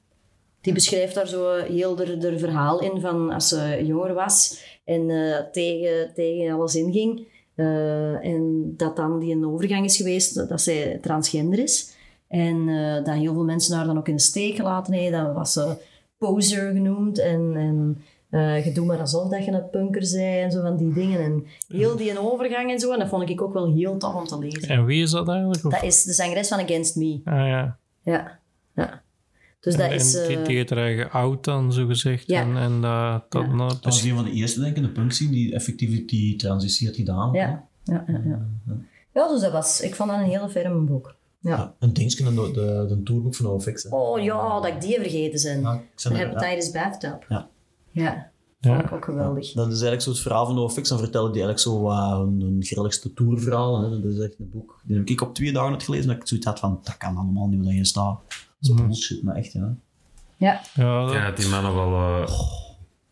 Die 0.61 0.73
beschrijft 0.73 1.15
daar 1.15 1.27
zo 1.27 1.53
heel 1.53 1.99
er 1.99 2.39
verhaal 2.39 2.81
in 2.81 3.01
van 3.01 3.31
als 3.31 3.47
ze 3.47 3.81
jonger 3.85 4.13
was 4.13 4.63
en 4.85 5.09
eh, 5.09 5.39
tegen, 5.51 6.13
tegen 6.13 6.53
alles 6.53 6.75
inging. 6.75 7.27
en 7.55 8.73
dat 8.77 8.95
dan 8.95 9.19
die 9.19 9.35
een 9.35 9.47
overgang 9.47 9.85
is 9.85 9.97
geweest, 9.97 10.49
dat 10.49 10.61
zij 10.61 10.97
transgender 11.01 11.59
is. 11.59 11.93
En 12.27 12.65
dat 13.03 13.15
heel 13.15 13.33
veel 13.33 13.43
mensen 13.43 13.75
haar 13.75 13.85
dan 13.85 13.97
ook 13.97 14.07
in 14.07 14.15
de 14.15 14.21
steek 14.21 14.55
gelaten 14.55 14.93
hebben. 14.93 15.11
Dan 15.23 15.33
was 15.33 15.53
ze 15.53 15.77
poser 16.17 16.71
genoemd 16.71 17.19
en, 17.19 17.55
en 17.55 17.97
eh 18.35 18.65
je 18.65 18.71
doet 18.71 18.85
maar 18.85 18.99
alsof 18.99 19.29
dat 19.29 19.45
je 19.45 19.51
een 19.51 19.69
punker 19.69 20.01
bent 20.01 20.43
en 20.43 20.51
zo 20.51 20.61
van 20.61 20.77
die 20.77 20.93
dingen. 20.93 21.19
En 21.23 21.45
heel 21.67 21.95
die 21.95 22.19
overgang 22.19 22.71
en 22.71 22.79
zo. 22.79 22.91
En 22.93 22.99
dat 22.99 23.07
vond 23.07 23.29
ik 23.29 23.41
ook 23.41 23.53
wel 23.53 23.73
heel 23.73 23.97
tof 23.97 24.13
om 24.13 24.25
te 24.25 24.39
lezen. 24.39 24.69
En 24.69 24.85
wie 24.85 25.01
is 25.03 25.11
dat 25.11 25.27
eigenlijk? 25.29 25.65
Of- 25.65 25.71
Dat 25.71 25.83
is 25.83 26.03
de 26.03 26.13
zangeres 26.13 26.47
van 26.47 26.59
Against 26.59 26.95
Me. 26.95 27.21
Ah 27.25 27.33
ja. 27.47 27.77
Ja. 28.03 28.39
ja. 28.75 29.01
Dus 29.59 29.75
dat 29.75 29.89
en 29.89 29.95
is... 29.95 30.15
eh, 30.15 30.45
die 30.45 30.55
heeft 30.55 30.69
haar 30.69 30.79
eigen 30.79 31.11
oud 31.11 31.43
dan, 31.43 31.73
zo 31.73 31.85
gezegd. 31.85 32.27
Ja. 32.27 32.41
En, 32.41 32.57
en 32.57 32.81
dat, 32.81 33.31
dat, 33.31 33.41
Ja. 33.45 33.53
nou, 33.55 33.69
Dat 33.69 33.83
was 33.83 34.03
een 34.03 34.15
van 34.15 34.23
de 34.23 34.31
eerste, 34.31 34.59
denk 34.59 34.71
ik, 34.71 34.77
in 34.77 34.83
de 34.83 34.89
punk 34.91 35.11
scene 35.11 35.31
die 35.31 35.53
effectief 35.53 36.05
die 36.05 36.35
transitie 36.35 36.87
had 36.87 36.95
gedaan. 36.95 37.33
ja. 37.33 37.67
Ja, 37.83 38.03
ja, 38.07 38.21
ja. 38.25 38.39
ja, 39.13 39.27
dus 39.27 39.41
dat 39.41 39.51
was... 39.51 39.81
Ik 39.81 39.95
vond 39.95 40.09
dat 40.09 40.19
een 40.19 40.25
hele 40.25 40.49
ferme 40.49 40.79
boek. 40.79 41.15
Ja. 41.39 41.51
Ja, 41.51 41.73
een 41.79 41.93
dingetje, 41.93 42.23
de, 42.23 42.51
de, 42.53 42.85
de 42.87 43.03
tourboek 43.03 43.35
van 43.35 43.45
OFX. 43.45 43.83
Hè. 43.83 43.89
Oh 43.95 44.19
ja, 44.23 44.53
dat 44.59 44.65
ik 44.67 44.81
die 44.81 44.95
vergeten 44.95 45.39
zijn. 45.39 45.61
Ja, 45.61 45.73
ik 45.73 45.81
zei 45.95 46.17
ja. 46.17 46.19
Hepatitis 46.25 46.71
Bathtub. 46.71 47.25
Ja. 47.29 47.47
Ja. 48.03 48.29
Ja. 48.59 48.71
Vond 48.75 48.85
ik 48.85 48.91
ook 48.91 49.05
geweldig. 49.05 49.51
Dat 49.51 49.65
is 49.65 49.71
eigenlijk 49.73 50.01
zo 50.01 50.09
het 50.09 50.19
verhaal 50.19 50.45
van 50.45 50.57
OFX. 50.57 50.89
Dan 50.89 50.99
vertellen 50.99 51.31
die 51.31 51.43
eigenlijk 51.43 51.59
zo 51.77 51.81
wat 51.81 52.17
hun, 52.17 52.41
hun 52.41 52.57
grilligste 52.63 53.13
tourverhaal. 53.13 53.81
Hè. 53.81 53.89
Dat 54.01 54.11
is 54.11 54.19
echt 54.19 54.39
een 54.39 54.49
boek. 54.49 54.79
Die 54.83 54.97
heb 54.97 55.07
ik 55.07 55.21
op 55.21 55.33
twee 55.35 55.51
dagen 55.53 55.71
had 55.71 55.83
gelezen. 55.83 56.07
Dat 56.07 56.15
ik 56.15 56.27
zoiets 56.27 56.45
had 56.47 56.59
van, 56.59 56.79
dat 56.83 56.97
kan 56.97 57.17
allemaal 57.17 57.47
niet 57.47 57.65
wat 57.65 57.73
je 57.73 57.85
staat. 57.85 58.19
Dat 58.27 58.37
is 58.59 58.73
bullshit, 58.73 59.23
maar 59.23 59.35
echt, 59.35 59.51
ja. 59.51 59.75
Ja. 60.37 60.61
ja, 60.73 61.05
dat, 61.05 61.13
Ja, 61.13 61.31
die 61.31 61.47
mannen 61.47 61.75
wel... 61.75 61.93
eh, 62.23 62.39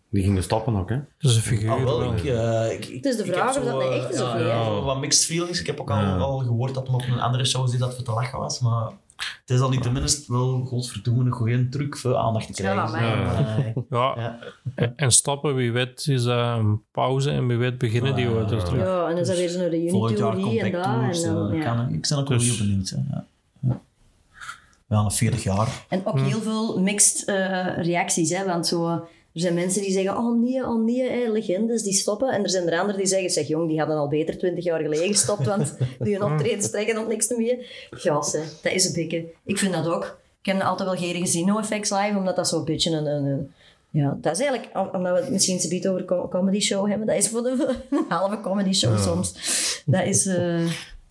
die 0.09 0.23
gingen 0.23 0.43
stoppen 0.43 0.75
ook, 0.75 0.89
hè. 0.89 0.95
dat 1.17 1.31
is 1.31 1.35
een 1.35 1.41
figuur. 1.43 1.71
Ah, 1.71 1.83
wel, 1.83 2.13
ik, 2.13 2.23
eh, 2.23 2.71
ik, 2.71 2.85
ik, 2.85 2.95
Het 2.95 3.05
is 3.05 3.17
de 3.17 3.25
vraag 3.25 3.47
of 3.47 3.53
zo, 3.53 3.63
dat 3.63 3.73
nou 3.73 3.93
echt 3.93 4.13
is 4.13 4.21
of 4.21 4.27
ja, 4.27 4.37
niet, 4.37 4.45
ja, 4.47 4.81
wat 4.81 4.99
mixed 4.99 5.25
feelings. 5.25 5.59
Ik 5.59 5.67
heb 5.67 5.79
ook 5.79 5.89
al, 5.91 5.97
Ja. 5.97 6.17
al 6.17 6.39
gehoord 6.39 6.73
dat 6.73 6.85
hem 6.85 6.95
op 6.95 7.01
een 7.01 7.19
andere 7.19 7.45
show 7.45 7.67
zit 7.69 7.79
dat 7.79 7.95
het 7.95 8.05
te 8.05 8.11
lachen 8.11 8.39
was. 8.39 8.59
Maar 8.59 8.91
het 9.17 9.49
is 9.49 9.59
al 9.59 9.69
niet 9.69 9.81
tenminste 9.81 10.31
wel, 10.31 10.61
godverdomme, 10.65 11.23
een 11.25 11.31
goede 11.31 11.69
truc 11.69 11.97
voor 11.97 12.15
aandacht 12.15 12.45
te 12.55 12.61
krijgen. 12.61 12.93
Eh, 12.93 13.65
Ja, 13.89 14.13
ja. 14.15 14.39
en- 14.75 14.93
en 14.95 15.11
stoppen, 15.11 15.55
wie 15.55 15.71
weet, 15.71 16.07
is 16.07 16.23
dat 16.23 16.57
een 16.57 16.81
pauze 16.91 17.31
en 17.31 17.47
wie 17.47 17.57
weet 17.57 17.77
beginnen 17.77 18.15
die 18.15 18.29
weer 18.29 18.45
terug. 18.45 18.75
Ja, 18.75 19.03
en 19.07 19.09
dan 19.11 19.17
is 19.17 19.27
dat 19.27 19.37
weer 19.37 19.49
zo'n 19.49 19.61
jaar 19.61 19.69
reunietour 19.69 20.35
hier 20.35 20.63
en 20.63 20.71
comeback 20.71 20.83
daar. 20.83 21.11
En 21.11 21.21
dan, 21.33 21.51
eh, 21.51 21.57
ja. 21.57 21.63
kan, 21.75 21.89
ik 21.93 22.07
ben 22.09 22.17
ook 22.17 22.27
wel 22.27 22.37
Dus- 22.37 22.47
heel 22.57 22.67
benieuwd. 22.67 22.89
Hè. 22.89 22.97
Ja. 23.09 23.25
Ja. 23.59 23.81
Ja, 24.87 25.01
na 25.01 25.09
40 25.09 25.43
jaar. 25.43 25.85
En 25.89 26.05
ook 26.05 26.19
heel 26.19 26.41
veel 26.41 26.79
mixed 26.79 27.25
eh, 27.27 27.83
reacties, 27.83 28.29
hè, 28.29 28.45
want 28.45 28.67
zo, 28.67 29.07
er 29.33 29.39
zijn 29.41 29.53
mensen 29.53 29.81
die 29.81 29.91
zeggen, 29.91 30.17
oh 30.17 30.41
nee, 30.41 30.63
oh 30.67 30.83
nee, 30.83 31.09
hè, 31.09 31.31
legendes 31.31 31.83
die 31.83 31.93
stoppen. 31.93 32.29
En 32.33 32.43
er 32.43 32.49
zijn 32.49 32.67
er 32.69 32.79
anderen 32.79 32.97
die 32.99 33.09
zeggen, 33.09 33.29
zeg 33.29 33.47
jong, 33.47 33.67
die 33.69 33.77
hadden 33.79 33.97
al 33.97 34.07
beter 34.07 34.37
20 34.37 34.63
jaar 34.63 34.81
geleden 34.81 35.07
gestopt, 35.07 35.45
want 35.45 35.77
die 35.99 36.13
hun 36.17 36.31
optreden 36.31 36.71
trekken 36.71 36.97
op 37.01 37.07
niks 37.07 37.27
meer. 37.37 37.87
Gas, 37.91 38.31
hè, 38.33 38.39
dat 38.61 38.71
is 38.73 38.85
een 38.85 38.93
beetje. 38.93 39.25
Ik 39.45 39.57
vind 39.57 39.73
dat 39.73 39.87
ook. 39.87 40.19
Ik 40.41 40.51
heb 40.53 40.61
altijd 40.61 40.89
wel 40.89 40.97
geren 40.97 41.21
gezien, 41.21 41.45
NoFX 41.47 41.89
Live, 41.89 42.13
omdat 42.17 42.35
dat 42.35 42.47
zo'n 42.47 42.65
beetje 42.65 42.91
een, 42.91 43.05
een, 43.05 43.25
een- 43.25 43.51
ja, 43.89 44.17
dat 44.21 44.33
is 44.39 44.45
eigenlijk, 44.45 44.77
om- 44.77 44.89
omdat 44.95 45.13
we 45.13 45.19
het 45.19 45.29
misschien 45.29 45.59
een 45.63 45.69
beetje 45.69 45.89
over 45.89 46.11
een 46.23 46.29
comedy 46.29 46.59
show 46.59 46.87
hebben, 46.89 47.07
dat 47.07 47.15
is 47.15 47.29
voor 47.29 47.41
de, 47.43 47.75
een 47.89 48.05
halve 48.09 48.39
comedy 48.39 48.71
show 48.73 48.97
soms. 48.99 49.33
Dat 49.85 50.05
is, 50.05 50.25
eh, 50.25 50.65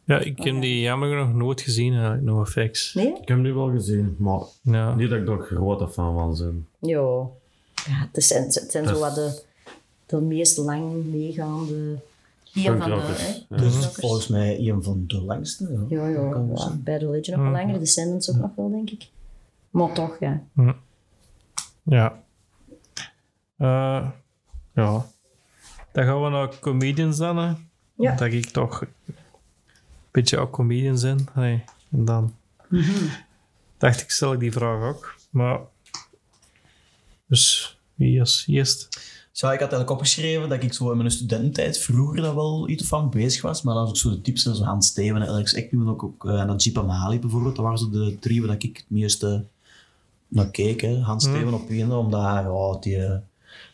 Ja, 0.05 0.18
ik 0.18 0.43
heb 0.43 0.61
die 0.61 0.81
jammer 0.81 1.09
genoeg 1.09 1.35
nooit 1.35 1.61
gezien, 1.61 1.93
eigenlijk, 1.93 2.23
no 2.23 2.41
effects. 2.41 2.95
nee? 2.95 3.07
Ik 3.07 3.16
heb 3.16 3.29
hem 3.29 3.41
nu 3.41 3.53
wel 3.53 3.70
gezien, 3.70 4.14
maar 4.18 4.41
Ja. 4.62 4.95
niet 4.95 5.11
dat 5.11 5.18
ik 5.18 5.29
er 5.29 5.39
grote 5.41 5.89
fan 5.89 6.14
van 6.14 6.37
ben. 6.39 6.68
Ja, 6.91 7.27
ja 7.87 8.09
het, 8.12 8.24
zijn, 8.24 8.45
het 8.45 8.66
zijn 8.70 8.87
zo 8.87 8.99
wat 8.99 9.14
de, 9.14 9.43
de 10.07 10.20
meest 10.20 10.57
lang 10.57 11.05
meegaande. 11.05 12.01
Een 12.55 12.78
van 12.78 12.91
de. 12.91 13.45
Ja. 13.49 13.57
Dus 13.57 13.87
volgens 13.87 14.28
mij 14.28 14.68
een 14.68 14.83
van 14.83 15.05
de 15.07 15.22
langste. 15.22 15.87
Ja, 15.89 16.07
Ja, 16.07 16.18
ja. 16.18 16.70
Bad 16.76 17.01
Religion 17.01 17.39
nog 17.39 17.51
wel 17.51 17.61
langer, 17.61 17.78
Descendants 17.78 18.30
ook 18.30 18.37
nog 18.37 18.51
wel, 18.57 18.70
denk 18.70 18.91
ik. 18.91 19.09
Maar 19.70 19.93
toch, 19.93 20.16
ja. 20.20 20.43
Ja. 21.83 22.22
Eh, 23.57 24.09
ja. 24.74 25.07
Dan 25.93 26.05
gaan 26.05 26.22
we 26.22 26.28
naar 26.28 26.59
comedians 26.59 27.16
dan, 27.16 27.37
hè. 27.37 27.53
Ja. 27.95 28.14
Dat 28.14 28.33
ik 28.33 28.47
toch 28.47 28.80
een 28.80 29.14
beetje 30.11 30.39
ook 30.39 30.51
comedian 30.51 31.01
ben. 31.01 31.26
Nee, 31.35 31.64
en 31.91 32.05
dan 32.05 32.35
dacht 33.78 34.01
ik, 34.01 34.11
stel 34.11 34.33
ik 34.33 34.41
die 34.41 34.53
vraag 34.53 34.83
ook. 34.83 35.14
Maar... 35.30 35.61
Dus, 37.33 37.76
wie 37.95 38.20
is 38.20 38.45
eerst? 38.49 38.89
Zo, 39.30 39.47
ik 39.47 39.61
had 39.61 39.72
eigenlijk 39.72 39.91
opgeschreven 39.91 40.49
dat 40.49 40.62
ik 40.62 40.72
zo 40.72 40.91
in 40.91 40.97
mijn 40.97 41.11
studententijd 41.11 41.78
vroeger 41.78 42.22
daar 42.22 42.35
wel 42.35 42.68
iets 42.68 42.85
van 42.85 43.11
bezig 43.11 43.43
was. 43.43 43.62
Maar 43.62 43.74
dan 43.74 43.83
was 43.83 43.93
ook 43.93 43.99
zo 43.99 44.11
de 44.11 44.20
tips, 44.20 44.43
zo 44.43 44.62
Hans 44.62 44.87
Steven 44.87 45.22
en 45.22 45.28
Alex 45.28 45.53
Ekman, 45.53 45.89
ook, 45.89 46.03
ook 46.03 46.24
uh, 46.24 46.45
Najib 46.45 46.78
Amali 46.78 47.18
bijvoorbeeld. 47.18 47.57
Dat 47.57 47.64
waren 47.64 47.78
zo 47.78 47.91
de 47.91 48.16
drie 48.20 48.43
waar 48.43 48.57
ik 48.59 48.76
het 48.76 48.85
meeste 48.89 49.45
naar 50.28 50.51
keek. 50.51 50.80
Hè. 50.80 51.01
Hans 51.01 51.24
Steven 51.24 51.55
op 51.55 51.68
één, 51.68 51.93
omdat 51.93 52.20
ja, 52.20 52.76
die, 52.80 53.05
eh, 53.05 53.18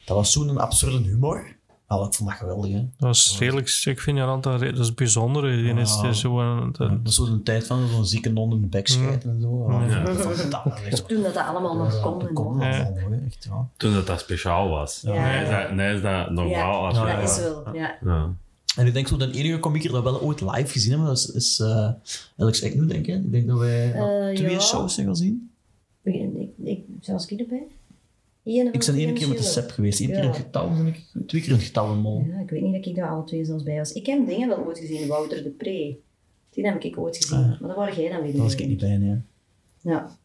dat 0.05 0.17
was 0.17 0.33
zo'n 0.33 0.59
absurde 0.59 1.09
humor. 1.09 1.57
Nou, 1.89 2.07
ik 2.07 2.15
vond 2.15 2.29
dat 2.29 2.39
geweldig. 2.39 2.73
Hè. 2.73 2.85
Dat 2.99 3.15
is 3.15 3.37
redelijk, 3.39 3.81
ik 3.85 4.01
vind 4.01 4.19
dat 4.19 4.29
altijd, 4.29 4.61
dat 4.77 4.85
is 4.85 4.95
bijzonder. 4.95 5.43
Die 5.43 5.75
is 5.75 5.99
Ja. 6.03 6.13
zo 6.13 6.41
een, 6.41 6.73
Dat 6.79 6.91
is 7.05 7.15
zo'n 7.15 7.43
tijd 7.43 7.67
van 7.67 7.89
zo'n 7.89 8.05
zieke 8.07 8.31
non 8.33 8.53
in 8.53 8.61
de 8.61 8.67
bek 8.67 8.89
schijten 8.89 9.31
en 9.31 9.41
zo. 9.41 9.73
Ja. 9.73 10.05
Dat 10.05 10.51
dat 10.51 11.09
Toen 11.09 11.23
dat 11.23 11.35
dat 11.35 11.47
allemaal 11.47 11.77
nog 11.77 12.01
kon. 12.01 12.19
dat 12.19 12.33
kon 12.33 12.63
echt, 12.63 13.45
ja. 13.45 13.69
Toen 13.77 13.93
dat 13.93 14.07
dat 14.07 14.21
speciaal 14.21 14.69
was. 14.69 15.01
Ja. 15.03 15.13
Nee, 15.13 15.43
is 15.45 15.51
dat, 15.51 15.73
nee, 15.73 15.95
is 15.95 16.03
dat 16.03 16.31
normaal. 16.31 16.87
als 16.87 16.97
Ja, 16.97 17.11
je- 17.11 17.21
dat 17.21 17.31
is 17.31 17.39
wel, 17.39 17.75
ja. 17.75 17.97
Ja. 18.05 18.31
En 18.77 18.87
ik 18.87 18.93
denk 18.93 19.09
zo 19.09 19.17
de 19.17 19.31
enige 19.33 19.59
komieker 19.59 19.91
dat 19.93 20.03
we 20.05 20.11
wel 20.11 20.21
ooit 20.21 20.41
live 20.41 20.67
gezien 20.73 20.91
hebben, 20.91 21.09
dat 21.09 21.17
is, 21.19 21.31
is 21.31 21.61
eh, 21.61 21.89
Alex 22.39 22.61
denk 22.61 22.91
ik. 22.91 23.07
Ik 23.07 23.33
denk 23.33 23.47
dat 23.47 23.59
wij 23.59 23.93
Eh, 23.93 24.35
twee 24.37 24.51
ja. 24.53 24.61
shows 24.61 24.97
hebben 24.97 25.17
gezien. 25.17 25.51
Ik, 26.03 26.15
ik, 26.15 26.49
ik, 26.65 26.81
zelfs 27.01 27.27
ik 27.27 27.41
erbij? 27.41 27.63
Ik 28.43 28.73
ben 28.87 28.95
één 28.95 29.15
keer 29.15 29.29
met 29.29 29.37
de. 29.39 29.43
SEP 29.45 29.71
geweest, 29.71 29.99
keer 29.99 30.09
Ja. 30.09 30.21
in 30.23 30.27
het 30.29 30.37
getal 30.37 30.71
twee 31.27 31.41
keer 31.41 31.51
in 31.51 31.57
het 31.57 31.65
getal 31.65 31.91
en 31.93 31.99
mol. 31.99 32.25
Ja, 32.33 32.41
ik 32.41 32.51
weet 32.51 32.63
niet 32.63 32.75
dat 32.75 32.87
ik 32.87 32.95
daar 32.95 33.09
alle 33.11 33.25
twee 33.25 33.45
zelfs 33.45 33.63
bij 33.63 33.77
was. 33.77 33.93
Ik 33.93 34.07
heb 34.07 34.27
dingen 34.27 34.49
wel 34.49 34.65
ooit 34.67 34.79
gezien, 34.79 35.07
Wouter 35.09 35.43
de 35.43 35.49
Pre. 35.51 35.97
Die 36.51 36.67
heb 36.67 36.83
ik 36.85 36.99
ooit 36.99 37.17
gezien. 37.17 37.41
Maar 37.49 37.59
daar 37.69 37.75
waren 37.77 38.01
jij 38.03 38.11
dan 38.13 38.23
weer 38.23 38.33
Dat 38.33 38.41
was 38.41 38.55
ik 38.55 38.67
niet 38.67 38.79
bij, 38.81 38.97
nee. 38.97 39.17
Ja. 39.83 40.17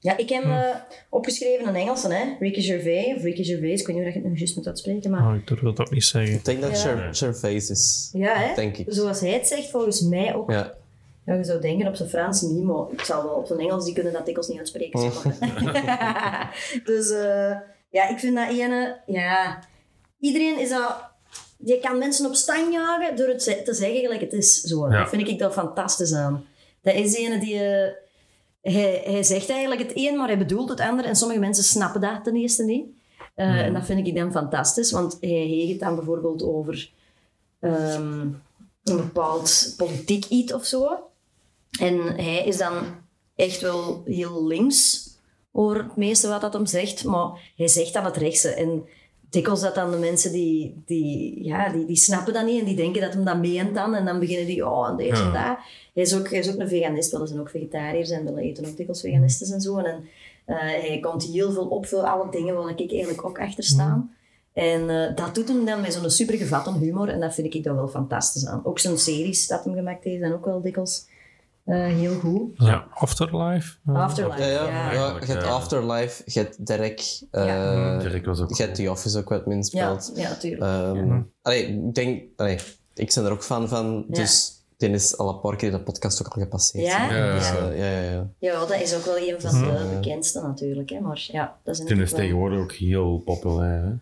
Ja, 0.00 0.16
ik 0.16 0.28
heb 0.28 0.42
Hm. 0.42 0.50
eh, 0.50 0.74
opgeschreven 1.10 1.68
een 1.68 1.74
Engelse, 1.74 2.12
hè. 2.14 2.24
Ricky 2.40 2.60
Gervais, 2.60 3.16
of 3.16 3.22
Ricky 3.22 3.42
Gervais, 3.44 3.80
ik 3.80 3.86
weet 3.86 3.96
niet 3.96 4.04
hoe 4.04 4.14
je 4.14 4.18
het 4.20 4.30
nu 4.32 4.36
juist 4.38 4.56
moet 4.56 4.66
uitspreken, 4.66 5.10
maar... 5.10 5.28
Oh, 5.28 5.34
ik 5.34 5.46
durf 5.46 5.74
dat 5.74 5.90
niet 5.90 6.04
zeggen. 6.04 6.34
Ik 6.34 6.44
denk 6.44 6.60
dat 6.60 6.70
Ja. 6.70 6.76
Ger- 6.76 7.14
Gervais 7.14 7.70
is. 7.70 8.10
Ja, 8.12 8.34
hè. 8.38 8.54
Denk 8.54 8.76
ik. 8.76 8.86
Zoals 8.88 9.20
hij 9.20 9.30
het 9.32 9.46
zegt, 9.46 9.70
volgens 9.70 10.00
mij 10.00 10.34
ook. 10.34 10.50
Ja. 10.50 10.74
Ja. 11.26 11.34
je 11.34 11.44
zou 11.44 11.60
denken 11.60 11.86
op 11.88 11.94
zijn 11.96 12.08
Frans 12.08 12.40
niet, 12.42 12.62
maar 12.64 12.84
ik 12.90 13.00
zal 13.00 13.22
wel 13.22 13.32
op 13.34 13.46
zijn 13.46 13.58
Engels, 13.58 13.84
die 13.84 13.94
kunnen 13.94 14.12
dat 14.12 14.24
dikwijls 14.24 14.48
niet 14.48 14.58
uitspreken. 14.58 15.00
zeg 15.00 15.40
maar. 15.40 16.80
dus 16.84 17.10
eh, 17.10 17.56
ja, 17.90 18.08
ik 18.08 18.18
vind 18.18 18.36
dat 18.36 18.48
ene... 18.48 19.00
Ja, 19.06 19.58
iedereen 20.20 20.58
is 20.58 20.68
dat... 20.68 20.96
Je 21.58 21.78
kan 21.80 21.98
mensen 21.98 22.26
op 22.26 22.34
stang 22.34 22.72
jagen 22.72 23.16
door 23.16 23.28
het 23.28 23.64
te 23.64 23.74
zeggen 23.74 24.00
gelijk 24.00 24.20
het 24.20 24.32
is. 24.32 24.60
Zo. 24.60 24.90
Ja. 24.90 24.98
Dat 24.98 25.08
vind 25.08 25.28
ik 25.28 25.38
dat 25.38 25.52
fantastisch 25.52 26.12
aan. 26.14 26.44
Dat 26.82 26.94
is 26.94 27.12
de 27.12 27.18
ene 27.18 27.38
die... 27.38 27.54
eh, 27.58 27.92
hij, 28.74 29.02
hij 29.04 29.22
zegt 29.22 29.50
eigenlijk 29.50 29.80
het 29.80 29.92
een, 29.94 30.16
maar 30.16 30.28
hij 30.28 30.38
bedoelt 30.38 30.68
het 30.68 30.80
ander. 30.80 31.04
En 31.04 31.16
sommige 31.16 31.40
mensen 31.40 31.64
snappen 31.64 32.00
dat 32.00 32.24
ten 32.24 32.36
eerste 32.36 32.64
niet. 32.64 32.86
Eh, 33.34 33.58
En 33.60 33.72
dat 33.74 33.84
vind 33.84 34.06
ik 34.06 34.14
dan 34.14 34.32
fantastisch, 34.32 34.90
want 34.90 35.16
hij 35.20 35.30
heeft 35.30 35.70
het 35.70 35.80
dan 35.80 35.94
bijvoorbeeld 35.94 36.42
over 36.42 36.90
ehm, 37.60 38.20
een 38.84 38.96
bepaald 38.96 39.74
politiek 39.76 40.24
iets 40.24 40.52
of 40.52 40.64
zo. 40.64 40.98
En 41.80 42.00
hij 42.00 42.44
is 42.44 42.56
dan 42.56 42.84
echt 43.36 43.60
wel 43.60 44.02
heel 44.04 44.46
links 44.46 45.08
over 45.52 45.76
het 45.76 45.96
meeste 45.96 46.28
wat 46.28 46.40
dat 46.40 46.52
hem 46.52 46.66
zegt, 46.66 47.04
maar 47.04 47.52
hij 47.56 47.68
zegt 47.68 47.92
dan 47.92 48.04
het 48.04 48.16
rechtse. 48.16 48.48
En 48.48 48.84
dikwijls 49.30 49.60
dat 49.60 49.74
dan 49.74 49.90
de 49.90 49.96
mensen 49.96 50.32
die, 50.32 50.82
die, 50.86 51.44
ja, 51.44 51.68
die, 51.68 51.86
die 51.86 51.96
snappen 51.96 52.32
dat 52.32 52.44
niet 52.44 52.58
en 52.58 52.64
die 52.64 52.76
denken 52.76 53.00
dat 53.00 53.12
hem 53.12 53.24
dat 53.24 53.38
meent 53.38 53.74
dan. 53.74 53.94
En 53.94 54.04
dan 54.04 54.18
beginnen 54.18 54.46
die, 54.46 54.66
oh, 54.66 54.88
en 54.88 54.96
deze 54.96 55.22
en 55.22 55.32
Ja. 55.32 55.48
dat. 55.48 55.58
Hij 55.94 56.02
is 56.02 56.14
ook, 56.14 56.30
hij 56.30 56.38
is 56.38 56.52
ook 56.52 56.58
een 56.58 56.68
veganist, 56.68 57.10
wel, 57.10 57.26
zijn 57.26 57.40
ook 57.40 57.50
vegetariërs 57.50 58.10
en 58.10 58.24
willen 58.24 58.42
eten 58.42 58.64
ook 58.66 58.76
dikwijls 58.76 59.00
veganisten 59.00 59.54
en 59.54 59.60
zo. 59.60 59.76
En 59.78 60.04
eh, 60.44 60.56
hij 60.58 60.98
komt 61.02 61.24
heel 61.24 61.52
veel 61.52 61.66
op 61.66 61.86
voor 61.86 62.02
alle 62.02 62.30
dingen 62.30 62.54
waar 62.54 62.80
ik 62.80 62.90
eigenlijk 62.90 63.24
ook 63.24 63.40
achter 63.40 63.64
sta. 63.64 64.06
En 64.52 64.90
eh, 64.90 65.16
dat 65.16 65.34
doet 65.34 65.48
hem 65.48 65.64
dan 65.64 65.80
met 65.80 65.92
zo'n 65.92 66.10
super 66.10 66.36
gevatte 66.36 66.72
humor 66.78 67.08
en 67.08 67.20
dat 67.20 67.34
vind 67.34 67.54
ik 67.54 67.64
dan 67.64 67.76
wel 67.76 67.88
fantastisch 67.88 68.46
aan. 68.46 68.60
Ook 68.64 68.78
zijn 68.78 68.98
series 68.98 69.46
dat 69.46 69.64
hem 69.64 69.74
gemaakt 69.74 70.04
heeft 70.04 70.20
zijn 70.20 70.32
ook 70.32 70.44
wel 70.44 70.60
dikwijls 70.60 71.06
eh, 71.66 71.76
heel 71.86 72.14
goed. 72.18 72.50
Ja, 72.54 72.86
Afterlife. 72.94 73.76
Ja. 73.86 73.92
Afterlife, 73.92 74.40
Ja, 74.42 74.46
ja. 74.46 74.68
ja, 74.68 74.92
ja. 74.92 75.16
je 75.20 75.26
hebt 75.26 75.42
Ja. 75.44 75.48
Afterlife, 75.50 76.22
je 76.26 76.38
hebt 76.40 76.66
Derek, 76.66 77.00
Ja. 77.30 77.94
eh, 77.96 78.00
Dirk 78.00 78.26
was 78.26 78.40
ook 78.40 78.56
je 78.56 78.62
hebt 78.62 78.74
The 78.74 78.90
Office 78.90 79.18
ook 79.18 79.28
wat 79.28 79.46
min 79.46 79.56
Ja, 79.56 79.62
speelt. 79.98 80.12
ja, 80.14 80.28
natuurlijk. 80.28 80.62
Ehm, 80.62 81.20
allee, 81.42 81.66
ik 81.66 81.94
denk, 81.94 82.22
allee, 82.36 82.58
ik 82.94 83.12
ben 83.14 83.24
er 83.24 83.30
ook 83.32 83.42
fan 83.44 83.68
van, 83.68 84.04
dus 84.08 84.54
die 84.76 84.90
is 84.90 85.18
al 85.18 85.28
een 85.28 85.40
paar 85.40 85.56
keer 85.56 85.68
in 85.70 85.74
de 85.76 85.82
podcast 85.82 86.20
ook 86.26 86.32
al 86.34 86.42
gepasseerd. 86.42 86.86
Ja? 86.86 87.10
Ja. 87.16 87.34
Dus, 87.34 87.48
Ja. 87.48 87.56
eh, 87.70 87.78
ja, 87.78 88.00
ja, 88.00 88.10
ja. 88.10 88.26
Ja, 88.38 88.58
dat 88.58 88.80
is 88.80 88.94
ook 88.96 89.04
wel 89.04 89.16
een 89.18 89.40
van 89.40 89.62
de 89.62 89.90
bekendste 89.94 90.40
natuurlijk. 90.40 90.90
Hè. 90.90 91.00
Maar 91.00 91.28
ja, 91.32 91.56
dat 91.64 91.78
is 91.88 92.10
tegenwoordig 92.12 92.58
ook 92.60 92.72
heel 92.72 93.18
populair. 93.24 93.82
Hè? 93.82 93.92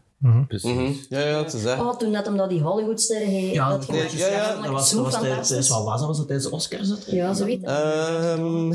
Precies. 0.48 0.70
Mhm. 0.70 0.92
ja, 1.08 1.20
ja, 1.20 1.42
het 1.42 1.52
is 1.52 1.62
dat. 1.62 1.78
Oh, 1.78 1.96
toen 1.96 2.12
dat 2.12 2.24
hem 2.24 2.36
dat 2.36 2.48
die 2.48 2.60
Hollywoodsterren 2.60 3.28
heeft 3.28 3.54
Ja, 3.54 3.64
had 3.64 3.84
gemaakt, 3.84 4.12
ja, 4.12 4.26
ja, 4.26 4.54
Dat 4.62 4.70
was, 4.70 4.88
zo 4.88 4.96
dat 5.02 5.12
was 5.12 5.20
tijdens, 5.48 5.68
wat 5.68 5.84
was 5.84 5.98
dat? 5.98 6.08
Was 6.08 6.16
dat 6.16 6.26
tijdens 6.26 6.48
de 6.48 6.54
Oscars? 6.54 6.88
het? 6.88 7.04
Ja, 7.06 7.34
zoiets. 7.34 7.64
Ehm, 7.64 8.72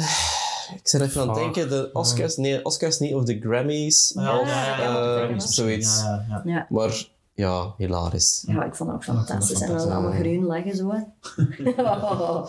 Ik 0.76 0.89
ben 0.91 1.02
even 1.02 1.22
aan 1.22 1.28
het 1.30 1.38
denken, 1.38 1.70
de 1.70 1.89
Oscars, 1.93 2.38
nee, 2.38 2.66
Oscars 2.66 3.00
niet, 3.00 3.14
of 3.14 3.24
de 3.24 3.39
Grammys. 3.39 4.12
Ja, 4.16 4.39
of, 4.39 4.47
ja, 4.47 4.82
ja, 4.82 5.24
ja. 5.24 5.39
zoiets. 5.39 6.02
Ja, 6.02 6.26
ja, 6.30 6.41
ja. 6.45 6.56
Ja. 6.56 6.66
Maar 6.70 7.08
ja, 7.34 7.74
hilarisch. 7.78 8.43
ja, 8.47 8.64
ik 8.64 8.76
vond 8.76 8.89
het 8.89 8.97
ook 8.97 9.04
fantastisch. 9.04 9.62
En 9.62 9.68
dan 9.78 9.91
allemaal 9.91 10.12
groen 10.12 10.47
leggen 10.47 10.76
zo. 10.76 10.93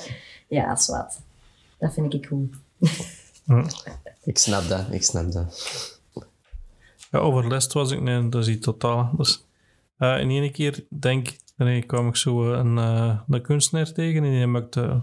ja, 0.59 0.77
zwart. 0.77 1.15
Dat 1.79 1.93
vind 1.93 2.15
ik 2.15 2.27
goed. 2.27 2.55
Ik 4.25 4.39
snap 4.39 4.69
dat, 4.69 4.81
ik 4.91 5.03
snap 5.03 5.33
dat. 5.33 5.99
Ja, 7.11 7.19
over 7.19 7.49
lest 7.49 7.73
was 7.73 7.91
ik, 7.91 8.01
nee, 8.01 8.29
dat 8.29 8.43
is 8.43 8.49
iets 8.49 8.65
totaal 8.65 9.09
anders. 9.11 9.45
Eh, 9.97 10.21
in 10.21 10.31
één 10.31 10.53
keer 10.53 10.85
denk 10.89 11.37
nee, 11.57 11.83
kwam 11.83 12.09
ik 12.09 12.17
zo 12.17 12.53
een, 12.53 12.79
eh, 12.79 13.21
een 13.29 13.43
kunstenaar 13.43 13.93
tegen 13.93 14.25
en 14.25 14.31
die 14.31 14.47
maakte 14.47 15.03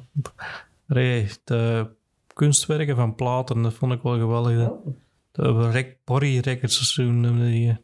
nee, 0.86 1.28
de 1.44 1.88
kunstwerken 2.34 2.96
van 2.96 3.16
platen. 3.16 3.62
Dat 3.62 3.74
vond 3.74 3.94
ik 3.94 4.02
wel 4.02 4.18
geweldig. 4.18 4.70
Oh. 4.70 4.88
De 5.32 5.70
rec, 5.70 5.96
Borry 6.06 6.40
Records 6.40 6.80
of 6.80 6.86
zo 6.86 7.04
noemde 7.04 7.46
die. 7.46 7.78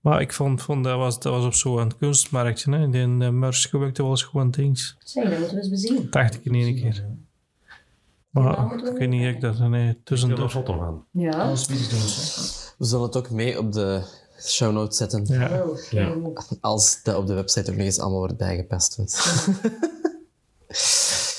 Maar 0.00 0.20
ik 0.20 0.32
vond, 0.32 0.62
vond 0.62 0.84
dat, 0.84 0.98
was, 0.98 1.20
dat 1.20 1.32
was 1.32 1.44
op 1.44 1.54
zo'n 1.54 1.96
kunstmarktje. 1.96 2.76
Hè. 2.76 2.90
Die 2.90 3.06
uh, 3.06 3.28
merch 3.28 3.68
gebruikte 3.68 4.02
wel 4.02 4.10
eens 4.10 4.22
gewoon 4.22 4.50
dings. 4.50 4.96
Zeg, 4.98 5.28
dat 5.28 5.38
moeten 5.38 5.56
we 5.56 5.62
eens 5.62 5.70
bezien. 5.70 6.06
Dacht 6.10 6.34
ik 6.34 6.44
in 6.44 6.54
één 6.54 6.74
keer. 6.74 7.04
Maar 8.30 8.74
ik 8.74 8.96
weet 8.98 9.08
niet, 9.08 9.22
ik 9.34 9.40
dat 9.40 9.58
nee, 9.58 9.68
Ik 9.68 9.70
heb 9.70 9.78
er 9.80 9.88
een 9.88 10.02
tussendoor. 10.04 10.50
foto 10.50 10.76
van. 10.76 11.04
Ja. 11.10 11.30
Alles 11.30 11.66
bieden 11.66 11.88
doen 11.88 11.98
ze. 11.98 12.63
We 12.78 12.84
zullen 12.84 13.04
het 13.06 13.16
ook 13.16 13.30
mee 13.30 13.58
op 13.58 13.72
de 13.72 14.02
show 14.40 14.72
notes 14.72 14.96
zetten. 14.96 15.24
Ja. 15.26 15.62
Oh, 15.62 15.78
Ja. 15.90 16.14
Als 16.60 17.02
dat 17.02 17.16
op 17.16 17.26
de 17.26 17.34
website 17.34 17.70
ook 17.70 17.76
nog 17.76 17.86
eens 17.86 17.98
allemaal 17.98 18.18
wordt 18.18 18.36
bijgepast. 18.36 18.98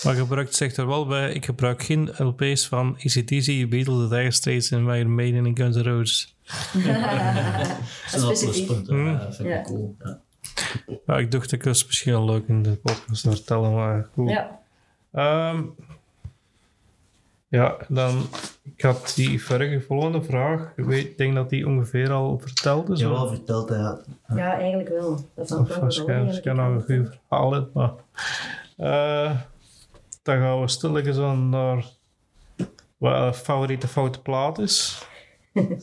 Maar 0.04 0.16
gebruikt 0.16 0.56
zegt 0.56 0.78
er 0.78 0.88
wel 0.88 1.06
bij, 1.08 1.34
ik 1.34 1.46
gebruik 1.46 1.84
geen 1.84 2.12
LP's 2.18 2.68
van 2.68 2.96
ACDC, 2.96 3.70
Beatles, 3.70 3.98
The 3.98 4.08
Dire 4.10 4.32
Straits 4.32 4.72
en 4.72 4.88
Iron 4.88 5.16
Maiden 5.16 5.46
en 5.46 5.58
Guns 5.58 5.76
N' 5.76 5.80
Roses. 5.82 6.36
Dat 8.12 8.14
is 8.14 8.22
wel 8.22 8.52
pluspunten. 8.52 8.96
Hmm. 8.96 9.06
Ja, 9.12 9.18
dat 9.18 9.36
vind 9.36 9.48
ik 9.50 9.54
Ja. 9.56 9.62
cool. 9.62 9.96
Ja. 10.04 10.20
Ja, 11.06 11.18
ik 11.18 11.32
dacht, 11.32 11.52
ik 11.52 11.64
was 11.64 11.86
misschien 11.86 12.12
wel 12.12 12.26
leuk 12.26 12.48
in 12.48 12.64
de 12.64 12.72
podcast 12.76 13.24
te 13.24 13.30
vertellen, 13.30 13.74
maar 13.74 14.08
goed. 14.14 14.30
Ja. 14.30 14.60
Ehm, 15.12 15.64
ja, 17.56 17.78
dan, 17.88 18.26
ik 18.76 18.82
had 18.82 19.12
die 19.16 19.44
vorige 19.44 19.82
volgende 19.82 20.24
vraag, 20.24 20.72
ik 20.76 21.18
denk 21.18 21.36
dat 21.36 21.50
die 21.50 21.68
ongeveer 21.68 22.12
al 22.12 22.40
verteld 22.40 22.90
is. 22.90 23.04
Of- 23.04 23.10
wel 23.10 23.28
verteld, 23.28 23.70
ja. 23.70 24.00
ja, 24.36 24.58
eigenlijk 24.60 24.90
wel. 24.90 25.20
Dat 25.36 25.48
vond 25.48 25.70
Of 25.70 25.78
waarschijnlijk 25.78 26.44
wel 26.44 26.56
nog 26.56 26.88
een 26.88 26.98
goed 26.98 27.16
verhaal 27.28 27.56
in, 27.56 27.68
maar... 27.74 27.92
eh, 28.78 29.40
dan 30.24 30.38
gaan 30.38 30.62
we 30.62 30.68
stilletjes 30.68 31.18
aan 31.18 31.50
naar 31.50 31.86
wat 32.98 33.14
een 33.16 33.34
favoriete 33.34 33.88
foute 33.88 34.22
plaat 34.22 34.60
is. 34.60 35.06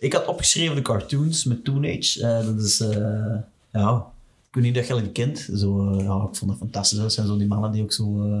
Ik 0.00 0.12
had 0.12 0.26
opgeschreven 0.26 0.76
de 0.76 0.82
cartoons 0.82 1.44
met 1.44 1.64
Toonage. 1.64 2.26
Eh 2.26 2.44
dat 2.44 2.60
is, 2.60 2.80
eh, 2.80 3.34
ja, 3.70 4.06
ik 4.50 4.56
weet 4.56 4.64
niet 4.64 4.74
dat 4.74 4.86
je 4.86 4.94
die 5.02 5.12
kent. 5.12 5.48
Zo, 5.54 5.90
eh, 5.90 6.04
ja, 6.04 6.26
ik 6.30 6.36
vond 6.36 6.50
dat 6.50 6.58
fantastisch. 6.58 6.98
Dat 6.98 7.12
zijn 7.12 7.26
zo 7.26 7.36
die 7.36 7.46
mannen 7.46 7.72
die 7.72 7.82
ook 7.82 7.92
zo, 7.92 8.22
eh 8.22 8.40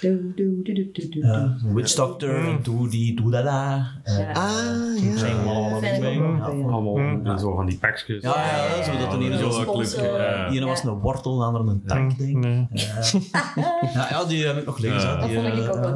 ja, 0.00 0.10
doe. 0.36 1.56
zo 1.60 1.72
Witch 1.74 1.94
Doctor 1.94 2.34
en 2.46 2.58
doe 2.62 2.88
die, 2.88 3.16
doe 3.16 3.30
dat 3.30 3.44
daar. 3.44 4.00
Eh, 4.04 4.18
Ja. 4.18 4.32
ah, 4.32 5.02
ja. 5.02 5.16
zijn 5.16 5.36
allemaal 5.36 6.98
Ja, 6.98 7.30
en 7.32 7.38
zo 7.38 7.54
van 7.54 7.66
die 7.66 7.78
pakjes. 7.78 8.22
Ja, 8.22 8.34
ja, 8.46 8.76
ja, 8.76 8.82
zo 8.84 8.98
dat 8.98 9.12
er 9.12 9.38
zo 9.38 9.50
zo- 9.50 9.72
een. 10.02 10.50
Die 10.50 10.58
ene 10.58 10.66
was 10.66 10.84
een 10.84 10.90
wortel, 10.90 11.38
de 11.38 11.44
andere 11.44 11.64
een 11.70 11.82
tak, 11.86 12.18
denk 12.18 12.30
ik. 12.30 12.36
Nee. 12.36 12.66
Ja, 12.70 14.06
ja, 14.10 14.24
die 14.24 14.46
heb 14.46 14.56
ik 14.56 14.66
nog 14.66 14.78
liggen. 14.78 15.00
Ja. 15.00 15.06
zo. 15.14 15.20
Dat 15.20 15.30
vond 15.32 15.46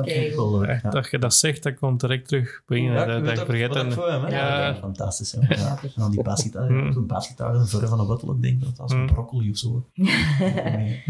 ik 0.07 0.13
eh, 0.13 0.41
ook 0.41 0.51
wel 0.51 0.67
ja. 0.67 0.91
dat 0.91 1.11
je 1.11 1.19
dat 1.19 1.35
zegt, 1.35 1.63
dat 1.63 1.75
komt 1.79 2.01
direct 2.01 2.29
terug 2.29 2.63
binnen. 2.67 2.93
Ja, 2.93 3.05
dat, 3.07 3.39
ik 3.39 3.45
vergeet. 3.45 3.75
Ja. 3.75 4.29
Ja, 4.29 4.75
fantastisch. 4.75 5.37
Ja. 5.41 5.57
Ja. 5.57 5.79
En 5.83 5.91
dan 5.97 6.11
die 6.11 6.23
basgitaar, 6.23 6.93
zo'n 6.93 7.07
basgitaar, 7.07 7.55
een 7.55 7.67
vorm 7.67 7.87
van 7.87 8.01
een 8.01 8.07
wortel, 8.07 8.33
ik 8.35 8.43
denk 8.43 8.61
dat 8.65 8.77
dat 8.77 8.87
is 8.91 8.93
een 8.93 8.99
Hmm. 9.07 9.09
Broccoli 9.43 9.51
of 9.51 9.59
zo. 9.59 9.85
Nee. 10.77 11.03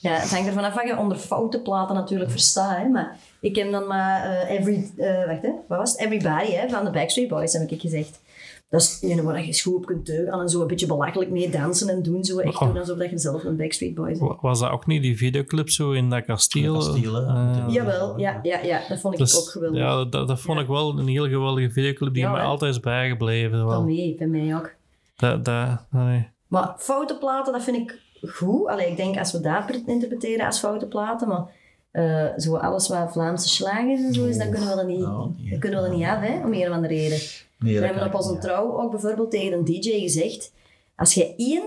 Ja, 0.00 0.12
het 0.12 0.30
hangt 0.30 0.46
ervan 0.46 0.64
af 0.64 0.74
wat 0.74 0.86
je 0.86 0.96
onder 0.98 1.16
foute 1.16 1.60
platen 1.60 1.94
natuurlijk 1.94 2.30
verstaat. 2.30 2.76
Hè. 2.76 2.88
Maar 2.88 3.16
ik 3.40 3.56
heb 3.56 3.70
dan 3.70 3.86
maar 3.86 4.24
eh, 4.24 4.58
every, 4.58 4.90
eh, 4.96 5.26
wacht, 5.26 5.42
hè, 5.42 5.50
wat 5.68 5.78
was 5.78 5.92
het? 5.92 6.00
Everybody 6.00 6.50
hè, 6.52 6.68
van 6.68 6.84
de 6.84 6.90
Backstreet 6.90 7.28
Boys, 7.28 7.52
heb 7.52 7.70
ik 7.70 7.80
gezegd. 7.80 8.20
Dat 8.68 8.80
is 8.80 8.98
een 9.02 9.22
waar 9.22 9.46
je 9.46 9.60
goed 9.62 9.74
op 9.74 9.86
kunt 9.86 10.04
teugen 10.04 10.40
en 10.40 10.48
zo 10.48 10.60
een 10.60 10.66
beetje 10.66 10.86
belachelijk 10.86 11.30
mee 11.30 11.50
dansen 11.50 11.88
en 11.88 12.02
doen. 12.02 12.24
Zo 12.24 12.38
echt 12.38 12.54
Oh. 12.60 12.68
doen 12.68 12.78
alsof 12.78 12.98
dat 12.98 13.10
je 13.10 13.18
zelf 13.18 13.44
een 13.44 13.56
Backstreet 13.56 13.94
Boys 13.94 14.18
bent. 14.18 14.30
Wa- 14.30 14.38
Was 14.40 14.60
dat 14.60 14.70
ook 14.70 14.86
niet 14.86 15.02
die 15.02 15.16
videoclip 15.16 15.70
zo 15.70 15.90
in 15.92 16.10
dat 16.10 16.24
kasteel? 16.24 16.74
Dat 16.74 16.84
kasteel. 16.92 17.16
Eh, 17.16 17.64
Jawel, 17.68 18.18
ja, 18.18 18.40
ja, 18.42 18.58
ja, 18.60 18.80
dat 18.88 19.00
vond 19.00 19.14
ik 19.14 19.20
dus- 19.20 19.38
ook 19.40 19.48
geweldig. 19.48 19.80
Ja, 19.80 20.04
dat, 20.04 20.28
dat 20.28 20.40
vond 20.40 20.60
ik 20.60 20.66
wel 20.66 20.98
een 20.98 21.08
heel 21.08 21.28
geweldige 21.28 21.70
videoclip 21.70 22.14
die 22.14 22.22
Ja, 22.22 22.32
mij 22.32 22.42
altijd 22.42 22.74
is 22.74 22.80
bijgebleven. 22.80 23.58
Wel. 23.58 23.68
Dan 23.68 23.84
mee, 23.84 24.14
bij 24.18 24.26
mij 24.26 24.54
ook. 24.56 24.70
Dat, 25.16 25.44
dat, 25.44 25.84
nee. 25.90 26.28
Maar 26.52 26.74
foute 26.78 27.18
platen, 27.18 27.52
dat 27.52 27.62
vind 27.62 27.76
ik 27.76 28.00
goed. 28.30 28.66
Allee, 28.66 28.90
ik 28.90 28.96
denk 28.96 29.18
als 29.18 29.32
we 29.32 29.40
dat 29.40 29.82
interpreteren 29.86 30.46
als 30.46 30.58
foute 30.58 30.86
platen, 30.86 31.28
maar 31.28 31.44
eh, 31.90 32.38
zo 32.38 32.56
alles 32.56 32.88
wat 32.88 33.12
Vlaamse 33.12 33.48
slagers 33.48 34.02
en 34.02 34.14
zo 34.14 34.24
is, 34.24 34.38
dan 34.38 34.50
kunnen 34.50 34.68
we 34.68 34.74
dat 34.76 34.86
niet, 34.86 34.98
Nou, 34.98 35.34
kunnen 35.58 35.82
we 35.82 35.88
dat 35.88 35.96
niet 35.96 36.06
af, 36.06 36.20
hè, 36.20 36.44
om 36.44 36.52
een 36.52 36.68
of 36.68 36.74
andere 36.74 36.94
reden. 36.94 37.18
Nee, 37.58 37.78
We 37.78 37.86
hebben 37.86 38.06
op 38.06 38.14
onze 38.14 38.38
trouw 38.38 38.80
ook 38.80 38.90
bijvoorbeeld 38.90 39.30
tegen 39.30 39.52
een 39.52 39.64
DJ 39.64 40.00
gezegd, 40.00 40.52
als 40.96 41.14
je 41.14 41.34
één, 41.36 41.62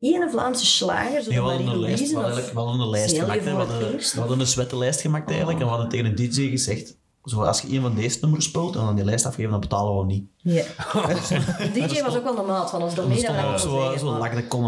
één 0.00 0.30
Vlaamse 0.30 0.66
slager, 0.66 1.28
Nee, 1.28 1.40
we 1.40 1.48
hadden 1.48 1.66
een 1.66 1.80
lijst, 1.80 2.10
we 2.10 2.18
hadden, 2.18 2.54
hadden 2.54 2.80
een 2.80 2.90
lijst 2.90 3.18
gemaakt. 3.18 3.44
We 3.44 3.50
hadden, 3.50 3.98
we 3.98 4.18
hadden 4.18 4.40
een 4.40 4.46
zwette 4.46 4.76
lijst 4.76 5.00
gemaakt 5.00 5.28
eigenlijk. 5.28 5.58
En 5.58 5.64
we 5.64 5.70
hadden 5.70 5.88
tegen 5.88 6.06
een 6.06 6.14
DJ 6.14 6.48
gezegd, 6.48 6.96
zo, 7.24 7.42
als 7.42 7.60
je 7.60 7.76
een 7.76 7.82
van 7.82 7.94
deze 7.94 8.18
nummers 8.20 8.44
speelt 8.44 8.76
en 8.76 8.84
dan 8.84 8.94
die 8.94 9.04
lijst 9.04 9.26
afgeven, 9.26 9.50
dan 9.50 9.60
betalen 9.60 9.98
we 9.98 10.04
niet. 10.04 10.24
Ja. 10.36 10.62
De 10.92 11.70
DJ 11.88 12.02
was 12.02 12.16
ook 12.16 12.24
wel 12.24 12.34
de 12.34 12.42
maat 12.42 12.70
van 12.70 12.82
ons, 12.82 12.94
dat 12.94 13.04
stond 13.04 13.20
we 13.20 13.28
ook 13.28 13.50
dat 13.50 13.60
zo, 13.60 13.70
wel 13.76 13.82
zo 13.84 13.90
zeggen. 13.90 14.10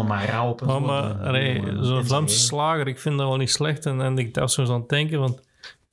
maar- 0.05 0.19
lak 0.19 0.29
rauw 0.29 0.49
op. 0.49 0.61
Oh, 0.61 0.69
zo. 0.69 0.79
maar 0.79 1.15
zo'n 2.05 2.21
en- 2.21 2.29
slager, 2.29 2.87
ik 2.87 2.99
vind 2.99 3.17
dat 3.17 3.27
wel 3.27 3.37
niet 3.37 3.49
slecht. 3.51 3.85
En, 3.85 4.01
en 4.01 4.17
ik 4.17 4.33
dacht 4.33 4.51
zo 4.51 4.61
eens 4.61 4.69
aan 4.69 4.79
het 4.79 4.89
denken, 4.89 5.19
want 5.19 5.39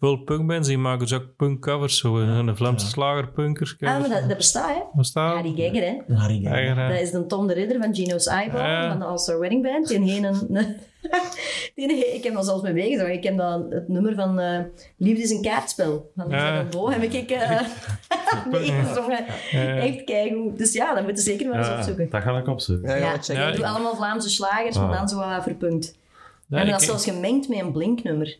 veel 0.00 0.16
punkbands 0.16 0.68
die 0.68 0.78
maken 0.78 0.98
dus 0.98 1.12
ook 1.12 1.36
punkcovers. 1.36 1.98
Zo, 1.98 2.16
een 2.18 2.56
Vlaamse 2.56 2.86
slager, 2.86 3.28
punkers. 3.28 3.76
Ah, 3.80 4.00
maar 4.00 4.08
dat, 4.08 4.28
dat 4.28 4.36
bestaat, 4.36 4.68
hè. 4.74 4.80
Wat 4.92 5.06
staat? 5.06 5.34
Harry 5.34 5.54
Geiger, 5.56 5.82
hè. 5.82 6.14
Harry. 6.14 6.46
Eigen, 6.46 6.88
Dat 6.88 7.00
is 7.00 7.10
de 7.10 7.26
Tom 7.26 7.46
de 7.46 7.54
Ridder 7.54 7.80
van 7.82 7.94
Gino's 7.94 8.26
Eyeball, 8.26 8.60
Ja. 8.60 8.88
van 8.90 8.98
de 8.98 9.04
All-Star 9.04 9.38
Wedding 9.38 9.62
Band. 9.62 9.88
Die 9.88 9.98
een, 9.98 10.24
een, 10.24 10.76
die, 11.74 12.14
ik 12.14 12.24
heb 12.24 12.34
daar 12.34 12.44
zelfs 12.44 12.62
mee 12.62 12.72
meegezongen. 12.72 13.12
Ik 13.12 13.24
heb 13.24 13.36
dan 13.36 13.66
het 13.70 13.88
nummer 13.88 14.14
van 14.14 14.38
eh, 14.40 14.60
Liefde 14.96 15.22
is 15.22 15.30
een 15.30 15.42
kaartspel. 15.42 16.10
Van 16.16 16.28
Ja. 16.30 16.64
Bo 16.70 16.90
heb 16.90 17.02
ik 17.02 17.30
uh, 17.30 17.60
meegezongen. 18.50 19.24
Ja. 19.50 19.76
Echt 19.76 20.04
keigoed. 20.04 20.58
Dus 20.58 20.72
ja, 20.72 20.94
dat 20.94 21.04
moeten 21.04 21.22
zeker 21.22 21.48
wel 21.48 21.58
eens 21.58 21.66
Ja, 21.66 21.76
opzoeken. 21.78 22.10
dat 22.10 22.22
ga 22.22 22.38
ik 22.38 22.48
opzoeken. 22.48 22.88
Ja, 22.88 22.94
ja, 22.96 23.04
Ja, 23.12 23.18
check 23.22 23.36
Ja, 23.36 23.48
ik 23.48 23.56
doe 23.56 23.66
allemaal 23.66 23.96
Vlaamse 23.96 24.30
slagers, 24.30 24.76
maar 24.76 24.88
Ah. 24.90 24.96
dan 24.98 25.08
zo 25.08 25.16
wat 25.16 25.42
verpunkt. 25.42 25.96
ja, 26.48 26.58
en 26.58 26.70
dat 26.70 26.80
is 26.80 26.86
zelfs 26.86 27.04
gemengd 27.04 27.48
met 27.48 27.58
een 27.58 27.72
blinknummer. 27.72 28.36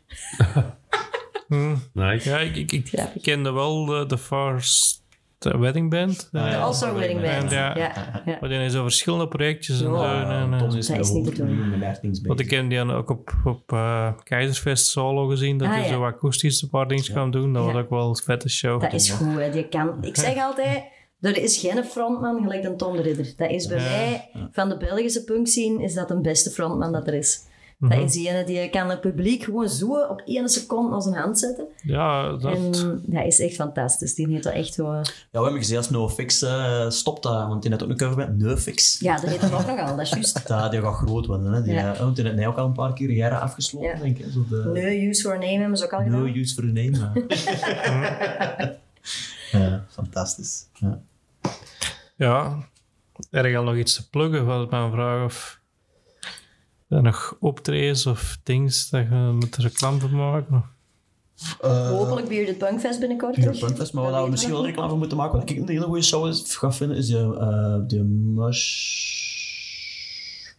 hm. 1.48 1.76
Nee, 1.92 2.20
Ja, 2.22 2.38
ik, 2.38 2.56
ik, 2.56 2.72
ik 2.72 3.22
kende 3.22 3.52
wel 3.52 3.84
de, 3.84 4.06
de 4.06 4.18
First 4.18 4.99
Wedding 5.44 5.90
Band. 5.90 6.28
Ah, 6.32 6.44
De 6.44 6.50
ja, 6.50 6.58
All-Star 6.60 6.94
Wedding 6.94 7.20
Band. 7.20 7.50
Ja. 7.50 7.76
Ja. 7.76 7.92
Ja. 8.24 8.36
Maar 8.40 8.48
die 8.48 8.58
heeft 8.58 8.72
zo 8.72 8.82
verschillende 8.82 9.28
projectjes. 9.28 9.80
En, 9.80 9.86
zo, 9.86 9.94
en, 10.02 10.52
en, 10.52 10.58
Tom 10.58 10.68
eh, 10.70 10.76
is 10.98 11.10
niet 11.10 11.24
te 11.24 11.34
doen. 11.34 11.82
want 12.22 12.40
ik 12.40 12.46
ken 12.48 12.68
die 12.68 12.78
dan 12.78 12.90
ook 12.90 13.10
op, 13.10 13.32
op 13.44 13.72
eh, 13.72 14.08
Keizersfest 14.24 14.86
solo 14.86 15.26
gezien. 15.26 15.58
Dat 15.58 15.68
Ah, 15.68 15.74
hij 15.74 15.82
ja. 15.82 15.88
zo 15.88 16.04
akoestisch 16.04 16.62
een 16.62 16.68
paar 16.68 16.88
dingen 16.88 17.12
kan 17.14 17.30
doen. 17.30 17.52
Dat 17.52 17.64
Ja. 17.66 17.72
was 17.72 17.82
ook 17.82 17.90
wel 17.90 18.08
een 18.08 18.16
vette 18.16 18.48
show. 18.48 18.80
Dat 18.80 18.92
is 18.92 19.10
goed, 19.10 19.34
hè. 19.38 19.50
Die 19.50 19.68
kan... 19.68 19.94
Ik 20.00 20.16
zeg 20.16 20.36
altijd, 20.46 20.82
er 21.20 21.36
is 21.36 21.56
geen 21.58 21.84
frontman 21.84 22.42
gelijk 22.42 22.64
een 22.64 22.76
Tom 22.76 22.96
de 22.96 23.02
Ridder. 23.02 23.32
Dat 23.36 23.50
is 23.50 23.66
bij 23.66 23.78
Ja. 23.78 23.84
mij, 23.84 24.30
van 24.52 24.68
de 24.68 24.76
Belgische 24.76 25.24
punk 25.24 25.46
scene, 25.46 25.82
is 25.82 25.94
dat 25.94 26.08
de 26.08 26.20
beste 26.20 26.50
frontman 26.50 26.92
dat 26.92 27.06
er 27.06 27.14
is. 27.14 27.48
Mhm. 27.80 27.90
Dat 27.94 28.02
is 28.04 28.12
die 28.12 28.28
ene, 28.28 28.44
die 28.44 28.70
kan 28.70 28.90
het 28.90 29.00
publiek 29.00 29.42
gewoon 29.42 29.68
zo 29.68 30.00
op 30.08 30.22
één 30.24 30.48
seconde 30.48 30.94
als 30.94 31.06
een 31.06 31.14
hand 31.14 31.38
zetten. 31.38 31.66
Ja, 31.82 32.32
dat... 32.36 32.54
En 32.56 32.70
dat 33.06 33.24
is 33.26 33.40
echt 33.40 33.54
fantastisch. 33.54 34.14
Die 34.14 34.28
heeft 34.28 34.44
er 34.46 34.52
echt 34.52 34.74
zo... 34.74 34.94
Ja, 34.94 35.02
we 35.30 35.38
hebben 35.40 35.56
gezien 35.58 35.76
als 35.76 35.90
NoFX 35.90 36.42
uh, 36.42 36.90
stopt 36.90 37.22
dat, 37.22 37.46
want 37.48 37.62
die 37.62 37.70
had 37.70 37.82
ook 37.82 37.88
een 37.88 37.96
cover 37.96 38.16
met 38.16 38.38
NoFX. 38.38 38.98
Ja, 38.98 39.14
dat 39.20 39.30
heet 39.30 39.42
er 39.42 39.54
ook 39.54 39.66
nogal, 39.66 39.96
dat 39.96 40.00
is 40.00 40.10
juist. 40.10 40.46
Dat, 40.48 40.70
die 40.70 40.80
gaat 40.80 40.94
groot 40.94 41.26
worden. 41.26 41.52
Hè. 41.52 41.62
Die, 41.62 41.72
Ja. 41.72 41.94
eh, 41.94 42.00
want 42.00 42.16
die 42.16 42.24
heeft 42.24 42.36
mij 42.36 42.46
ook 42.46 42.56
al 42.56 42.66
een 42.66 42.72
paar 42.72 42.92
keer 42.92 43.10
jaren 43.10 43.40
afgesloten, 43.40 43.88
Ja. 43.90 43.96
denk 44.02 44.18
ik. 44.18 44.26
Zo 44.32 44.44
de, 44.48 44.56
No 44.64 45.08
use 45.08 45.22
for 45.22 45.32
a 45.34 45.38
name 45.38 45.58
hebben 45.58 45.78
ze 45.78 45.84
ook 45.84 45.92
al 45.92 46.00
No 46.00 46.04
gedaan. 46.18 46.34
use 46.36 46.54
for 46.54 46.64
a 46.64 46.66
name. 46.66 46.90
ja. 46.98 48.78
ja, 49.58 49.84
fantastisch. 49.90 50.66
Ja. 50.74 51.00
Ja, 52.16 52.56
er 53.30 53.46
is 53.46 53.56
al 53.56 53.64
nog 53.64 53.76
iets 53.76 53.94
te 53.94 54.08
pluggen, 54.10 54.46
was 54.46 54.68
mijn 54.70 54.90
vraag. 54.92 55.24
Of 55.24 55.59
er 56.90 57.02
nog 57.02 57.36
optredens 57.40 58.06
of 58.06 58.38
dingen 58.42 58.70
dat 58.90 59.00
je 59.08 59.36
met 59.40 59.54
de 59.54 59.62
reclame 59.62 59.98
voor 60.00 60.10
maken? 60.10 60.64
Hopelijk 61.60 62.28
Bearded 62.28 62.58
Punkfest 62.58 62.98
binnenkort 63.00 63.36
Ja, 63.36 63.42
terug. 63.42 63.58
puntfest, 63.58 63.92
maar 63.92 64.10
wat 64.10 64.24
we 64.24 64.30
misschien 64.30 64.52
wel 64.52 64.64
reclame 64.66 64.88
voor 64.88 64.98
moeten 64.98 65.16
maken, 65.16 65.38
wat 65.38 65.50
ik 65.50 65.56
een 65.58 65.68
hele 65.68 65.84
goede 65.84 66.02
show 66.02 66.26
is, 66.28 66.56
ga 66.56 66.72
vinden, 66.72 66.96
is 66.96 67.06
de, 67.06 67.36
eh 67.40 67.88
de 67.88 68.02
Mush 68.02 69.28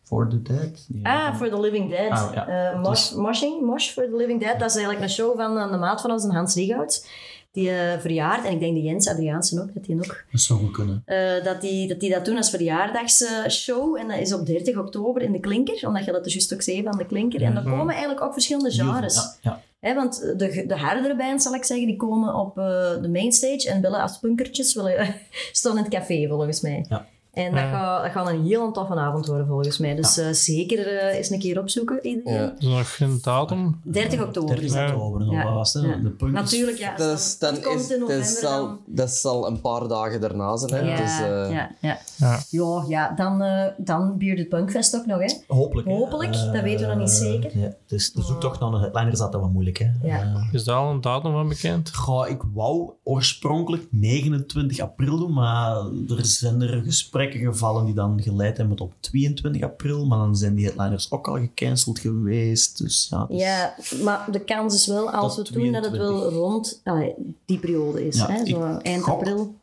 for 0.04 0.30
the 0.30 0.42
Dead. 0.42 0.86
Nee, 0.88 1.06
Ah, 1.06 1.36
For 1.36 1.50
the 1.50 1.60
Living 1.60 1.90
Dead. 1.90 2.10
Ah, 2.12 2.34
ja. 2.34 2.48
Eh, 2.48 2.82
mosh, 2.82 3.10
Dus- 3.10 3.14
moshing, 3.18 3.66
Mosh 3.66 3.90
for 3.90 4.04
the 4.04 4.16
Living 4.16 4.40
Dead. 4.40 4.60
Dat 4.60 4.70
is 4.70 4.76
eigenlijk 4.76 5.04
een 5.06 5.10
show 5.14 5.36
van 5.40 5.72
de 5.72 5.78
maat 5.78 6.02
van 6.02 6.12
ons, 6.12 6.24
en 6.24 6.32
Hans 6.32 6.56
Riegouts. 6.56 7.06
Die 7.52 7.70
eh, 7.72 8.00
verjaard. 8.00 8.46
En 8.46 8.52
ik 8.52 8.60
denk 8.60 8.74
de 8.76 8.82
Jens 8.82 9.08
Adriaansen 9.08 9.62
ook, 9.62 9.74
dat 9.74 9.84
die 9.86 9.96
ook. 9.96 10.24
Dat 10.32 10.42
zou 10.42 10.60
goed 10.60 10.72
kunnen. 10.72 11.02
eh, 11.06 11.44
dat, 11.44 11.62
die, 11.62 11.88
dat 11.88 12.00
die 12.00 12.10
dat 12.10 12.26
doen 12.26 12.38
als 12.38 12.50
verjaardagsshow. 12.50 13.98
En 13.98 14.08
dat 14.08 14.18
is 14.20 14.34
op 14.34 14.46
30 14.46 14.78
oktober 14.78 15.22
in 15.22 15.32
de 15.32 15.40
Klinker. 15.40 15.88
Omdat 15.88 16.06
je 16.06 16.12
dat 16.12 16.24
dus 16.24 16.34
juist 16.34 16.54
ook 16.54 16.62
zei 16.62 16.84
van 16.84 16.98
de 16.98 17.06
Klinker. 17.06 17.42
En 17.42 17.54
daar 17.54 17.64
komen 17.64 17.90
eigenlijk 17.94 18.22
ook 18.22 18.34
verschillende 18.34 18.72
genres. 18.72 19.38
Ja, 19.80 19.96
want 19.96 20.20
de, 20.38 20.64
de 20.68 20.76
hardere 20.78 21.16
bands, 21.16 21.44
zal 21.44 21.54
ik 21.54 21.64
zeggen, 21.64 21.88
die 21.88 21.96
komen 21.98 22.36
op 22.36 22.58
eh, 22.58 22.64
de 23.02 23.10
mainstage 23.10 23.70
en 23.70 23.82
willen 23.82 24.02
als 24.02 24.18
punkertjes 24.20 24.74
willen, 24.74 25.16
staan 25.52 25.78
in 25.78 25.84
het 25.84 25.94
café, 25.94 26.28
volgens 26.28 26.62
mij. 26.62 26.86
Ja. 26.90 27.08
En 27.34 27.52
dat, 27.52 27.60
Ja. 27.60 27.70
gaat, 27.70 28.04
dat 28.04 28.12
gaat 28.12 28.28
een 28.28 28.44
heel 28.46 28.72
toffe 28.72 28.96
avond 28.96 29.26
worden, 29.26 29.48
volgens 29.48 29.78
mij. 29.78 29.96
Dus 29.96 30.18
eh, 30.18 30.32
zeker 30.32 30.88
eh, 30.98 31.18
eens 31.18 31.30
een 31.30 31.40
keer 31.40 31.60
opzoeken, 31.60 32.00
iedereen. 32.08 32.34
Ja. 32.40 32.54
Is 32.58 32.66
er 32.66 32.72
nog 32.72 32.96
geen 32.96 33.20
datum? 33.22 33.80
30 33.84 34.22
oktober. 34.24 34.56
30 34.56 34.74
Ja. 34.74 34.86
oktober, 34.88 35.20
nog 35.20 35.34
Ja. 35.34 35.44
wel 35.44 35.54
was 35.54 35.74
het. 35.74 35.84
Ja. 35.84 35.96
De 35.96 36.10
punk 36.10 36.34
is- 36.36 36.42
Natuurlijk, 36.42 36.78
ja. 36.78 36.96
Dat, 36.96 37.18
is, 37.20 37.38
dat- 37.38 37.50
dan 37.54 37.60
dat 37.62 37.70
komt 37.70 37.80
is, 37.84 37.90
in 37.92 38.00
dat, 38.00 38.08
november 38.08 38.26
zal, 38.42 38.66
dan. 38.66 38.80
dat 38.86 39.10
zal 39.10 39.48
een 39.48 39.62
paar 39.62 39.88
dagen 39.88 40.22
daarna 40.22 40.58
zijn. 40.58 40.74
Hè? 40.86 40.92
Ja, 40.92 40.98
Dus, 40.98 41.20
eh, 41.20 41.52
ja, 41.56 41.72
ja. 41.80 41.98
Ja. 42.18 42.40
Ja, 42.50 42.84
ja, 42.88 43.14
dan, 43.16 43.42
eh 43.42 43.66
dan 43.78 44.18
Bearded 44.18 44.50
Punkfest 44.50 44.96
ook 44.96 45.06
nog, 45.06 45.20
hè. 45.20 45.34
Hopelijk. 45.48 45.88
Hopelijk, 45.88 46.34
dat 46.34 46.62
weten 46.62 46.88
we 46.88 46.94
nog 46.94 46.98
niet 47.04 47.10
zeker. 47.10 47.58
Ja, 47.60 47.74
dus 47.88 48.14
de 48.14 48.22
zoektocht 48.22 48.60
naar 48.60 48.74
een 48.74 48.80
headliner 48.82 49.12
is 49.14 49.20
altijd 49.20 49.42
wat 49.42 49.52
moeilijk. 49.52 49.78
Hè. 49.78 49.88
Ja. 50.04 50.48
Is 50.52 50.64
daar 50.64 50.76
al 50.76 50.92
een 50.92 51.02
datum 51.02 51.32
van 51.32 51.48
bekend? 51.48 51.96
Goh, 51.96 52.28
ik 52.30 52.42
wou 52.54 52.92
oorspronkelijk 53.04 53.88
29 53.92 54.80
april 54.80 55.18
doen, 55.18 55.34
maar 55.34 55.76
er 56.10 56.26
zijn 56.26 56.62
er 56.62 56.68
gesprekken 56.84 57.20
gevallen 57.30 57.86
die 57.86 57.94
dan 57.94 58.22
geleid 58.22 58.58
hebben 58.58 58.76
tot 58.78 58.92
22 59.00 59.62
april. 59.62 60.06
Maar 60.06 60.18
dan 60.18 60.36
zijn 60.36 60.56
die 60.56 60.66
headliners 60.66 61.12
ook 61.12 61.28
al 61.28 61.36
gecanceld 61.36 62.00
geweest. 62.00 62.78
Dus 62.78 63.08
ja, 63.10 63.26
dus- 63.26 63.40
Ja, 63.42 63.76
maar 64.04 64.32
de 64.32 64.40
kans 64.44 64.74
is 64.76 64.88
wel, 64.88 65.12
als 65.12 65.36
we 65.36 65.42
het 65.42 65.54
doen, 65.54 65.72
dat 65.72 65.84
het 65.86 65.98
wel 65.98 66.08
22. 66.08 66.40
rond 66.40 66.82
allee, 66.84 67.14
die 67.46 67.60
periode 67.60 68.08
is. 68.08 68.16
Ja, 68.18 68.28
hè? 68.28 68.46
Zo 68.46 68.62
eind 68.82 69.04
gok- 69.04 69.14
april. 69.20 69.56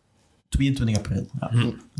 22 0.49 0.97
april. 0.97 1.27
Ja. 1.41 1.51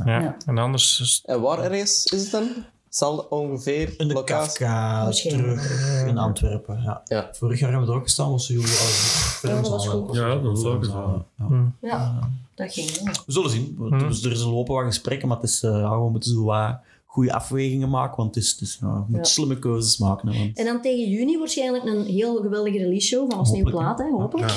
Ja. 0.05 0.21
Ja. 0.21 0.37
En 0.47 0.59
anders 0.59 1.01
is 1.01 1.23
En 1.25 1.41
waar 1.41 1.59
ergens 1.59 2.05
is 2.05 2.23
het 2.23 2.31
dan? 2.31 2.49
Zal 2.89 3.19
ongeveer 3.19 3.95
In 4.01 4.09
de 4.09 4.15
locatie? 4.15 4.59
Kafka 4.67 5.11
terug 5.11 6.07
in 6.07 6.19
Antwerpen. 6.19 6.83
Ja. 6.83 7.03
Ja. 7.05 7.29
Vorig 7.33 7.59
jaar 7.61 7.69
hebben 7.71 7.87
we 7.87 7.93
er 7.93 7.99
ook 7.99 8.05
gestaan, 8.07 8.31
was 8.31 8.47
jullie 8.47 8.63
als 8.63 9.39
Ja, 9.43 9.49
dat 9.61 9.69
was 9.69 9.89
goed. 9.89 10.15
Ja, 10.15 10.37
dat 10.39 10.59
is 10.59 10.65
ook 10.65 10.85
zo. 10.85 11.25
Ja. 11.39 11.73
Ja, 11.81 12.29
dat 12.55 12.73
ging. 12.73 12.91
We 13.27 13.33
zullen 13.33 13.51
zien. 13.51 13.77
Dus 13.99 14.25
er 14.25 14.37
zijn 14.37 14.51
lopen 14.51 14.75
wat 14.75 14.85
gesprekken, 14.85 15.29
maar 15.29 15.37
het 15.37 15.49
is, 15.49 15.63
eh, 15.63 15.71
ja, 15.71 16.01
we 16.01 16.11
moeten 16.11 16.31
zo 16.31 16.45
wat 16.45 16.77
goede 17.07 17.33
afwegingen 17.33 17.91
maken, 17.91 18.17
want 18.17 18.35
het 18.35 18.45
is, 18.45 18.51
het 18.51 18.61
is, 18.61 18.79
Ja. 19.11 19.25
slimme 19.25 19.59
keuzes 19.59 19.99
maken. 19.99 20.29
Hè, 20.29 20.39
want 20.39 20.59
En 20.59 20.65
dan 20.65 20.81
tegen 20.83 21.09
juni 21.11 21.39
waarschijnlijk 21.39 21.85
een 21.85 22.05
heel 22.05 22.37
geweldige 22.37 22.79
release 22.79 23.07
show 23.07 23.31
van 23.31 23.39
ons 23.39 23.51
nieuwe 23.51 23.71
Hopelijk, 23.71 23.97
plaat, 23.97 24.09
hè? 24.09 24.15
hopelijk. 24.17 24.51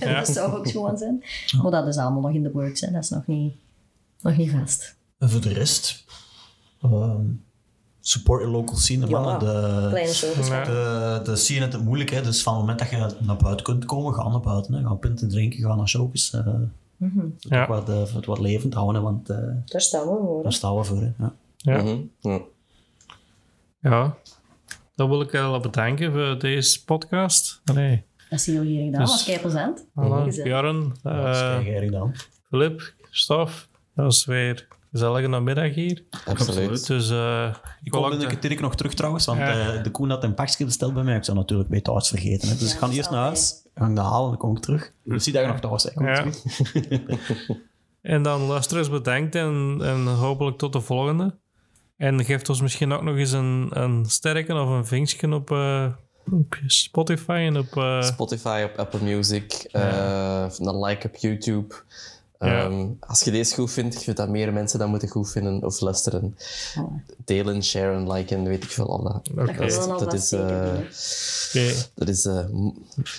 Ja. 0.00 0.14
dat 0.24 0.28
zou 0.28 0.52
ook 0.56 0.68
gewoon 0.68 0.96
zijn. 0.98 1.24
Maar 1.62 1.70
dat 1.70 1.86
is 1.86 1.96
allemaal 1.96 2.20
nog 2.22 2.32
in 2.32 2.42
de 2.42 2.50
works, 2.50 2.80
hè? 2.80 2.90
dat 2.92 3.02
is 3.02 3.08
nog 3.10 3.26
niet, 3.26 3.52
nog 4.20 4.36
niet 4.36 4.50
vast. 4.50 4.96
En 5.18 5.30
voor 5.30 5.40
de 5.40 5.52
rest, 5.52 6.04
ehm, 6.82 7.24
support 8.08 8.40
your 8.42 8.56
local 8.56 8.76
scene. 8.76 9.06
Ja, 9.06 9.20
mannen. 9.20 9.38
De, 9.38 9.86
Kleine 9.90 10.12
show. 10.12 10.46
Ja. 10.46 10.64
de, 10.64 11.20
de 11.24 11.36
scene 11.36 11.60
het 11.66 11.84
moeilijk, 11.84 12.10
hè. 12.10 12.22
dus 12.22 12.42
van 12.42 12.52
het 12.52 12.60
moment 12.62 12.78
dat 12.78 12.90
je 12.90 13.16
naar 13.26 13.36
buiten 13.36 13.64
kunt 13.64 13.84
komen, 13.84 14.14
ga 14.14 14.28
naar 14.28 14.40
buiten. 14.40 14.74
Hè. 14.74 14.82
Ga 14.86 14.94
pinten 14.94 15.28
drinken, 15.28 15.58
ga 15.60 15.74
naar 15.74 15.88
showjes. 15.88 16.32
eh 16.32 16.46
het 16.98 17.12
Ja. 17.38 17.62
ook 17.62 17.68
wat, 17.68 17.88
eh, 17.88 18.14
het 18.14 18.26
wat 18.26 18.38
levend 18.38 18.74
houden, 18.74 18.94
hè, 18.96 19.02
want 19.08 19.28
eh, 19.30 19.36
Daar 19.64 19.80
staan 19.80 20.00
we 20.08 20.16
voor. 20.24 20.42
daar 20.42 20.52
staan 20.52 20.76
we 20.76 20.84
voor. 20.84 21.00
Hè. 21.00 21.10
Ja. 21.18 21.34
Ja. 21.56 21.82
Mhm, 21.82 21.98
ja. 22.20 22.40
ja. 23.80 24.16
Dat 24.94 25.08
wil 25.08 25.20
ik 25.20 25.30
wel 25.30 25.60
bedanken 25.60 26.12
voor 26.12 26.38
deze 26.38 26.84
podcast. 26.84 27.60
Allee. 27.64 28.02
Dat 28.30 28.38
is 28.38 28.46
heel 28.46 28.62
hier 28.62 28.84
gedaan, 28.84 29.00
Dus- 29.00 29.08
dat 29.10 29.18
was 29.18 29.24
kei 29.24 29.38
plezant. 29.40 29.86
Is 30.26 30.36
dan. 31.90 32.14
Filip, 32.48 32.92
Stof. 33.10 33.68
Dat 33.94 34.04
was 34.04 34.24
weer 34.24 34.68
gezellige 34.92 35.28
namiddag 35.28 35.74
hier. 35.74 36.04
Absoluut. 36.26 36.86
Dus 36.86 37.10
eh, 37.10 37.46
Ik 37.48 37.84
ik 37.84 37.90
kom 37.92 38.08
binnen 38.10 38.30
een 38.30 38.38
keer 38.38 38.60
nog 38.60 38.74
terug 38.76 38.94
trouwens, 38.94 39.24
want 39.24 39.38
Ja. 39.38 39.74
eh, 39.76 39.82
de 39.82 39.90
Koen 39.90 40.10
had 40.10 40.24
een 40.24 40.34
pakje 40.34 40.64
besteld 40.64 40.94
bij 40.94 41.02
mij. 41.02 41.16
Ik 41.16 41.24
zou 41.24 41.36
natuurlijk 41.36 41.68
bij 41.68 41.80
thuis 41.80 42.08
vergeten. 42.08 42.48
Hè. 42.48 42.54
Dus 42.56 42.68
Ja, 42.68 42.74
ik 42.74 42.80
ga 42.80 42.88
eerst 42.90 43.10
naar 43.10 43.22
huis, 43.24 43.62
ga 43.74 43.86
ik 43.86 43.96
dat 43.96 44.04
halen 44.04 44.22
en 44.24 44.28
dan 44.28 44.36
kom 44.38 44.56
ik 44.56 44.62
terug. 44.62 44.92
Dus 45.04 45.24
zie 45.24 45.32
dat 45.32 45.42
je 45.42 45.48
nog 45.48 45.60
thuis 45.60 45.88
bent. 45.94 46.06
Ja. 46.08 47.56
En 48.02 48.22
dan 48.22 48.40
luisteraars 48.46 48.90
bedankt 48.90 49.34
en, 49.34 49.78
en 49.82 50.06
hopelijk 50.06 50.58
tot 50.58 50.72
de 50.72 50.80
volgende. 50.80 51.38
En 51.96 52.24
geeft 52.24 52.48
ons 52.48 52.60
misschien 52.60 52.92
ook 52.92 53.02
nog 53.02 53.16
eens 53.16 53.32
een, 53.32 53.68
een 53.72 54.04
sterke 54.06 54.54
of 54.54 54.68
een 54.68 54.86
vinkje 54.86 55.34
op, 55.34 55.50
eh, 55.50 55.86
op 56.32 56.58
Spotify 56.66 57.30
en 57.46 57.56
op... 57.58 57.76
eh, 57.76 58.02
Spotify, 58.02 58.66
op 58.72 58.78
Apple 58.78 59.00
Music, 59.02 59.52
eh, 59.70 60.46
een 60.58 60.78
like 60.84 61.06
op 61.06 61.16
YouTube. 61.16 61.74
Ja. 62.38 62.62
Ehm, 62.64 62.86
Als 63.00 63.20
je 63.20 63.30
deze 63.30 63.54
goed 63.54 63.72
vindt, 63.72 63.94
ik 63.94 64.00
vind 64.00 64.16
dat 64.16 64.28
meer 64.28 64.52
mensen 64.52 64.78
dat 64.78 64.88
moeten 64.88 65.08
goed 65.08 65.30
vinden 65.30 65.64
of 65.64 65.80
luisteren. 65.80 66.36
Oh. 66.78 66.92
Delen, 67.24 67.62
sharen, 67.64 68.12
liken, 68.12 68.44
weet 68.44 68.64
ik 68.64 68.70
veel 68.70 68.88
al 68.88 69.02
dat. 69.02 69.28
Oké. 69.30 69.66
Dat 69.66 69.98
dat 69.98 70.12
is, 70.14 70.32
eh, 70.32 70.46
hè. 70.46 70.72
Oké. 71.48 71.74
Dat 71.94 72.08
is 72.08 72.24
eh, 72.24 72.44
m- 72.52 72.74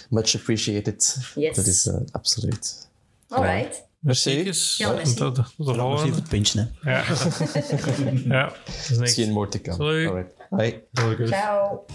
much 0.09 0.36
appreciated. 0.36 1.17
Yes. 1.36 1.55
Dat 1.55 1.65
is 1.65 1.88
eh, 1.88 1.95
absoluut. 2.11 2.88
Alright. 3.28 3.84
Merci. 3.99 4.32
Ja, 4.78 4.91
merci. 4.91 5.15
Tot, 5.15 5.36
de- 5.36 5.41
tot 5.41 5.55
de 5.57 5.63
Nog 5.63 5.70
even 5.76 5.76
volgende. 5.82 6.15
het 6.15 6.28
pintje. 6.30 6.67
Hè. 6.82 6.91
Ja. 6.91 7.03
ja. 8.36 8.45
Dat 8.45 8.57
is 8.80 8.88
niks. 8.89 8.99
Misschien 8.99 9.32
more 9.32 9.49
to 9.49 9.59
come. 9.61 9.76
Salut. 9.76 10.09
Alright. 10.49 10.86
Bye. 11.17 11.28
Ciao. 11.28 11.86